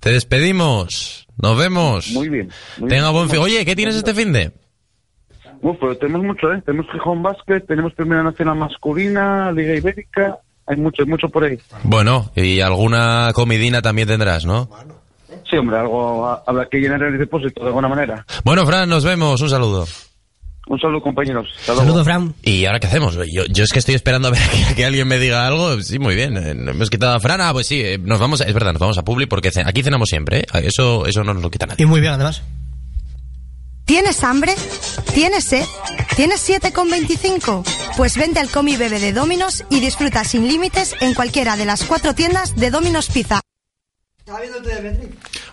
te 0.00 0.10
despedimos. 0.10 1.26
Nos 1.36 1.56
vemos. 1.58 2.10
Muy 2.12 2.28
bien. 2.28 2.50
Tenga 2.88 3.10
buen 3.10 3.28
fin. 3.28 3.40
Oye, 3.40 3.64
¿qué 3.64 3.76
tienes 3.76 3.96
este 3.96 4.14
fin 4.14 4.32
de? 4.32 4.52
Uf, 5.60 5.76
pero 5.80 5.96
tenemos 5.96 6.24
mucho, 6.24 6.52
¿eh? 6.52 6.62
Tenemos 6.64 6.86
Gijón 6.92 7.22
Basket, 7.22 7.60
tenemos 7.60 7.92
Primera 7.94 8.22
Nacional 8.22 8.56
Masculina, 8.56 9.52
Liga 9.52 9.74
Ibérica, 9.76 10.38
hay 10.66 10.76
mucho, 10.76 11.06
mucho 11.06 11.28
por 11.28 11.44
ahí. 11.44 11.58
Bueno, 11.84 12.32
y 12.34 12.60
alguna 12.60 13.30
comidina 13.34 13.80
también 13.80 14.08
tendrás, 14.08 14.44
¿no? 14.44 14.68
Sí, 15.48 15.56
hombre, 15.56 15.78
algo 15.78 16.26
habrá 16.46 16.66
que 16.68 16.78
llenar 16.78 17.02
el 17.02 17.18
depósito 17.18 17.60
de 17.60 17.68
alguna 17.68 17.88
manera. 17.88 18.26
Bueno, 18.44 18.66
Fran, 18.66 18.88
nos 18.88 19.04
vemos, 19.04 19.40
un 19.40 19.50
saludo. 19.50 19.86
Un 20.68 20.78
saludo, 20.78 21.02
compañeros. 21.02 21.48
Saludo, 21.60 22.04
Fran. 22.04 22.34
¿Y 22.42 22.66
ahora 22.66 22.78
qué 22.78 22.86
hacemos? 22.86 23.14
Yo, 23.14 23.44
yo, 23.46 23.64
es 23.64 23.72
que 23.72 23.80
estoy 23.80 23.94
esperando 23.94 24.28
a 24.28 24.30
ver 24.30 24.40
que, 24.76 24.84
alguien 24.84 25.08
me 25.08 25.18
diga 25.18 25.46
algo. 25.46 25.80
Sí, 25.82 25.98
muy 25.98 26.14
bien. 26.14 26.36
Eh, 26.36 26.50
hemos 26.50 26.88
quitado 26.88 27.14
a 27.14 27.20
Fran. 27.20 27.40
Ah, 27.40 27.52
pues 27.52 27.66
sí, 27.66 27.80
eh, 27.80 27.98
nos 27.98 28.20
vamos, 28.20 28.40
es 28.40 28.54
verdad, 28.54 28.72
nos 28.72 28.80
vamos 28.80 28.98
a 28.98 29.02
Publi 29.02 29.26
porque 29.26 29.50
aquí 29.64 29.82
cenamos 29.82 30.08
siempre. 30.08 30.40
¿eh? 30.40 30.46
Eso, 30.64 31.06
eso 31.06 31.24
no 31.24 31.34
nos 31.34 31.42
lo 31.42 31.50
quita 31.50 31.66
nadie. 31.66 31.82
Y 31.82 31.86
muy 31.86 32.00
bien, 32.00 32.12
además. 32.12 32.42
¿Tienes 33.84 34.24
hambre? 34.24 34.54
¿Tienes 35.12 35.44
sed? 35.44 35.66
¿Tienes 36.16 36.48
7,25? 36.48 37.94
Pues 37.96 38.16
vente 38.16 38.40
al 38.40 38.48
Comi 38.48 38.76
Bebe 38.76 39.00
de 39.00 39.12
Dominos 39.12 39.64
y 39.68 39.80
disfruta 39.80 40.24
sin 40.24 40.48
límites 40.48 40.94
en 41.00 41.12
cualquiera 41.12 41.56
de 41.56 41.66
las 41.66 41.84
cuatro 41.84 42.14
tiendas 42.14 42.56
de 42.56 42.70
Dominos 42.70 43.10
Pizza. 43.10 43.41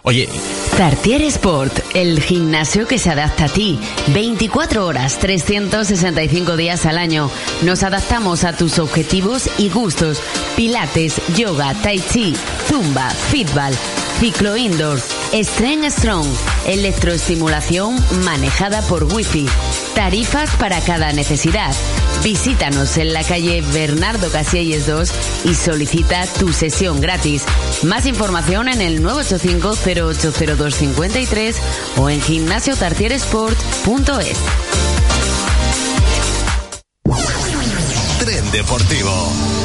Oye. 0.03 0.29
Tartier 0.77 1.23
Sport, 1.23 1.73
el 1.95 2.21
gimnasio 2.21 2.87
que 2.87 2.99
se 2.99 3.09
adapta 3.09 3.45
a 3.45 3.49
ti. 3.49 3.79
24 4.13 4.85
horas, 4.85 5.17
365 5.17 6.55
días 6.55 6.85
al 6.85 6.99
año. 6.99 7.31
Nos 7.63 7.81
adaptamos 7.83 8.43
a 8.43 8.55
tus 8.55 8.77
objetivos 8.77 9.49
y 9.57 9.69
gustos. 9.69 10.21
Pilates, 10.55 11.19
yoga, 11.35 11.73
tai 11.81 11.99
chi, 11.99 12.35
zumba, 12.67 13.09
fitball, 13.09 13.73
ciclo 14.19 14.55
indoor, 14.57 14.99
Strength 15.33 15.99
Strong, 15.99 16.27
electroestimulación 16.67 17.95
manejada 18.25 18.81
por 18.81 19.05
Wi-Fi. 19.05 19.47
Tarifas 19.95 20.49
para 20.57 20.81
cada 20.81 21.13
necesidad. 21.13 21.73
Visítanos 22.21 22.97
en 22.97 23.13
la 23.13 23.23
calle 23.23 23.63
Bernardo 23.73 24.29
Casielles 24.29 24.85
2 24.87 25.09
y 25.45 25.55
solicita 25.55 26.25
tu 26.37 26.51
sesión 26.51 26.99
gratis. 26.99 27.45
Más 27.83 28.05
información 28.05 28.67
en 28.67 28.81
el 28.81 29.01
985-080253 29.03 31.55
o 31.97 32.09
en 32.09 32.19
gimnasiotartieresport.es. 32.21 34.37
Tren 38.19 38.51
Deportivo. 38.51 39.58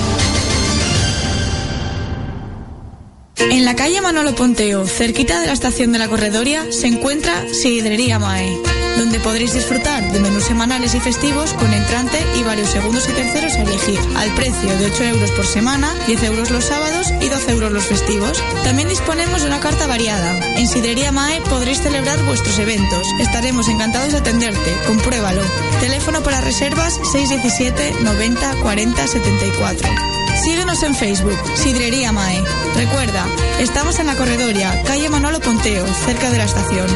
En 3.36 3.64
la 3.64 3.74
calle 3.74 4.00
Manolo 4.00 4.34
Ponteo, 4.34 4.86
cerquita 4.86 5.40
de 5.40 5.46
la 5.46 5.52
estación 5.52 5.92
de 5.92 5.98
la 5.98 6.08
Corredoria, 6.08 6.70
se 6.70 6.86
encuentra 6.86 7.32
Sidrería 7.52 8.18
Mae, 8.18 8.56
donde 8.96 9.20
podréis 9.20 9.54
disfrutar 9.54 10.12
de 10.12 10.20
menús 10.20 10.44
semanales 10.44 10.94
y 10.94 11.00
festivos 11.00 11.52
con 11.54 11.72
entrante 11.72 12.18
y 12.38 12.42
varios 12.42 12.70
segundos 12.70 13.08
y 13.08 13.12
terceros 13.12 13.54
a 13.54 13.62
elegir, 13.62 13.98
al 14.16 14.32
precio 14.34 14.76
de 14.78 14.86
8 14.86 15.04
euros 15.04 15.30
por 15.32 15.46
semana, 15.46 15.92
10 16.06 16.22
euros 16.24 16.50
los 16.50 16.64
sábados 16.64 17.12
y 17.20 17.28
12 17.28 17.50
euros 17.52 17.72
los 17.72 17.84
festivos. 17.84 18.42
También 18.62 18.88
disponemos 18.88 19.42
de 19.42 19.48
una 19.48 19.60
carta 19.60 19.86
variada. 19.86 20.54
En 20.56 20.68
Sidrería 20.68 21.12
Mae 21.12 21.40
podréis 21.42 21.80
celebrar 21.80 22.22
vuestros 22.24 22.58
eventos. 22.58 23.06
Estaremos 23.20 23.68
encantados 23.68 24.12
de 24.12 24.18
atenderte. 24.18 24.76
Compruébalo. 24.86 25.42
Teléfono 25.80 26.22
para 26.22 26.40
reservas 26.40 27.00
617 27.12 28.02
90 28.02 28.56
40 28.62 29.06
74. 29.06 30.13
Síguenos 30.42 30.82
en 30.82 30.94
Facebook, 30.94 31.38
Sidrería 31.54 32.12
Mae. 32.12 32.42
Recuerda, 32.76 33.26
estamos 33.60 33.98
en 33.98 34.06
la 34.06 34.16
Corredoria, 34.16 34.82
calle 34.82 35.08
Manolo 35.08 35.40
Ponteo, 35.40 35.86
cerca 35.86 36.30
de 36.30 36.38
la 36.38 36.44
estación. 36.44 36.86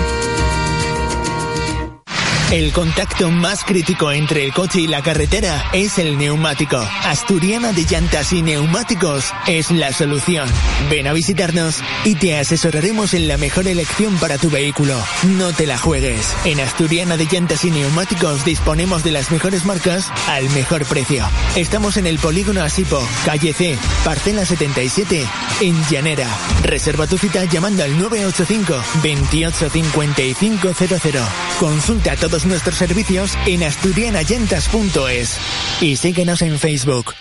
El 2.50 2.72
contacto 2.72 3.30
más 3.30 3.62
crítico 3.62 4.10
entre 4.10 4.42
el 4.42 4.54
coche 4.54 4.80
y 4.80 4.86
la 4.86 5.02
carretera 5.02 5.66
es 5.74 5.98
el 5.98 6.16
neumático. 6.16 6.78
Asturiana 7.04 7.74
de 7.74 7.84
Llantas 7.84 8.32
y 8.32 8.40
Neumáticos 8.40 9.34
es 9.46 9.70
la 9.70 9.92
solución. 9.92 10.48
Ven 10.88 11.06
a 11.06 11.12
visitarnos 11.12 11.82
y 12.04 12.14
te 12.14 12.38
asesoraremos 12.38 13.12
en 13.12 13.28
la 13.28 13.36
mejor 13.36 13.68
elección 13.68 14.16
para 14.16 14.38
tu 14.38 14.48
vehículo. 14.48 14.98
No 15.36 15.52
te 15.52 15.66
la 15.66 15.76
juegues. 15.76 16.34
En 16.46 16.58
Asturiana 16.60 17.18
de 17.18 17.26
Llantas 17.26 17.66
y 17.66 17.70
Neumáticos 17.70 18.46
disponemos 18.46 19.04
de 19.04 19.12
las 19.12 19.30
mejores 19.30 19.66
marcas 19.66 20.10
al 20.26 20.48
mejor 20.50 20.86
precio. 20.86 21.28
Estamos 21.54 21.98
en 21.98 22.06
el 22.06 22.18
polígono 22.18 22.62
Asipo, 22.62 23.06
calle 23.26 23.52
C, 23.52 23.76
parcela 24.06 24.46
77, 24.46 25.22
en 25.60 25.84
Llanera. 25.90 26.28
Reserva 26.62 27.06
tu 27.06 27.18
cita 27.18 27.44
llamando 27.44 27.84
al 27.84 27.98
985 27.98 28.82
28 29.02 29.68
55 29.68 30.68
00. 30.72 31.20
Consulta 31.60 32.16
nuestros 32.46 32.76
servicios 32.76 33.36
en 33.46 33.62
asturianayentas.es 33.62 35.38
y 35.80 35.96
síguenos 35.96 36.42
en 36.42 36.58
Facebook. 36.58 37.14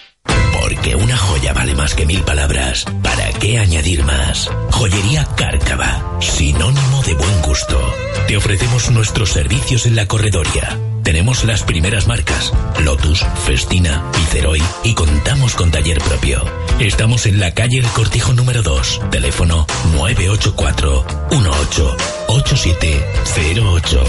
Porque 0.59 0.95
una 0.95 1.17
joya 1.17 1.53
vale 1.53 1.75
más 1.75 1.93
que 1.93 2.05
mil 2.05 2.21
palabras. 2.23 2.85
¿Para 3.01 3.31
qué 3.33 3.59
añadir 3.59 4.03
más? 4.03 4.49
Joyería 4.71 5.25
Cárcava, 5.35 6.17
sinónimo 6.19 7.03
de 7.03 7.13
buen 7.13 7.41
gusto. 7.41 7.79
Te 8.27 8.37
ofrecemos 8.37 8.89
nuestros 8.91 9.31
servicios 9.31 9.85
en 9.85 9.95
la 9.95 10.07
corredoria 10.07 10.77
Tenemos 11.07 11.45
las 11.45 11.63
primeras 11.63 12.05
marcas, 12.05 12.51
Lotus, 12.83 13.25
Festina, 13.45 14.03
Viceroy 14.13 14.61
y 14.83 14.93
contamos 14.93 15.55
con 15.55 15.71
taller 15.71 15.99
propio. 15.99 16.43
Estamos 16.79 17.25
en 17.27 17.39
la 17.39 17.53
calle 17.53 17.79
El 17.79 17.87
Cortijo 17.87 18.33
número 18.33 18.61
2, 18.61 19.03
teléfono 19.09 19.65
984 19.93 21.05
18 21.31 21.97
8708. 22.27 24.03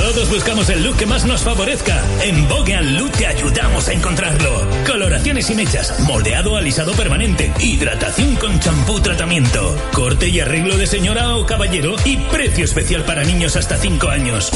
Todos 0.00 0.30
buscamos 0.30 0.68
el 0.70 0.82
look 0.82 0.96
que 0.96 1.06
más 1.06 1.24
nos 1.26 1.42
favorezca. 1.42 2.02
En 2.22 2.48
Vogue 2.48 2.80
Look 2.82 3.12
te 3.12 3.26
ayudamos 3.26 3.88
a 3.88 3.92
encontrarlo. 3.92 4.66
Coloraciones 4.86 5.50
y 5.50 5.54
mechas, 5.54 6.00
moldeado 6.00 6.56
alisado 6.56 6.92
permanente, 6.92 7.52
hidratación 7.60 8.34
con 8.36 8.58
champú 8.58 9.00
tratamiento, 9.00 9.76
corte 9.92 10.28
y 10.28 10.40
arreglo 10.40 10.76
de 10.76 10.86
señora 10.86 11.36
o 11.36 11.46
caballero 11.46 11.94
y 12.04 12.16
precio 12.16 12.64
especial 12.64 13.04
para 13.04 13.22
niños 13.22 13.54
hasta 13.56 13.76
5 13.76 14.08
años. 14.08 14.50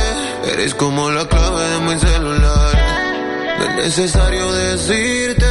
Eres 0.45 0.73
como 0.73 1.09
la 1.11 1.25
clave 1.27 1.63
de 1.63 1.79
mi 1.81 1.99
celular. 1.99 3.57
No 3.59 3.65
es 3.65 3.75
necesario 3.75 4.51
decirte 4.51 5.50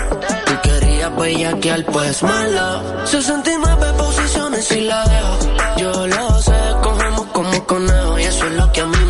bellaquear, 1.17 1.85
pues 1.85 2.23
malo. 2.23 3.05
69 3.05 3.93
posiciones 3.97 4.71
y 4.71 4.81
la 4.81 5.03
dejo. 5.05 5.39
Yo 5.77 6.07
lo 6.07 6.41
sé, 6.41 6.59
cogemos 6.81 7.25
como 7.27 7.65
conejo 7.65 8.19
y 8.19 8.23
eso 8.23 8.45
es 8.47 8.53
lo 8.53 8.71
que 8.71 8.81
a 8.81 8.85
mí 8.85 9.00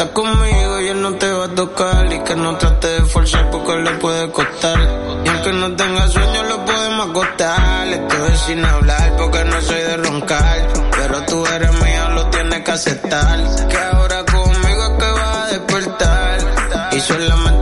estás 0.00 0.14
conmigo 0.14 0.80
y 0.80 0.88
él 0.88 1.02
no 1.02 1.12
te 1.16 1.30
va 1.30 1.44
a 1.44 1.54
tocar. 1.54 2.10
Y 2.10 2.20
que 2.20 2.34
no 2.34 2.56
trate 2.56 2.88
de 2.88 3.04
forzar 3.04 3.50
porque 3.50 3.76
le 3.76 3.90
puede 3.98 4.30
costar. 4.30 4.78
Y 5.24 5.28
aunque 5.28 5.52
no 5.52 5.76
tenga 5.76 6.08
sueño, 6.08 6.42
lo 6.44 6.64
podemos 6.64 7.10
acostar. 7.10 7.86
Estoy 7.88 8.36
sin 8.46 8.64
hablar 8.64 9.16
porque 9.18 9.44
no 9.44 9.60
soy 9.60 9.82
de 9.82 9.96
roncar. 9.98 10.68
Pero 10.96 11.22
tú 11.26 11.46
eres 11.46 11.72
mío, 11.72 12.08
lo 12.14 12.26
tienes 12.30 12.60
que 12.62 12.70
aceptar. 12.70 13.38
Que 13.68 13.78
ahora 13.78 14.24
conmigo 14.24 14.82
es 14.84 15.04
que 15.04 15.10
vas 15.12 15.36
a 15.36 15.46
despertar. 15.48 16.38
Y 16.92 17.00
solamente 17.00 17.59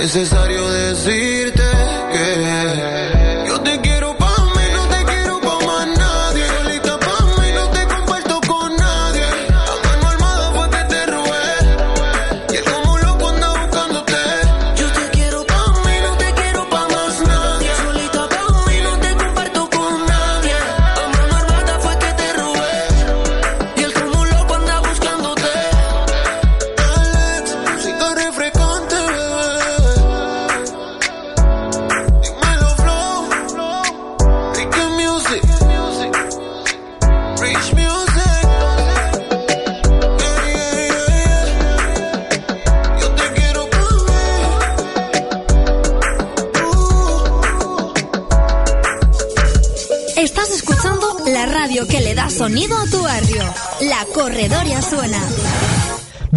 necesario 0.00 0.66
decirte 0.66 1.39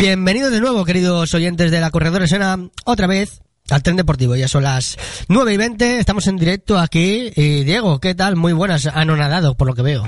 Bienvenidos 0.03 0.51
de 0.51 0.59
nuevo, 0.59 0.83
queridos 0.83 1.33
oyentes 1.33 1.71
de 1.71 1.79
la 1.79 1.89
Corredora 1.89 2.27
Suena, 2.27 2.59
otra 2.83 3.07
vez 3.07 3.39
al 3.69 3.81
tren 3.83 3.95
deportivo. 3.95 4.35
Ya 4.35 4.49
son 4.49 4.63
las 4.63 4.97
9 5.29 5.53
y 5.53 5.55
20, 5.55 5.97
estamos 5.99 6.27
en 6.27 6.35
directo 6.35 6.77
aquí. 6.77 7.31
Y 7.37 7.63
Diego, 7.63 8.01
¿qué 8.01 8.13
tal? 8.13 8.35
Muy 8.35 8.51
buenas, 8.51 8.85
anonadado 8.85 9.55
por 9.55 9.65
lo 9.65 9.73
que 9.75 9.81
veo. 9.81 10.05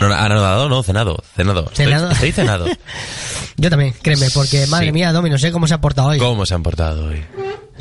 No, 0.00 0.06
anodado, 0.14 0.70
no, 0.70 0.82
cenado. 0.82 1.22
Cenado. 1.36 1.70
Cenado. 1.74 2.10
Estoy, 2.10 2.32
cenado. 2.32 2.64
Yo 3.58 3.68
también, 3.68 3.92
créeme, 4.00 4.28
porque 4.32 4.66
madre 4.66 4.86
Sí. 4.86 4.92
mía, 4.92 5.12
Domi, 5.12 5.28
no 5.28 5.36
sé 5.36 5.52
cómo 5.52 5.66
se 5.66 5.74
ha 5.74 5.82
portado 5.82 6.08
hoy. 6.08 6.18
¿Cómo 6.18 6.46
se 6.46 6.54
han 6.54 6.62
portado 6.62 7.08
hoy? 7.08 7.22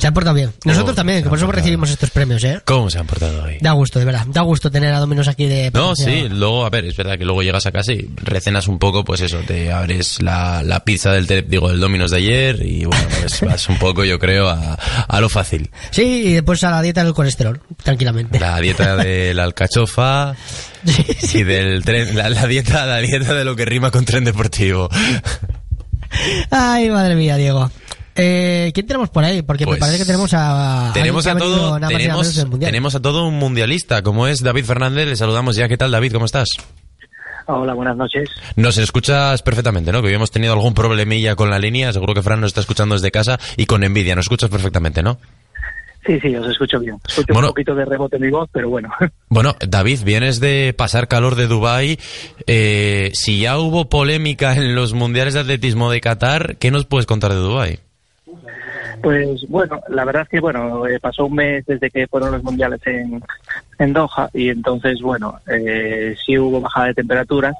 Se 0.01 0.07
ha 0.07 0.11
portado 0.11 0.35
bien. 0.35 0.51
Nosotros 0.65 0.93
Oh, 0.93 0.95
también, 0.95 1.21
que 1.21 1.29
por 1.29 1.37
eso 1.37 1.45
portado. 1.45 1.61
recibimos 1.61 1.91
estos 1.91 2.09
premios, 2.09 2.43
¿eh? 2.43 2.59
¿Cómo 2.65 2.89
se 2.89 2.97
han 2.97 3.05
portado 3.05 3.43
hoy? 3.43 3.57
Da 3.61 3.73
gusto, 3.73 3.99
de 3.99 4.05
verdad. 4.05 4.25
Da 4.29 4.41
gusto 4.41 4.71
tener 4.71 4.91
a 4.95 4.99
Dominos 4.99 5.27
aquí 5.27 5.45
de... 5.45 5.69
No, 5.71 5.95
sí, 5.95 6.27
luego, 6.27 6.65
a 6.65 6.71
ver, 6.71 6.85
es 6.85 6.95
verdad 6.97 7.19
que 7.19 7.23
luego 7.25 7.43
llegas 7.43 7.67
a 7.67 7.71
casa 7.71 7.93
y 7.93 8.09
recenas 8.17 8.67
un 8.67 8.79
poco, 8.79 9.03
pues 9.05 9.21
eso, 9.21 9.37
te 9.45 9.71
abres 9.71 10.19
la, 10.19 10.63
la 10.63 10.83
pizza 10.83 11.11
del, 11.11 11.27
te- 11.27 11.43
digo, 11.43 11.69
del 11.69 11.79
Domino's 11.79 12.09
de 12.09 12.17
ayer 12.17 12.65
y 12.65 12.85
bueno, 12.85 13.03
pues 13.19 13.41
vas 13.45 13.69
un 13.69 13.77
poco, 13.77 14.03
yo 14.03 14.17
creo, 14.17 14.49
a, 14.49 14.73
a 15.07 15.21
lo 15.21 15.29
fácil. 15.29 15.69
Sí, 15.91 16.01
y 16.25 16.33
después 16.33 16.63
a 16.63 16.71
la 16.71 16.81
dieta 16.81 17.03
del 17.03 17.13
colesterol, 17.13 17.61
tranquilamente. 17.83 18.39
La 18.39 18.59
dieta 18.59 18.95
de 19.03 19.35
la 19.35 19.43
alcachofa 19.43 20.35
y 21.33 21.43
del 21.43 21.83
tren, 21.85 22.17
la, 22.17 22.27
la 22.31 22.47
dieta, 22.47 22.87
la 22.87 22.97
dieta 22.97 23.35
de 23.35 23.45
lo 23.45 23.55
que 23.55 23.65
rima 23.65 23.91
con 23.91 24.03
tren 24.05 24.23
deportivo. 24.23 24.89
Ay, 26.49 26.89
madre 26.89 27.15
mía, 27.15 27.37
Diego. 27.37 27.69
Eh, 28.15 28.71
¿Quién 28.73 28.87
tenemos 28.87 29.09
por 29.09 29.23
ahí? 29.23 29.41
Porque 29.41 29.65
Pues, 29.65 29.77
me 29.77 29.79
parece 29.79 29.99
que 29.99 30.05
tenemos 30.05 30.31
a... 30.33 30.91
Tenemos 30.93 31.25
a 31.27 31.35
todo, 31.37 31.79
tenemos, 32.59 32.95
a 32.95 32.99
todo 33.01 33.27
un 33.27 33.35
mundialista, 33.39 34.01
como 34.01 34.27
es 34.27 34.41
David 34.41 34.65
Fernández, 34.65 35.07
le 35.07 35.15
saludamos 35.15 35.55
ya. 35.55 35.67
¿Qué 35.67 35.77
tal, 35.77 35.91
David? 35.91 36.13
¿Cómo 36.13 36.25
estás? 36.25 36.49
Hola, 37.47 37.73
buenas 37.73 37.97
noches. 37.97 38.29
Nos 38.55 38.77
escuchas 38.77 39.41
perfectamente, 39.41 39.91
¿no? 39.91 40.01
Que 40.01 40.09
hoy 40.09 40.13
hemos 40.13 40.31
tenido 40.31 40.53
algún 40.53 40.73
problemilla 40.73 41.35
con 41.35 41.49
la 41.49 41.59
línea, 41.59 41.91
seguro 41.91 42.13
que 42.13 42.21
Fran 42.21 42.39
nos 42.39 42.49
está 42.49 42.61
escuchando 42.61 42.95
desde 42.95 43.11
casa 43.11 43.39
y 43.57 43.65
con 43.65 43.83
envidia, 43.83 44.15
nos 44.15 44.25
escuchas 44.25 44.49
perfectamente, 44.49 45.01
¿no? 45.03 45.17
Sí, 46.05 46.19
sí, 46.19 46.35
os 46.35 46.47
escucho 46.49 46.79
bien. 46.79 46.97
Escucho 47.07 47.31
Bueno. 47.33 47.49
un 47.49 47.53
poquito 47.53 47.75
de 47.75 47.85
rebote 47.85 48.15
en 48.15 48.23
mi 48.23 48.31
voz, 48.31 48.49
pero 48.51 48.69
bueno. 48.69 48.89
Bueno, 49.29 49.55
David, 49.65 49.99
vienes 50.03 50.39
de 50.39 50.73
pasar 50.77 51.07
calor 51.07 51.35
de 51.35 51.47
Dubai. 51.47 51.97
Eh, 52.47 53.11
si 53.13 53.39
ya 53.39 53.57
hubo 53.59 53.87
polémica 53.87 54.53
en 54.55 54.75
los 54.75 54.93
mundiales 54.93 55.33
de 55.35 55.39
atletismo 55.41 55.89
de 55.91 56.01
Qatar, 56.01 56.57
¿qué 56.57 56.69
nos 56.71 56.85
puedes 56.85 57.05
contar 57.05 57.31
de 57.33 57.39
Dubai? 57.39 57.79
Pues 59.01 59.47
bueno, 59.47 59.81
la 59.89 60.05
verdad 60.05 60.23
es 60.23 60.29
que 60.29 60.39
bueno, 60.39 60.85
eh, 60.87 60.99
pasó 60.99 61.25
un 61.25 61.35
mes 61.35 61.65
desde 61.65 61.89
que 61.89 62.07
fueron 62.07 62.31
los 62.31 62.43
mundiales 62.43 62.79
en, 62.85 63.21
en 63.79 63.93
Doha 63.93 64.29
y 64.33 64.49
entonces 64.49 65.01
bueno, 65.01 65.39
eh, 65.47 66.15
sí 66.23 66.37
hubo 66.37 66.61
bajada 66.61 66.87
de 66.87 66.93
temperaturas, 66.95 67.55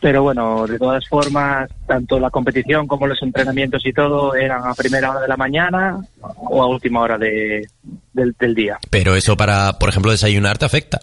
pero 0.00 0.22
bueno, 0.22 0.66
de 0.66 0.78
todas 0.78 1.06
formas, 1.08 1.70
tanto 1.86 2.18
la 2.18 2.30
competición 2.30 2.86
como 2.86 3.06
los 3.06 3.22
entrenamientos 3.22 3.84
y 3.84 3.92
todo 3.92 4.34
eran 4.34 4.66
a 4.66 4.74
primera 4.74 5.10
hora 5.10 5.20
de 5.20 5.28
la 5.28 5.36
mañana 5.36 5.98
o 6.20 6.62
a 6.62 6.66
última 6.66 7.00
hora 7.00 7.18
de, 7.18 7.66
del, 8.12 8.34
del 8.38 8.54
día. 8.54 8.78
Pero 8.90 9.14
eso 9.14 9.36
para, 9.36 9.78
por 9.78 9.88
ejemplo, 9.88 10.10
desayunar 10.10 10.58
te 10.58 10.64
afecta. 10.64 11.00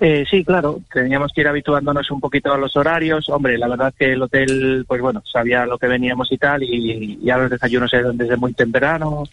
Eh, 0.00 0.24
sí, 0.28 0.44
claro, 0.44 0.80
teníamos 0.92 1.32
que 1.32 1.42
ir 1.42 1.48
habituándonos 1.48 2.10
un 2.10 2.20
poquito 2.20 2.52
a 2.52 2.58
los 2.58 2.76
horarios. 2.76 3.28
Hombre, 3.28 3.58
la 3.58 3.68
verdad 3.68 3.94
que 3.96 4.12
el 4.12 4.22
hotel, 4.22 4.84
pues 4.86 5.00
bueno, 5.00 5.22
sabía 5.30 5.66
lo 5.66 5.78
que 5.78 5.86
veníamos 5.86 6.30
y 6.32 6.38
tal, 6.38 6.62
y 6.62 7.18
ya 7.22 7.36
los 7.36 7.50
desayunos 7.50 7.92
eran 7.92 8.16
desde 8.16 8.36
muy 8.36 8.52
temprano 8.52 9.24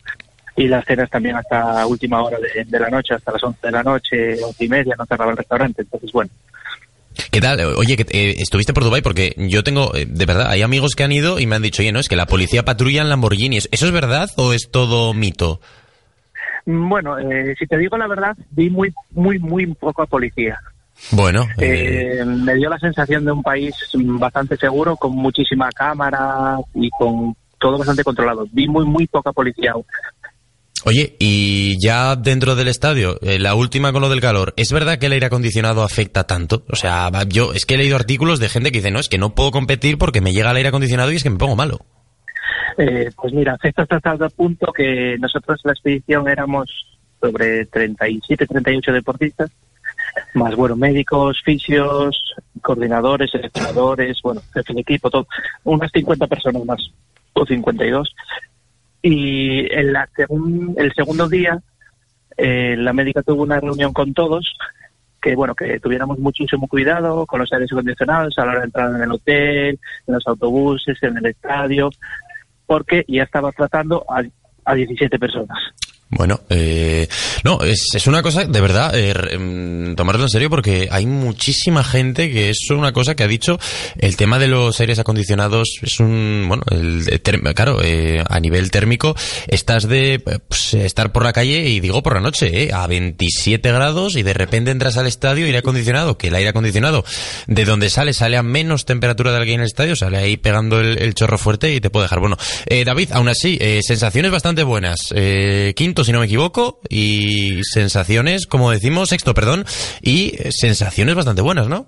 y 0.60 0.68
las 0.68 0.86
cenas 0.86 1.10
también 1.10 1.38
hasta 1.38 1.88
última 1.88 2.22
hora 2.22 2.38
de, 2.38 2.80
la 2.80 2.90
noche, 2.90 3.14
hasta 3.14 3.32
las 3.32 3.44
11 3.44 3.60
de 3.64 3.72
la 3.72 3.82
noche, 3.82 4.44
once 4.44 4.66
y 4.66 4.68
media, 4.68 4.94
no 4.98 5.06
cerraba 5.06 5.32
el 5.32 5.38
restaurante. 5.38 5.84
Entonces, 5.84 6.12
bueno, 6.12 6.30
¿Qué 7.32 7.42
tal? 7.42 7.60
Oye, 7.76 7.98
que 7.98 8.06
eh, 8.12 8.36
estuviste 8.40 8.74
por 8.74 8.84
Dubai 8.84 9.02
porque 9.02 9.34
yo 9.38 9.64
tengo, 9.64 9.94
eh, 9.96 10.06
de 10.08 10.26
verdad, 10.26 10.48
hay 10.50 10.62
amigos 10.62 10.96
que 10.96 11.04
han 11.04 11.12
ido 11.12 11.40
y 11.40 11.48
me 11.48 11.56
han 11.56 11.62
dicho, 11.62 11.82
oye, 11.82 11.92
no, 11.92 12.00
es 12.00 12.08
que 12.08 12.16
la 12.16 12.28
policía 12.28 12.64
patrulla 12.64 13.02
en 13.02 13.10
Lamborghinis. 13.10 13.68
¿Eso 13.72 13.86
es 13.86 13.92
verdad 13.92 14.30
o 14.38 14.54
es 14.54 14.70
todo 14.72 15.14
mito? 15.14 15.60
Mm, 16.70 16.88
bueno, 16.88 17.18
eh, 17.18 17.56
si 17.58 17.66
te 17.66 17.78
digo 17.78 17.98
la 17.98 18.08
verdad, 18.08 18.38
vi 18.52 18.70
muy, 18.70 18.94
muy, 19.12 19.40
muy 19.40 19.66
poco 19.74 20.04
a 20.04 20.06
policía. 20.06 20.60
Bueno, 21.12 21.48
eh, 21.58 22.20
Eh, 22.20 22.26
me 22.26 22.54
dio 22.56 22.70
la 22.70 22.78
sensación 22.78 23.26
de 23.26 23.32
un 23.32 23.42
país 23.42 23.74
bastante 23.94 24.56
seguro, 24.56 24.96
con 24.96 25.16
muchísima 25.16 25.70
cámara 25.72 26.58
y 26.76 26.90
con 26.92 27.36
todo 27.60 27.80
bastante 27.80 28.04
controlado. 28.04 28.46
Vi 28.52 28.68
muy, 28.68 28.86
muy 28.86 29.08
poca 29.08 29.32
policía. 29.32 29.74
oye, 30.86 31.16
y 31.18 31.76
ya 31.84 32.16
dentro 32.16 32.56
del 32.56 32.68
estadio, 32.68 33.20
eh, 33.22 33.40
la 33.40 33.56
última 33.56 33.92
con 33.92 34.02
lo 34.02 34.10
del 34.10 34.22
calor, 34.22 34.54
¿es 34.56 34.72
verdad 34.72 35.00
que 35.00 35.08
el 35.08 35.14
aire 35.14 35.26
acondicionado 35.26 35.82
afecta 35.82 36.26
tanto? 36.26 36.66
O 36.70 36.76
sea, 36.76 37.10
yo 37.28 37.54
es 37.54 37.66
que 37.66 37.76
he 37.76 37.78
leído 37.78 37.96
artículos 37.96 38.40
de 38.40 38.50
gente 38.50 38.72
que 38.72 38.78
dice, 38.78 38.92
no, 38.92 39.00
es 39.00 39.10
que 39.10 39.18
no 39.18 39.34
puedo 39.34 39.50
competir 39.50 39.98
porque 39.98 40.22
me 40.22 40.34
llega 40.34 40.52
el 40.52 40.58
aire 40.58 40.70
acondicionado 40.70 41.12
y 41.12 41.16
es 41.16 41.24
que 41.24 41.32
me 41.32 41.38
pongo 41.38 41.56
malo. 41.56 41.80
Eh, 42.78 43.10
pues 43.16 43.34
mira, 43.34 43.54
afecta 43.54 43.84
hasta 43.84 44.00
tal 44.00 44.30
punto 44.32 44.72
que 44.72 45.18
nosotros 45.20 45.60
en 45.64 45.70
la 45.70 45.74
expedición 45.74 46.28
éramos 46.28 46.98
sobre 47.20 47.66
37, 47.66 48.48
38 48.48 48.94
deportistas, 48.94 49.52
más 50.34 50.56
bueno, 50.56 50.76
médicos, 50.76 51.42
fisios, 51.44 52.36
coordinadores, 52.62 53.32
seleccionadores, 53.32 54.20
bueno, 54.24 54.42
jefe 54.54 54.74
de 54.74 54.82
equipo, 54.82 55.10
todo, 55.10 55.28
unas 55.64 55.92
50 55.92 56.28
personas 56.28 56.64
más, 56.66 56.92
o 57.34 57.46
52. 57.46 58.16
Y 59.02 59.72
en 59.74 59.94
la 59.94 60.08
segun- 60.16 60.74
el 60.78 60.94
segundo 60.94 61.28
día, 61.28 61.60
eh, 62.38 62.76
la 62.78 62.94
médica 62.94 63.22
tuvo 63.22 63.44
una 63.44 63.60
reunión 63.60 63.94
con 63.94 64.14
todos, 64.14 64.56
que 65.22 65.36
bueno, 65.36 65.54
que 65.56 65.80
tuviéramos 65.82 66.18
muchísimo 66.20 66.68
cuidado 66.68 67.26
con 67.26 67.40
los 67.42 67.52
aires 67.52 67.70
acondicionados 67.72 68.38
a 68.38 68.46
la 68.46 68.52
hora 68.52 68.60
de 68.62 68.66
entrar 68.66 68.96
en 68.96 69.02
el 69.02 69.12
hotel, 69.12 69.80
en 70.08 70.14
los 70.14 70.26
autobuses, 70.28 71.02
en 71.04 71.18
el 71.18 71.26
estadio, 71.26 71.90
porque 72.70 73.04
ya 73.08 73.24
estaba 73.24 73.52
tratando 73.52 74.06
a, 74.08 74.22
a 74.64 74.76
17 74.76 75.18
personas. 75.18 75.58
Bueno, 76.12 76.42
eh, 76.50 77.08
no, 77.44 77.62
es, 77.62 77.90
es 77.94 78.08
una 78.08 78.24
cosa, 78.24 78.46
de 78.46 78.62
verdad, 78.62 78.92
eh, 78.96 79.38
mm, 79.38 79.94
tomarlo 79.94 80.24
en 80.24 80.30
serio 80.30 80.50
porque 80.50 80.88
hay 80.90 81.06
muchísima 81.06 81.84
gente 81.84 82.32
que 82.32 82.50
es 82.50 82.70
una 82.72 82.92
cosa 82.92 83.16
que 83.16 83.24
ha 83.24 83.28
dicho, 83.28 83.60
el 83.98 84.18
tema 84.18 84.40
de 84.40 84.48
los 84.48 84.80
aires 84.80 84.98
acondicionados 84.98 85.78
es 85.84 86.00
un, 86.00 86.46
bueno, 86.48 86.64
el, 86.72 87.22
claro, 87.54 87.80
eh, 87.84 88.24
a 88.28 88.40
nivel 88.40 88.72
térmico, 88.72 89.16
estás 89.48 89.88
de 89.88 90.20
pues, 90.20 90.74
estar 90.74 91.12
por 91.12 91.24
la 91.24 91.32
calle 91.32 91.70
y 91.70 91.80
digo 91.80 92.02
por 92.02 92.16
la 92.16 92.22
noche, 92.22 92.64
eh, 92.64 92.72
a 92.74 92.88
27 92.88 93.72
grados 93.72 94.16
y 94.16 94.24
de 94.24 94.34
repente 94.34 94.72
entras 94.72 94.98
al 94.98 95.06
estadio 95.06 95.46
aire 95.46 95.60
acondicionado, 95.60 96.18
que 96.18 96.30
el 96.30 96.36
aire 96.36 96.50
acondicionado 96.50 97.06
de 97.46 97.66
donde 97.66 97.92
sale, 97.92 98.14
sale 98.14 98.36
a 98.36 98.42
menos 98.42 98.86
temperatura 98.86 99.32
de 99.32 99.38
alguien 99.38 99.56
en 99.56 99.62
el 99.62 99.68
estadio, 99.68 99.96
sale 99.96 100.18
ahí 100.18 100.38
pegando 100.38 100.80
el, 100.80 100.98
el 100.98 101.14
chorro 101.14 101.38
fuerte 101.38 101.74
y 101.74 101.80
te 101.80 101.92
puede 101.92 102.06
dejar. 102.06 102.20
Bueno, 102.20 102.38
eh, 102.66 102.84
David, 102.84 103.12
aún 103.12 103.28
así, 103.28 103.58
eh, 103.62 103.82
sensaciones 103.84 104.32
bastante 104.32 104.64
buenas. 104.64 105.00
Eh, 105.14 105.74
quinto, 106.00 106.04
si 106.06 106.12
no 106.14 106.20
me 106.20 106.26
equivoco, 106.26 106.80
y 106.90 107.62
sensaciones, 107.64 108.48
como 108.48 108.72
decimos, 108.72 109.10
sexto, 109.10 109.34
perdón, 109.34 109.66
y 110.02 110.34
eh, 110.38 110.50
sensaciones 110.52 111.16
bastante 111.16 111.42
buenas, 111.42 111.68
¿no? 111.68 111.88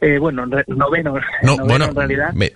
Eh, 0.00 0.18
bueno, 0.18 0.44
noveno, 0.46 1.14
No, 1.42 1.56
noveno 1.56 1.64
bueno, 1.66 1.84
en 1.86 1.94
realidad. 1.96 2.32
me, 2.34 2.52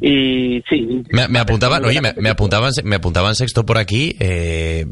Y 0.00 0.60
sí. 0.68 1.04
me, 1.10 1.28
me 1.28 1.38
apuntaban, 1.38 1.84
oye, 1.84 2.00
me, 2.00 2.12
me 2.14 2.28
apuntaban, 2.30 2.72
me 2.82 2.96
apuntaban 2.96 3.34
sexto 3.36 3.64
por 3.64 3.78
aquí, 3.78 4.16
eh, 4.18 4.86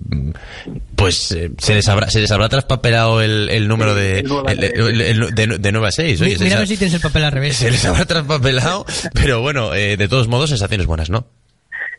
pues 0.95 1.33
eh, 1.33 1.51
se 1.59 1.75
les 1.75 1.89
habrá, 1.89 2.09
se 2.09 2.21
les 2.21 2.31
habrá 2.31 2.49
traspapelado 2.49 3.21
el, 3.21 3.49
el 3.51 3.67
número 3.67 3.95
de, 3.97 4.21
el 4.21 4.29
nueve 4.29 4.49
a 4.49 4.53
el- 4.53 4.65
el- 4.65 5.01
el- 5.01 5.35
de, 5.35 5.47
de 5.59 5.73
9 5.73 5.89
a 5.89 5.91
6. 5.91 6.21
Oye, 6.21 6.31
Mi- 6.31 6.37
se 6.37 6.45
Mira 6.45 6.57
a 6.57 6.59
ver 6.61 6.69
si 6.69 6.77
tienes 6.77 6.95
el 6.95 7.01
papel 7.01 7.25
al 7.25 7.33
revés. 7.33 7.57
se 7.57 7.71
les 7.71 7.85
habrá 7.85 8.05
traspapelado, 8.05 8.87
pero 9.15 9.41
bueno, 9.41 9.75
eh, 9.75 9.97
de 9.97 10.09
todos 10.09 10.29
modos, 10.29 10.51
sensaciones 10.51 10.87
buenas, 10.87 11.11
¿no? 11.11 11.27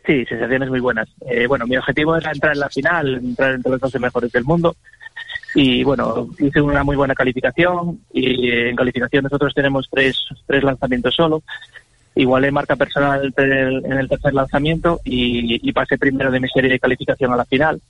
Sí, 0.04 0.24
sensaciones 0.26 0.68
muy 0.68 0.80
buenas. 0.80 1.08
Eh, 1.26 1.46
bueno, 1.46 1.66
mi 1.66 1.76
objetivo 1.76 2.16
era 2.16 2.30
entrar 2.30 2.52
en 2.52 2.60
la 2.60 2.68
final, 2.68 3.14
entrar 3.14 3.54
entre 3.54 3.72
los 3.72 3.80
12 3.80 3.98
mejores 3.98 4.32
del 4.32 4.44
mundo. 4.44 4.76
Y 5.54 5.82
bueno, 5.82 6.28
hice 6.38 6.60
una 6.60 6.84
muy 6.84 6.96
buena 6.96 7.14
calificación. 7.14 8.00
Y 8.12 8.50
eh, 8.50 8.70
en 8.70 8.76
calificación 8.76 9.24
nosotros 9.24 9.54
tenemos 9.54 9.88
tres, 9.90 10.26
tres 10.46 10.62
lanzamientos 10.62 11.14
solo. 11.14 11.42
Igualé 12.16 12.50
marca 12.50 12.76
personal 12.76 13.32
en 13.36 13.92
el 13.92 14.08
tercer 14.08 14.34
lanzamiento 14.34 15.00
y, 15.04 15.68
y 15.68 15.72
pasé 15.72 15.98
primero 15.98 16.30
de 16.30 16.38
mi 16.38 16.48
serie 16.48 16.70
de 16.70 16.78
calificación 16.78 17.32
a 17.32 17.36
la 17.36 17.44
final. 17.44 17.80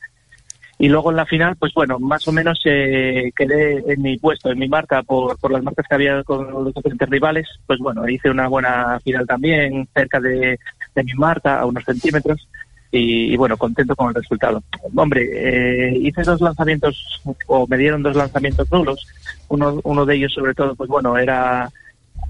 Y 0.79 0.89
luego 0.89 1.11
en 1.11 1.17
la 1.17 1.27
final, 1.27 1.57
pues 1.57 1.73
bueno, 1.75 1.99
más 1.99 2.27
o 2.27 2.33
menos 2.33 2.61
eh, 2.65 3.31
quedé 3.37 3.93
en 3.93 4.03
mi 4.03 4.19
puesto, 4.19 4.51
en 4.51 4.59
mi 4.59 4.69
marca, 4.69 5.03
por, 5.03 5.39
por 5.39 5.53
las 5.53 5.63
marcas 5.63 5.87
que 5.89 5.95
había 5.95 6.23
con 6.25 6.51
los 6.51 6.75
diferentes 6.75 7.09
rivales. 7.09 7.49
Pues 7.67 7.79
bueno, 7.79 8.09
hice 8.09 8.31
una 8.31 8.49
buena 8.49 8.99
final 9.01 9.27
también, 9.27 9.89
cerca 9.95 10.21
de, 10.21 10.59
de 10.95 11.05
mi 11.05 11.13
marca, 11.15 11.61
a 11.61 11.67
unos 11.67 11.85
centímetros. 11.85 12.49
Y, 12.91 13.33
y 13.33 13.37
bueno, 13.37 13.57
contento 13.57 13.97
con 13.97 14.09
el 14.09 14.15
resultado. 14.15 14.63
Hombre, 14.95 15.29
eh, 15.33 15.99
hice 15.99 16.23
dos 16.23 16.41
lanzamientos, 16.41 17.21
o 17.49 17.67
me 17.67 17.77
dieron 17.77 18.05
dos 18.05 18.15
lanzamientos 18.15 18.71
nulos. 18.71 19.05
Uno, 19.49 19.81
uno 19.83 20.07
de 20.07 20.15
ellos, 20.15 20.33
sobre 20.33 20.55
todo, 20.55 20.77
pues 20.77 20.89
bueno, 20.89 21.19
era 21.19 21.71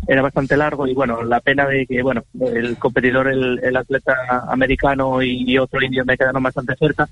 era 0.07 0.23
bastante 0.23 0.57
largo 0.57 0.87
y 0.87 0.95
bueno, 0.95 1.23
la 1.23 1.41
pena 1.41 1.67
de 1.67 1.87
que, 1.87 2.03
bueno, 2.03 2.25
el 2.55 2.77
competidor, 2.79 3.29
el, 3.29 3.61
el 3.63 3.77
atleta 3.77 4.15
americano 4.49 5.23
y, 5.23 5.51
y 5.51 5.59
otro 5.59 5.83
indio 5.83 6.05
me 6.05 6.17
quedaron 6.17 6.43
bastante 6.43 6.75
cerca. 6.77 7.09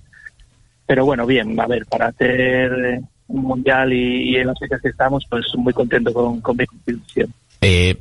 Pero 0.87 1.05
bueno, 1.05 1.27
bien, 1.27 1.59
a 1.61 1.67
ver, 1.67 1.87
para 1.87 2.09
hacer 2.09 3.01
un 3.29 3.43
mundial 3.43 3.93
y, 3.93 4.31
y 4.31 4.37
en 4.37 4.47
las 4.47 4.59
fechas 4.59 4.81
que 4.81 4.89
estamos, 4.89 5.27
pues 5.29 5.47
muy 5.57 5.73
contento 5.73 6.13
con, 6.13 6.41
con 6.41 6.57
mi 6.57 6.67
competición. 6.67 7.33
Eh, 7.61 7.97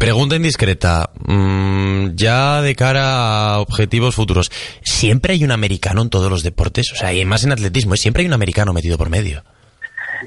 pregunta 0.00 0.34
indiscreta, 0.34 1.10
mm, 1.26 2.14
ya 2.14 2.62
de 2.62 2.74
cara 2.74 3.52
a 3.52 3.60
objetivos 3.60 4.14
futuros, 4.14 4.50
¿siempre 4.82 5.34
hay 5.34 5.44
un 5.44 5.52
americano 5.52 6.00
en 6.00 6.08
todos 6.08 6.30
los 6.30 6.42
deportes? 6.42 6.90
O 6.92 6.96
sea, 6.96 7.12
y 7.12 7.22
más 7.26 7.44
en 7.44 7.52
atletismo, 7.52 7.92
¿eh? 7.92 7.98
siempre 7.98 8.22
hay 8.22 8.26
un 8.26 8.32
americano 8.32 8.72
metido 8.72 8.96
por 8.96 9.10
medio. 9.10 9.44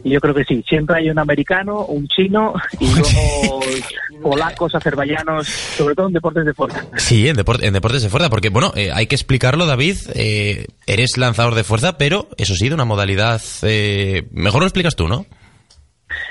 Yo 0.03 0.19
creo 0.19 0.33
que 0.35 0.43
sí, 0.43 0.63
siempre 0.69 0.97
hay 0.97 1.09
un 1.09 1.17
americano, 1.17 1.85
un 1.85 2.07
chino 2.07 2.53
y 2.79 2.85
luego 2.93 3.59
polacos, 4.21 4.75
azerbaiyanos, 4.75 5.47
sobre 5.47 5.95
todo 5.95 6.07
en 6.07 6.13
deportes 6.13 6.45
de 6.45 6.53
fuerza. 6.53 6.85
Sí, 6.97 7.27
en, 7.27 7.35
depor- 7.35 7.63
en 7.63 7.73
deportes 7.73 8.03
de 8.03 8.09
fuerza, 8.09 8.29
porque 8.29 8.49
bueno, 8.49 8.73
eh, 8.75 8.91
hay 8.93 9.07
que 9.07 9.15
explicarlo, 9.15 9.65
David, 9.65 9.97
eh, 10.13 10.67
eres 10.85 11.17
lanzador 11.17 11.55
de 11.55 11.63
fuerza, 11.63 11.97
pero 11.97 12.27
eso 12.37 12.53
sí, 12.55 12.69
de 12.69 12.75
una 12.75 12.85
modalidad... 12.85 13.41
eh, 13.63 14.27
mejor 14.31 14.61
lo 14.61 14.67
explicas 14.67 14.95
tú, 14.95 15.07
¿no? 15.07 15.25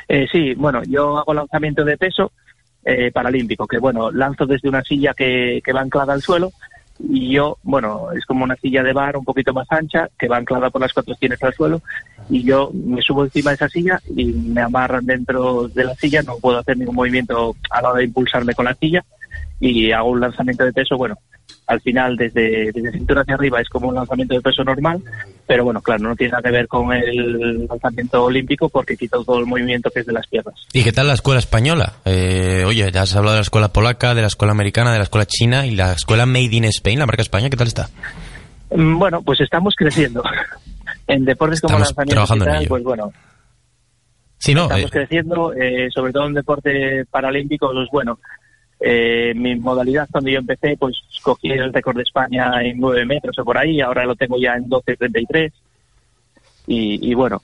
Eh, 0.08 0.26
sí, 0.30 0.54
bueno, 0.54 0.80
yo 0.88 1.18
hago 1.18 1.34
lanzamiento 1.34 1.84
de 1.84 1.96
peso 1.96 2.30
eh, 2.84 3.10
paralímpico, 3.12 3.66
que 3.66 3.78
bueno, 3.78 4.10
lanzo 4.10 4.46
desde 4.46 4.68
una 4.68 4.82
silla 4.82 5.14
que, 5.14 5.60
que 5.64 5.72
va 5.72 5.80
anclada 5.80 6.12
al 6.12 6.22
suelo 6.22 6.52
y 6.98 7.32
yo, 7.32 7.58
bueno, 7.62 8.12
es 8.12 8.24
como 8.26 8.44
una 8.44 8.56
silla 8.56 8.82
de 8.82 8.92
bar 8.92 9.16
un 9.16 9.24
poquito 9.24 9.52
más 9.52 9.66
ancha 9.70 10.08
que 10.18 10.28
va 10.28 10.36
anclada 10.36 10.70
por 10.70 10.80
las 10.80 10.92
cuatro 10.92 11.14
esquinas 11.14 11.42
al 11.42 11.54
suelo 11.54 11.82
y 12.28 12.44
yo 12.44 12.70
me 12.72 13.02
subo 13.02 13.24
encima 13.24 13.50
de 13.50 13.56
esa 13.56 13.68
silla 13.68 14.00
y 14.14 14.26
me 14.26 14.60
amarran 14.60 15.04
dentro 15.04 15.68
de 15.68 15.84
la 15.84 15.94
silla, 15.94 16.22
no 16.22 16.36
puedo 16.36 16.58
hacer 16.58 16.76
ningún 16.76 16.94
movimiento 16.94 17.56
a 17.70 17.82
la 17.82 17.90
hora 17.90 17.98
de 17.98 18.04
impulsarme 18.04 18.54
con 18.54 18.66
la 18.66 18.74
silla 18.74 19.04
y 19.58 19.90
hago 19.92 20.10
un 20.10 20.20
lanzamiento 20.20 20.64
de 20.64 20.72
peso, 20.72 20.96
bueno, 20.96 21.16
al 21.72 21.80
final 21.80 22.16
desde, 22.16 22.70
desde 22.72 22.92
cintura 22.92 23.22
hacia 23.22 23.34
arriba 23.34 23.60
es 23.60 23.68
como 23.68 23.88
un 23.88 23.94
lanzamiento 23.94 24.34
de 24.34 24.40
peso 24.40 24.62
normal, 24.64 25.02
pero 25.46 25.64
bueno, 25.64 25.80
claro, 25.80 26.04
no 26.08 26.16
tiene 26.16 26.32
nada 26.32 26.42
que 26.42 26.50
ver 26.50 26.68
con 26.68 26.92
el 26.92 27.66
lanzamiento 27.66 28.24
olímpico 28.24 28.68
porque 28.68 28.96
quito 28.96 29.24
todo 29.24 29.38
el 29.40 29.46
movimiento 29.46 29.90
que 29.90 30.00
es 30.00 30.06
de 30.06 30.12
las 30.12 30.26
piernas. 30.26 30.54
¿Y 30.72 30.84
qué 30.84 30.92
tal 30.92 31.08
la 31.08 31.14
escuela 31.14 31.38
española? 31.40 31.94
Eh, 32.04 32.64
oye, 32.66 32.90
ya 32.92 33.02
has 33.02 33.16
hablado 33.16 33.34
de 33.34 33.38
la 33.40 33.42
escuela 33.42 33.72
polaca, 33.72 34.14
de 34.14 34.20
la 34.22 34.26
escuela 34.28 34.52
americana, 34.52 34.92
de 34.92 34.98
la 34.98 35.04
escuela 35.04 35.26
china 35.26 35.66
y 35.66 35.72
la 35.72 35.92
escuela 35.92 36.26
Made 36.26 36.54
in 36.56 36.64
Spain, 36.66 36.98
la 36.98 37.06
marca 37.06 37.22
España, 37.22 37.50
¿qué 37.50 37.56
tal 37.56 37.66
está? 37.68 37.88
Mm, 38.74 38.98
Bueno, 38.98 39.22
pues 39.22 39.40
estamos 39.40 39.74
creciendo. 39.76 40.22
En 41.08 41.24
deportes 41.24 41.60
como 41.60 41.74
Estamos 41.78 41.88
lanzamiento 41.88 42.12
y 42.12 42.14
trabajando 42.14 42.44
en 42.44 42.50
tal, 42.52 42.60
ello. 42.60 42.68
pues 42.68 42.82
bueno, 42.84 43.12
Sí, 44.38 44.54
no, 44.54 44.62
estamos 44.64 44.84
eh, 44.84 44.88
creciendo, 44.90 45.52
eh, 45.54 45.88
sobre 45.94 46.12
todo 46.12 46.26
en 46.26 46.34
deporte 46.34 47.04
paralímpico, 47.10 47.70
pues 47.72 47.88
bueno, 47.92 48.18
eh, 48.84 49.32
mi 49.34 49.54
modalidad 49.56 50.08
cuando 50.10 50.30
yo 50.30 50.38
empecé, 50.38 50.76
pues 50.76 50.96
cogí 51.22 51.50
el 51.50 51.72
récord 51.72 51.96
de 51.96 52.02
España 52.02 52.50
en 52.62 52.78
9 52.78 53.06
metros 53.06 53.38
o 53.38 53.44
por 53.44 53.56
ahí, 53.56 53.80
ahora 53.80 54.04
lo 54.04 54.16
tengo 54.16 54.36
ya 54.40 54.54
en 54.54 54.68
12.33 54.68 55.52
y, 56.66 57.10
y 57.10 57.14
bueno, 57.14 57.42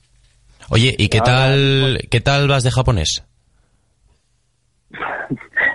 oye, 0.70 0.94
¿y 0.98 1.08
qué 1.08 1.18
ahora 1.18 1.32
tal, 1.32 1.98
qué 2.10 2.20
tal 2.20 2.48
vas 2.48 2.64
de 2.64 2.70
japonés? 2.70 3.24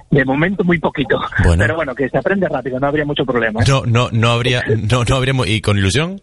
de 0.09 0.25
momento 0.25 0.63
muy 0.63 0.79
poquito, 0.79 1.19
Bueno. 1.43 1.61
pero 1.63 1.75
bueno, 1.75 1.95
que 1.95 2.07
se 2.09 2.17
aprende 2.17 2.47
rápido, 2.47 2.79
no 2.79 2.87
habría 2.87 3.05
mucho 3.05 3.25
problema. 3.25 3.61
No, 3.67 3.83
no, 3.85 4.09
no 4.11 4.29
habría, 4.31 4.63
no, 4.91 5.03
no 5.03 5.15
habría, 5.15 5.33
y 5.47 5.61
con 5.61 5.77
ilusión. 5.77 6.21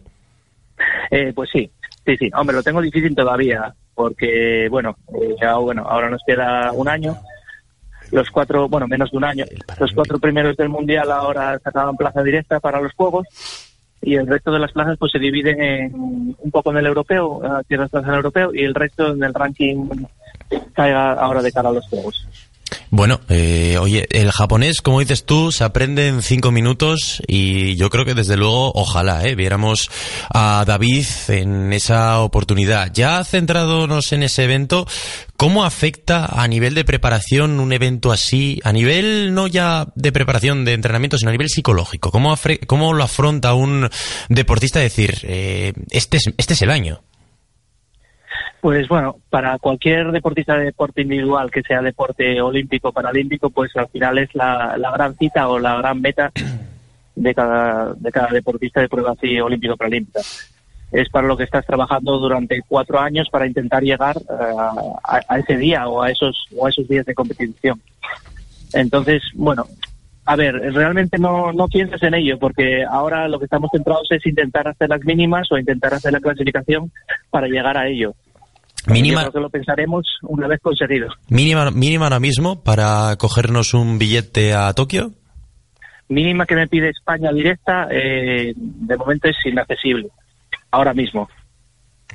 Eh, 1.09 1.33
pues 1.33 1.49
sí, 1.51 1.69
sí, 2.05 2.15
sí. 2.17 2.29
Hombre, 2.33 2.55
lo 2.55 2.63
tengo 2.63 2.81
difícil 2.81 3.13
todavía, 3.15 3.73
porque, 3.93 4.67
bueno, 4.69 4.95
eh, 5.21 5.35
ya, 5.41 5.55
bueno, 5.55 5.83
ahora 5.87 6.09
nos 6.09 6.21
queda 6.25 6.71
un 6.73 6.87
año. 6.87 7.17
Los 8.11 8.29
cuatro, 8.29 8.67
bueno, 8.67 8.87
menos 8.87 9.11
de 9.11 9.17
un 9.17 9.23
año. 9.23 9.45
Los 9.79 9.91
cuatro 9.93 10.19
primeros 10.19 10.57
del 10.57 10.69
Mundial 10.69 11.11
ahora 11.11 11.59
sacaban 11.63 11.95
plaza 11.95 12.21
directa 12.23 12.59
para 12.59 12.81
los 12.81 12.93
Juegos 12.93 13.27
y 14.01 14.15
el 14.15 14.27
resto 14.27 14.51
de 14.51 14.59
las 14.59 14.71
plazas 14.71 14.97
pues 14.97 15.11
se 15.11 15.19
dividen 15.19 15.61
en, 15.61 16.35
un 16.37 16.51
poco 16.51 16.71
en 16.71 16.77
el 16.77 16.87
europeo, 16.87 17.41
tierras 17.67 17.89
plazas 17.89 18.07
en 18.07 18.13
el 18.13 18.17
europeo 18.17 18.51
y 18.53 18.63
el 18.63 18.73
resto 18.73 19.13
en 19.13 19.23
el 19.23 19.33
ranking 19.33 19.87
caiga 20.73 21.13
ahora 21.13 21.41
de 21.41 21.51
cara 21.51 21.69
a 21.69 21.73
los 21.73 21.87
Juegos. 21.87 22.27
Bueno, 22.89 23.21
eh, 23.29 23.77
oye, 23.79 24.05
el 24.11 24.31
japonés, 24.31 24.81
como 24.81 24.99
dices 24.99 25.25
tú, 25.25 25.51
se 25.51 25.63
aprende 25.63 26.07
en 26.07 26.21
cinco 26.21 26.51
minutos 26.51 27.21
y 27.27 27.75
yo 27.75 27.89
creo 27.89 28.05
que 28.05 28.13
desde 28.13 28.37
luego, 28.37 28.71
ojalá, 28.75 29.25
eh, 29.25 29.35
viéramos 29.35 29.89
a 30.29 30.63
David 30.65 31.05
en 31.29 31.71
esa 31.73 32.19
oportunidad. 32.19 32.91
Ya 32.93 33.23
centrándonos 33.23 34.11
en 34.11 34.23
ese 34.23 34.43
evento, 34.43 34.87
¿cómo 35.41 35.65
afecta 35.65 36.27
a 36.39 36.47
nivel 36.47 36.75
de 36.75 36.85
preparación 36.85 37.59
un 37.59 37.73
evento 37.73 38.11
así, 38.11 38.59
a 38.63 38.71
nivel 38.71 39.33
no 39.33 39.47
ya 39.47 39.87
de 39.95 40.11
preparación 40.11 40.65
de 40.65 40.73
entrenamiento, 40.73 41.17
sino 41.17 41.29
a 41.29 41.31
nivel 41.31 41.49
psicológico? 41.49 42.11
¿Cómo, 42.11 42.35
cómo 42.67 42.93
lo 42.93 43.03
afronta 43.03 43.55
un 43.55 43.89
deportista 44.29 44.77
decir, 44.77 45.15
eh, 45.23 45.73
este, 45.89 46.17
es, 46.17 46.31
este 46.37 46.53
es 46.53 46.61
el 46.61 46.69
año? 46.69 46.99
Pues 48.61 48.87
bueno, 48.87 49.15
para 49.31 49.57
cualquier 49.57 50.11
deportista 50.11 50.55
de 50.57 50.65
deporte 50.65 51.01
individual, 51.01 51.49
que 51.49 51.63
sea 51.63 51.81
deporte 51.81 52.39
olímpico, 52.39 52.91
paralímpico, 52.91 53.49
pues 53.49 53.75
al 53.77 53.89
final 53.89 54.19
es 54.19 54.29
la, 54.35 54.77
la 54.77 54.91
gran 54.91 55.17
cita 55.17 55.47
o 55.47 55.57
la 55.57 55.75
gran 55.77 55.99
meta 56.01 56.31
de 57.15 57.33
cada, 57.33 57.95
de 57.95 58.11
cada 58.11 58.27
deportista 58.27 58.79
de 58.79 58.89
prueba 58.89 59.13
así 59.13 59.39
olímpico 59.39 59.75
paralímpica. 59.75 60.19
Es 60.91 61.09
para 61.09 61.27
lo 61.27 61.37
que 61.37 61.43
estás 61.45 61.65
trabajando 61.65 62.17
durante 62.19 62.61
cuatro 62.67 62.99
años 62.99 63.27
para 63.31 63.47
intentar 63.47 63.81
llegar 63.81 64.17
eh, 64.17 64.55
a, 65.03 65.21
a 65.27 65.39
ese 65.39 65.57
día 65.57 65.87
o 65.87 66.01
a 66.01 66.11
esos 66.11 66.35
o 66.57 66.65
a 66.65 66.69
esos 66.69 66.87
días 66.87 67.05
de 67.05 67.13
competición. 67.13 67.81
Entonces, 68.73 69.21
bueno, 69.35 69.65
a 70.25 70.35
ver, 70.35 70.55
realmente 70.73 71.17
no, 71.17 71.51
no 71.53 71.67
piensas 71.67 72.01
en 72.03 72.13
ello 72.13 72.37
porque 72.39 72.83
ahora 72.89 73.27
lo 73.27 73.39
que 73.39 73.45
estamos 73.45 73.69
centrados 73.73 74.07
es 74.11 74.25
intentar 74.25 74.67
hacer 74.67 74.89
las 74.89 75.03
mínimas 75.03 75.47
o 75.51 75.57
intentar 75.57 75.93
hacer 75.93 76.13
la 76.13 76.19
clasificación 76.19 76.91
para 77.29 77.47
llegar 77.47 77.77
a 77.77 77.87
ello. 77.87 78.13
Mínima- 78.87 79.21
creo 79.21 79.31
que 79.33 79.39
lo 79.39 79.49
pensaremos 79.49 80.05
una 80.23 80.47
vez 80.47 80.59
conseguido. 80.61 81.07
Mínima, 81.29 81.69
mínima 81.71 82.05
ahora 82.05 82.19
mismo 82.19 82.63
para 82.63 83.15
cogernos 83.17 83.73
un 83.73 83.97
billete 83.99 84.53
a 84.53 84.73
Tokio. 84.73 85.11
Mínima 86.09 86.45
que 86.45 86.55
me 86.55 86.67
pide 86.67 86.89
España 86.89 87.31
directa, 87.31 87.87
eh, 87.91 88.53
de 88.55 88.97
momento 88.97 89.29
es 89.29 89.35
inaccesible. 89.45 90.09
Ahora 90.71 90.93
mismo. 90.93 91.29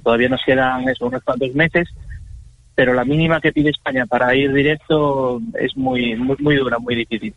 Todavía 0.02 0.28
nos 0.28 0.42
quedan 0.44 0.88
eso, 0.88 1.06
unos 1.06 1.22
cuantos 1.22 1.54
meses, 1.54 1.88
pero 2.74 2.92
la 2.92 3.04
mínima 3.04 3.40
que 3.40 3.52
pide 3.52 3.70
España 3.70 4.06
para 4.06 4.34
ir 4.34 4.52
directo 4.52 5.40
es 5.58 5.76
muy, 5.76 6.16
muy, 6.16 6.36
muy 6.38 6.56
dura, 6.56 6.78
muy 6.78 6.94
difícil. 6.94 7.34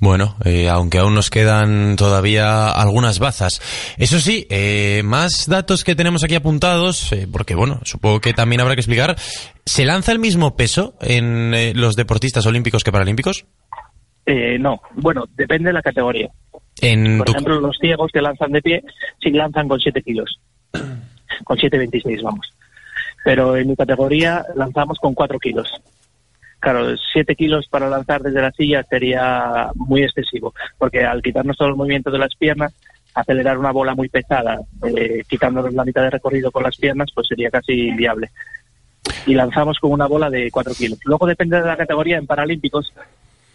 Bueno, 0.00 0.36
eh, 0.44 0.68
aunque 0.68 0.98
aún 0.98 1.14
nos 1.14 1.30
quedan 1.30 1.96
todavía 1.96 2.68
algunas 2.68 3.20
bazas. 3.20 3.62
Eso 3.96 4.18
sí, 4.18 4.46
eh, 4.50 5.02
más 5.04 5.48
datos 5.48 5.84
que 5.84 5.94
tenemos 5.94 6.24
aquí 6.24 6.34
apuntados, 6.34 7.12
eh, 7.12 7.26
porque 7.30 7.54
bueno, 7.54 7.80
supongo 7.84 8.20
que 8.20 8.34
también 8.34 8.60
habrá 8.60 8.74
que 8.74 8.80
explicar. 8.80 9.16
¿Se 9.64 9.84
lanza 9.84 10.12
el 10.12 10.18
mismo 10.18 10.56
peso 10.56 10.94
en 11.00 11.54
eh, 11.54 11.72
los 11.74 11.94
deportistas 11.94 12.44
olímpicos 12.44 12.84
que 12.84 12.92
paralímpicos? 12.92 13.46
Eh, 14.26 14.58
no, 14.58 14.80
bueno, 14.96 15.24
depende 15.36 15.68
de 15.68 15.74
la 15.74 15.82
categoría. 15.82 16.28
En 16.84 17.18
Por 17.18 17.30
ejemplo, 17.30 17.60
los 17.60 17.78
ciegos 17.78 18.10
que 18.12 18.20
lanzan 18.20 18.52
de 18.52 18.60
pie, 18.60 18.84
sí 19.20 19.30
lanzan 19.30 19.68
con 19.68 19.80
7 19.80 20.02
kilos. 20.02 20.38
Con 21.44 21.58
7,26, 21.58 22.22
vamos. 22.22 22.54
Pero 23.24 23.56
en 23.56 23.68
mi 23.68 23.74
categoría 23.74 24.44
lanzamos 24.54 24.98
con 24.98 25.14
4 25.14 25.38
kilos. 25.40 25.68
Claro, 26.60 26.94
7 27.12 27.34
kilos 27.34 27.66
para 27.68 27.88
lanzar 27.88 28.22
desde 28.22 28.40
la 28.40 28.52
silla 28.52 28.84
sería 28.84 29.70
muy 29.74 30.04
excesivo, 30.04 30.54
porque 30.78 31.04
al 31.04 31.22
quitarnos 31.22 31.56
todo 31.56 31.68
el 31.68 31.74
movimiento 31.74 32.10
de 32.10 32.18
las 32.18 32.34
piernas, 32.36 32.72
acelerar 33.14 33.58
una 33.58 33.72
bola 33.72 33.94
muy 33.94 34.08
pesada, 34.08 34.60
eh, 34.96 35.22
quitándonos 35.28 35.74
la 35.74 35.84
mitad 35.84 36.02
de 36.02 36.10
recorrido 36.10 36.50
con 36.52 36.62
las 36.62 36.76
piernas, 36.76 37.10
pues 37.14 37.26
sería 37.26 37.50
casi 37.50 37.88
inviable. 37.88 38.30
Y 39.26 39.34
lanzamos 39.34 39.78
con 39.78 39.90
una 39.90 40.06
bola 40.06 40.30
de 40.30 40.50
4 40.50 40.72
kilos. 40.74 40.98
Luego 41.04 41.26
depende 41.26 41.60
de 41.60 41.66
la 41.66 41.76
categoría 41.76 42.16
en 42.16 42.26
Paralímpicos, 42.26 42.92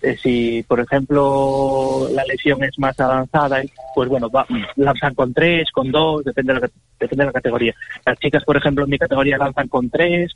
eh, 0.01 0.17
si, 0.21 0.63
por 0.63 0.79
ejemplo, 0.79 2.07
la 2.13 2.23
lesión 2.25 2.63
es 2.63 2.77
más 2.77 2.99
avanzada, 2.99 3.61
pues 3.95 4.09
bueno, 4.09 4.29
va- 4.29 4.45
lanzan 4.75 5.13
con 5.15 5.33
tres, 5.33 5.69
con 5.71 5.91
dos, 5.91 6.23
depende 6.23 6.53
de, 6.53 6.59
la, 6.61 6.69
depende 6.99 7.23
de 7.23 7.27
la 7.27 7.33
categoría. 7.33 7.73
Las 8.05 8.17
chicas, 8.19 8.43
por 8.43 8.57
ejemplo, 8.57 8.83
en 8.83 8.89
mi 8.89 8.97
categoría 8.97 9.37
lanzan 9.37 9.67
con 9.67 9.89
tres. 9.89 10.31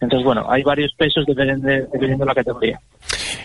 Entonces, 0.00 0.24
bueno, 0.24 0.46
hay 0.50 0.62
varios 0.62 0.92
pesos 0.96 1.24
dependiendo 1.26 1.68
de, 1.68 1.80
dependiendo 1.82 2.24
de 2.24 2.28
la 2.28 2.34
categoría. 2.34 2.80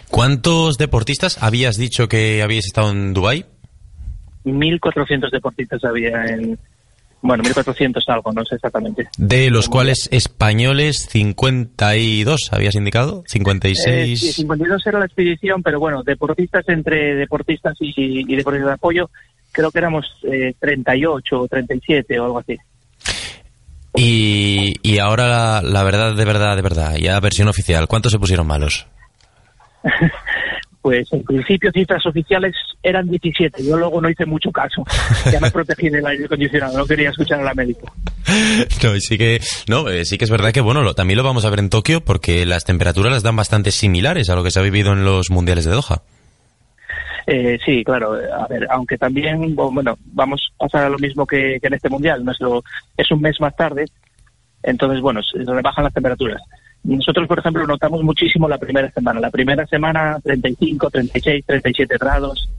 ¿Cuántos 0.09 0.77
deportistas 0.77 1.41
habías 1.41 1.77
dicho 1.77 2.07
que 2.09 2.41
habíais 2.43 2.65
estado 2.65 2.91
en 2.91 3.13
Dubai? 3.13 3.45
1.400 4.43 5.29
deportistas 5.31 5.83
había 5.83 6.25
en... 6.25 6.57
Bueno, 7.23 7.43
1.400 7.43 8.01
algo, 8.07 8.31
no 8.33 8.43
sé 8.45 8.55
exactamente. 8.55 9.07
De 9.17 9.49
los 9.51 9.69
cuales 9.69 10.09
españoles 10.11 11.07
52, 11.09 12.49
habías 12.51 12.73
indicado, 12.75 13.19
Eh, 13.19 13.29
56. 13.29 14.19
sí, 14.19 14.33
52 14.33 14.87
era 14.87 14.99
la 14.99 15.05
expedición, 15.05 15.61
pero 15.61 15.79
bueno, 15.79 16.01
deportistas 16.03 16.67
entre 16.67 17.15
deportistas 17.15 17.75
y, 17.79 17.93
y 17.95 18.35
deportistas 18.35 18.69
de 18.69 18.73
apoyo, 18.73 19.09
creo 19.51 19.69
que 19.69 19.77
éramos 19.79 20.05
eh, 20.23 20.55
38 20.59 21.41
o 21.41 21.47
37 21.47 22.19
o 22.19 22.25
algo 22.25 22.39
así. 22.39 22.57
Y, 23.95 24.73
y 24.81 24.97
ahora 24.99 25.27
la, 25.27 25.61
la 25.61 25.83
verdad, 25.83 26.15
de 26.15 26.25
verdad, 26.25 26.55
de 26.55 26.61
verdad, 26.61 26.95
ya 26.95 27.19
versión 27.19 27.49
oficial, 27.49 27.87
¿cuántos 27.87 28.11
se 28.13 28.19
pusieron 28.19 28.47
malos? 28.47 28.87
Pues 30.81 31.13
en 31.13 31.23
principio 31.23 31.71
cifras 31.71 32.03
oficiales 32.07 32.55
eran 32.81 33.07
17. 33.07 33.63
Yo 33.63 33.77
luego 33.77 34.01
no 34.01 34.09
hice 34.09 34.25
mucho 34.25 34.51
caso. 34.51 34.83
Ya 35.31 35.39
me 35.39 35.51
protegí 35.51 35.89
del 35.89 36.05
aire 36.05 36.25
acondicionado, 36.25 36.75
no 36.77 36.85
quería 36.85 37.09
escuchar 37.11 37.39
a 37.39 37.43
la 37.43 37.53
médico. 37.53 37.91
No, 38.83 38.95
y 38.95 39.01
sí 39.01 39.17
que, 39.17 39.39
no, 39.67 39.89
eh, 39.89 40.05
sí 40.05 40.17
que 40.17 40.25
es 40.25 40.31
verdad 40.31 40.51
que 40.51 40.61
bueno, 40.61 40.81
lo- 40.81 40.93
también 40.95 41.17
lo 41.17 41.23
vamos 41.23 41.45
a 41.45 41.49
ver 41.49 41.59
en 41.59 41.69
Tokio 41.69 42.01
porque 42.01 42.45
las 42.45 42.63
temperaturas 42.65 43.11
las 43.11 43.23
dan 43.23 43.35
bastante 43.35 43.71
similares 43.71 44.29
a 44.29 44.35
lo 44.35 44.43
que 44.43 44.49
se 44.51 44.59
ha 44.59 44.63
vivido 44.63 44.93
en 44.93 45.03
los 45.05 45.29
mundiales 45.29 45.65
de 45.65 45.71
Doha. 45.71 46.01
Eh, 47.27 47.59
sí, 47.63 47.83
claro. 47.83 48.13
A 48.13 48.47
ver, 48.47 48.65
aunque 48.71 48.97
también, 48.97 49.53
bueno, 49.55 49.97
vamos 50.13 50.41
a 50.59 50.65
pasar 50.65 50.85
a 50.85 50.89
lo 50.89 50.97
mismo 50.97 51.25
que, 51.25 51.59
que 51.61 51.67
en 51.67 51.73
este 51.75 51.89
mundial. 51.89 52.23
Nuestro, 52.25 52.63
es 52.97 53.11
un 53.11 53.21
mes 53.21 53.39
más 53.39 53.55
tarde, 53.55 53.85
entonces, 54.63 55.01
bueno, 55.01 55.21
se 55.23 55.39
rebajan 55.43 55.83
las 55.83 55.93
temperaturas. 55.93 56.41
Nosotros, 56.83 57.27
por 57.27 57.39
ejemplo, 57.39 57.65
notamos 57.67 58.01
muchísimo 58.03 58.47
la 58.49 58.57
primera 58.57 58.91
semana. 58.91 59.19
La 59.19 59.29
primera 59.29 59.65
semana, 59.67 60.19
35, 60.23 60.89
36, 60.89 61.45
37 61.45 61.97
grados. 61.99 62.49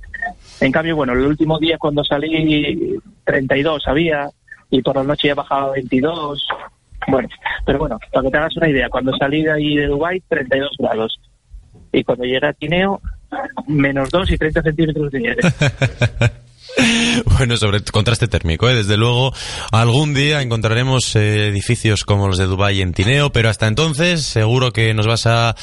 En 0.61 0.71
cambio, 0.71 0.95
bueno, 0.95 1.13
el 1.13 1.27
último 1.27 1.59
día 1.59 1.77
cuando 1.79 2.05
salí, 2.05 3.01
32 3.25 3.89
había, 3.89 4.29
y 4.71 4.81
por 4.81 4.97
la 4.97 5.03
noche 5.03 5.29
ya 5.29 5.35
bajaba 5.35 5.67
a 5.67 5.71
22. 5.73 6.47
Bueno, 7.09 7.29
pero 7.67 7.79
bueno, 7.81 7.99
para 8.13 8.23
que 8.25 8.31
te 8.31 8.37
hagas 8.37 8.57
una 8.57 8.69
idea, 8.69 8.89
cuando 8.89 9.17
salí 9.17 9.43
de 9.43 9.53
ahí 9.53 9.77
de 9.77 9.87
Dubái, 9.87 10.21
32 10.29 10.71
grados. 10.79 11.21
Y 11.93 12.05
cuando 12.05 12.25
llegué 12.25 12.47
a 12.47 12.53
Tineo, 12.53 13.01
menos 13.67 14.11
2 14.11 14.31
y 14.31 14.39
30 14.39 14.63
centímetros 14.63 15.11
de 15.11 15.21
nieve. 15.21 15.43
Bueno, 17.39 17.57
sobre 17.57 17.83
contraste 17.83 18.29
térmico, 18.29 18.69
¿eh? 18.69 18.75
desde 18.75 18.97
luego 18.97 19.33
algún 19.71 20.15
día 20.15 20.43
encontraremos 20.43 21.15
eh, 21.17 21.49
edificios 21.49 22.05
como 22.05 22.29
los 22.29 22.39
de 22.39 22.47
Dubái 22.47 22.81
en 22.81 22.93
Tineo, 22.93 23.33
pero 23.33 23.49
hasta 23.49 23.67
entonces 23.67 24.23
seguro 24.23 24.73
que 24.73 24.95
nos 24.95 25.07
vas 25.07 25.27
a 25.27 25.57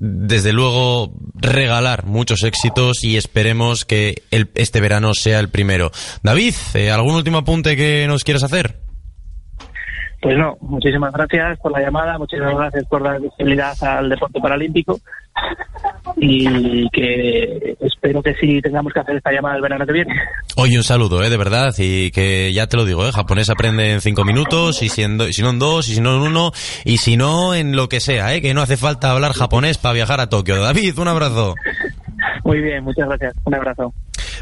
desde 0.00 0.52
luego 0.52 1.12
regalar 1.34 2.06
muchos 2.06 2.42
éxitos 2.42 3.04
y 3.04 3.16
esperemos 3.16 3.84
que 3.84 4.22
este 4.30 4.80
verano 4.80 5.14
sea 5.14 5.38
el 5.38 5.48
primero. 5.48 5.92
David, 6.22 6.54
eh, 6.74 6.90
¿algún 6.90 7.14
último 7.14 7.38
apunte 7.38 7.76
que 7.76 8.06
nos 8.08 8.24
quieras 8.24 8.42
hacer? 8.42 8.85
Pues 10.26 10.38
no, 10.38 10.56
muchísimas 10.60 11.12
gracias 11.12 11.56
por 11.60 11.70
la 11.70 11.82
llamada, 11.82 12.18
muchísimas 12.18 12.56
gracias 12.56 12.84
por 12.86 13.00
dar 13.00 13.20
visibilidad 13.20 13.74
al 13.84 14.08
deporte 14.08 14.40
paralímpico 14.40 14.98
y 16.16 16.88
que 16.88 17.76
espero 17.78 18.20
que 18.24 18.34
sí 18.34 18.60
tengamos 18.60 18.92
que 18.92 18.98
hacer 18.98 19.14
esta 19.14 19.30
llamada 19.30 19.54
el 19.54 19.62
verano 19.62 19.86
que 19.86 19.92
viene. 19.92 20.12
Oye, 20.56 20.76
un 20.78 20.82
saludo, 20.82 21.22
¿eh? 21.22 21.30
de 21.30 21.36
verdad, 21.36 21.72
y 21.78 22.10
que 22.10 22.52
ya 22.52 22.66
te 22.66 22.76
lo 22.76 22.84
digo, 22.84 23.06
¿eh? 23.06 23.12
japonés 23.12 23.50
aprende 23.50 23.92
en 23.92 24.00
cinco 24.00 24.24
minutos, 24.24 24.82
y 24.82 24.88
si, 24.88 25.02
en 25.04 25.16
do- 25.16 25.28
si 25.30 25.42
no 25.42 25.50
en 25.50 25.60
dos, 25.60 25.88
y 25.88 25.94
si 25.94 26.00
no 26.00 26.16
en 26.16 26.22
uno, 26.22 26.50
y 26.84 26.98
si 26.98 27.16
no 27.16 27.54
en 27.54 27.76
lo 27.76 27.88
que 27.88 28.00
sea, 28.00 28.34
¿eh? 28.34 28.42
que 28.42 28.52
no 28.52 28.62
hace 28.62 28.76
falta 28.76 29.12
hablar 29.12 29.32
japonés 29.32 29.78
para 29.78 29.94
viajar 29.94 30.20
a 30.20 30.28
Tokio. 30.28 30.60
David, 30.60 30.98
un 30.98 31.06
abrazo. 31.06 31.54
Muy 32.42 32.60
bien, 32.60 32.82
muchas 32.82 33.06
gracias. 33.06 33.34
Un 33.44 33.54
abrazo. 33.54 33.94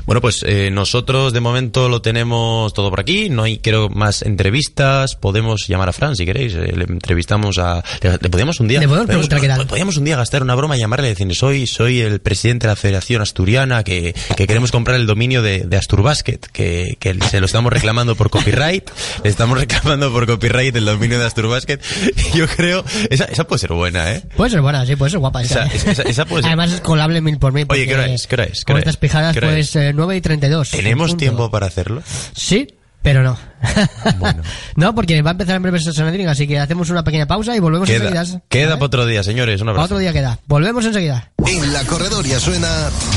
Bueno, 0.06 0.20
pues 0.20 0.44
eh, 0.46 0.70
nosotros 0.70 1.32
de 1.32 1.40
momento 1.40 1.88
lo 1.88 2.02
tenemos 2.02 2.72
todo 2.74 2.90
por 2.90 3.00
aquí. 3.00 3.28
No 3.28 3.42
hay, 3.44 3.58
creo, 3.58 3.88
más 3.88 4.22
entrevistas. 4.22 5.16
Podemos 5.16 5.66
llamar 5.68 5.88
a 5.88 5.92
Fran 5.92 6.16
si 6.16 6.24
queréis. 6.24 6.54
Eh, 6.54 6.72
le 6.76 6.84
entrevistamos 6.84 7.58
a. 7.58 7.82
Le, 8.02 8.10
le 8.20 8.30
podíamos 8.30 8.60
un 8.60 8.68
día. 8.68 8.80
Le 8.80 8.88
podemos 8.88 9.06
preguntar 9.06 9.40
qué 9.40 9.48
tal. 9.48 9.66
Podríamos 9.66 9.96
un 9.96 10.04
día 10.04 10.16
gastar 10.16 10.42
una 10.42 10.54
broma 10.54 10.76
y 10.76 10.80
llamarle 10.80 11.06
y 11.08 11.10
decirle: 11.10 11.34
Soy, 11.34 11.66
soy 11.66 12.00
el 12.00 12.20
presidente 12.20 12.66
de 12.66 12.72
la 12.72 12.76
Federación 12.76 13.22
Asturiana 13.22 13.82
que, 13.84 14.14
que 14.36 14.46
queremos 14.46 14.70
comprar 14.70 14.96
el 14.96 15.06
dominio 15.06 15.42
de, 15.42 15.60
de 15.60 15.76
Asturbasket. 15.76 16.46
Que, 16.46 16.96
que 16.98 17.14
se 17.30 17.40
lo 17.40 17.46
estamos 17.46 17.72
reclamando 17.72 18.14
por 18.16 18.30
copyright. 18.30 18.88
Le 19.24 19.30
estamos 19.30 19.58
reclamando 19.58 20.12
por 20.12 20.26
copyright 20.26 20.74
el 20.76 20.84
dominio 20.84 21.18
de 21.18 21.26
Asturbasket. 21.26 21.80
Yo 22.34 22.46
creo. 22.48 22.84
Esa, 23.10 23.24
esa 23.24 23.44
puede 23.46 23.60
ser 23.60 23.72
buena, 23.72 24.12
¿eh? 24.12 24.22
Puede 24.36 24.50
ser 24.50 24.60
buena, 24.60 24.84
sí, 24.86 24.96
puede 24.96 25.10
ser 25.10 25.20
guapa 25.20 25.42
esa. 25.42 25.66
Esa- 25.66 25.90
esa- 25.92 26.02
esa 26.02 26.24
puede 26.24 26.42
ser- 26.42 26.48
Además 26.48 26.72
es 26.72 26.80
colable 26.80 27.20
mil 27.20 27.38
por 27.38 27.52
mil. 27.52 27.66
Oye, 27.68 27.86
¿qué 27.86 27.94
hora 27.94 28.06
es? 28.06 28.26
¿Qué 28.26 28.34
hora 28.34 28.44
es? 28.44 28.58
¿Qué 28.60 28.64
Con 28.64 28.74
hora 28.74 28.80
estas 28.80 28.94
es? 28.94 29.00
pijadas, 29.00 29.32
¿Qué 29.32 29.38
hora 29.38 29.48
pues 29.54 29.76
es? 29.84 29.90
eh, 29.90 29.94
9 29.94 30.16
y 30.16 30.20
32. 30.20 30.70
¿Tenemos 30.70 31.16
tiempo 31.16 31.50
para 31.50 31.66
hacerlo? 31.66 32.02
Sí, 32.34 32.66
pero 33.02 33.22
no. 33.22 33.36
no, 34.76 34.94
porque 34.94 35.20
va 35.22 35.30
a 35.30 35.32
empezar 35.32 35.56
en 35.56 35.62
breve 35.62 35.78
Sanedrín, 35.80 36.28
así 36.28 36.46
que 36.46 36.58
hacemos 36.58 36.90
una 36.90 37.04
pequeña 37.04 37.26
pausa 37.26 37.54
y 37.54 37.60
volvemos 37.60 37.88
Queda, 37.88 38.08
enseguida. 38.08 38.42
queda 38.48 38.74
para 38.74 38.86
otro 38.86 39.06
día, 39.06 39.22
señores. 39.22 39.60
Abrazo. 39.60 39.82
Otro 39.82 39.98
día 39.98 40.12
queda. 40.12 40.38
Volvemos 40.46 40.84
enseguida. 40.84 41.30
En 41.46 41.72
la 41.72 41.84
corredoria 41.84 42.40
suena 42.40 42.68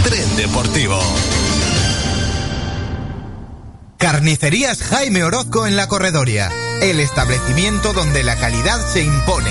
Tren 0.04 0.36
Deportivo. 0.36 1.00
Carnicerías 3.98 4.84
Jaime 4.84 5.24
Orozco 5.24 5.66
en 5.66 5.76
la 5.76 5.88
Corredoria, 5.88 6.52
el 6.82 7.00
establecimiento 7.00 7.94
donde 7.94 8.24
la 8.24 8.36
calidad 8.36 8.80
se 8.94 9.04
impone. 9.04 9.50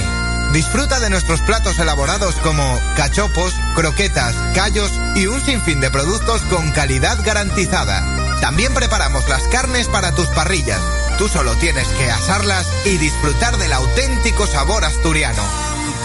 Disfruta 0.57 1.01
de 1.01 1.11
nuestros 1.11 1.43
platos 1.43 1.79
elaborados 1.79 2.35
como 2.37 2.81
cachopos, 2.97 3.53
croquetas, 3.75 4.35
callos 4.55 4.91
y 5.15 5.27
un 5.27 5.39
sinfín 5.43 5.81
de 5.81 5.91
productos 5.91 6.41
con 6.45 6.73
calidad 6.73 7.19
garantizada. 7.23 8.41
También 8.41 8.73
preparamos 8.73 9.29
las 9.29 9.47
carnes 9.49 9.87
para 9.87 10.13
tus 10.13 10.29
parrillas. 10.29 10.81
Tú 11.19 11.29
solo 11.29 11.55
tienes 11.57 11.89
que 11.89 12.11
asarlas 12.11 12.67
y 12.85 12.99
disfrutar 12.99 13.57
del 13.57 13.73
auténtico 13.73 14.47
sabor 14.47 14.85
asturiano. 14.85 15.43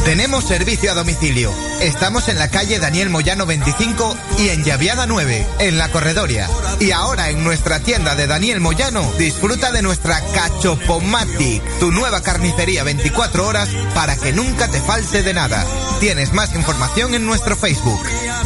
Tenemos 0.06 0.46
servicio 0.46 0.90
a 0.92 0.96
domicilio. 0.96 1.54
Estamos 1.82 2.30
en 2.30 2.40
la 2.40 2.48
calle 2.48 2.80
Daniel 2.80 3.10
Moyano 3.10 3.46
25 3.46 4.18
y 4.40 4.50
en 4.50 4.64
Llaviada 4.64 5.06
9, 5.06 5.46
en 5.60 5.78
la 5.78 5.90
Corredoria. 5.90 6.50
Y 6.80 6.92
ahora 6.92 7.30
en 7.30 7.44
nuestra 7.44 7.82
tienda 7.82 8.16
de 8.16 8.26
Daniel 8.26 8.62
Moyano, 8.62 9.12
disfruta 9.20 9.72
de 9.72 9.82
nuestra 9.82 10.22
Cachopomatic, 10.34 11.62
tu 11.80 11.92
nueva 11.92 12.22
carnicería 12.22 12.84
24 12.84 13.46
horas 13.46 13.70
para 13.94 14.16
que 14.16 14.32
nunca 14.32 14.70
te 14.70 14.82
falte 14.82 15.24
de 15.24 15.34
nada. 15.34 15.66
Tienes 16.00 16.34
más 16.34 16.56
información 16.56 17.14
en 17.14 17.26
nuestro 17.26 17.56
Facebook. 17.58 18.02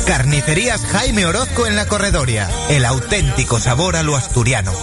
Carnicerías 0.08 0.82
Jaime 0.82 1.26
Orozco 1.26 1.68
en 1.68 1.76
la 1.76 1.86
Corredoria. 1.86 2.50
El 2.70 2.86
auténtico 2.86 3.60
sabor 3.60 3.96
a 3.96 4.04
lo 4.04 4.16
asturiano. 4.16 4.74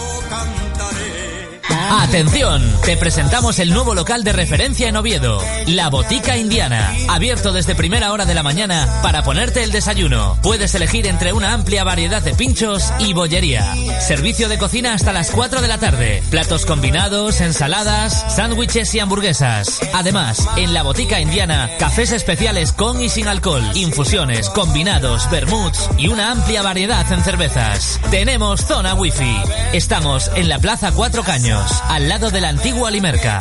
Atención, 1.94 2.62
te 2.86 2.97
presentamos 2.97 3.59
el 3.59 3.70
nuevo 3.70 3.94
local 3.94 4.24
de 4.24 4.32
referencia 4.32 4.89
en 4.89 4.97
Oviedo, 4.97 5.39
La 5.66 5.90
Botica 5.90 6.39
Indiana, 6.39 6.90
abierto 7.10 7.52
desde 7.52 7.74
primera 7.74 8.12
hora 8.12 8.24
de 8.24 8.35
la 8.35 8.43
mañana 8.43 8.89
para 9.02 9.23
ponerte 9.23 9.62
el 9.62 9.73
desayuno. 9.73 10.39
Puedes 10.43 10.74
elegir 10.74 11.06
entre 11.06 11.35
una 11.35 11.52
amplia 11.52 11.85
variedad 11.85 12.23
de 12.23 12.32
pinchos 12.32 12.90
y 12.98 13.12
bollería. 13.12 13.74
Servicio 14.01 14.48
de 14.48 14.56
cocina 14.56 14.94
hasta 14.94 15.12
las 15.12 15.31
4 15.31 15.60
de 15.60 15.69
la 15.69 15.77
tarde. 15.77 16.23
Platos 16.31 16.64
combinados, 16.64 17.43
ensaladas, 17.43 18.24
sándwiches 18.35 18.94
y 18.94 19.01
hamburguesas. 19.01 19.81
Además, 19.93 20.48
en 20.56 20.73
La 20.73 20.82
Botica 20.82 21.20
Indiana, 21.20 21.69
cafés 21.78 22.12
especiales 22.12 22.73
con 22.73 23.02
y 23.02 23.10
sin 23.10 23.28
alcohol, 23.28 23.70
infusiones, 23.74 24.48
combinados, 24.48 25.31
vermuts 25.31 25.90
y 25.98 26.09
una 26.09 26.31
amplia 26.31 26.62
variedad 26.62 27.10
en 27.12 27.23
cervezas. 27.23 28.01
Tenemos 28.10 28.64
zona 28.64 28.94
wifi. 28.94 29.36
Estamos 29.74 30.31
en 30.35 30.48
la 30.48 30.59
Plaza 30.59 30.93
Cuatro 30.93 31.23
Caños, 31.23 31.81
al 31.88 32.09
lado 32.09 32.30
de 32.30 32.40
la 32.40 32.48
antigua 32.48 32.90
Limerca. 32.90 33.40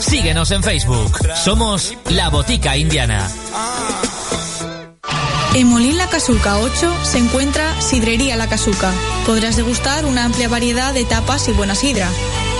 Síguenos 0.00 0.50
en 0.50 0.62
Facebook. 0.62 1.18
Somos 1.34 1.94
La 2.10 2.28
Botica 2.28 2.76
Indiana. 2.76 3.28
En 5.54 5.66
Molín 5.66 5.98
La 5.98 6.08
Casuca 6.08 6.58
8 6.58 7.04
se 7.04 7.18
encuentra 7.18 7.80
Sidrería 7.80 8.36
La 8.36 8.48
Casuca. 8.48 8.90
Podrás 9.26 9.56
degustar 9.56 10.06
una 10.06 10.24
amplia 10.24 10.48
variedad 10.48 10.94
de 10.94 11.04
tapas 11.04 11.46
y 11.48 11.52
buena 11.52 11.74
sidra. 11.74 12.08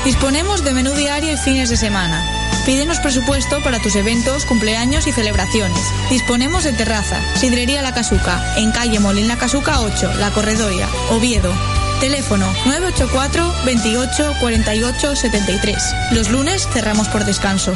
Disponemos 0.05 0.63
de 0.65 0.73
menú 0.73 0.93
diario 0.93 1.33
y 1.33 1.37
fines 1.37 1.71
de 1.71 1.77
semana. 1.77 2.23
Pídenos 2.67 3.01
presupuesto 3.01 3.61
para 3.63 3.81
tus 3.81 3.97
eventos, 3.97 4.45
cumpleaños 4.45 5.07
y 5.07 5.13
celebraciones. 5.13 5.81
Disponemos 6.11 6.65
de 6.65 6.73
terraza, 6.73 7.21
Sidrería 7.35 7.83
La 7.83 7.95
Casuca, 7.95 8.55
en 8.57 8.73
calle 8.73 9.01
Molín 9.01 9.27
La 9.27 9.37
Casuca 9.37 9.81
8, 9.81 10.15
La 10.19 10.31
Corredoria, 10.31 10.87
Oviedo. 11.11 11.53
Teléfono 12.03 12.53
984 12.67 13.55
28 13.65 14.35
48 14.41 15.15
73. 15.15 15.95
Los 16.11 16.31
lunes 16.31 16.67
cerramos 16.73 17.07
por 17.07 17.25
descanso. 17.25 17.73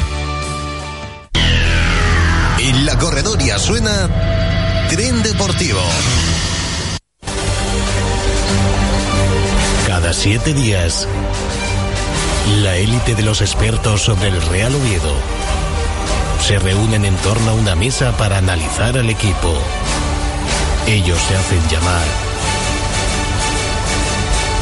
En 2.58 2.84
la 2.84 2.98
corredoria 2.98 3.56
suena 3.60 4.08
Tren 4.90 5.22
Deportivo. 5.22 5.78
Cada 9.86 10.12
siete 10.12 10.52
días, 10.54 11.06
la 12.64 12.74
élite 12.74 13.14
de 13.14 13.22
los 13.22 13.40
expertos 13.42 14.02
sobre 14.02 14.30
el 14.30 14.42
Real 14.42 14.74
Oviedo 14.74 15.14
se 16.44 16.58
reúnen 16.58 17.04
en 17.04 17.14
torno 17.18 17.52
a 17.52 17.54
una 17.54 17.76
mesa 17.76 18.16
para 18.16 18.38
analizar 18.38 18.98
al 18.98 19.08
equipo. 19.08 19.56
Ellos 20.88 21.20
se 21.28 21.36
hacen 21.36 21.68
llamar 21.68 22.25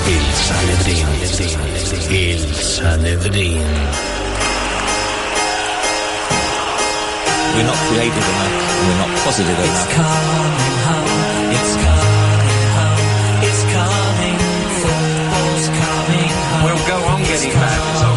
el 0.06 0.26
Sanedrín. 0.46 1.06
El 2.10 2.54
Sanedrín. 2.54 3.62
We're 7.54 7.62
not 7.64 7.78
creative 7.88 8.26
enough. 8.32 8.54
We're 8.86 8.98
not 8.98 9.10
positive 9.24 9.58
enough. 9.58 9.70
It's 9.70 9.94
coming 9.94 10.76
home. 10.86 11.08
It's 11.56 11.74
coming 11.86 12.66
home. 12.76 13.00
It's 13.48 13.62
coming. 13.76 14.36
Football's 14.82 15.66
coming 15.80 16.30
home. 16.50 16.64
We'll 16.64 16.84
go 16.88 16.98
on 17.12 17.20
getting 17.22 17.52
bad 17.52 18.13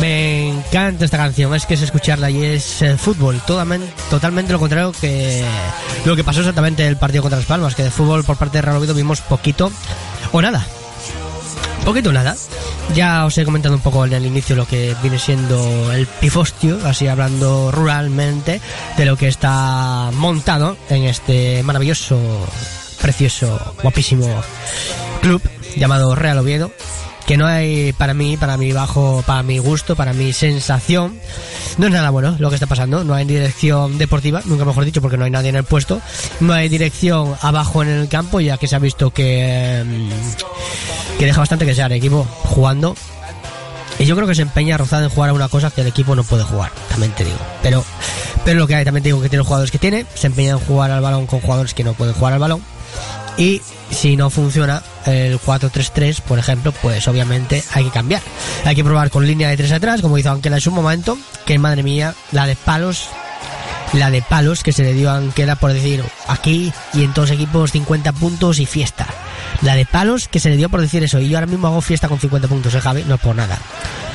Me 0.00 0.48
encanta 0.48 1.04
esta 1.04 1.16
canción, 1.16 1.54
es 1.54 1.66
que 1.66 1.74
es 1.74 1.82
escucharla 1.82 2.30
y 2.30 2.44
es 2.44 2.82
eh, 2.82 2.96
fútbol, 2.96 3.40
totalmente, 3.46 3.92
totalmente 4.08 4.52
lo 4.52 4.58
contrario 4.58 4.92
que 4.92 5.44
lo 6.04 6.16
que 6.16 6.24
pasó 6.24 6.40
exactamente 6.40 6.82
en 6.82 6.88
el 6.88 6.96
partido 6.96 7.22
contra 7.22 7.38
las 7.38 7.46
Palmas, 7.46 7.74
que 7.74 7.82
de 7.82 7.90
fútbol 7.90 8.24
por 8.24 8.36
parte 8.36 8.58
de 8.58 8.62
Real 8.62 8.76
Oviedo 8.76 8.94
vimos 8.94 9.20
poquito 9.20 9.70
o 10.32 10.42
nada. 10.42 10.66
Poquito 11.84 12.12
nada. 12.12 12.36
Ya 12.94 13.24
os 13.24 13.36
he 13.38 13.44
comentado 13.44 13.74
un 13.74 13.80
poco 13.80 14.04
en 14.04 14.12
el 14.12 14.26
inicio 14.26 14.56
lo 14.56 14.66
que 14.66 14.94
viene 15.02 15.18
siendo 15.18 15.92
el 15.92 16.06
pifostio, 16.06 16.78
así 16.84 17.06
hablando 17.06 17.70
ruralmente, 17.70 18.60
de 18.96 19.04
lo 19.04 19.16
que 19.16 19.28
está 19.28 20.10
montado 20.14 20.76
en 20.88 21.04
este 21.04 21.62
maravilloso, 21.62 22.18
precioso, 23.00 23.74
guapísimo 23.82 24.42
club 25.26 25.42
llamado 25.76 26.14
Real 26.14 26.38
Oviedo 26.38 26.70
que 27.26 27.36
no 27.36 27.46
hay 27.46 27.92
para 27.92 28.14
mí, 28.14 28.36
para 28.36 28.56
mi 28.56 28.70
bajo, 28.72 29.24
para 29.26 29.42
mi 29.42 29.58
gusto, 29.58 29.96
para 29.96 30.12
mi 30.12 30.32
sensación, 30.32 31.18
no 31.76 31.86
es 31.86 31.92
nada 31.92 32.10
bueno 32.10 32.36
lo 32.38 32.48
que 32.50 32.54
está 32.54 32.68
pasando. 32.68 33.02
No 33.02 33.14
hay 33.14 33.24
dirección 33.24 33.98
deportiva, 33.98 34.42
nunca 34.44 34.64
mejor 34.64 34.84
dicho, 34.84 35.02
porque 35.02 35.16
no 35.16 35.24
hay 35.24 35.32
nadie 35.32 35.48
en 35.48 35.56
el 35.56 35.64
puesto. 35.64 36.00
No 36.38 36.52
hay 36.52 36.68
dirección 36.68 37.34
abajo 37.40 37.82
en 37.82 37.88
el 37.88 38.08
campo, 38.08 38.38
ya 38.38 38.58
que 38.58 38.68
se 38.68 38.76
ha 38.76 38.78
visto 38.78 39.10
que, 39.10 39.82
mm, 39.84 41.18
que 41.18 41.26
deja 41.26 41.40
bastante 41.40 41.66
que 41.66 41.74
sea 41.74 41.86
el 41.86 41.92
equipo 41.92 42.24
jugando. 42.44 42.94
Y 43.98 44.04
yo 44.04 44.14
creo 44.14 44.28
que 44.28 44.36
se 44.36 44.42
empeña 44.42 44.78
Rozada 44.78 45.06
en 45.06 45.10
jugar 45.10 45.30
a 45.30 45.32
una 45.32 45.48
cosa 45.48 45.72
que 45.72 45.80
el 45.80 45.88
equipo 45.88 46.14
no 46.14 46.22
puede 46.22 46.44
jugar, 46.44 46.70
también 46.88 47.10
te 47.10 47.24
digo. 47.24 47.38
Pero, 47.60 47.84
pero 48.44 48.60
lo 48.60 48.68
que 48.68 48.76
hay, 48.76 48.84
también 48.84 49.02
te 49.02 49.08
digo 49.08 49.20
que 49.20 49.28
tiene 49.28 49.38
los 49.38 49.48
jugadores 49.48 49.72
que 49.72 49.78
tiene, 49.80 50.06
se 50.14 50.28
empeña 50.28 50.52
en 50.52 50.60
jugar 50.60 50.92
al 50.92 51.00
balón 51.00 51.26
con 51.26 51.40
jugadores 51.40 51.74
que 51.74 51.82
no 51.82 51.94
pueden 51.94 52.14
jugar 52.14 52.34
al 52.34 52.38
balón. 52.38 52.62
Y 53.38 53.60
si 53.90 54.16
no 54.16 54.30
funciona 54.30 54.82
el 55.04 55.38
4-3-3, 55.38 56.20
por 56.22 56.38
ejemplo, 56.38 56.72
pues 56.72 57.06
obviamente 57.08 57.62
hay 57.72 57.84
que 57.84 57.90
cambiar. 57.90 58.22
Hay 58.64 58.74
que 58.74 58.84
probar 58.84 59.10
con 59.10 59.26
línea 59.26 59.48
de 59.48 59.56
tres 59.56 59.72
atrás, 59.72 60.00
como 60.00 60.16
hizo 60.18 60.30
Anquela 60.30 60.56
en 60.56 60.62
su 60.62 60.70
momento, 60.70 61.18
que 61.44 61.58
madre 61.58 61.82
mía, 61.82 62.14
la 62.32 62.46
de 62.46 62.56
palos, 62.56 63.08
la 63.92 64.10
de 64.10 64.22
palos 64.22 64.62
que 64.62 64.72
se 64.72 64.82
le 64.82 64.94
dio 64.94 65.10
a 65.10 65.16
Anquela 65.16 65.56
por 65.56 65.72
decir 65.72 66.02
aquí 66.28 66.72
y 66.94 67.04
en 67.04 67.12
todos 67.12 67.30
equipos 67.30 67.72
50 67.72 68.12
puntos 68.12 68.58
y 68.58 68.66
fiesta. 68.66 69.06
La 69.62 69.74
de 69.74 69.84
palos 69.86 70.28
que 70.28 70.40
se 70.40 70.48
le 70.48 70.56
dio 70.56 70.68
por 70.68 70.80
decir 70.80 71.04
eso. 71.04 71.20
Y 71.20 71.28
yo 71.28 71.36
ahora 71.36 71.46
mismo 71.46 71.66
hago 71.66 71.80
fiesta 71.80 72.08
con 72.08 72.18
50 72.18 72.48
puntos, 72.48 72.74
¿eh, 72.74 72.80
Javi? 72.80 73.04
No 73.06 73.16
es 73.16 73.20
por 73.20 73.36
nada. 73.36 73.58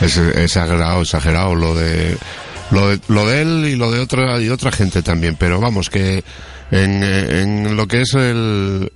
Es 0.01 0.17
exagerado, 0.17 1.01
exagerado 1.01 1.55
lo 1.55 1.75
de 1.75 2.17
lo 2.71 2.89
de, 2.89 2.99
lo 3.07 3.25
de 3.27 3.41
él 3.41 3.65
y 3.67 3.75
lo 3.75 3.91
de 3.91 3.99
otra 3.99 4.39
y 4.39 4.49
otra 4.49 4.71
gente 4.71 5.03
también, 5.03 5.35
pero 5.35 5.59
vamos 5.59 5.89
que 5.89 6.23
en, 6.71 7.03
en 7.03 7.75
lo 7.75 7.87
que 7.87 8.01
es 8.01 8.13
el, 8.13 8.91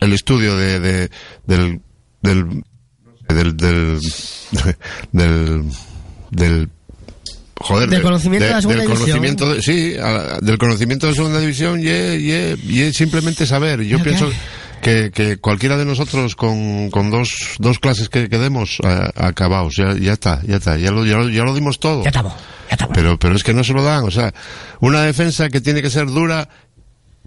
el 0.00 0.12
estudio 0.12 0.56
de, 0.56 0.78
de 0.80 1.10
del 1.46 1.80
del 2.22 2.62
del 3.28 3.56
del 3.56 4.00
del, 5.12 5.62
del 6.30 6.68
joder 7.60 7.88
Del 7.88 8.02
conocimiento 8.02 8.46
de 8.46 8.52
la 8.52 8.60
segunda 8.60 8.82
del 8.82 8.88
división. 8.90 9.08
conocimiento 9.18 9.54
de- 9.54 9.62
sí 9.62 9.96
a- 10.00 10.38
del 10.40 10.58
conocimiento 10.58 11.06
de 11.06 11.14
segunda 11.14 11.40
división 11.40 11.80
y 11.80 11.88
es- 11.88 12.20
y 12.20 12.30
es- 12.32 12.64
y 12.64 12.82
es 12.82 12.96
simplemente 12.96 13.46
saber. 13.46 13.82
Yo 13.82 14.02
pienso 14.02 14.30
que, 14.82 15.10
que 15.12 15.38
cualquiera 15.38 15.76
de 15.76 15.84
nosotros 15.86 16.36
con, 16.36 16.90
con 16.90 17.10
dos, 17.10 17.56
dos 17.58 17.78
clases 17.78 18.08
que, 18.08 18.28
que 18.28 18.38
demos 18.38 18.78
eh, 18.84 19.10
acabados 19.16 19.74
ya, 19.76 19.94
ya 19.96 20.12
está 20.12 20.42
ya 20.46 20.56
está 20.56 20.76
ya 20.76 20.90
lo, 20.90 21.04
ya 21.06 21.16
lo, 21.16 21.28
ya 21.28 21.42
lo 21.42 21.54
dimos 21.54 21.80
todo. 21.80 22.02
Ya 22.04 22.10
estamos, 22.10 22.34
pero 22.92 23.18
pero 23.18 23.34
es 23.34 23.42
que 23.42 23.54
no 23.54 23.64
se 23.64 23.72
lo 23.72 23.82
dan 23.82 24.04
o 24.04 24.10
sea 24.10 24.34
una 24.80 25.02
defensa 25.02 25.48
que 25.48 25.60
tiene 25.60 25.82
que 25.82 25.90
ser 25.90 26.06
dura 26.06 26.48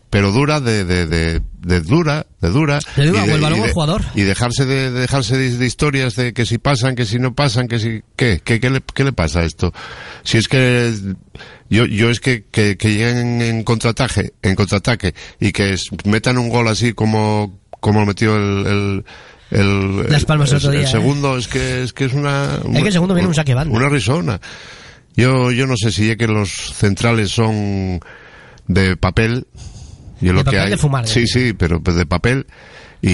pero 0.09 0.31
dura 0.31 0.59
de, 0.59 0.85
de, 0.85 1.05
de, 1.05 1.41
de 1.61 1.81
dura, 1.81 2.25
de 2.41 2.49
dura. 2.49 2.79
Y 2.97 3.01
de- 3.01 3.09
el 3.09 3.41
y 3.43 3.59
de- 3.59 3.71
jugador. 3.73 4.01
Y 4.15 4.21
dejarse 4.23 4.65
de, 4.65 4.91
de 4.91 4.99
dejarse 5.01 5.37
de, 5.37 5.65
historias 5.65 6.15
de 6.15 6.33
que 6.33 6.45
si 6.45 6.57
pasan, 6.57 6.95
que 6.95 7.05
si 7.05 7.19
no 7.19 7.35
pasan, 7.35 7.67
que 7.67 7.79
si, 7.79 8.01
¿qué? 8.15 8.41
¿Qué, 8.43 8.59
qué, 8.59 8.69
le, 8.69 8.81
qué 8.93 9.03
le 9.03 9.13
pasa 9.13 9.41
a 9.41 9.43
esto? 9.45 9.71
Si 10.23 10.37
es 10.37 10.47
que, 10.47 10.93
yo, 11.69 11.85
yo 11.85 12.09
es 12.09 12.19
que, 12.19 12.45
que, 12.51 12.75
que 12.77 12.89
lleguen 12.89 13.41
en 13.41 13.63
contraataque, 13.63 14.33
en 14.41 14.55
contraataque, 14.55 15.13
y 15.39 15.51
que 15.51 15.73
es- 15.73 15.89
metan 16.05 16.37
un 16.39 16.49
gol 16.49 16.67
así 16.69 16.93
como, 16.93 17.59
como 17.79 18.05
metió 18.05 18.35
el, 18.35 18.65
el, 18.67 19.05
el, 19.51 20.09
Las 20.11 20.25
Palmas 20.25 20.49
el 20.51 20.57
otro 20.57 20.71
día, 20.71 20.81
¿eh? 20.81 20.87
segundo, 20.87 21.37
es 21.37 21.47
que, 21.47 21.83
es 21.83 21.93
que 21.93 22.05
es 22.05 22.13
una, 22.13 22.59
Es 22.73 22.81
que 22.81 22.87
el 22.87 22.93
segundo 22.93 23.13
viene 23.13 23.27
un 23.29 23.35
saque 23.35 23.53
banda. 23.53 23.75
una 23.75 23.89
risona. 23.89 24.41
Yo, 25.15 25.51
yo 25.51 25.67
no 25.67 25.75
sé 25.77 25.91
si 25.91 26.09
es 26.09 26.17
que 26.17 26.27
los 26.27 26.49
centrales 26.75 27.29
son 27.31 27.99
de 28.67 28.95
papel. 28.97 29.45
Y 30.21 30.27
es 30.29 30.33
lo 30.33 30.43
que 30.43 30.59
hay. 30.59 30.69
de 30.71 30.77
fumar, 30.77 31.07
Sí, 31.07 31.27
sí, 31.27 31.53
pero 31.53 31.81
pues 31.81 31.95
de 31.97 32.05
papel. 32.05 32.45
Y, 33.01 33.09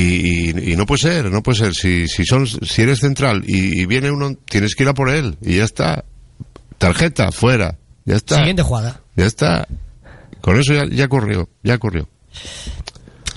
y, 0.49 0.71
y 0.73 0.75
no 0.75 0.85
puede 0.85 1.01
ser, 1.01 1.31
no 1.31 1.43
puede 1.43 1.59
ser. 1.59 1.75
Si, 1.75 2.07
si 2.07 2.25
son, 2.25 2.47
si 2.47 2.81
eres 2.81 2.99
central 2.99 3.43
y, 3.45 3.81
y 3.81 3.85
viene 3.85 4.09
uno, 4.11 4.33
tienes 4.49 4.75
que 4.75 4.83
ir 4.83 4.89
a 4.89 4.93
por 4.93 5.09
él. 5.09 5.37
Y 5.41 5.57
ya 5.57 5.63
está. 5.63 6.05
Tarjeta, 6.77 7.31
fuera. 7.31 7.77
Ya 8.05 8.15
está. 8.15 8.37
Siguiente 8.37 8.63
jugada. 8.63 9.01
Ya 9.15 9.25
está. 9.25 9.67
Con 10.41 10.59
eso 10.59 10.73
ya, 10.73 10.85
ya 10.85 11.05
ocurrió, 11.05 11.49
ya 11.63 11.75
ocurrió. 11.75 12.07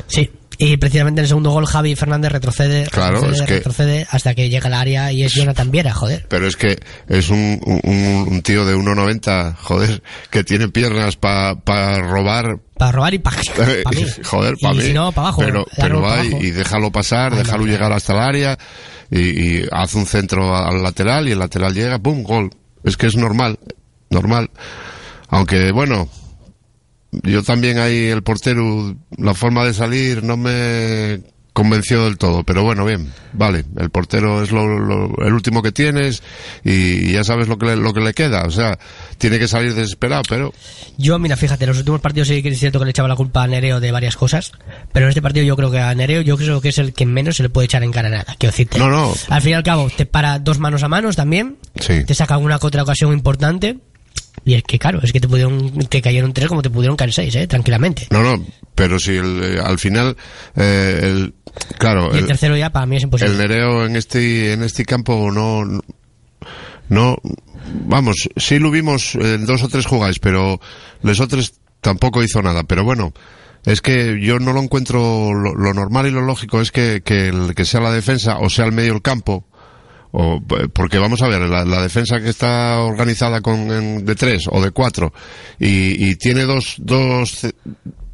Sí. 0.07 0.31
Y 0.61 0.77
precisamente 0.77 1.21
en 1.21 1.25
el 1.25 1.29
segundo 1.29 1.51
gol 1.51 1.67
Javi 1.67 1.95
Fernández 1.95 2.33
retrocede, 2.33 2.89
Claro, 2.91 3.21
retrocede, 3.21 3.43
es 3.45 3.49
que- 3.49 3.55
retrocede 3.59 4.07
hasta 4.11 4.35
que 4.35 4.49
llega 4.51 4.67
al 4.67 4.75
área 4.75 5.13
y 5.13 5.23
es 5.23 5.33
Jonathan 5.33 5.71
Viera, 5.71 5.95
joder. 5.95 6.27
Pero 6.29 6.49
es 6.49 6.57
que 6.57 6.79
es 7.09 7.31
un, 7.31 7.61
un, 7.65 8.27
un 8.29 8.43
tío 8.43 8.67
de 8.67 8.75
1,90, 8.75 9.55
joder, 9.55 10.03
que 10.31 10.43
tiene 10.43 10.69
piernas 10.69 11.15
para 11.15 11.55
robar. 12.01 12.59
Para 12.77 12.91
robar 12.93 13.15
y 13.15 13.19
para 13.21 13.37
mí. 13.93 14.05
joder, 14.25 14.57
para 14.61 14.75
mí. 14.75 14.83
si 14.83 14.93
no, 14.93 15.13
pa' 15.13 15.21
abajo, 15.23 15.43
Pero, 15.43 15.65
pero 15.77 16.03
pa' 16.03 16.09
va 16.09 16.25
y, 16.25 16.29
abajo. 16.33 16.45
y 16.45 16.51
déjalo 16.51 16.91
pasar, 16.91 17.33
Ay, 17.35 17.39
déjalo 17.39 17.65
llegar 17.65 17.93
hasta 17.93 18.13
el 18.15 18.19
área 18.19 18.59
y, 19.13 19.21
y 19.61 19.69
hace 19.71 19.97
un 19.97 20.07
centro 20.07 20.57
al 20.57 20.83
lateral 20.83 21.29
y 21.29 21.33
el 21.33 21.39
lateral 21.39 21.73
llega, 21.73 22.01
¡pum! 22.01 22.25
Gol. 22.25 22.51
Es 22.83 22.97
que 22.97 23.07
es 23.07 23.15
normal, 23.17 23.61
normal. 24.11 24.51
Aunque, 25.29 25.71
bueno, 25.73 26.09
yo 27.11 27.43
también 27.43 27.79
ahí 27.79 28.07
el 28.07 28.23
portero, 28.23 28.97
la 29.17 29.35
forma 29.35 29.65
de 29.65 29.75
salir 29.75 30.23
no 30.23 30.37
me 30.37 31.21
convenció 31.55 32.05
del 32.05 32.19
todo, 32.19 32.45
pero 32.45 32.63
bueno, 32.63 32.85
bien, 32.85 33.11
vale, 33.33 33.65
el 33.79 33.91
portero 33.91 34.45
es 34.45 34.53
lo, 34.53 34.79
lo- 34.79 35.27
el 35.27 35.33
último 35.33 35.61
que 35.61 35.73
tienes 35.73 36.23
y 36.65 37.11
ya 37.11 37.25
sabes 37.25 37.49
lo 37.49 37.59
que, 37.59 37.67
le, 37.67 37.77
lo 37.77 37.93
que 37.93 38.01
le 38.01 38.15
queda, 38.15 38.45
o 38.45 38.51
sea, 38.53 38.79
tiene 39.17 39.41
que 39.41 39.49
salir 39.49 39.75
desesperado, 39.75 40.23
pero 40.29 40.53
Yo, 40.99 41.19
mira, 41.19 41.37
fíjate, 41.37 41.67
los 41.67 41.79
últimos 41.79 42.01
partidos 42.01 42.29
sí 42.29 42.45
que 42.45 42.51
es 42.51 42.61
cierto 42.61 42.79
que 42.79 42.85
le 42.85 42.93
echaba 42.93 43.09
la 43.09 43.17
culpa 43.17 43.43
a 43.43 43.49
Nereo 43.49 43.81
de 43.81 43.91
varias 43.91 44.15
cosas, 44.17 44.53
pero 44.93 45.07
en 45.07 45.09
este 45.11 45.23
partido 45.23 45.45
yo 45.45 45.57
creo 45.57 45.73
que 45.73 45.81
a 45.81 45.93
Nereo 45.97 46.21
yo 46.21 46.37
creo 46.37 46.61
que 46.61 46.69
es 46.69 46.79
el 46.79 46.93
que 46.93 47.07
menos 47.07 47.39
se 47.39 47.43
le 47.43 47.49
puede 47.49 47.65
echar 47.65 47.83
en 47.83 47.91
cara 47.91 48.09
nada, 48.09 48.37
quiero 48.39 48.53
decirte. 48.53 48.79
No, 48.79 48.89
no. 48.89 49.13
Al 49.29 49.43
fin 49.43 49.51
y 49.51 49.55
al 49.55 49.65
cabo, 49.65 49.91
te 49.97 50.07
para 50.07 50.39
dos 50.39 50.61
manos 50.61 50.85
a 50.85 50.89
manos 50.89 51.17
también, 51.17 51.57
sí. 51.81 52.05
te 52.05 52.15
saca 52.15 52.39
una 52.39 52.57
otra 52.63 52.85
ocasión 52.85 53.13
importante, 53.13 53.79
y 54.45 54.55
es 54.55 54.63
que 54.63 54.79
claro, 54.79 55.01
es 55.03 55.13
que 55.13 55.21
te 55.21 55.29
pudieron, 55.29 55.71
te 55.89 56.03
cayeron 56.03 56.33
tres 56.33 56.49
como 56.49 56.63
te 56.63 56.71
pudieron 56.71 56.97
caer 56.97 57.13
seis, 57.13 57.35
eh, 57.37 57.47
tranquilamente. 57.47 58.07
No, 58.11 58.23
no, 58.23 58.45
pero 58.75 58.99
si 58.99 59.13
el, 59.13 59.43
eh, 59.43 59.61
al 59.63 59.79
final, 59.79 60.17
eh, 60.57 61.01
el, 61.03 61.35
claro, 61.79 62.11
Y 62.13 62.19
el 62.19 62.25
el, 62.25 62.27
tercero 62.27 62.57
ya 62.57 62.71
para 62.71 62.87
mí 62.87 62.97
es 62.97 63.03
imposible. 63.03 63.33
el 63.33 63.39
Nereo 63.39 63.87
en 63.87 63.97
este, 63.97 64.53
en 64.53 64.63
este 64.63 64.85
campo 64.85 65.31
no, 65.31 65.65
no, 66.89 67.17
vamos, 67.85 68.29
sí 68.37 68.59
lo 68.59 68.71
vimos 68.71 69.15
en 69.15 69.47
dos 69.47 69.63
o 69.63 69.69
tres 69.69 69.87
jugadas, 69.87 70.19
pero 70.19 70.61
los 71.03 71.21
otros 71.21 71.55
tampoco 71.81 72.23
hizo 72.23 72.43
nada, 72.43 72.65
pero 72.65 72.85
bueno, 72.85 73.13
es 73.65 73.81
que 73.81 74.19
yo 74.21 74.39
no 74.39 74.53
lo 74.53 74.63
encuentro, 74.63 75.35
lo, 75.35 75.55
lo 75.55 75.75
normal 75.75 76.07
y 76.07 76.11
lo 76.11 76.23
lógico 76.23 76.61
es 76.61 76.73
que, 76.73 77.03
que, 77.05 77.29
el, 77.29 77.55
que 77.55 77.65
sea 77.65 77.81
la 77.81 77.93
defensa 77.93 78.39
o 78.39 78.49
sea 78.49 78.65
el 78.65 78.73
medio 78.73 78.93
del 78.93 79.03
campo, 79.03 79.45
o, 80.13 80.41
porque 80.73 80.99
vamos 80.99 81.21
a 81.23 81.29
ver, 81.29 81.41
la, 81.43 81.65
la 81.65 81.83
defensa 81.83 82.21
que 82.21 82.31
está 82.31 82.81
organizada 82.81 83.41
con, 83.41 83.71
en- 83.71 84.05
de 84.05 84.15
tres 84.15 84.45
o 84.51 84.61
de 84.63 84.71
cuatro 84.71 85.13
y, 85.59 86.09
y 86.11 86.17
tiene 86.17 86.45
dos, 86.45 86.77
dos, 86.79 87.47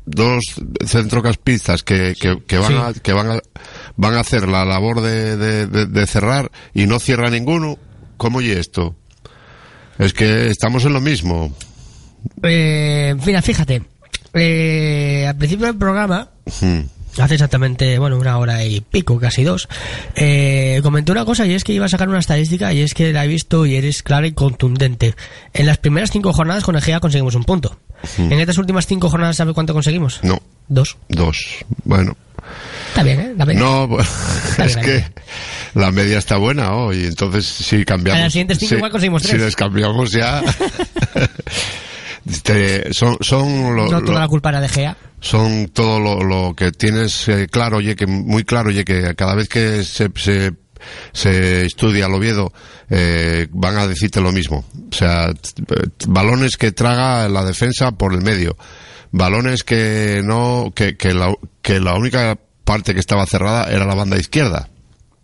dos 0.04 0.42
centrocampistas 0.86 1.82
que, 1.82 2.14
que, 2.20 2.42
que 2.46 2.58
van, 2.58 2.68
Sí. 2.68 2.76
a, 2.78 2.92
que 3.02 3.12
van, 3.12 3.30
a, 3.30 3.38
van 3.96 4.14
a 4.14 4.20
hacer 4.20 4.48
la 4.48 4.64
labor 4.64 5.00
de, 5.00 5.36
de, 5.36 5.66
de- 5.66 5.86
de 5.86 6.06
cerrar 6.06 6.50
y 6.74 6.86
no 6.86 6.98
cierra 6.98 7.30
ninguno, 7.30 7.78
¿cómo 8.16 8.40
y 8.40 8.50
esto? 8.50 8.94
Es 9.98 10.12
que 10.12 10.48
estamos 10.48 10.84
en 10.84 10.92
lo 10.92 11.00
mismo. 11.00 11.54
Eh, 12.42 13.14
mira, 13.24 13.40
fíjate, 13.42 13.82
eh, 14.32 15.26
al 15.28 15.36
principio 15.36 15.66
del 15.66 15.76
programa, 15.76 16.30
Hmm. 16.60 16.80
Hace 17.18 17.34
exactamente, 17.34 17.98
bueno, 17.98 18.16
una 18.18 18.38
hora 18.38 18.64
y 18.64 18.80
pico, 18.80 19.18
casi 19.18 19.44
dos, 19.44 19.68
eh, 20.16 20.80
comenté 20.82 21.12
una 21.12 21.24
cosa 21.24 21.46
y 21.46 21.52
es 21.54 21.64
que 21.64 21.72
iba 21.72 21.86
a 21.86 21.88
sacar 21.88 22.08
una 22.08 22.18
estadística 22.18 22.72
y 22.72 22.80
es 22.80 22.94
que 22.94 23.12
la 23.12 23.24
he 23.24 23.28
visto 23.28 23.66
y 23.66 23.76
eres 23.76 24.02
clara 24.02 24.26
y 24.26 24.32
contundente. 24.32 25.14
En 25.52 25.66
las 25.66 25.78
primeras 25.78 26.10
cinco 26.10 26.32
jornadas 26.32 26.64
con 26.64 26.76
Egea 26.76 27.00
conseguimos 27.00 27.34
un 27.34 27.44
punto. 27.44 27.78
Hmm. 28.16 28.32
En 28.32 28.40
estas 28.40 28.58
últimas 28.58 28.86
cinco 28.86 29.08
jornadas, 29.10 29.36
¿sabe 29.36 29.54
cuánto 29.54 29.72
conseguimos? 29.72 30.20
No. 30.22 30.40
Dos. 30.68 30.96
Dos. 31.08 31.64
Bueno. 31.84 32.16
Está 32.88 33.02
bien, 33.02 33.20
¿eh? 33.20 33.34
La 33.36 33.46
media. 33.46 33.60
No, 33.60 33.88
bien, 33.88 34.00
es 34.58 34.76
la 34.76 34.82
que 34.82 35.04
la 35.74 35.90
media 35.90 36.18
está 36.18 36.36
buena 36.36 36.74
hoy, 36.74 37.06
entonces 37.06 37.46
si 37.46 37.84
cambiamos. 37.84 38.20
A 38.20 38.24
las 38.24 38.32
siguientes 38.32 38.58
cinco 38.58 38.68
si- 38.70 38.74
igual 38.76 38.90
conseguimos 38.90 39.22
Si 39.22 39.28
tres. 39.28 39.40
les 39.42 39.56
cambiamos 39.56 40.10
ya. 40.12 40.42
Son, 42.92 43.16
son 43.20 43.76
lo- 43.76 43.86
no 43.90 44.00
lo- 44.00 44.04
toda 44.04 44.20
la 44.20 44.28
culpa 44.28 44.48
era 44.50 44.60
de 44.60 44.66
Egea. 44.66 44.96
son 45.20 45.68
todo 45.68 46.00
lo, 46.00 46.22
lo 46.22 46.54
que 46.54 46.72
tienes 46.72 47.28
eh, 47.28 47.46
claro, 47.50 47.78
oye, 47.78 47.96
que 47.96 48.06
muy 48.06 48.44
claro, 48.44 48.68
oye, 48.70 48.84
que 48.84 49.14
cada 49.14 49.34
vez 49.34 49.48
que 49.48 49.84
se, 49.84 50.10
se, 50.16 50.52
se 51.12 51.64
estudia 51.66 52.06
al 52.06 52.14
Oviedo, 52.14 52.52
eh, 52.90 53.46
van 53.50 53.76
a 53.78 53.86
decirte 53.86 54.20
lo 54.20 54.32
mismo. 54.32 54.64
O 54.90 54.94
sea, 54.94 55.32
balones 56.06 56.56
que 56.56 56.72
traga 56.72 57.28
la 57.28 57.44
defensa 57.44 57.92
por 57.92 58.12
el 58.14 58.22
medio. 58.22 58.56
Balones 59.10 59.62
que 59.62 60.22
no, 60.24 60.72
que, 60.74 60.96
que 60.96 61.14
la, 61.14 61.32
que 61.62 61.78
la 61.80 61.94
única 61.94 62.36
parte 62.64 62.94
que 62.94 63.00
estaba 63.00 63.26
cerrada 63.26 63.70
era 63.70 63.84
la 63.84 63.94
banda 63.94 64.18
izquierda. 64.18 64.68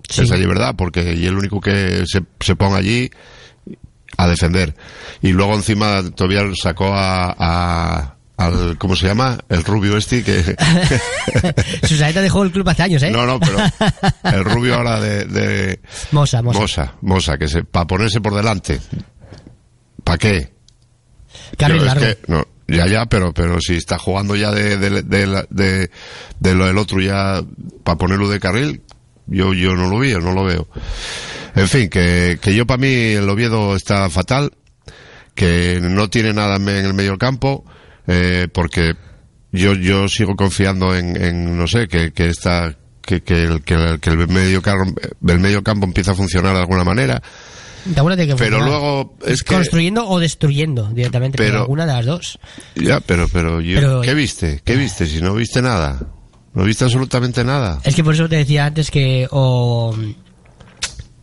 Sí. 0.09 0.23
Es 0.23 0.31
verdad, 0.31 0.75
porque 0.77 1.15
y 1.15 1.27
el 1.27 1.37
único 1.37 1.61
que 1.61 2.05
se, 2.07 2.23
se 2.41 2.57
ponga 2.57 2.79
allí 2.79 3.11
a 4.17 4.27
defender. 4.29 4.75
Y 5.23 5.33
luego 5.33 5.55
encima 5.55 6.03
todavía 6.15 6.43
sacó 6.61 6.93
a, 6.95 7.35
a- 7.39 8.17
al, 8.37 8.79
¿cómo 8.79 8.97
se 8.97 9.07
llama? 9.07 9.39
El 9.51 9.63
rubio 9.65 9.97
este 9.99 10.23
que... 10.25 10.57
Susaneta 11.87 12.23
dejó 12.23 12.43
el 12.43 12.51
club 12.53 12.67
hace 12.71 12.83
años, 12.85 13.03
¿eh? 13.03 13.11
no, 13.11 13.27
no, 13.27 13.39
pero 13.39 13.59
el 14.37 14.45
rubio 14.45 14.77
ahora 14.77 14.99
de... 15.01 15.25
de 15.27 15.81
Mosa, 16.13 16.41
Mosa. 16.41 16.59
Mosa, 16.61 16.95
Mosa, 17.03 17.39
que 17.39 17.49
se, 17.49 17.65
para 17.65 17.87
ponerse 17.87 18.21
por 18.21 18.35
delante. 18.35 18.81
¿Para 20.05 20.17
qué? 20.19 20.53
Carril 21.59 21.87
es 21.87 21.95
que, 21.95 22.19
no, 22.29 22.47
ya, 22.67 22.87
ya, 22.87 23.07
pero, 23.07 23.35
pero 23.35 23.61
si 23.61 23.75
está 23.77 23.99
jugando 23.99 24.35
ya 24.37 24.51
de, 24.53 24.77
de, 24.79 25.03
de, 25.03 25.47
de- 25.51 25.91
de 26.39 26.55
lo 26.55 26.67
del 26.67 26.79
otro 26.79 27.01
ya 27.01 27.43
para 27.85 27.99
ponerlo 27.99 28.29
de 28.31 28.41
carril, 28.41 28.83
yo, 29.27 29.53
yo 29.53 29.75
no 29.77 29.89
lo 29.89 29.99
vi, 29.99 30.11
yo 30.13 30.19
no 30.21 30.33
lo 30.33 30.45
veo. 30.45 30.67
En 31.55 31.69
fin, 31.69 31.89
que, 31.89 32.39
que 32.41 32.55
yo 32.55 32.67
para 32.67 32.79
mí 32.79 32.89
el 32.89 33.29
Oviedo 33.29 33.75
está 33.77 34.09
fatal, 34.11 34.53
que 35.35 35.79
no 35.83 36.09
tiene 36.11 36.33
nada 36.33 36.57
en 36.57 36.69
el 36.69 36.95
medio 36.95 37.19
campo, 37.19 37.65
eh, 38.07 38.49
porque 38.53 38.95
yo, 39.53 39.75
yo 39.75 40.09
sigo 40.09 40.37
confiando 40.37 40.95
en, 40.95 41.21
en 41.21 41.57
no 41.59 41.67
sé, 41.67 41.89
que, 41.89 42.13
que 42.13 42.29
esta, 42.29 42.77
que, 43.03 43.23
que 43.23 43.45
el, 43.45 43.63
que 43.63 43.75
el, 43.75 44.01
que 44.01 44.11
el 44.11 44.29
medio 44.29 44.63
campo, 44.63 45.01
el 45.27 45.39
medio 45.41 45.63
campo 45.63 45.87
empieza 45.87 46.13
a 46.13 46.15
funcionar 46.15 46.55
de 46.55 46.61
alguna 46.61 46.85
manera. 46.85 47.23
Acuérdate 47.97 48.27
que 48.27 48.37
Pero 48.37 48.61
luego 48.63 49.17
es 49.27 49.43
que 49.43 49.55
Construyendo 49.55 50.07
o 50.07 50.21
destruyendo 50.21 50.91
directamente, 50.93 51.39
pero, 51.39 51.51
Pero- 51.51 51.61
alguna 51.63 51.87
de 51.87 51.93
las 51.95 52.05
dos. 52.07 52.39
Ya, 52.75 53.01
pero, 53.01 53.27
pero, 53.33 53.61
yo- 53.63 53.81
Pero- 53.81 54.01
¿qué 54.03 54.13
viste? 54.15 54.61
¿Qué 54.65 54.77
viste? 54.77 55.07
Si 55.07 55.21
no 55.23 55.35
viste 55.35 55.63
nada. 55.63 55.99
No 56.53 56.65
viste 56.65 56.85
absolutamente 56.85 57.43
nada. 57.45 57.81
Es 57.85 57.95
que 57.95 58.05
por 58.05 58.13
eso 58.15 58.29
te 58.29 58.37
decía 58.37 58.67
antes 58.67 58.91
que 58.91 59.27
o 59.31 59.97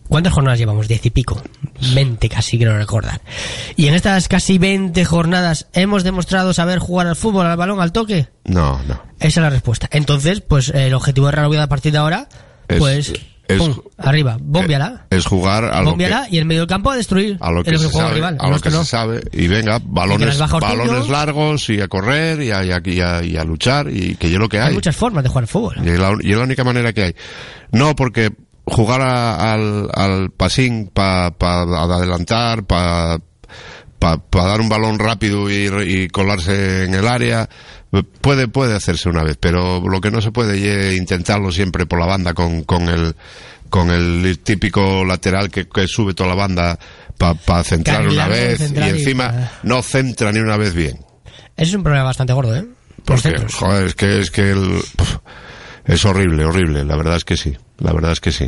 ¿Cuántas 0.08 0.34
jornadas 0.34 0.60
llevamos? 0.60 0.88
Diez 0.88 1.06
y 1.06 1.10
pico. 1.10 1.42
Veinte 1.94 2.30
casi, 2.30 2.58
quiero 2.58 2.78
recordar. 2.78 3.22
Y 3.76 3.88
en 3.88 3.94
estas 3.94 4.28
casi 4.28 4.58
veinte 4.58 5.06
jornadas, 5.06 5.68
¿hemos 5.74 6.04
demostrado 6.04 6.54
saber 6.54 6.80
jugar 6.80 7.08
al 7.08 7.16
fútbol, 7.16 7.46
al 7.46 7.58
balón, 7.58 7.82
al 7.82 7.92
toque? 7.92 8.28
No, 8.46 8.82
no. 8.88 9.02
Esa 9.20 9.28
es 9.28 9.38
la 9.38 9.50
respuesta. 9.50 9.88
Entonces, 9.92 10.42
pues 10.42 10.70
el 10.70 10.94
objetivo 10.94 11.28
de 11.28 11.34
Real 11.34 11.60
a 11.60 11.68
partir 11.68 11.92
de 11.92 11.98
ahora, 11.98 12.28
Es- 12.68 12.78
pues, 12.78 13.14
es- 13.48 13.58
pum, 13.60 13.76
arriba, 13.98 14.38
bombiala. 14.42 15.08
Es 15.10 15.26
jugar 15.26 15.64
a 15.66 15.82
lo 15.82 15.96
que, 15.96 16.10
y 16.32 16.38
el 16.38 16.46
medio 16.46 16.62
del 16.62 16.68
campo 16.68 16.92
a 16.92 16.96
destruir 16.98 17.38
a 17.40 17.50
lo 17.52 17.64
que 17.64 17.70
el 17.72 17.80
se 17.80 17.90
sabe, 17.90 18.14
rival. 18.16 18.38
a 18.40 18.50
lo 18.50 18.56
es 18.58 18.62
que 18.62 18.70
que 18.70 18.76
no. 18.76 18.84
se 18.84 18.90
sabe. 18.92 19.22
Y 19.32 19.48
venga, 19.48 19.80
balones, 19.84 20.38
largos 21.10 21.70
y 21.70 21.80
a 21.82 21.88
correr 21.88 22.42
y 22.42 22.52
a, 22.52 22.64
y 22.66 22.72
a- 22.72 22.82
y 22.84 23.00
a- 23.00 23.24
y 23.24 23.38
a 23.38 23.44
luchar 23.44 23.90
y 23.90 24.16
que 24.16 24.30
yo 24.30 24.38
lo 24.40 24.50
que 24.50 24.60
Hay 24.60 24.70
hay. 24.70 24.74
muchas 24.74 24.96
formas 24.96 25.24
de 25.24 25.30
jugar 25.30 25.44
al 25.44 25.48
fútbol. 25.48 25.78
Y 25.84 25.90
es, 25.90 26.00
la, 26.00 26.12
y 26.22 26.32
es 26.32 26.38
la 26.38 26.44
única 26.44 26.64
manera 26.64 26.92
que 26.94 27.04
hay. 27.04 27.16
No, 27.72 27.96
porque 27.96 28.32
jugar 28.70 29.02
a- 29.02 29.54
al, 29.54 29.90
al 29.94 30.30
pasín 30.32 30.90
para 30.94 31.28
adelantar, 31.28 32.64
para 32.66 33.18
dar 34.00 34.62
un 34.62 34.70
balón 34.70 35.00
rápido 35.00 35.50
y, 35.50 36.08
colarse 36.10 36.84
en 36.84 36.94
el 36.94 37.08
área, 37.08 37.50
puede, 38.22 38.48
puede 38.48 38.76
hacerse 38.76 39.10
una 39.10 39.24
vez, 39.24 39.38
pero 39.40 39.80
lo 39.82 40.02
que 40.02 40.12
no 40.12 40.22
se 40.22 40.32
puede 40.32 40.90
es 40.92 40.98
intentarlo 40.98 41.52
siempre 41.52 41.86
por 41.86 42.00
la 42.00 42.06
banda 42.06 42.34
con, 42.34 42.64
con 42.64 42.88
el 42.90 43.16
con 43.70 43.90
el 43.90 44.40
típico 44.40 45.04
lateral 45.04 45.50
que, 45.50 45.68
que 45.68 45.88
sube 45.90 46.14
toda 46.14 46.30
la 46.30 46.36
banda 46.36 46.80
para 47.18 47.64
centrar 47.66 48.08
una 48.08 48.26
vez 48.28 48.60
centrar 48.60 48.88
y 48.88 48.92
y- 48.92 49.00
encima 49.00 49.52
no 49.64 49.82
centra 49.84 50.32
ni 50.32 50.40
una 50.40 50.56
vez 50.56 50.74
bien. 50.74 50.98
Ese 51.58 51.72
es 51.72 51.76
un 51.76 51.84
problema 51.84 52.06
bastante 52.06 52.32
gordo, 52.34 52.56
¿eh? 52.56 52.62
Los 52.62 53.04
Porque, 53.06 53.22
centros. 53.24 53.56
joder, 53.56 53.88
es 53.88 53.96
que, 53.96 54.20
es 54.20 54.32
que 54.32 54.52
el, 54.52 54.80
es 55.88 56.06
horrible, 56.06 56.46
horrible, 56.46 56.84
la 56.84 56.96
verdad 56.96 57.16
es 57.16 57.26
que 57.26 57.38
sí, 57.38 57.56
la 57.80 57.94
verdad 57.94 58.12
es 58.12 58.20
que 58.20 58.32
sí. 58.32 58.48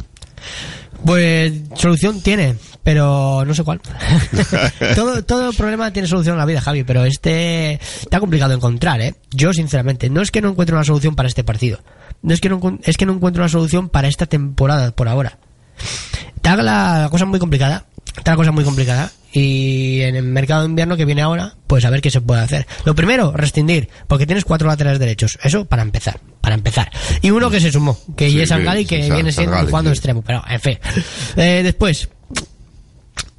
Pues 1.05 1.53
solución 1.75 2.21
tiene, 2.21 2.55
pero 2.83 3.43
no 3.45 3.53
sé 3.53 3.63
cuál. 3.63 3.81
todo, 4.95 5.23
todo 5.23 5.53
problema 5.53 5.91
tiene 5.91 6.07
solución 6.07 6.33
en 6.33 6.39
la 6.39 6.45
vida, 6.45 6.61
Javi, 6.61 6.83
pero 6.83 7.05
este 7.05 7.73
está 7.73 8.19
complicado 8.19 8.49
de 8.49 8.57
encontrar, 8.57 9.01
¿eh? 9.01 9.15
Yo, 9.31 9.53
sinceramente, 9.53 10.09
no 10.09 10.21
es 10.21 10.31
que 10.31 10.41
no 10.41 10.49
encuentre 10.49 10.75
una 10.75 10.83
solución 10.83 11.15
para 11.15 11.27
este 11.27 11.43
partido. 11.43 11.79
No 12.21 12.33
es 12.33 12.41
que 12.41 12.49
no, 12.49 12.59
es 12.83 12.97
que 12.97 13.05
no 13.05 13.13
encuentro 13.13 13.41
una 13.41 13.49
solución 13.49 13.87
para 13.87 14.09
esta 14.09 14.25
temporada 14.25 14.91
por 14.91 15.07
ahora. 15.07 15.37
Está 16.35 16.57
la 16.57 17.07
cosa 17.09 17.25
muy 17.25 17.39
complicada 17.39 17.85
está 18.17 18.31
la 18.31 18.37
cosa 18.37 18.51
muy 18.51 18.63
complicada. 18.63 19.11
Y 19.31 20.01
en 20.01 20.15
el 20.15 20.23
mercado 20.23 20.61
de 20.63 20.69
invierno 20.69 20.97
que 20.97 21.05
viene 21.05 21.21
ahora, 21.21 21.53
pues 21.67 21.85
a 21.85 21.89
ver 21.91 22.01
qué 22.01 22.09
se 22.09 22.19
puede 22.19 22.41
hacer. 22.41 22.65
Lo 22.83 22.95
primero, 22.95 23.31
rescindir, 23.31 23.87
porque 24.07 24.25
tienes 24.25 24.43
cuatro 24.43 24.67
laterales 24.67 24.99
derechos. 24.99 25.37
Eso 25.43 25.65
para 25.65 25.83
empezar, 25.83 26.19
para 26.41 26.55
empezar. 26.55 26.89
Y 27.21 27.29
uno 27.29 27.51
que 27.51 27.59
se 27.59 27.71
sumó, 27.71 27.97
que 28.17 28.29
Sí, 28.31 28.41
es 28.41 28.49
Sangali, 28.49 28.85
que- 28.85 29.01
que 29.01 29.11
viene 29.13 29.31
siendo 29.31 29.51
Sangali, 29.53 29.69
jugando 29.69 29.89
sí. 29.91 29.93
extremo. 29.93 30.23
Pero, 30.23 30.43
en 30.49 30.59
fin. 30.59 30.79
Eh, 31.35 31.61
después, 31.63 32.09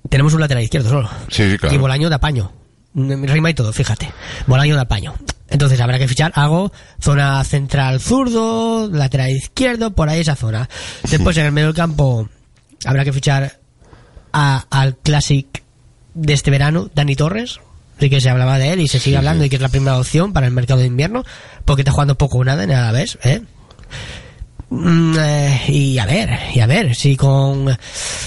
tenemos 0.08 0.32
un 0.34 0.40
lateral 0.40 0.62
izquierdo 0.62 0.88
solo. 0.90 1.10
Sí, 1.28 1.56
claro. 1.58 1.74
Y 1.74 1.78
Bolaño 1.78 2.08
de 2.08 2.14
apaño. 2.14 2.52
Rima 2.94 3.50
y 3.50 3.54
todo, 3.54 3.72
fíjate. 3.72 4.12
Bolaño 4.46 4.74
de 4.74 4.80
apaño. 4.82 5.14
Entonces 5.48 5.80
habrá 5.80 5.98
que 5.98 6.06
fichar 6.08 6.32
algo, 6.36 6.72
zona 7.00 7.42
central 7.44 8.00
zurdo, 8.00 8.88
lateral 8.92 9.30
izquierdo, 9.30 9.92
por 9.92 10.08
ahí 10.08 10.20
esa 10.20 10.36
zona. 10.36 10.68
Después 11.08 11.36
en 11.36 11.46
el 11.46 11.52
medio 11.52 11.68
del 11.68 11.76
campo 11.76 12.28
habrá 12.84 13.04
que 13.04 13.12
fichar 13.12 13.58
a- 14.32 14.66
al 14.70 14.96
Classic 14.96 15.46
de 16.14 16.32
este 16.32 16.50
verano, 16.50 16.90
Dani 16.94 17.16
Torres. 17.16 17.60
Sí 18.00 18.08
que 18.08 18.20
se 18.20 18.30
hablaba 18.30 18.58
de 18.58 18.72
él 18.72 18.80
y 18.80 18.88
se 18.88 18.98
sigue 18.98 19.18
hablando 19.18 19.44
y 19.44 19.50
que 19.50 19.56
es 19.56 19.62
la 19.62 19.68
primera 19.68 19.98
opción 19.98 20.32
para 20.32 20.46
el 20.46 20.52
mercado 20.54 20.80
de 20.80 20.86
invierno, 20.86 21.22
porque 21.66 21.82
está 21.82 21.92
jugando 21.92 22.16
poco 22.16 22.38
o 22.38 22.44
nada 22.44 22.64
en 22.64 22.70
¿eh? 22.70 23.42
Mm, 24.70 25.16
eh, 25.18 25.62
y 25.68 25.98
a 25.98 26.06
ver, 26.06 26.30
y 26.54 26.60
a 26.60 26.66
ver, 26.66 26.94
si 26.94 27.16
con 27.16 27.76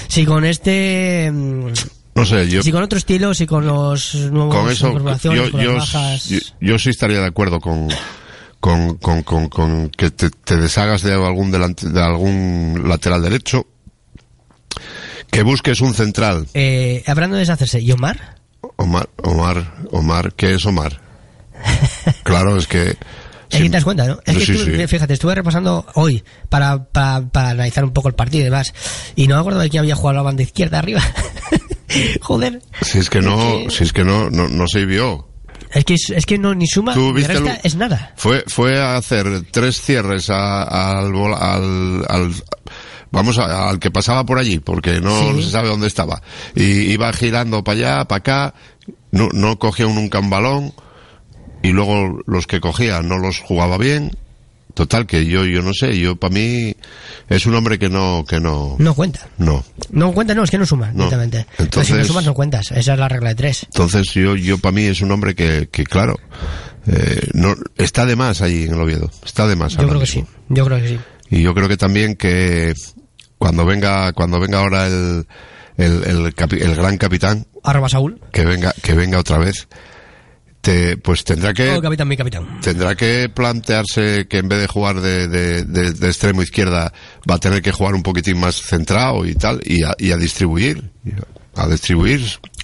si 0.08 0.26
con 0.26 0.44
este 0.44 1.32
mm, 1.32 1.68
No 2.16 2.26
sé, 2.26 2.50
yo 2.50 2.62
si 2.62 2.72
con 2.72 2.84
otro 2.84 2.98
estilo, 2.98 3.34
si 3.34 3.48
con 3.48 3.66
los 3.66 4.14
nuevos 4.14 4.54
con 4.56 4.70
eso, 4.70 4.94
yo, 5.34 5.50
con 5.50 5.62
yo, 5.62 5.74
las 5.78 5.94
bajas, 5.94 6.30
yo, 6.30 6.40
yo 6.60 6.78
sí 6.78 6.90
estaría 6.90 7.22
de 7.22 7.28
acuerdo 7.28 7.62
con, 7.62 7.88
con, 8.60 8.98
con, 8.98 9.24
con, 9.24 9.48
con 9.48 9.90
que 9.90 10.12
te, 10.12 10.30
te 10.30 10.58
deshagas 10.58 11.02
de 11.02 11.14
algún 11.14 11.50
delante, 11.50 11.90
de 11.90 12.02
algún 12.02 12.84
lateral 12.88 13.24
derecho, 13.24 13.66
que 15.34 15.44
busques 15.44 15.82
un 15.82 15.94
central. 15.94 16.48
eh, 16.54 17.04
hablando 17.08 17.36
de 17.36 17.42
deshacerse, 17.42 17.80
¿y 17.82 17.92
Omar? 17.92 18.38
Omar, 18.78 19.10
Omar, 19.24 19.74
Omar, 19.92 20.34
¿qué 20.34 20.54
es 20.54 20.66
Omar? 20.66 21.00
claro, 22.24 22.56
es 22.58 22.68
que... 22.68 22.96
Es 23.50 23.60
que 23.60 23.66
te 23.66 23.70
das 23.70 23.84
cuenta, 23.84 24.08
¿no? 24.08 24.20
Es 24.26 24.36
que 24.38 24.46
Sí, 24.48 24.52
estuve- 24.54 24.78
sí. 24.82 24.88
fíjate, 24.88 25.14
estuve 25.14 25.36
repasando 25.36 25.86
hoy 25.94 26.24
para, 26.50 26.86
para, 26.86 27.22
para 27.30 27.50
analizar 27.50 27.84
un 27.84 27.92
poco 27.94 28.08
el 28.08 28.16
partido 28.16 28.42
y 28.42 28.46
demás. 28.46 28.74
Y 29.16 29.28
no 29.28 29.36
me 29.36 29.42
acuerdo 29.42 29.60
de 29.60 29.70
quién 29.70 29.82
había 29.82 29.96
jugado 29.96 30.18
la 30.18 30.24
banda 30.24 30.42
izquierda 30.42 30.80
arriba. 30.80 31.02
Joder. 32.22 32.62
Si 32.82 32.98
es 32.98 33.10
que 33.12 33.22
no, 33.22 33.70
si 33.70 33.84
es 33.84 33.94
que 33.94 34.04
no, 34.04 34.32
no, 34.32 34.48
no 34.50 34.68
se 34.68 34.86
vio. 34.86 35.28
Es 35.72 35.86
que, 35.86 35.94
es, 35.96 36.26
que 36.26 36.38
no 36.40 36.56
ni 36.56 36.66
suma 36.68 36.94
Tú 36.96 37.08
ni 37.08 37.14
viste 37.14 37.34
resta, 37.34 37.54
el- 37.56 37.62
es 37.64 37.76
nada. 37.76 38.14
Fue, 38.16 38.44
fue 38.48 38.80
a 38.82 38.96
hacer 38.98 39.28
tres 39.52 39.80
cierres 39.82 40.32
a- 40.32 40.64
al, 40.64 41.14
al, 41.16 42.06
al- 42.10 42.34
vamos 43.14 43.38
a- 43.38 43.70
al 43.70 43.80
que 43.80 43.92
pasaba 43.92 44.26
por 44.26 44.38
allí, 44.40 44.60
porque 44.60 45.00
no 45.00 45.18
Sí. 45.36 45.44
se 45.44 45.52
sabe 45.52 45.70
dónde 45.70 45.88
estaba. 45.88 46.22
Y 46.56 46.64
iba 46.92 47.14
girando 47.14 47.64
para 47.64 47.78
allá, 47.78 48.06
para 48.06 48.18
acá, 48.20 48.54
no, 49.12 49.30
no 49.32 49.58
cogía 49.58 49.86
nunca 49.86 50.20
un 50.20 50.30
balón, 50.30 50.74
y 51.62 51.70
luego 51.70 52.20
los 52.26 52.46
que 52.48 52.60
cogía 52.60 53.02
no 53.02 53.18
los 53.20 53.40
jugaba 53.40 53.78
bien. 53.78 54.12
Total, 54.74 55.06
que 55.06 55.28
yo, 55.28 55.46
yo 55.46 55.62
no 55.62 55.72
sé, 55.72 56.00
yo 56.00 56.16
para 56.16 56.34
mí 56.34 56.76
es 57.30 57.46
un 57.46 57.54
hombre 57.54 57.78
que 57.78 57.90
no, 57.90 58.26
que 58.28 58.40
no, 58.40 58.76
No 58.80 58.96
cuenta. 58.96 59.28
no. 59.38 59.64
No 59.92 60.12
cuenta, 60.14 60.34
no, 60.34 60.44
es 60.44 60.50
que 60.50 60.58
no 60.58 60.66
suma, 60.66 60.88
No. 60.88 60.94
directamente. 61.06 61.46
Pero 61.58 61.58
si 61.58 61.62
no 61.62 61.82
Entonces- 61.84 62.08
sumas, 62.08 62.26
no 62.26 62.34
cuentas. 62.34 62.72
Esa 62.72 62.94
es 62.94 63.00
la 63.00 63.08
regla 63.08 63.30
de 63.30 63.36
tres. 63.36 63.66
Entonces 63.66 64.08
yo, 64.16 64.36
yo 64.36 64.58
para 64.58 64.72
mí 64.72 64.82
es 64.86 65.02
un 65.02 65.12
hombre 65.12 65.36
que, 65.36 65.70
que 65.72 65.84
claro, 65.84 66.20
eh, 66.88 67.28
no, 67.34 67.54
está 67.78 68.04
de 68.08 68.16
más 68.16 68.42
ahí 68.42 68.64
en 68.64 68.74
el 68.74 68.82
Oviedo, 68.82 69.12
está 69.24 69.46
de 69.46 69.56
más. 69.56 69.74
Yo 69.78 69.88
creo 69.88 70.00
que 70.00 70.08
sí. 70.08 70.26
Yo 70.50 70.66
creo 70.66 70.82
que 70.82 70.88
sí. 70.88 71.00
Y 71.30 71.44
yo 71.44 71.54
creo 71.54 71.68
que 71.70 71.78
también 71.78 72.16
que 72.16 72.74
cuando 73.44 73.66
venga, 73.66 74.14
cuando 74.14 74.40
venga 74.40 74.60
ahora 74.60 74.88
el, 74.88 75.28
el, 75.76 76.04
el, 76.06 76.34
capi- 76.34 76.62
el 76.62 76.76
gran 76.76 76.98
capitán, 76.98 77.46
Arroba 77.62 77.90
Saúl. 77.90 78.22
que 78.32 78.46
venga, 78.46 78.74
que 78.82 78.94
venga 78.94 79.20
otra 79.20 79.38
vez, 79.38 79.68
te, 80.62 80.96
pues 80.96 81.26
tendrá 81.26 81.54
que, 81.54 81.72
Oh, 81.72 81.82
capitán, 81.82 82.08
mi 82.08 82.16
capitán. 82.16 82.62
tendrá 82.62 82.96
que 82.96 83.28
plantearse 83.28 84.28
que 84.30 84.38
en 84.38 84.48
vez 84.48 84.62
de 84.62 84.68
jugar 84.68 85.02
de, 85.02 85.28
de, 85.28 85.64
de- 85.66 85.92
de 85.92 86.08
extremo 86.08 86.42
izquierda, 86.42 86.94
va 87.30 87.36
a 87.36 87.40
tener 87.40 87.62
que 87.62 87.74
jugar 87.74 87.96
un 87.96 88.02
poquitín 88.04 88.40
más 88.40 88.62
centrado 88.62 89.26
y 89.26 89.36
tal, 89.36 89.60
y 89.66 89.84
a, 89.84 89.94
y 89.98 90.12
a 90.12 90.18
distribuir, 90.18 90.90
a 91.56 91.68
distribuir. 91.68 92.22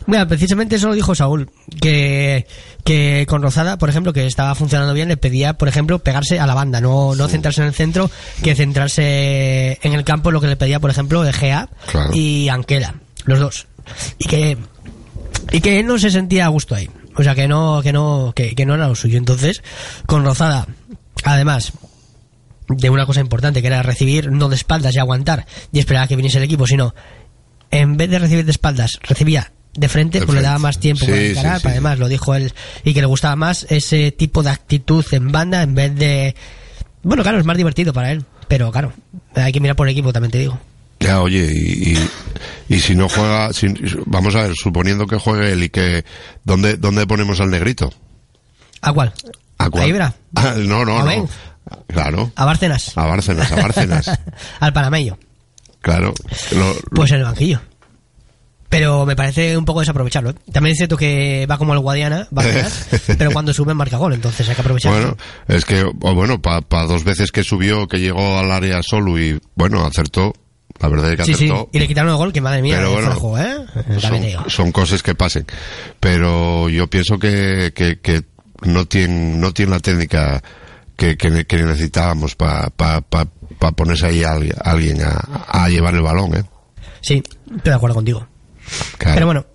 Mira, 0.10 0.28
precisamente 0.28 0.76
eso 0.78 0.88
lo 0.88 0.96
dijo 0.96 1.14
Saúl, 1.14 1.52
que, 1.82 2.48
que 2.84 3.26
con 3.30 3.42
Rozada, 3.44 3.78
por 3.78 3.90
ejemplo, 3.90 4.12
que 4.12 4.26
estaba 4.26 4.56
funcionando 4.56 4.94
bien, 4.94 5.08
le 5.08 5.18
pedía, 5.18 5.54
por 5.54 5.68
ejemplo, 5.68 6.00
pegarse 6.00 6.40
a 6.40 6.48
la 6.48 6.56
banda, 6.56 6.82
no, 6.82 7.14
no 7.16 7.28
centrarse 7.28 7.62
en 7.62 7.68
el 7.68 7.74
centro, 7.74 8.10
que 8.42 8.56
centrarse 8.56 9.78
en 9.82 9.94
el 9.94 10.04
campo, 10.04 10.32
lo 10.32 10.42
que 10.42 10.48
le 10.48 10.56
pedía, 10.56 10.80
por 10.80 10.90
ejemplo, 10.90 11.24
Egea 11.26 11.70
Claro. 11.92 12.10
y 12.14 12.50
Anquela, 12.50 12.96
los 13.26 13.40
dos. 13.40 13.68
Y 14.18 14.26
que, 14.28 14.58
y 15.52 15.62
que 15.62 15.80
él 15.80 15.86
no 15.86 16.00
se 16.00 16.10
sentía 16.10 16.46
a 16.46 16.50
gusto 16.50 16.74
ahí. 16.76 16.90
O 17.16 17.24
sea, 17.24 17.36
que 17.36 17.48
no, 17.48 17.82
que 17.84 17.92
no, 17.94 18.34
que, 18.36 18.56
que 18.56 18.66
no 18.66 18.76
era 18.76 18.88
lo 18.88 18.96
suyo. 18.96 19.18
Entonces, 19.18 19.62
con 20.06 20.24
Rozada, 20.24 20.68
además, 21.24 21.74
de 22.68 22.90
una 22.90 23.06
cosa 23.06 23.20
importante, 23.20 23.62
que 23.62 23.68
era 23.68 23.84
recibir 23.84 24.32
no 24.32 24.50
de 24.50 24.56
espaldas 24.56 24.96
y 24.96 25.00
aguantar 25.00 25.46
y 25.72 25.80
esperar 25.80 26.04
a 26.04 26.08
que 26.08 26.16
viniese 26.16 26.38
el 26.38 26.46
equipo, 26.46 26.66
sino 26.66 26.96
en 27.72 27.98
vez 27.98 28.10
de 28.10 28.20
recibir 28.20 28.46
de 28.46 28.52
espaldas, 28.52 29.00
recibía 29.04 29.52
de 29.80 29.90
frente, 29.90 30.20
De 30.20 30.26
pues 30.26 30.36
le 30.38 30.42
daba 30.44 30.60
más 30.60 30.80
tiempo 30.80 31.06
Sí, 31.06 31.12
para 31.12 31.22
sí, 31.24 31.28
encarar, 31.32 31.62
sí. 31.62 31.68
además 31.70 32.00
lo 32.00 32.08
dijo 32.08 32.36
él, 32.36 32.54
y 32.84 32.94
que 32.94 33.02
le 33.02 33.08
gustaba 33.08 33.36
más 33.36 33.66
ese 33.70 34.12
tipo 34.12 34.44
de 34.44 34.50
actitud 34.50 35.06
en 35.12 35.32
banda 35.32 35.62
en 35.64 35.76
vez 35.76 35.96
de... 35.96 36.36
Bueno, 37.04 37.24
claro, 37.24 37.40
es 37.40 37.46
más 37.46 37.56
divertido 37.58 37.94
para 37.94 38.12
él, 38.12 38.26
pero 38.48 38.72
claro, 38.72 38.92
hay 39.36 39.52
que 39.52 39.60
mirar 39.60 39.76
por 39.76 39.88
el 39.88 39.94
equipo, 39.94 40.12
también 40.12 40.32
te 40.32 40.38
digo. 40.40 40.60
Ya, 41.00 41.22
oye, 41.22 41.50
y, 41.54 41.94
y, 41.94 42.76
y 42.76 42.80
si 42.82 42.94
no 42.94 43.08
juega, 43.08 43.54
si- 43.54 43.74
vamos 44.06 44.36
a 44.36 44.44
ver, 44.44 44.52
suponiendo 44.56 45.08
que 45.08 45.16
juegue 45.18 45.54
él 45.54 45.64
y 45.64 45.70
que, 45.70 46.04
¿dónde, 46.44 46.76
dónde 46.76 47.08
ponemos 47.08 47.40
al 47.40 47.50
negrito? 47.50 47.94
¿A 48.82 48.92
cuál? 48.92 49.14
¿A 49.58 49.70
cuál? 49.70 49.84
¿A 49.86 49.88
Ibra? 49.88 50.14
Ah, 50.36 50.56
no, 50.58 50.84
no, 50.84 50.98
¿A 51.00 51.04
no. 51.04 51.06
Ben? 51.06 51.26
Claro. 51.88 52.32
¿A 52.36 52.44
Bárcenas? 52.46 52.98
A 52.98 53.06
Bárcenas, 53.06 53.50
a 53.52 53.56
Bárcenas. 53.56 54.12
Al 54.60 54.74
Panameño. 54.74 55.18
Claro. 55.82 56.14
Lo- 56.52 56.74
lo- 56.74 56.80
Pues 56.94 57.12
en 57.12 57.18
el 57.20 57.24
banquillo. 57.24 57.62
Pero 58.70 59.06
me 59.06 59.16
parece 59.16 59.58
un 59.58 59.66
poco 59.66 59.80
desaprovecharlo. 59.80 60.30
¿eh? 60.30 60.36
También 60.52 60.74
es 60.74 60.78
cierto 60.78 60.96
que 60.96 61.48
va 61.50 61.58
como 61.58 61.74
el 61.74 61.80
Guadiana, 61.80 62.28
Bárcenas, 62.30 62.88
pero 63.18 63.32
cuando 63.32 63.52
sube 63.54 63.74
marca 63.74 63.98
gol, 63.98 64.14
entonces 64.14 64.48
hay 64.48 64.54
que 64.56 64.62
aprovecharlo. 64.62 64.98
bueno, 65.00 65.18
es 65.48 65.66
que, 65.66 65.82
o 65.84 66.14
bueno, 66.16 66.40
para 66.42 66.86
dos 66.86 67.04
veces 67.04 67.32
que 67.32 67.44
subió, 67.44 67.88
que 67.88 68.00
llegó 68.00 68.38
al 68.38 68.52
área 68.52 68.82
solo 68.84 69.18
y, 69.20 69.40
bueno, 69.56 69.86
acertó. 69.86 70.34
La 70.80 70.88
verdad 70.88 71.12
es 71.12 71.18
que 71.18 71.24
sí, 71.26 71.34
sí, 71.34 71.46
acertó. 71.46 71.70
y 71.74 71.80
le 71.80 71.88
quitaron 71.88 72.12
el 72.12 72.18
gol, 72.18 72.32
que 72.32 72.40
madre 72.42 72.62
mía, 72.62 72.76
Pero 72.78 72.92
bueno, 72.94 73.38
¿eh? 73.38 74.00
Son, 74.00 74.50
son 74.50 74.72
cosas 74.72 75.02
que 75.04 75.14
pasen. 75.16 75.46
Pero 76.00 76.70
yo 76.70 76.88
pienso 76.88 77.18
que, 77.20 77.74
que, 77.76 78.00
que 78.00 78.24
no 78.62 78.86
tiene, 78.86 79.36
no 79.38 79.52
tiene 79.52 79.72
la 79.72 79.80
técnica 79.80 80.42
que, 80.96 81.18
que, 81.18 81.46
que 81.46 81.58
necesitábamos 81.64 82.36
para 82.36 82.70
pa, 82.70 83.02
pa, 83.02 83.26
pa 83.58 83.72
ponerse 83.72 84.06
ahí 84.06 84.24
a, 84.24 84.32
alguien- 84.34 84.56
a 84.64 84.70
alguien 84.72 85.02
a, 85.02 85.18
a 85.48 85.68
llevar 85.70 85.96
el 85.96 86.02
balón, 86.02 86.36
¿eh? 86.38 86.44
Sí, 87.02 87.24
estoy 87.46 87.72
de 87.72 87.74
acuerdo 87.74 87.96
contigo. 87.96 88.28
Claro. 88.98 89.16
Pero 89.16 89.26
bueno, 89.26 89.46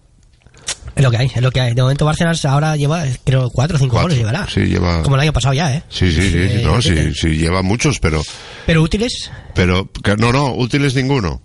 es 0.97 1.03
lo 1.03 1.11
que 1.11 1.17
hay, 1.17 1.27
es 1.35 1.43
lo 1.43 1.51
que 1.51 1.61
hay. 1.61 1.75
De 1.75 1.83
momento 1.83 2.05
Bárcenas 2.05 2.45
ahora 2.45 2.77
lleva, 2.77 3.05
creo, 3.25 3.51
cuatro 3.51 3.77
o 3.77 3.79
cinco 3.79 3.93
Cuatro. 3.95 4.05
goles 4.09 4.19
llevará. 4.19 4.47
Sí, 4.49 4.61
lleva. 4.67 5.03
Como 5.03 5.17
el 5.17 5.23
año 5.23 5.33
pasado 5.33 5.55
ya, 5.55 5.75
¿eh? 5.75 5.83
Sí, 5.89 6.13
sí, 6.13 6.31
sí, 6.31 6.39
Eh, 6.39 6.63
no, 6.65 6.81
sí, 6.81 7.13
sí, 7.15 7.37
lleva 7.37 7.63
muchos, 7.63 7.99
pero, 7.99 8.23
Pero 8.67 8.83
útiles, 8.83 9.31
pero, 9.55 9.89
no, 10.19 10.33
no, 10.33 10.55
útiles 10.55 10.95
ninguno. 10.95 11.41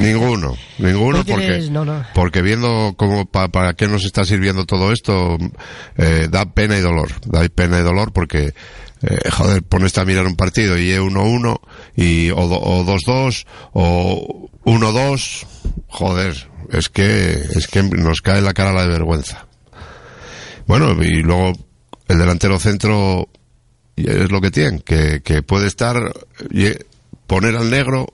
Ninguno, 0.00 0.56
ninguno 0.78 1.24
porque, 1.24 1.68
no, 1.70 1.84
no. 1.84 2.04
porque 2.12 2.42
viendo 2.42 2.94
cómo, 2.96 3.26
pa- 3.26 3.46
para 3.46 3.74
qué 3.74 3.86
nos 3.86 4.04
está 4.04 4.24
sirviendo 4.24 4.66
todo 4.66 4.92
esto, 4.92 5.38
eh, 5.96 6.26
da 6.28 6.52
pena 6.52 6.76
y 6.76 6.80
dolor, 6.80 7.12
da 7.26 7.48
pena 7.48 7.78
y 7.78 7.82
dolor 7.82 8.12
porque, 8.12 8.54
eh, 9.02 9.30
joder, 9.30 9.62
pones 9.62 9.96
a 9.96 10.04
mirar 10.04 10.26
un 10.26 10.34
partido 10.34 10.76
y 10.76 10.90
es 10.90 10.98
1-1 10.98 11.60
y, 11.94 12.30
o 12.32 12.48
do- 12.48 12.60
o 12.60 12.84
2-2 12.84 13.46
o 13.72 14.50
1-2, 14.64 15.46
joder, 15.86 16.47
es 16.70 16.88
que, 16.88 17.32
es 17.32 17.66
que 17.66 17.82
nos 17.82 18.20
cae 18.20 18.40
la 18.40 18.54
cara 18.54 18.72
la 18.72 18.82
de 18.82 18.88
vergüenza. 18.88 19.46
Bueno, 20.66 20.92
y 21.02 21.22
luego 21.22 21.52
el 22.08 22.18
delantero 22.18 22.58
centro 22.58 23.28
es 23.96 24.30
lo 24.30 24.40
que 24.40 24.50
tiene, 24.50 24.80
que, 24.80 25.22
que 25.22 25.42
puede 25.42 25.66
estar, 25.66 25.96
y 26.50 26.66
poner 27.26 27.56
al 27.56 27.70
negro, 27.70 28.06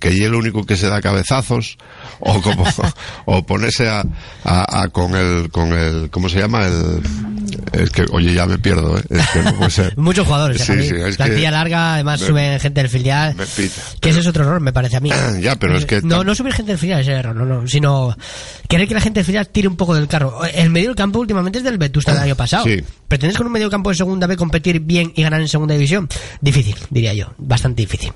que 0.00 0.12
y 0.12 0.22
el 0.24 0.34
único 0.34 0.64
que 0.66 0.76
se 0.76 0.88
da 0.88 1.00
cabezazos, 1.00 1.78
o 2.18 2.40
como, 2.42 2.64
o 3.26 3.46
ponerse 3.46 3.88
a, 3.88 4.02
a- 4.44 4.82
a 4.82 4.88
con 4.88 5.14
el, 5.14 5.50
con 5.50 5.72
el, 5.72 6.10
¿cómo 6.10 6.28
se 6.28 6.40
llama? 6.40 6.66
El, 6.66 7.02
es 7.72 7.90
que, 7.90 8.04
oye, 8.12 8.32
ya 8.34 8.46
me 8.46 8.58
pierdo, 8.58 8.98
¿eh? 8.98 9.02
Es 9.10 9.28
que 9.28 9.42
no 9.42 9.54
puede 9.54 9.70
ser. 9.70 9.96
muchos 9.98 10.26
jugadores. 10.26 10.62
Sí, 10.62 10.72
sí, 10.88 10.94
es 10.96 11.16
Plantilla 11.16 11.50
larga, 11.50 11.94
además 11.94 12.20
me- 12.20 12.26
suben 12.26 12.60
gente 12.60 12.80
del 12.80 12.90
filial. 12.90 13.34
Me 13.36 13.46
pita. 13.46 13.80
Que 14.00 14.10
ese 14.10 14.20
es 14.20 14.26
otro 14.26 14.42
error, 14.44 14.60
me 14.60 14.72
parece 14.72 14.96
a 14.96 15.00
mí. 15.00 15.10
Ya, 15.40 15.56
pero 15.56 15.76
es 15.76 15.86
que 15.86 16.00
No, 16.02 16.24
no 16.24 16.34
subir 16.34 16.52
gente 16.54 16.72
del 16.72 16.78
filial 16.78 17.00
es 17.02 17.08
el 17.08 17.14
error, 17.14 17.36
no, 17.36 17.44
no. 17.44 17.66
Sino 17.68 18.16
querer 18.68 18.88
que 18.88 18.94
la 18.94 19.00
gente 19.00 19.20
del 19.20 19.26
filial 19.26 19.48
tire 19.48 19.68
un 19.68 19.76
poco 19.76 19.94
del 19.94 20.08
carro. 20.08 20.44
El 20.44 20.70
medio 20.70 20.88
del 20.88 20.96
campo 20.96 21.18
últimamente 21.20 21.58
es 21.58 21.64
del 21.64 21.78
Vetusta 21.78 22.12
del 22.14 22.22
año 22.22 22.36
pasado. 22.36 22.64
Sí. 22.64 22.82
¿Pretendes 23.06 23.36
con 23.36 23.46
un 23.46 23.52
medio 23.52 23.68
campo 23.70 23.90
de 23.90 23.96
segunda 23.96 24.26
B 24.26 24.36
competir 24.36 24.80
bien 24.80 25.12
y 25.14 25.22
ganar 25.22 25.40
en 25.40 25.48
segunda 25.48 25.74
división? 25.74 26.08
Difícil, 26.40 26.76
diría 26.90 27.12
yo. 27.14 27.32
Bastante 27.38 27.82
difícil. 27.82 28.12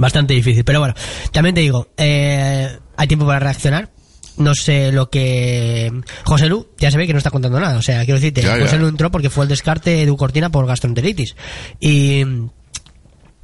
Bastante 0.00 0.34
difícil. 0.34 0.64
Pero 0.64 0.80
bueno, 0.80 0.94
también 1.32 1.54
te 1.54 1.60
digo, 1.60 1.88
eh, 1.96 2.68
hay 2.96 3.06
tiempo 3.06 3.26
para 3.26 3.38
reaccionar. 3.38 3.90
no 4.38 4.54
sé 4.54 4.90
lo 4.92 5.10
que... 5.10 5.92
José 6.24 6.48
Lu, 6.48 6.66
ya 6.78 6.90
se 6.90 6.96
ve 6.96 7.06
que 7.06 7.12
no 7.12 7.18
está 7.18 7.30
contando 7.30 7.60
nada. 7.60 7.76
O 7.78 7.82
sea, 7.82 8.04
quiero 8.04 8.14
decirte, 8.18 8.40
Ya, 8.40 8.56
ya. 8.56 8.62
José 8.62 8.78
Lu 8.78 8.88
entró 8.88 9.10
porque 9.10 9.28
fue 9.28 9.44
el 9.44 9.48
descarte 9.50 9.90
de 9.90 10.02
Edu 10.02 10.16
Cortina 10.16 10.50
por 10.50 10.66
gastroenteritis. 10.66 11.36
Y... 11.78 12.24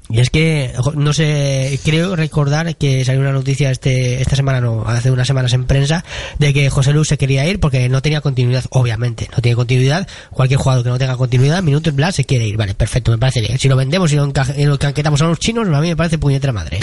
Y 0.09 0.20
es 0.20 0.31
que, 0.31 0.73
no 0.95 1.12
sé, 1.12 1.81
creo 1.85 2.15
recordar 2.15 2.77
que 2.77 3.05
salió 3.05 3.20
una 3.20 3.33
noticia 3.33 3.70
este, 3.73 4.20
esta 4.23 4.37
semana, 4.37 4.61
no, 4.61 4.85
hace 4.87 5.11
unas 5.11 5.27
semanas 5.27 5.53
en 5.53 5.65
prensa, 5.65 6.05
de 6.39 6.55
que 6.55 6.70
José 6.70 6.93
Lu 6.93 7.05
se 7.05 7.19
quería 7.19 7.45
ir 7.47 7.59
porque 7.59 7.89
no 7.89 8.01
tenía 8.03 8.20
continuidad, 8.20 8.65
obviamente, 8.70 9.28
no 9.35 9.43
tiene 9.43 9.57
continuidad. 9.57 10.07
Cualquier 10.31 10.61
jugador 10.61 10.85
que 10.85 10.91
no 10.91 10.99
tenga 10.99 11.16
continuidad, 11.16 11.62
minutos 11.62 11.95
bla, 11.95 12.12
se 12.12 12.24
quiere 12.24 12.47
ir. 12.47 12.57
Vale, 12.57 12.74
perfecto, 12.74 13.11
me 13.11 13.19
parece 13.19 13.41
bien. 13.41 13.59
Si 13.59 13.69
lo 13.69 13.74
vendemos 13.77 14.12
y 14.12 14.16
lo, 14.16 14.27
enca- 14.33 14.55
y 14.57 14.65
lo 14.65 14.74
encaquetamos 14.74 15.20
a 15.23 15.24
los 15.27 15.39
chinos, 15.41 15.66
a 15.66 15.81
mí 15.81 15.89
me 15.89 15.97
parece 15.97 16.19
puñetera 16.19 16.53
madre. 16.53 16.78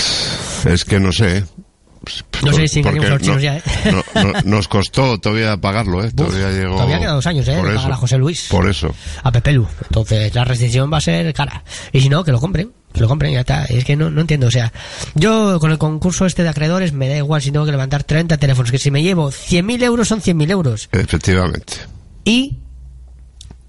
Es 0.66 0.84
que 0.84 1.00
no 1.00 1.12
sé. 1.14 1.44
No 2.44 2.52
sé 2.52 2.68
si 2.68 2.84
los 2.84 2.94
chinos 2.94 3.22
no- 3.28 3.40
ya, 3.40 3.58
¿eh? 3.58 3.64
no- 3.92 4.24
no- 4.24 4.34
nos 4.44 4.68
costó 4.68 5.18
todavía 5.20 5.56
pagarlo, 5.58 6.04
¿eh? 6.04 6.12
Todavía 6.12 6.50
llegó. 6.52 6.76
Todavía 6.76 7.00
quedan 7.00 7.16
dos 7.16 7.28
años, 7.28 7.48
¿eh? 7.48 7.56
Por 7.58 7.70
de 7.70 7.76
eso, 7.78 7.88
a 7.88 7.96
José 7.96 8.18
Luis. 8.18 8.48
Por 8.50 8.70
eso. 8.70 8.94
a 9.24 9.32
Pepe 9.32 9.54
Lu. 9.54 9.68
Entonces 9.84 10.36
la 10.36 10.44
restricción 10.44 10.92
va 10.92 10.98
a 10.98 11.02
ser 11.02 11.34
cara. 11.34 11.64
Y 11.94 12.02
si 12.02 12.10
no, 12.10 12.24
que 12.24 12.32
lo 12.32 12.40
compren. 12.42 12.72
Que 12.94 13.00
lo 13.00 13.08
compren 13.08 13.32
y 13.32 13.36
ya 13.36 13.40
está. 13.40 13.64
Es 13.66 13.86
que 13.86 13.96
no, 13.96 14.10
no 14.12 14.22
entiendo. 14.22 14.48
O 14.48 14.52
sea, 14.52 14.72
yo 15.16 15.60
con 15.60 15.72
el 15.72 15.78
concurso 15.78 16.26
este 16.26 16.44
de 16.44 16.50
acreedores 16.50 16.94
me 16.94 17.08
da 17.10 17.18
igual 17.18 17.42
si 17.42 17.52
tengo 17.52 17.66
que 17.66 17.72
levantar 17.72 18.04
30 18.04 18.38
teléfonos. 18.38 18.70
Que 18.72 18.78
si 18.78 18.92
me 18.92 19.02
llevo 19.02 19.32
100.000 19.32 19.82
euros 19.84 20.08
son 20.10 20.22
100.000 20.22 20.52
euros. 20.52 20.90
Efectivamente. 20.92 21.74
Y, 22.26 22.58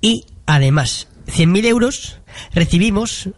y 0.00 0.26
además, 0.46 1.06
100.000 1.28 1.64
euros 1.66 2.18
recibimos 2.52 3.30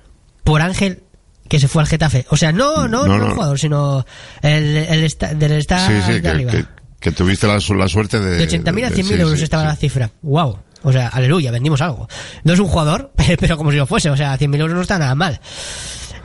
por 0.43 0.62
Ángel 0.62 1.02
que 1.48 1.60
se 1.60 1.68
fue 1.68 1.82
al 1.82 1.89
Getafe. 1.89 2.27
O 2.31 2.36
sea, 2.36 2.52
no, 2.52 2.89
no, 2.89 3.06
No, 3.06 3.18
no, 3.18 3.28
no. 3.28 3.35
jugador, 3.35 3.59
sino 3.59 4.05
el, 4.43 4.77
el 4.77 5.05
esta- 5.05 5.35
del 5.35 5.52
está 5.52 5.86
sí, 5.86 5.94
sí, 6.06 6.12
de 6.14 6.23
que, 6.23 6.28
arriba. 6.28 6.51
que- 6.52 6.64
que 7.01 7.12
tuviste 7.12 7.47
la, 7.47 7.60
su- 7.60 7.74
la 7.74 7.89
suerte 7.89 8.18
de. 8.18 8.36
De 8.39 8.48
80.000 8.48 8.85
a 8.86 8.90
de- 8.90 8.97
100.000 8.97 9.05
sí, 9.05 9.14
euros 9.14 9.40
estaba 9.43 9.64
la 9.64 9.77
cifra. 9.77 10.10
¡Wow! 10.23 10.59
O 10.82 10.93
sea, 10.93 11.09
aleluya, 11.09 11.51
vendimos 11.51 11.81
algo. 11.81 12.09
No 12.44 12.52
es 12.52 12.59
un 12.59 12.68
jugador, 12.68 13.12
pero 13.40 13.56
como 13.56 13.70
si 13.70 13.77
lo 13.77 13.86
fuese. 13.86 14.10
O 14.10 14.16
sea, 14.16 14.36
100.000 14.39 14.60
euros 14.60 14.74
no 14.74 14.82
está 14.82 14.98
nada 14.98 15.14
mal. 15.14 15.40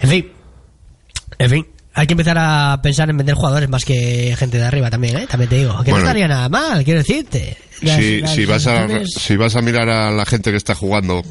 En 0.01 0.09
fin. 0.09 0.31
En 1.37 1.49
fin. 1.49 1.67
Hay 1.93 2.07
que 2.07 2.13
empezar 2.13 2.37
a 2.39 2.79
pensar 2.81 3.09
en 3.09 3.17
vender 3.17 3.35
jugadores 3.35 3.67
más 3.67 3.83
que 3.83 4.33
gente 4.39 4.57
de 4.57 4.63
arriba 4.63 4.89
también, 4.89 5.17
¿eh? 5.17 5.27
También 5.27 5.49
te 5.49 5.57
digo. 5.57 5.83
Que 5.83 5.91
no 5.91 5.97
estaría 5.97 6.27
nada 6.27 6.47
mal, 6.47 6.85
quiero 6.85 6.99
decirte. 7.01 7.57
Las- 7.81 7.97
si, 7.97 8.21
las 8.21 8.33
si 8.33 8.45
vas 8.45 8.65
a 8.67 8.87
si 9.05 9.35
vas 9.35 9.55
a 9.57 9.61
mirar 9.61 9.89
a 9.89 10.09
la 10.11 10.25
gente 10.25 10.51
que 10.51 10.57
está 10.57 10.73
jugando 10.73 11.21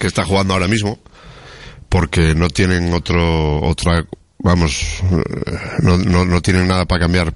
que 0.00 0.06
está 0.08 0.24
jugando 0.24 0.54
ahora 0.54 0.66
mismo 0.66 0.98
porque 1.88 2.34
no 2.34 2.48
tienen 2.50 2.92
otro 2.92 3.60
otra 3.62 4.04
vamos 4.38 5.02
no, 5.80 5.96
no, 5.98 6.24
no 6.24 6.42
tienen 6.42 6.68
nada 6.68 6.84
para 6.86 7.02
cambiar 7.02 7.34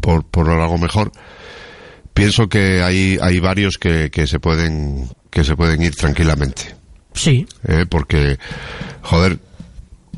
por, 0.00 0.24
por 0.26 0.48
algo 0.50 0.78
mejor 0.78 1.12
pienso 2.14 2.48
que 2.48 2.82
hay 2.82 3.18
hay 3.20 3.40
varios 3.40 3.78
que, 3.78 4.10
que 4.10 4.26
se 4.26 4.38
pueden 4.38 5.08
que 5.30 5.44
se 5.44 5.56
pueden 5.56 5.82
ir 5.82 5.94
tranquilamente 5.96 6.74
Sí. 7.14 7.46
¿eh? 7.68 7.84
porque 7.88 8.38
joder 9.02 9.38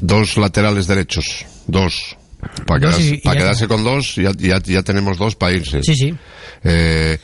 dos 0.01 0.37
laterales 0.37 0.87
derechos 0.87 1.45
dos 1.67 2.17
para 2.67 2.81
quedarse, 2.81 3.21
para 3.25 3.69
con 3.69 3.83
dos 3.85 4.17
ya, 4.17 4.31
ya, 4.37 4.59
ya 4.63 4.83
tenemos 4.83 5.17
dos 5.19 5.35
para 5.37 5.53
irse 5.55 5.83
Sí, 5.83 5.95
sí. 5.97 6.15
eh, 6.63 7.19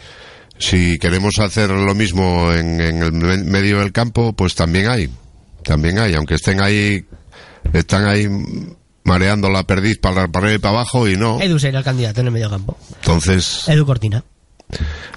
si 0.59 0.99
queremos 0.99 1.39
hacer 1.39 1.71
lo 1.71 1.95
mismo 1.95 2.53
en, 2.53 2.81
en 2.81 3.03
el 3.03 3.13
me- 3.13 3.39
medio 3.39 3.79
del 3.81 3.93
campo, 3.93 4.35
pues 4.35 4.55
también 4.55 4.89
hay. 4.89 5.09
También 5.65 5.99
hay, 5.99 6.15
aunque 6.15 6.35
estén 6.35 6.61
ahí, 6.61 7.05
están 7.73 8.07
ahí 8.07 8.27
mareando 9.05 9.49
la 9.51 9.65
perdiz 9.65 9.99
para, 9.99 10.29
para 10.29 10.47
arriba 10.47 10.57
y 10.57 10.59
para 10.61 10.75
abajo 10.75 11.09
y 11.09 11.17
no. 11.17 11.41
Edu 11.41 11.59
sería 11.59 11.79
el 11.79 11.85
candidato 11.85 12.21
en 12.21 12.27
el 12.27 12.33
medio 12.33 12.51
campo. 12.51 12.77
Entonces, 13.01 13.69
Edu 13.69 13.85
Cortina. 13.87 14.25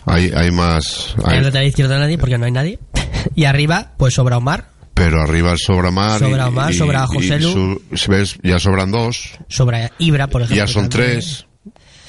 hay, 0.06 0.32
hay 0.36 0.52
más. 0.52 1.16
Hay- 1.26 1.38
el 1.38 1.44
lateral 1.46 1.68
izquierdo 1.68 1.98
nadie 2.00 2.18
porque 2.18 2.38
no 2.38 2.46
hay 2.46 2.52
nadie. 2.52 2.80
Y 3.36 3.46
arriba, 3.46 3.94
pues 3.98 4.14
sobra 4.16 4.38
Omar, 4.38 4.70
pero 4.94 5.22
arriba 5.22 5.54
sobra 5.58 5.92
Mar. 5.92 6.18
y- 6.22 6.26
Sobra 6.26 6.48
Omar, 6.50 6.72
y- 6.74 6.78
sobra 6.78 7.08
José 7.08 7.40
Lu. 7.40 7.82
su- 7.96 8.12
ves, 8.12 8.38
ya 8.44 8.60
sobran 8.60 8.92
dos. 8.92 9.32
sobra 9.48 9.92
Ibra, 9.98 10.28
por 10.28 10.42
ejemplo. 10.42 10.66
Ya 10.66 10.68
son 10.72 10.90
también. 10.90 11.20
tres. 11.20 11.46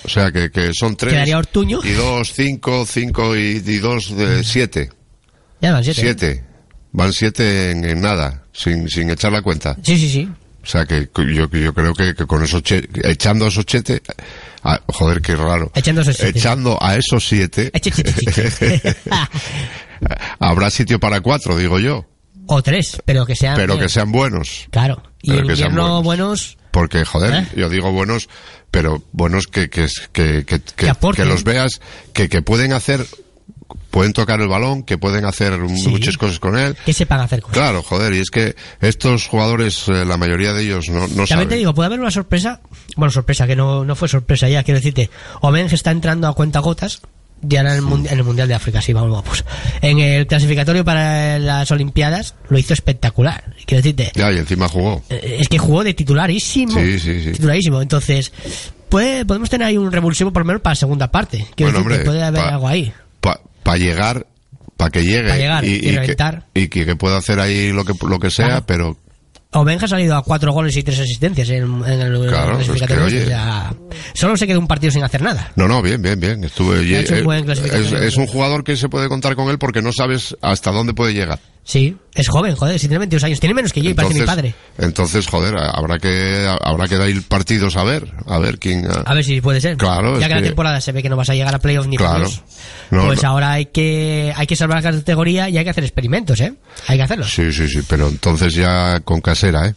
O 0.04 0.08
sea 0.08 0.32
que, 0.32 0.50
que 0.50 0.72
son 0.74 0.96
tres. 0.96 1.12
Quedaría 1.14 1.38
Ortuño. 1.38 1.80
Y 1.84 1.92
dos, 1.92 2.32
cinco, 2.34 2.84
cinco 2.84 3.34
y, 3.36 3.62
y 3.64 3.78
dos, 3.78 4.14
de 4.16 4.42
siete. 4.44 4.90
Ya 5.62 5.72
van 5.72 5.82
siete. 5.84 6.00
Siete. 6.00 6.44
Van 6.96 7.12
siete 7.12 7.72
en, 7.72 7.84
en 7.84 8.00
nada, 8.00 8.44
sin, 8.52 8.88
sin 8.88 9.10
echar 9.10 9.32
la 9.32 9.42
cuenta. 9.42 9.76
Sí, 9.82 9.98
sí, 9.98 10.08
sí. 10.08 10.28
O 10.62 10.66
sea 10.66 10.86
que 10.86 11.10
yo, 11.14 11.46
yo 11.50 11.74
creo 11.74 11.92
que, 11.92 12.14
que 12.14 12.24
con 12.24 12.42
esos 12.42 12.62
che- 12.62 12.88
echando 13.02 13.48
esos 13.48 13.66
siete, 13.68 14.00
ah, 14.62 14.80
joder, 14.86 15.20
qué 15.20 15.36
raro. 15.36 15.70
Echando 15.74 16.00
esos 16.00 16.16
siete. 16.16 16.38
Echando 16.38 16.78
a 16.80 16.96
esos 16.96 17.26
siete, 17.28 17.70
habrá 20.38 20.70
sitio 20.70 20.98
para 21.00 21.20
cuatro, 21.20 21.56
digo 21.56 21.78
yo. 21.78 22.06
o 22.46 22.62
tres, 22.62 22.98
pero 23.04 23.26
que 23.26 23.34
sean. 23.36 23.56
Pero 23.56 23.78
que 23.78 23.88
sean 23.88 24.12
buenos. 24.12 24.66
Claro. 24.70 25.02
Y 25.22 25.32
en 25.32 25.46
que 25.48 25.56
sean 25.56 25.70
invierno 25.70 26.02
buenos. 26.02 26.56
Porque, 26.70 27.04
joder, 27.04 27.34
¿Eh? 27.44 27.46
yo 27.56 27.68
digo 27.68 27.92
buenos, 27.92 28.28
pero 28.70 29.02
buenos 29.12 29.46
que, 29.46 29.68
que, 29.70 29.86
que, 30.12 30.44
que, 30.44 30.60
que 31.14 31.24
los 31.24 31.44
veas, 31.44 31.80
que, 32.12 32.28
que 32.28 32.42
pueden 32.42 32.72
hacer, 32.72 33.06
pueden 33.94 34.12
tocar 34.12 34.40
el 34.40 34.48
balón, 34.48 34.82
que 34.82 34.98
pueden 34.98 35.24
hacer 35.24 35.56
muchas 35.60 36.18
cosas 36.18 36.40
con 36.40 36.58
él. 36.58 36.76
que 36.84 36.92
sepan 36.92 37.20
hacer 37.20 37.40
cosas. 37.40 37.54
Claro, 37.56 37.80
joder, 37.84 38.12
y 38.12 38.18
es 38.18 38.28
que 38.30 38.56
estos 38.80 39.28
jugadores, 39.28 39.86
eh, 39.88 40.04
la 40.04 40.16
mayoría 40.16 40.52
de 40.52 40.64
ellos 40.64 40.88
no, 40.88 41.02
no 41.02 41.06
También 41.06 41.26
saben. 41.28 41.48
te 41.48 41.54
digo, 41.54 41.72
puede 41.74 41.86
haber 41.86 42.00
una 42.00 42.10
sorpresa. 42.10 42.60
Bueno, 42.96 43.12
sorpresa, 43.12 43.46
que 43.46 43.54
no, 43.54 43.84
no 43.84 43.94
fue 43.94 44.08
sorpresa 44.08 44.48
ya, 44.48 44.64
quiero 44.64 44.78
decirte. 44.80 45.10
Omen 45.42 45.66
está 45.70 45.92
entrando 45.92 46.26
a 46.26 46.34
cuenta 46.34 46.58
gotas. 46.58 47.00
Ya 47.46 47.60
en 47.60 47.66
el, 47.66 47.82
mundi- 47.82 48.10
en 48.10 48.16
el 48.18 48.24
Mundial 48.24 48.48
de 48.48 48.54
África, 48.54 48.80
sí, 48.80 48.92
vamos, 48.94 49.10
vamos. 49.22 49.44
En 49.82 49.98
el 49.98 50.26
clasificatorio 50.26 50.82
para 50.84 51.38
las 51.38 51.70
Olimpiadas 51.70 52.34
lo 52.48 52.58
hizo 52.58 52.72
espectacular. 52.74 53.54
Quiero 53.66 53.82
decirte, 53.82 54.10
Ya, 54.14 54.32
y 54.32 54.38
encima 54.38 54.66
jugó. 54.66 55.02
eh, 55.10 55.36
es 55.40 55.48
que 55.48 55.58
jugó 55.58 55.84
de 55.84 55.92
titularísimo. 55.94 56.72
Sí, 56.72 56.98
sí, 56.98 57.22
sí. 57.22 57.32
Titularísimo. 57.32 57.82
Entonces, 57.82 58.32
puede, 58.88 59.24
podemos 59.26 59.50
tener 59.50 59.66
ahí 59.68 59.76
un 59.76 59.92
revulsivo 59.92 60.32
por 60.32 60.40
lo 60.42 60.46
menos 60.46 60.62
para 60.62 60.72
la 60.72 60.76
segunda 60.80 61.10
parte. 61.12 61.46
Quiero 61.54 61.72
Bueno, 61.72 61.86
decirte, 61.90 61.94
hombre, 61.96 62.04
puede 62.04 62.22
haber 62.24 62.40
pa- 62.42 62.48
algo 62.48 62.66
ahí. 62.68 62.92
Para 63.64 63.78
llegar, 63.78 64.26
para 64.76 64.90
que 64.90 65.02
llegue. 65.04 65.36
Llegar 65.36 65.64
y 65.64 65.80
que, 65.80 65.92
reventar. 65.92 66.46
y 66.54 66.68
que, 66.68 66.86
que 66.86 66.96
pueda 66.96 67.16
hacer 67.18 67.40
ahí 67.40 67.72
lo 67.72 67.84
que, 67.84 67.94
lo 68.06 68.18
que 68.20 68.30
sea, 68.30 68.46
Claro. 68.46 68.64
pero 68.66 68.98
Obenja 69.52 69.84
ha 69.84 69.88
salido 69.88 70.16
a 70.16 70.22
cuatro 70.24 70.52
goles 70.52 70.76
y 70.76 70.82
tres 70.82 70.98
asistencias 70.98 71.48
en, 71.48 71.62
en 71.86 72.00
el 72.00 72.26
Claro, 72.28 72.58
es 72.58 72.68
que, 72.68 72.94
oye. 72.98 73.26
solo 74.12 74.36
se 74.36 74.46
quedó 74.48 74.58
un 74.58 74.66
partido 74.66 74.90
sin 74.90 75.04
hacer 75.04 75.22
nada. 75.22 75.52
No, 75.54 75.68
no, 75.68 75.80
bien, 75.80 76.02
bien, 76.02 76.18
bien. 76.18 76.42
Estuve, 76.42 76.80
un 76.80 76.86
eh, 76.86 78.06
es 78.06 78.16
un 78.16 78.26
jugador 78.26 78.64
que 78.64 78.76
se 78.76 78.88
puede 78.88 79.08
contar 79.08 79.36
con 79.36 79.48
él 79.50 79.58
porque 79.58 79.80
no 79.80 79.92
sabes 79.92 80.36
hasta 80.42 80.72
dónde 80.72 80.92
puede 80.92 81.14
llegar. 81.14 81.38
Sí, 81.66 81.96
es 82.14 82.28
joven, 82.28 82.54
joder, 82.54 82.78
si 82.78 82.88
tiene 82.88 82.98
22 82.98 83.24
años. 83.24 83.40
Tiene 83.40 83.54
menos 83.54 83.72
que 83.72 83.80
yo 83.80 83.88
y 83.88 83.94
parece 83.94 84.20
mi 84.20 84.26
padre. 84.26 84.54
entonces, 84.76 85.26
joder, 85.26 85.54
habrá 85.56 85.98
que 85.98 86.46
habrá 86.62 86.86
que 86.86 86.96
dar 86.96 87.08
partidos 87.26 87.76
a 87.76 87.84
ver, 87.84 88.12
a 88.26 88.38
ver 88.38 88.58
quién. 88.58 88.86
ah, 88.86 89.02
A 89.06 89.14
ver 89.14 89.24
si 89.24 89.40
puede 89.40 89.62
ser. 89.62 89.78
Claro, 89.78 90.20
ya 90.20 90.28
que, 90.28 90.34
la 90.34 90.42
temporada 90.42 90.80
se 90.82 90.92
ve 90.92 91.02
que 91.02 91.08
no 91.08 91.16
vas 91.16 91.30
a 91.30 91.34
llegar 91.34 91.54
a 91.54 91.58
playoff 91.58 91.86
ni 91.86 91.96
Claro. 91.96 92.28
No, 92.90 93.06
pues 93.06 93.22
no. 93.22 93.30
ahora 93.30 93.52
hay 93.52 93.66
que 93.66 94.32
hay 94.36 94.46
que 94.46 94.56
salvar 94.56 94.82
la 94.82 94.92
categoría 94.92 95.48
y 95.48 95.56
hay 95.56 95.64
que 95.64 95.70
hacer 95.70 95.84
experimentos, 95.84 96.38
¿eh? 96.40 96.52
Hay 96.86 96.98
que 96.98 97.02
hacerlos. 97.02 97.32
Sí, 97.32 97.50
sí, 97.50 97.66
sí, 97.66 97.80
pero 97.88 98.08
entonces 98.08 98.52
ya 98.52 99.00
con 99.00 99.22
casera, 99.22 99.68
¿eh? 99.68 99.74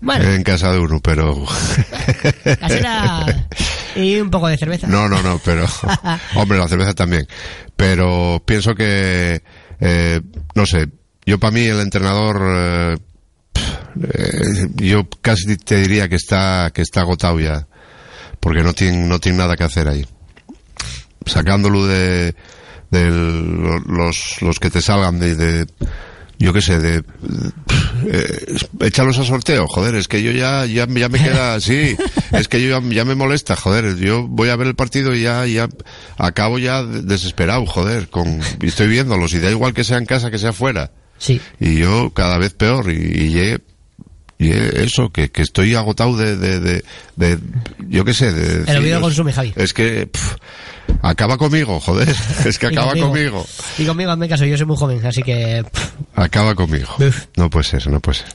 Bueno. 0.00 0.28
En 0.30 0.42
casa 0.42 0.72
de 0.72 0.78
uno, 0.80 1.00
pero. 1.00 1.44
Casera 2.60 3.48
y 3.94 4.16
un 4.16 4.30
poco 4.30 4.48
de 4.48 4.56
cerveza. 4.58 4.86
No, 4.86 5.08
no, 5.08 5.22
no, 5.22 5.40
pero. 5.44 5.66
Hombre, 6.34 6.58
la 6.58 6.68
cerveza 6.68 6.94
también. 6.94 7.26
Pero 7.76 8.42
pienso 8.44 8.74
que. 8.74 9.42
Eh, 9.80 10.20
no 10.54 10.66
sé, 10.66 10.88
yo 11.24 11.38
para 11.38 11.52
mí 11.52 11.64
el 11.64 11.80
entrenador. 11.80 12.42
eh, 12.42 12.96
eh, 14.02 14.68
yo 14.76 15.08
casi 15.22 15.56
te 15.56 15.76
diría 15.76 16.08
que 16.08 16.16
está 16.16 16.70
que 16.74 16.82
está 16.82 17.00
agotado 17.00 17.40
ya. 17.40 17.66
Porque 18.40 18.62
no 18.62 18.72
tiene, 18.74 18.98
no 19.06 19.18
tiene 19.18 19.38
nada 19.38 19.56
que 19.56 19.64
hacer 19.64 19.88
ahí. 19.88 20.06
Sacándolo 21.24 21.86
de. 21.86 22.34
de 22.90 23.10
los, 23.10 24.40
los 24.40 24.60
que 24.60 24.70
te 24.70 24.82
salgan 24.82 25.18
de. 25.18 25.34
de 25.34 25.66
yo 26.38 26.52
qué 26.52 26.60
sé, 26.60 26.78
de, 26.78 27.02
eh, 28.06 28.56
échalos 28.80 29.18
a 29.18 29.24
sorteo, 29.24 29.66
joder, 29.66 29.94
es 29.94 30.08
que 30.08 30.22
yo 30.22 30.30
ya, 30.32 30.66
ya, 30.66 30.86
ya 30.86 31.08
me 31.08 31.18
queda 31.18 31.54
así, 31.54 31.96
es 32.32 32.48
que 32.48 32.62
yo 32.62 32.80
ya, 32.80 32.88
ya 32.94 33.04
me 33.04 33.14
molesta, 33.14 33.56
joder, 33.56 33.96
yo 33.96 34.26
voy 34.28 34.48
a 34.50 34.56
ver 34.56 34.66
el 34.68 34.74
partido 34.74 35.14
y 35.14 35.22
ya, 35.22 35.46
ya 35.46 35.68
acabo 36.18 36.58
ya 36.58 36.82
desesperado, 36.82 37.64
joder, 37.66 38.08
con, 38.08 38.40
y 38.62 38.66
estoy 38.66 38.88
viéndolos 38.88 39.32
y 39.34 39.38
da 39.40 39.50
igual 39.50 39.74
que 39.74 39.84
sea 39.84 39.98
en 39.98 40.06
casa 40.06 40.30
que 40.30 40.38
sea 40.38 40.52
fuera. 40.52 40.90
Sí. 41.18 41.40
Y 41.60 41.76
yo 41.76 42.10
cada 42.10 42.36
vez 42.38 42.52
peor 42.52 42.90
y, 42.90 42.96
y 42.96 43.30
ye- 43.32 43.60
y 44.38 44.50
eso, 44.50 45.08
que, 45.10 45.30
que 45.30 45.40
estoy 45.40 45.74
agotado 45.74 46.14
de, 46.14 46.36
de, 46.36 46.60
de, 46.60 46.84
de- 47.16 47.38
yo 47.88 48.04
qué 48.04 48.12
sé, 48.12 48.32
de... 48.34 48.70
El 48.70 48.76
olvido 48.78 49.00
consume, 49.00 49.32
Javi. 49.32 49.54
Es 49.56 49.72
que, 49.72 50.06
pff, 50.08 50.34
acaba 51.08 51.36
conmigo, 51.38 51.80
joder, 51.80 52.08
es 52.44 52.58
que 52.58 52.66
Y 52.66 52.68
acaba 52.70 52.94
conmigo. 52.94 53.46
Y 53.78 53.84
conmigo, 53.84 54.10
hazme 54.10 54.28
caso, 54.28 54.44
yo 54.44 54.56
soy 54.56 54.66
muy 54.66 54.76
joven, 54.76 55.04
así 55.06 55.22
que... 55.22 55.64
Acaba 56.14 56.54
conmigo. 56.54 56.88
No 57.36 57.50
puede 57.50 57.64
ser, 57.64 57.86
no 57.88 58.00
puede 58.00 58.18
ser. 58.18 58.28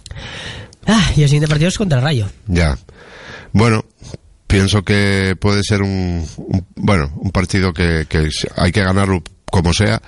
Ah, 0.88 1.12
y 1.16 1.24
el 1.24 1.30
siguiente 1.30 1.48
partido 1.48 1.70
es 1.70 1.78
contra 1.78 2.00
el 2.00 2.04
Rayo. 2.04 2.28
Ya. 2.48 2.78
Bueno, 3.54 3.86
pienso 4.48 4.84
que 4.84 5.36
puede 5.40 5.64
ser 5.64 5.82
un, 5.82 6.26
un- 6.38 6.66
bueno, 6.76 7.12
un 7.18 7.32
partido 7.32 7.74
que, 7.74 8.06
que 8.10 8.28
hay 8.56 8.72
que 8.72 8.82
ganarlo 8.84 9.22
como 9.52 9.74
sea. 9.74 10.02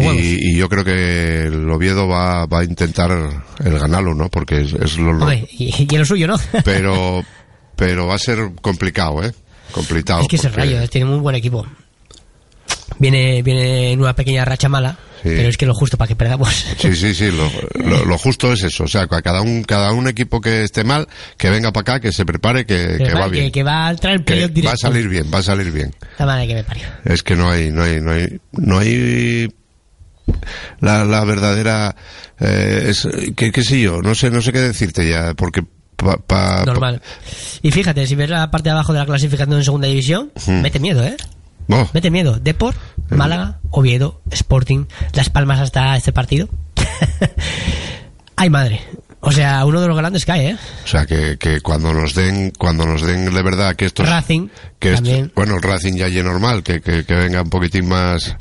Y, 0.00 0.50
y 0.52 0.56
yo 0.56 0.68
creo 0.68 0.84
que 0.84 1.44
el 1.44 1.70
Oviedo 1.70 2.06
va, 2.08 2.44
va 2.46 2.60
a 2.60 2.64
intentar 2.64 3.10
el 3.64 3.78
ganarlo, 3.78 4.14
¿no? 4.14 4.28
Porque 4.28 4.60
es, 4.62 4.72
es 4.74 4.98
lo, 4.98 5.32
y, 5.32 5.46
y 5.88 5.96
lo 5.96 6.04
suyo, 6.04 6.26
¿no? 6.26 6.36
pero, 6.64 7.24
pero 7.76 8.06
va 8.06 8.16
a 8.16 8.18
ser 8.18 8.50
complicado, 8.60 9.22
¿eh? 9.24 9.32
Complicado. 9.72 10.22
es 10.22 10.28
que 10.28 10.36
ese 10.36 10.48
porque- 10.48 10.60
rayo, 10.60 10.80
eh, 10.82 10.88
tiene 10.88 11.06
muy 11.06 11.18
buen 11.20 11.36
equipo. 11.36 11.66
Viene, 12.98 13.42
viene 13.42 13.92
en 13.92 14.00
una 14.00 14.14
pequeña 14.14 14.44
racha 14.44 14.68
mala, 14.68 14.98
Sí. 15.22 15.30
pero 15.36 15.48
es 15.48 15.56
que 15.56 15.66
lo 15.66 15.74
justo 15.74 15.96
para 15.96 16.08
que 16.08 16.16
perdamos. 16.16 16.48
Sí, 16.78 16.94
sí, 16.94 17.14
sí, 17.14 17.30
lo, 17.30 17.50
lo- 17.84 18.04
lo 18.04 18.18
justo 18.18 18.52
es 18.52 18.62
eso. 18.62 18.84
O 18.84 18.88
sea, 18.88 19.06
que 19.06 19.20
cada 19.22 19.42
un, 19.42 19.62
cada 19.64 19.92
un 19.92 20.08
equipo 20.08 20.40
que 20.40 20.62
esté 20.64 20.84
mal, 20.84 21.06
que 21.36 21.50
venga 21.50 21.72
para 21.72 21.82
acá, 21.96 22.00
que 22.00 22.12
se 22.12 22.24
prepare, 22.24 22.64
que, 22.66 22.96
que 22.98 23.14
va 23.14 23.24
que, 23.26 23.30
bien. 23.30 23.52
que 23.52 23.62
va 23.62 23.88
a 23.88 23.90
entrar 23.90 24.12
en 24.14 24.18
Que 24.20 24.24
playoff 24.34 24.50
directo. 24.52 24.68
va 24.68 24.74
a 24.74 24.76
salir 24.76 25.08
bien, 25.08 25.30
va 25.32 25.38
a 25.38 25.42
salir 25.42 25.70
bien. 25.72 25.94
La 26.18 26.26
madre 26.26 26.46
que 26.46 26.54
me 26.54 26.64
parió. 26.64 26.86
Es 27.04 27.22
que 27.22 27.34
no 27.36 27.50
hay, 27.50 27.70
no 27.70 27.82
hay, 27.82 28.00
no 28.00 28.12
hay, 28.12 28.40
no 28.52 28.78
hay 28.78 29.48
la, 30.80 31.04
la 31.04 31.24
verdadera, 31.24 31.94
eh, 32.40 32.86
es, 32.88 33.06
qué, 33.36 33.52
qué 33.52 33.62
sé 33.62 33.80
yo, 33.80 34.02
no 34.02 34.14
sé, 34.14 34.30
no 34.30 34.40
sé 34.42 34.52
qué 34.52 34.60
decirte 34.60 35.08
ya, 35.08 35.34
porque 35.34 35.62
pa, 35.96 36.16
pa- 36.18 36.64
Normal. 36.64 37.00
Y 37.62 37.70
fíjate, 37.70 38.06
si 38.06 38.14
ves 38.16 38.30
la 38.30 38.50
parte 38.50 38.68
de 38.68 38.72
abajo 38.72 38.92
de 38.92 38.98
la 39.00 39.06
clasificación 39.06 39.56
en 39.58 39.64
segunda 39.64 39.86
división, 39.88 40.32
Hmm. 40.46 40.62
mete 40.62 40.78
miedo, 40.80 41.04
¿eh? 41.04 41.16
Oh. 41.68 41.88
Mete 41.92 42.10
miedo. 42.10 42.38
Deport, 42.40 42.76
Málaga, 43.10 43.58
Oviedo, 43.70 44.20
Sporting, 44.30 44.86
Las 45.14 45.30
Palmas 45.30 45.60
hasta 45.60 45.96
este 45.96 46.12
partido. 46.12 46.48
Ay, 48.36 48.50
madre. 48.50 48.80
O 49.20 49.32
sea, 49.32 49.64
uno 49.64 49.80
de 49.80 49.88
los 49.88 49.96
grandes 49.96 50.24
cae, 50.24 50.50
¿eh? 50.50 50.56
O 50.84 50.86
sea, 50.86 51.04
que, 51.06 51.36
que 51.38 51.60
cuando 51.60 51.92
nos 51.92 52.14
den, 52.14 52.52
cuando 52.56 52.86
nos 52.86 53.02
den 53.02 53.34
de 53.34 53.42
verdad 53.42 53.74
que 53.74 53.86
esto 53.86 54.04
Racing, 54.04 54.48
que 54.78 54.92
también. 54.94 55.32
bueno, 55.34 55.56
el 55.56 55.62
Racing 55.62 55.94
ya 55.94 56.06
es 56.06 56.22
normal, 56.22 56.62
que, 56.62 56.80
que, 56.80 57.04
que 57.04 57.14
venga 57.14 57.42
un 57.42 57.50
poquitín 57.50 57.88
más, 57.88 58.36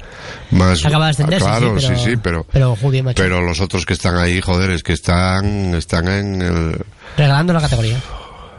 más, 0.51 0.85
Acaba 0.85 1.05
de 1.05 1.11
ascender, 1.11 1.39
claro, 1.39 1.79
sí, 1.79 1.87
sí, 1.87 1.93
pero- 1.93 2.03
sí, 2.05 2.17
pero, 2.21 2.43
pero, 2.51 2.75
joder, 2.75 3.03
macho. 3.03 3.23
pero 3.23 3.41
los 3.41 3.61
otros 3.61 3.85
que 3.85 3.93
están 3.93 4.17
ahí, 4.17 4.41
joder, 4.41 4.69
es 4.71 4.83
que 4.83 4.93
están, 4.93 5.73
están 5.73 6.07
en 6.07 6.41
el, 6.41 6.85
Regalando 7.17 7.53
la 7.53 7.61
categoría. 7.61 7.99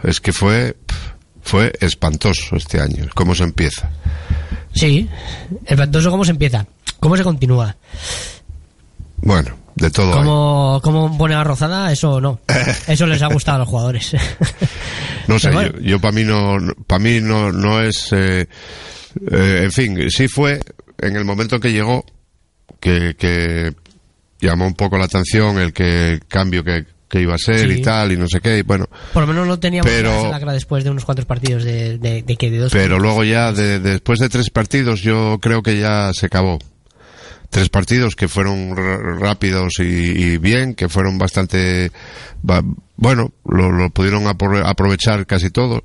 es 0.03 0.21
que 0.21 0.33
fue, 0.33 0.77
fue 1.43 1.75
espantoso 1.81 2.57
este 2.57 2.81
año, 2.81 3.07
cómo 3.15 3.37
se 3.37 3.45
empieza. 3.45 3.91
Sí. 4.77 5.09
Espantoso 5.67 6.11
cómo 6.11 6.25
se 6.25 6.31
empieza. 6.31 6.67
Cómo 7.01 7.17
se 7.17 7.25
continúa. 7.25 7.77
Bueno, 9.17 9.57
de 9.75 9.91
todo. 9.91 10.13
Cómo, 10.13 10.81
cómo 10.83 11.19
pone 11.19 11.35
la 11.35 11.45
rozada, 11.45 11.91
eso 11.91 12.21
no. 12.21 12.41
Eso 12.87 13.07
les 13.07 13.23
ha 13.23 13.29
gustado 13.29 13.57
a 13.57 13.59
los 13.61 13.69
jugadores. 13.69 14.15
No 15.29 15.39
sé, 15.41 15.49
Pero 15.49 15.61
bueno. 15.61 15.79
yo, 15.81 15.81
yo 15.81 16.01
para 16.01 16.13
mí 16.13 16.23
no, 16.23 16.57
para 16.87 16.99
mí 17.01 17.21
no, 17.21 17.51
no 17.51 17.83
es, 17.83 18.13
eh, 18.13 18.49
eh, 19.33 19.61
en 19.65 19.73
fin, 19.73 20.11
sí 20.11 20.29
fue 20.29 20.61
en 20.99 21.17
el 21.17 21.25
momento 21.25 21.59
que 21.59 21.73
llegó 21.73 22.05
que, 22.79 23.17
que 23.19 23.75
llamó 24.41 24.67
un 24.67 24.75
poco 24.75 24.99
la 24.99 25.07
atención 25.07 25.59
el 25.59 25.73
que 25.73 26.13
el 26.13 26.27
cambio 26.27 26.63
que, 26.63 26.87
que 27.09 27.21
iba 27.21 27.35
a 27.35 27.39
ser 27.39 27.69
Sí. 27.73 27.79
y 27.79 27.83
tal 27.83 28.13
y 28.13 28.17
no 28.17 28.27
sé 28.29 28.41
qué, 28.41 28.59
y 28.59 28.63
bueno, 28.63 28.89
Por 29.13 29.23
lo 29.23 29.27
menos 29.29 29.47
no 29.47 29.59
teníamos 29.59 29.91
Pero- 29.91 30.31
lacra 30.31 30.53
después 30.53 30.83
de 30.85 30.91
unos 30.91 31.05
cuantos 31.05 31.25
partidos 31.25 31.65
de, 31.65 31.99
de, 31.99 32.23
de 32.23 32.37
que 32.37 32.51
de 32.51 32.59
dos. 32.59 32.73
pero 32.73 32.99
luego 32.99 33.23
ya 33.25 33.53
de- 33.53 33.79
después 33.79 34.19
de 34.19 34.29
tres 34.29 34.51
partidos 34.51 35.01
yo 35.03 35.39
creo 35.41 35.63
que 35.63 35.79
ya 35.79 36.11
se 36.13 36.27
acabó. 36.27 36.59
Tres 37.49 37.69
partidos 37.69 38.17
que 38.17 38.27
fueron 38.27 38.75
rápidos 39.21 39.75
y, 39.79 39.83
y 39.85 40.39
bien, 40.39 40.75
que 40.75 40.89
fueron 40.89 41.17
bastante, 41.17 41.93
ba- 42.43 42.65
bueno, 42.97 43.33
lo, 43.45 43.71
lo 43.71 43.89
pudieron 43.91 44.25
apro- 44.25 44.67
aprovechar 44.67 45.27
casi 45.27 45.51
todo, 45.51 45.85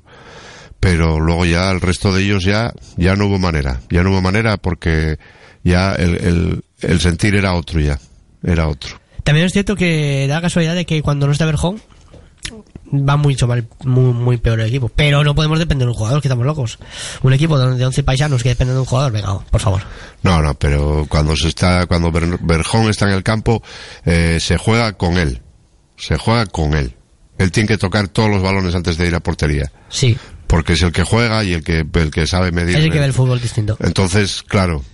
pero 0.80 1.20
luego 1.20 1.44
ya 1.46 1.70
el 1.70 1.80
resto 1.80 2.12
de 2.12 2.24
ellos 2.24 2.44
ya, 2.44 2.72
ya 2.96 3.14
no 3.14 3.26
hubo 3.26 3.38
manera, 3.38 3.80
ya 3.90 4.02
no 4.02 4.10
hubo 4.10 4.20
manera 4.20 4.56
porque 4.56 5.18
ya 5.62 5.92
el, 5.94 6.16
el, 6.16 6.64
el 6.80 7.00
sentir 7.00 7.36
era 7.36 7.54
otro 7.54 7.78
ya, 7.80 7.96
era 8.42 8.66
otro. 8.66 8.96
También 9.24 9.46
es 9.46 9.52
cierto 9.52 9.76
que 9.76 10.26
da 10.28 10.36
la 10.36 10.40
casualidad 10.42 10.74
de 10.74 10.84
que 10.86 11.02
cuando 11.02 11.26
no 11.26 11.32
está 11.32 11.44
Berjón 11.46 11.80
va 12.92 13.16
mucho 13.16 13.46
mal, 13.46 13.66
muy, 13.84 14.12
muy 14.12 14.36
peor 14.36 14.60
el 14.60 14.66
equipo. 14.66 14.88
Pero 14.90 15.24
no 15.24 15.34
podemos 15.34 15.58
depender 15.58 15.86
de 15.86 15.92
un 15.92 15.96
jugador, 15.96 16.20
que 16.20 16.28
estamos 16.28 16.44
locos. 16.44 16.78
Un 17.22 17.32
equipo 17.32 17.58
de 17.58 17.76
de 17.76 17.86
11 17.86 18.02
paisanos 18.02 18.42
que 18.42 18.50
dependen 18.50 18.74
de 18.76 18.80
un 18.80 18.86
jugador, 18.86 19.12
venga, 19.12 19.38
por 19.38 19.60
favor. 19.60 19.82
No, 20.22 20.42
no, 20.42 20.54
pero 20.54 21.06
cuando 21.08 21.34
se 21.36 21.48
está, 21.48 21.86
cuando 21.86 22.10
Ber- 22.10 22.38
Berjón 22.40 22.90
está 22.90 23.06
en 23.06 23.12
el 23.14 23.22
campo, 23.22 23.62
eh, 24.04 24.38
se 24.40 24.58
juega 24.58 24.92
con 24.94 25.16
él. 25.16 25.40
Se 25.96 26.16
juega 26.18 26.44
con 26.46 26.74
él. 26.74 26.94
Él 27.38 27.50
tiene 27.50 27.68
que 27.68 27.78
tocar 27.78 28.08
todos 28.08 28.28
los 28.28 28.42
balones 28.42 28.74
antes 28.74 28.98
de 28.98 29.06
ir 29.06 29.14
a 29.14 29.20
portería. 29.20 29.72
Sí. 29.88 30.16
Porque 30.46 30.74
es 30.74 30.82
el 30.82 30.92
que 30.92 31.02
juega 31.04 31.42
y 31.44 31.54
el 31.54 31.64
que, 31.64 31.86
el 31.94 32.10
que 32.10 32.26
sabe 32.26 32.52
medir. 32.52 32.76
Es 32.76 32.84
el 32.84 32.92
que 32.92 32.98
ve 32.98 33.06
el 33.06 33.12
fútbol 33.14 33.40
distinto. 33.40 33.76
Entonces, 33.80 34.42
claro, 34.42 34.84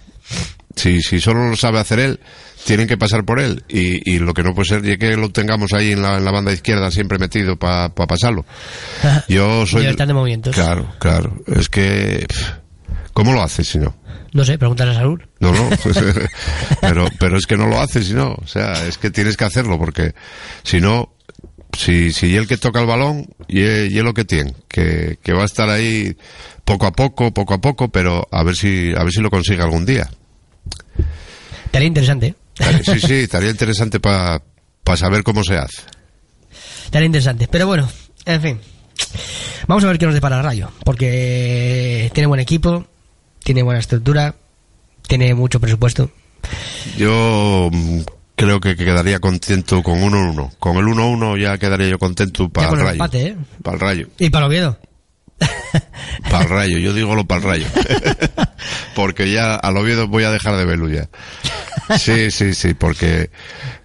si, 0.76 1.00
si 1.02 1.18
solo 1.20 1.48
lo 1.50 1.56
sabe 1.56 1.80
hacer 1.80 1.98
él, 1.98 2.20
tienen 2.64 2.86
que 2.86 2.97
pasar 2.97 3.24
por 3.24 3.40
él. 3.40 3.64
Y, 3.68 4.14
y 4.14 4.18
lo 4.18 4.35
que 4.35 4.43
no 4.43 4.55
puede 4.55 4.68
ser 4.68 4.85
es 4.85 4.98
que 4.98 5.16
lo 5.16 5.30
tengamos 5.30 5.72
ahí 5.72 5.93
en 5.93 6.02
la, 6.02 6.18
en 6.18 6.24
la 6.24 6.30
banda 6.30 6.52
izquierda 6.52 6.90
siempre 6.90 7.18
metido 7.18 7.56
para 7.56 7.90
pasarlo. 7.90 8.44
Yo 9.28 9.66
soy... 9.66 9.82
Libertad 9.82 10.06
de 10.06 10.14
movimientos. 10.14 10.55
Claro, 10.55 10.93
claro. 10.98 11.36
Es 11.47 11.68
que... 11.68 12.26
¿Cómo 13.12 13.32
lo 13.32 13.43
hace 13.43 13.64
si 13.64 13.78
no? 13.78 13.97
No 14.32 14.44
sé, 14.44 14.59
pregúntale 14.59 14.93
a 14.93 14.94
Salud. 14.94 15.20
No, 15.40 15.52
no, 15.52 15.70
pero, 16.80 17.09
pero 17.18 17.36
es 17.36 17.47
que 17.47 17.56
no 17.56 17.66
lo 17.66 17.80
haces, 17.80 18.06
si 18.06 18.14
no, 18.14 18.35
o 18.35 18.47
sea, 18.47 18.86
es 18.86 18.98
que 18.98 19.10
tienes 19.10 19.36
que 19.36 19.44
hacerlo 19.44 19.78
porque 19.78 20.14
si 20.62 20.80
no, 20.80 21.12
si, 21.76 22.12
si 22.12 22.36
el 22.36 22.47
que 22.47 22.56
toca 22.56 22.80
el 22.80 22.86
balón 22.86 23.26
y 23.48 23.62
es, 23.62 23.93
lo 23.94 24.14
que 24.14 24.24
tiene, 24.24 24.55
que, 24.68 25.18
que 25.22 25.32
va 25.32 25.43
a 25.43 25.47
estar 25.47 25.68
ahí 25.68 26.16
poco 26.64 26.86
a 26.86 26.93
poco, 26.93 27.32
poco 27.32 27.55
a 27.55 27.60
poco, 27.60 27.89
pero 27.89 28.26
a 28.30 28.43
ver 28.43 28.55
si, 28.55 28.93
a 28.97 29.02
ver 29.02 29.12
si 29.12 29.20
lo 29.20 29.30
consigue 29.30 29.62
algún 29.62 29.86
día. 29.86 30.09
Estaría 31.64 31.89
interesante. 31.89 32.35
Sí, 32.85 33.01
sí, 33.01 33.14
estaría 33.14 33.51
interesante 33.51 34.01
para 34.01 34.40
saber 34.97 35.22
cómo 35.22 35.44
se 35.44 35.56
hace. 35.56 35.82
Estaría 36.85 37.06
interesante. 37.06 37.48
Pero 37.48 37.66
bueno, 37.66 37.89
en 38.24 38.40
fin. 38.43 38.60
Vamos 39.66 39.85
a 39.85 39.89
ver 39.89 39.98
qué 39.98 40.06
nos 40.06 40.14
depara 40.14 40.39
el 40.39 40.44
Rayo. 40.44 40.70
Porque 40.85 42.10
tiene 42.14 42.26
buen 42.26 42.40
equipo, 42.40 42.86
tiene 43.44 43.62
buena 43.62 43.80
estructura, 43.80 44.35
tiene 45.06 45.35
mucho 45.35 45.60
presupuesto. 45.60 46.10
Yo 46.97 47.68
mm, 47.72 48.01
creo 48.36 48.60
que 48.60 48.76
quedaría 48.76 49.18
contento 49.20 49.82
con 49.82 50.01
1-1. 50.01 50.52
Con 50.59 50.76
el 50.76 50.85
1-1 50.85 51.40
ya 51.40 51.59
quedaría 51.59 51.89
yo 51.89 51.98
contento 51.98 52.48
para 52.48 52.68
el 52.68 52.74
el 52.74 52.80
rayo. 52.80 52.93
empate, 52.93 53.26
¿eh? 53.26 53.36
Para 53.62 53.74
el 53.74 53.80
rayo. 53.80 54.09
Y 54.18 54.30
para 54.30 54.47
Oviedo. 54.47 54.78
Para 56.31 56.44
el 56.44 56.51
rayo, 56.51 56.78
yo 56.78 56.93
digo 56.93 57.15
lo 57.15 57.27
para 57.27 57.40
el 57.40 57.47
rayo. 57.47 57.66
porque 58.94 59.31
ya 59.31 59.55
al 59.55 59.77
Oviedo 59.77 60.09
voy 60.09 60.24
a 60.24 60.31
dejar 60.31 60.56
de 60.56 60.65
verlo 60.65 60.89
ya. 60.89 61.09
Sí, 61.98 62.31
sí, 62.31 62.55
sí, 62.55 62.74
porque 62.74 63.31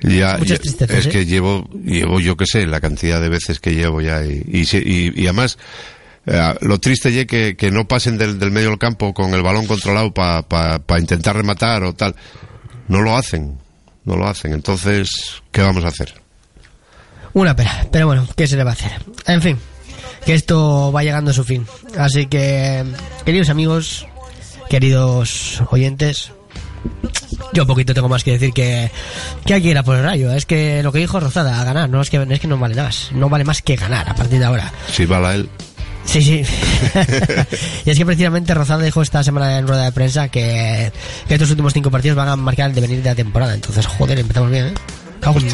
ya, 0.02 0.38
ya- 0.40 0.58
tristezas, 0.58 0.98
es 0.98 1.06
¿eh? 1.06 1.10
que 1.10 1.26
llevo, 1.26 1.70
llevo 1.86 2.20
yo 2.20 2.36
que 2.36 2.46
sé, 2.46 2.66
la 2.68 2.82
cantidad 2.82 3.22
de 3.22 3.30
veces 3.30 3.60
que 3.60 3.76
llevo 3.76 4.02
ya 4.02 4.26
y, 4.26 4.44
y, 4.48 4.62
y- 4.78 5.14
y 5.22 5.24
además 5.28 5.58
eh, 6.26 6.54
lo 6.62 6.80
triste 6.80 7.18
es 7.18 7.26
que, 7.28 7.56
que 7.56 7.72
no 7.72 7.88
pasen 7.88 8.18
del, 8.18 8.40
del 8.40 8.52
medio 8.52 8.70
del 8.70 8.80
campo 8.80 9.14
con 9.14 9.34
el 9.34 9.42
balón 9.44 9.68
controlado 9.68 10.14
para 10.14 11.00
intentar 11.00 11.36
rematar 11.36 11.84
o 11.84 11.94
tal. 11.94 12.16
No 12.90 13.02
lo 13.02 13.16
hacen, 13.16 13.58
no 14.04 14.18
lo 14.18 14.28
hacen. 14.28 14.52
Entonces, 14.54 15.42
¿qué 15.52 15.62
vamos 15.62 15.86
a 15.86 15.90
hacer? 15.90 16.14
Una 17.34 17.56
pena, 17.56 17.88
pero 17.92 18.08
bueno, 18.08 18.28
¿qué 18.36 18.48
se 18.48 18.58
le 18.58 18.64
va 18.64 18.72
a 18.72 18.74
hacer? 18.74 18.92
En 19.28 19.42
fin, 19.42 19.58
que 20.26 20.34
esto 20.34 20.92
va 20.92 21.04
llegando 21.04 21.32
a 21.32 21.34
su 21.34 21.44
fin. 21.44 21.66
Así 21.98 22.28
que, 22.28 22.84
queridos 23.26 23.50
amigos, 23.50 24.08
queridos 24.70 25.62
oyentes, 25.70 26.32
yo 27.54 27.68
poquito 27.68 27.94
tengo 27.94 28.10
más 28.10 28.24
que 28.24 28.32
decir 28.32 28.54
que, 28.54 28.92
que 29.46 29.54
hay 29.54 29.62
que 29.62 29.70
ir 29.70 29.78
a 29.78 29.84
por 29.84 29.96
el 29.96 30.04
rayo. 30.04 30.32
Es 30.32 30.46
que 30.46 30.82
lo 30.84 30.92
que 30.92 31.00
dijo 31.00 31.20
Rozada, 31.20 31.60
a 31.60 31.64
ganar, 31.64 31.90
no 31.90 32.02
es 32.02 32.10
que, 32.10 32.26
es 32.30 32.40
que 32.40 32.48
no 32.48 32.58
vale 32.58 32.76
más, 32.76 33.12
no 33.14 33.30
vale 33.30 33.44
más 33.44 33.62
que 33.62 33.76
ganar 33.76 34.10
a 34.10 34.16
partir 34.16 34.40
de 34.40 34.46
ahora. 34.46 34.72
Si 34.92 35.06
va 35.06 35.30
a 35.30 35.36
él. 35.36 35.50
Sí, 36.06 36.22
sí. 36.22 36.44
y 37.86 37.90
es 37.90 37.98
que 37.98 38.06
precisamente 38.06 38.54
Rozada 38.54 38.84
dijo 38.84 39.02
esta 39.02 39.24
semana 39.24 39.58
en 39.58 39.68
rueda 39.68 39.86
de 39.86 39.92
prensa 39.92 40.28
que, 40.30 40.92
que 41.28 41.34
estos 41.34 41.50
últimos 41.50 41.74
cinco 41.74 41.92
partidos 41.92 42.18
van 42.18 42.28
a 42.28 42.36
marcar 42.36 42.70
el 42.70 42.76
devenir 42.76 43.02
de 43.02 43.10
la 43.10 43.16
temporada. 43.16 43.54
Entonces, 43.54 43.86
joder, 43.86 44.20
empezamos 44.20 44.52
bien, 44.52 44.68
¿eh? 44.68 44.74
Cago 45.22 45.40
en 45.40 45.50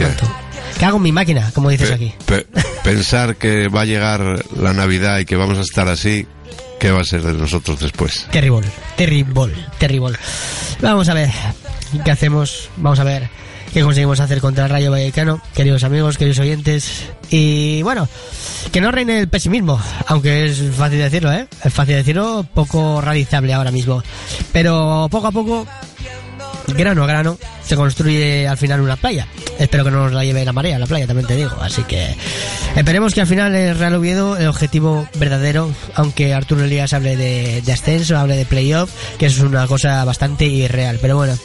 manto. 0.70 0.80
Cago 0.80 0.98
en 0.98 1.04
mi 1.04 1.12
máquina, 1.12 1.52
como 1.54 1.70
dices 1.70 1.90
Pe- 1.90 1.96
aquí. 1.96 2.14
pe- 2.26 2.48
pensar 2.84 3.36
que 3.36 3.68
va 3.68 3.82
a 3.82 3.86
llegar 3.86 4.44
la 4.58 4.74
Navidad 4.74 5.20
y 5.20 5.26
que 5.26 5.36
vamos 5.36 5.58
a 5.58 5.62
estar 5.62 5.88
así, 5.88 6.26
¿qué 6.80 6.92
va 6.92 7.02
a 7.02 7.06
ser 7.06 7.22
de 7.22 7.34
nosotros 7.34 7.80
después? 7.80 8.28
Terrible, 8.32 8.68
terrible, 8.96 9.54
terrible. 9.78 10.18
Vamos 10.82 11.10
a 11.10 11.14
ver 11.14 11.30
qué 12.06 12.12
hacemos, 12.12 12.70
vamos 12.78 13.00
a 13.00 13.04
ver 13.04 13.30
qué 13.74 13.82
conseguimos 13.82 14.20
hacer 14.20 14.40
contra 14.42 14.64
el 14.66 14.70
Rayo 14.72 14.90
Vallecano, 14.92 15.42
queridos 15.54 15.84
amigos, 15.84 16.18
queridos 16.18 16.40
oyentes. 16.40 17.06
Y 17.30 17.82
bueno, 17.84 18.08
que 18.72 18.82
no 18.82 18.92
reine 18.92 19.20
el 19.20 19.28
pesimismo, 19.28 19.80
aunque 20.08 20.46
es 20.46 20.64
fácil 20.76 20.98
decirlo, 21.00 21.32
¿eh? 21.32 21.48
Es 21.64 21.72
fácil 21.74 21.96
decirlo, 21.96 22.46
poco 22.54 23.02
realizable 23.02 23.54
ahora 23.54 23.70
mismo. 23.72 24.02
Pero 24.52 25.08
poco 25.12 25.28
a 25.28 25.32
poco 25.32 25.68
grano 26.68 27.04
a 27.04 27.08
grano 27.08 27.38
se 27.64 27.76
construye 27.76 28.48
al 28.48 28.58
final 28.58 28.82
una 28.82 28.96
playa. 28.96 29.28
Espero 29.58 29.84
que 29.84 29.92
no 29.92 30.04
nos 30.04 30.14
la 30.14 30.24
lleve 30.24 30.46
la 30.46 30.54
marea, 30.54 30.80
la 30.80 30.88
playa, 30.88 31.08
también 31.08 31.28
te 31.28 31.36
digo. 31.36 31.52
Así 31.62 31.84
que 31.84 32.16
esperemos 32.76 33.14
que 33.14 33.22
al 33.22 33.28
final 33.28 33.56
el 33.56 33.78
Real 33.78 33.96
Oviedo, 33.96 34.38
el 34.38 34.48
objetivo 34.48 35.08
verdadero, 35.16 35.72
aunque 35.96 36.34
Arturo 36.34 36.64
Elías 36.64 36.94
hable 36.94 37.16
de, 37.16 37.72
ascenso, 37.72 38.18
hable 38.18 38.36
de 38.38 38.46
playoff, 38.46 38.90
que 39.18 39.28
es 39.28 39.40
una 39.40 39.68
cosa 39.68 40.04
bastante 40.06 40.46
irreal. 40.46 41.00
Pero 41.02 41.18
bueno, 41.18 41.38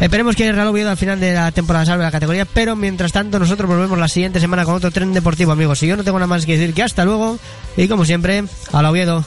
esperemos 0.00 0.36
que 0.36 0.48
el 0.48 0.54
Real 0.54 0.68
Oviedo 0.68 0.90
al 0.90 0.96
final 0.96 1.20
de 1.20 1.34
la 1.34 1.52
temporada 1.52 1.86
salve 1.86 2.04
la 2.04 2.10
categoría. 2.10 2.44
Pero 2.44 2.76
mientras 2.76 3.12
tanto, 3.12 3.38
nosotros 3.38 3.68
volvemos 3.68 3.98
la 3.98 4.08
siguiente 4.08 4.40
semana 4.40 4.64
con 4.64 4.74
otro 4.74 4.90
tren 4.90 5.12
deportivo, 5.12 5.52
amigos. 5.52 5.82
Y 5.82 5.88
yo 5.88 5.96
no 5.96 6.04
tengo 6.04 6.18
nada 6.18 6.26
más 6.26 6.46
que 6.46 6.56
decir 6.56 6.74
que 6.74 6.82
hasta 6.82 7.04
luego. 7.04 7.38
Y 7.76 7.88
como 7.88 8.04
siempre, 8.04 8.44
al 8.72 8.86
Oviedo. 8.86 9.24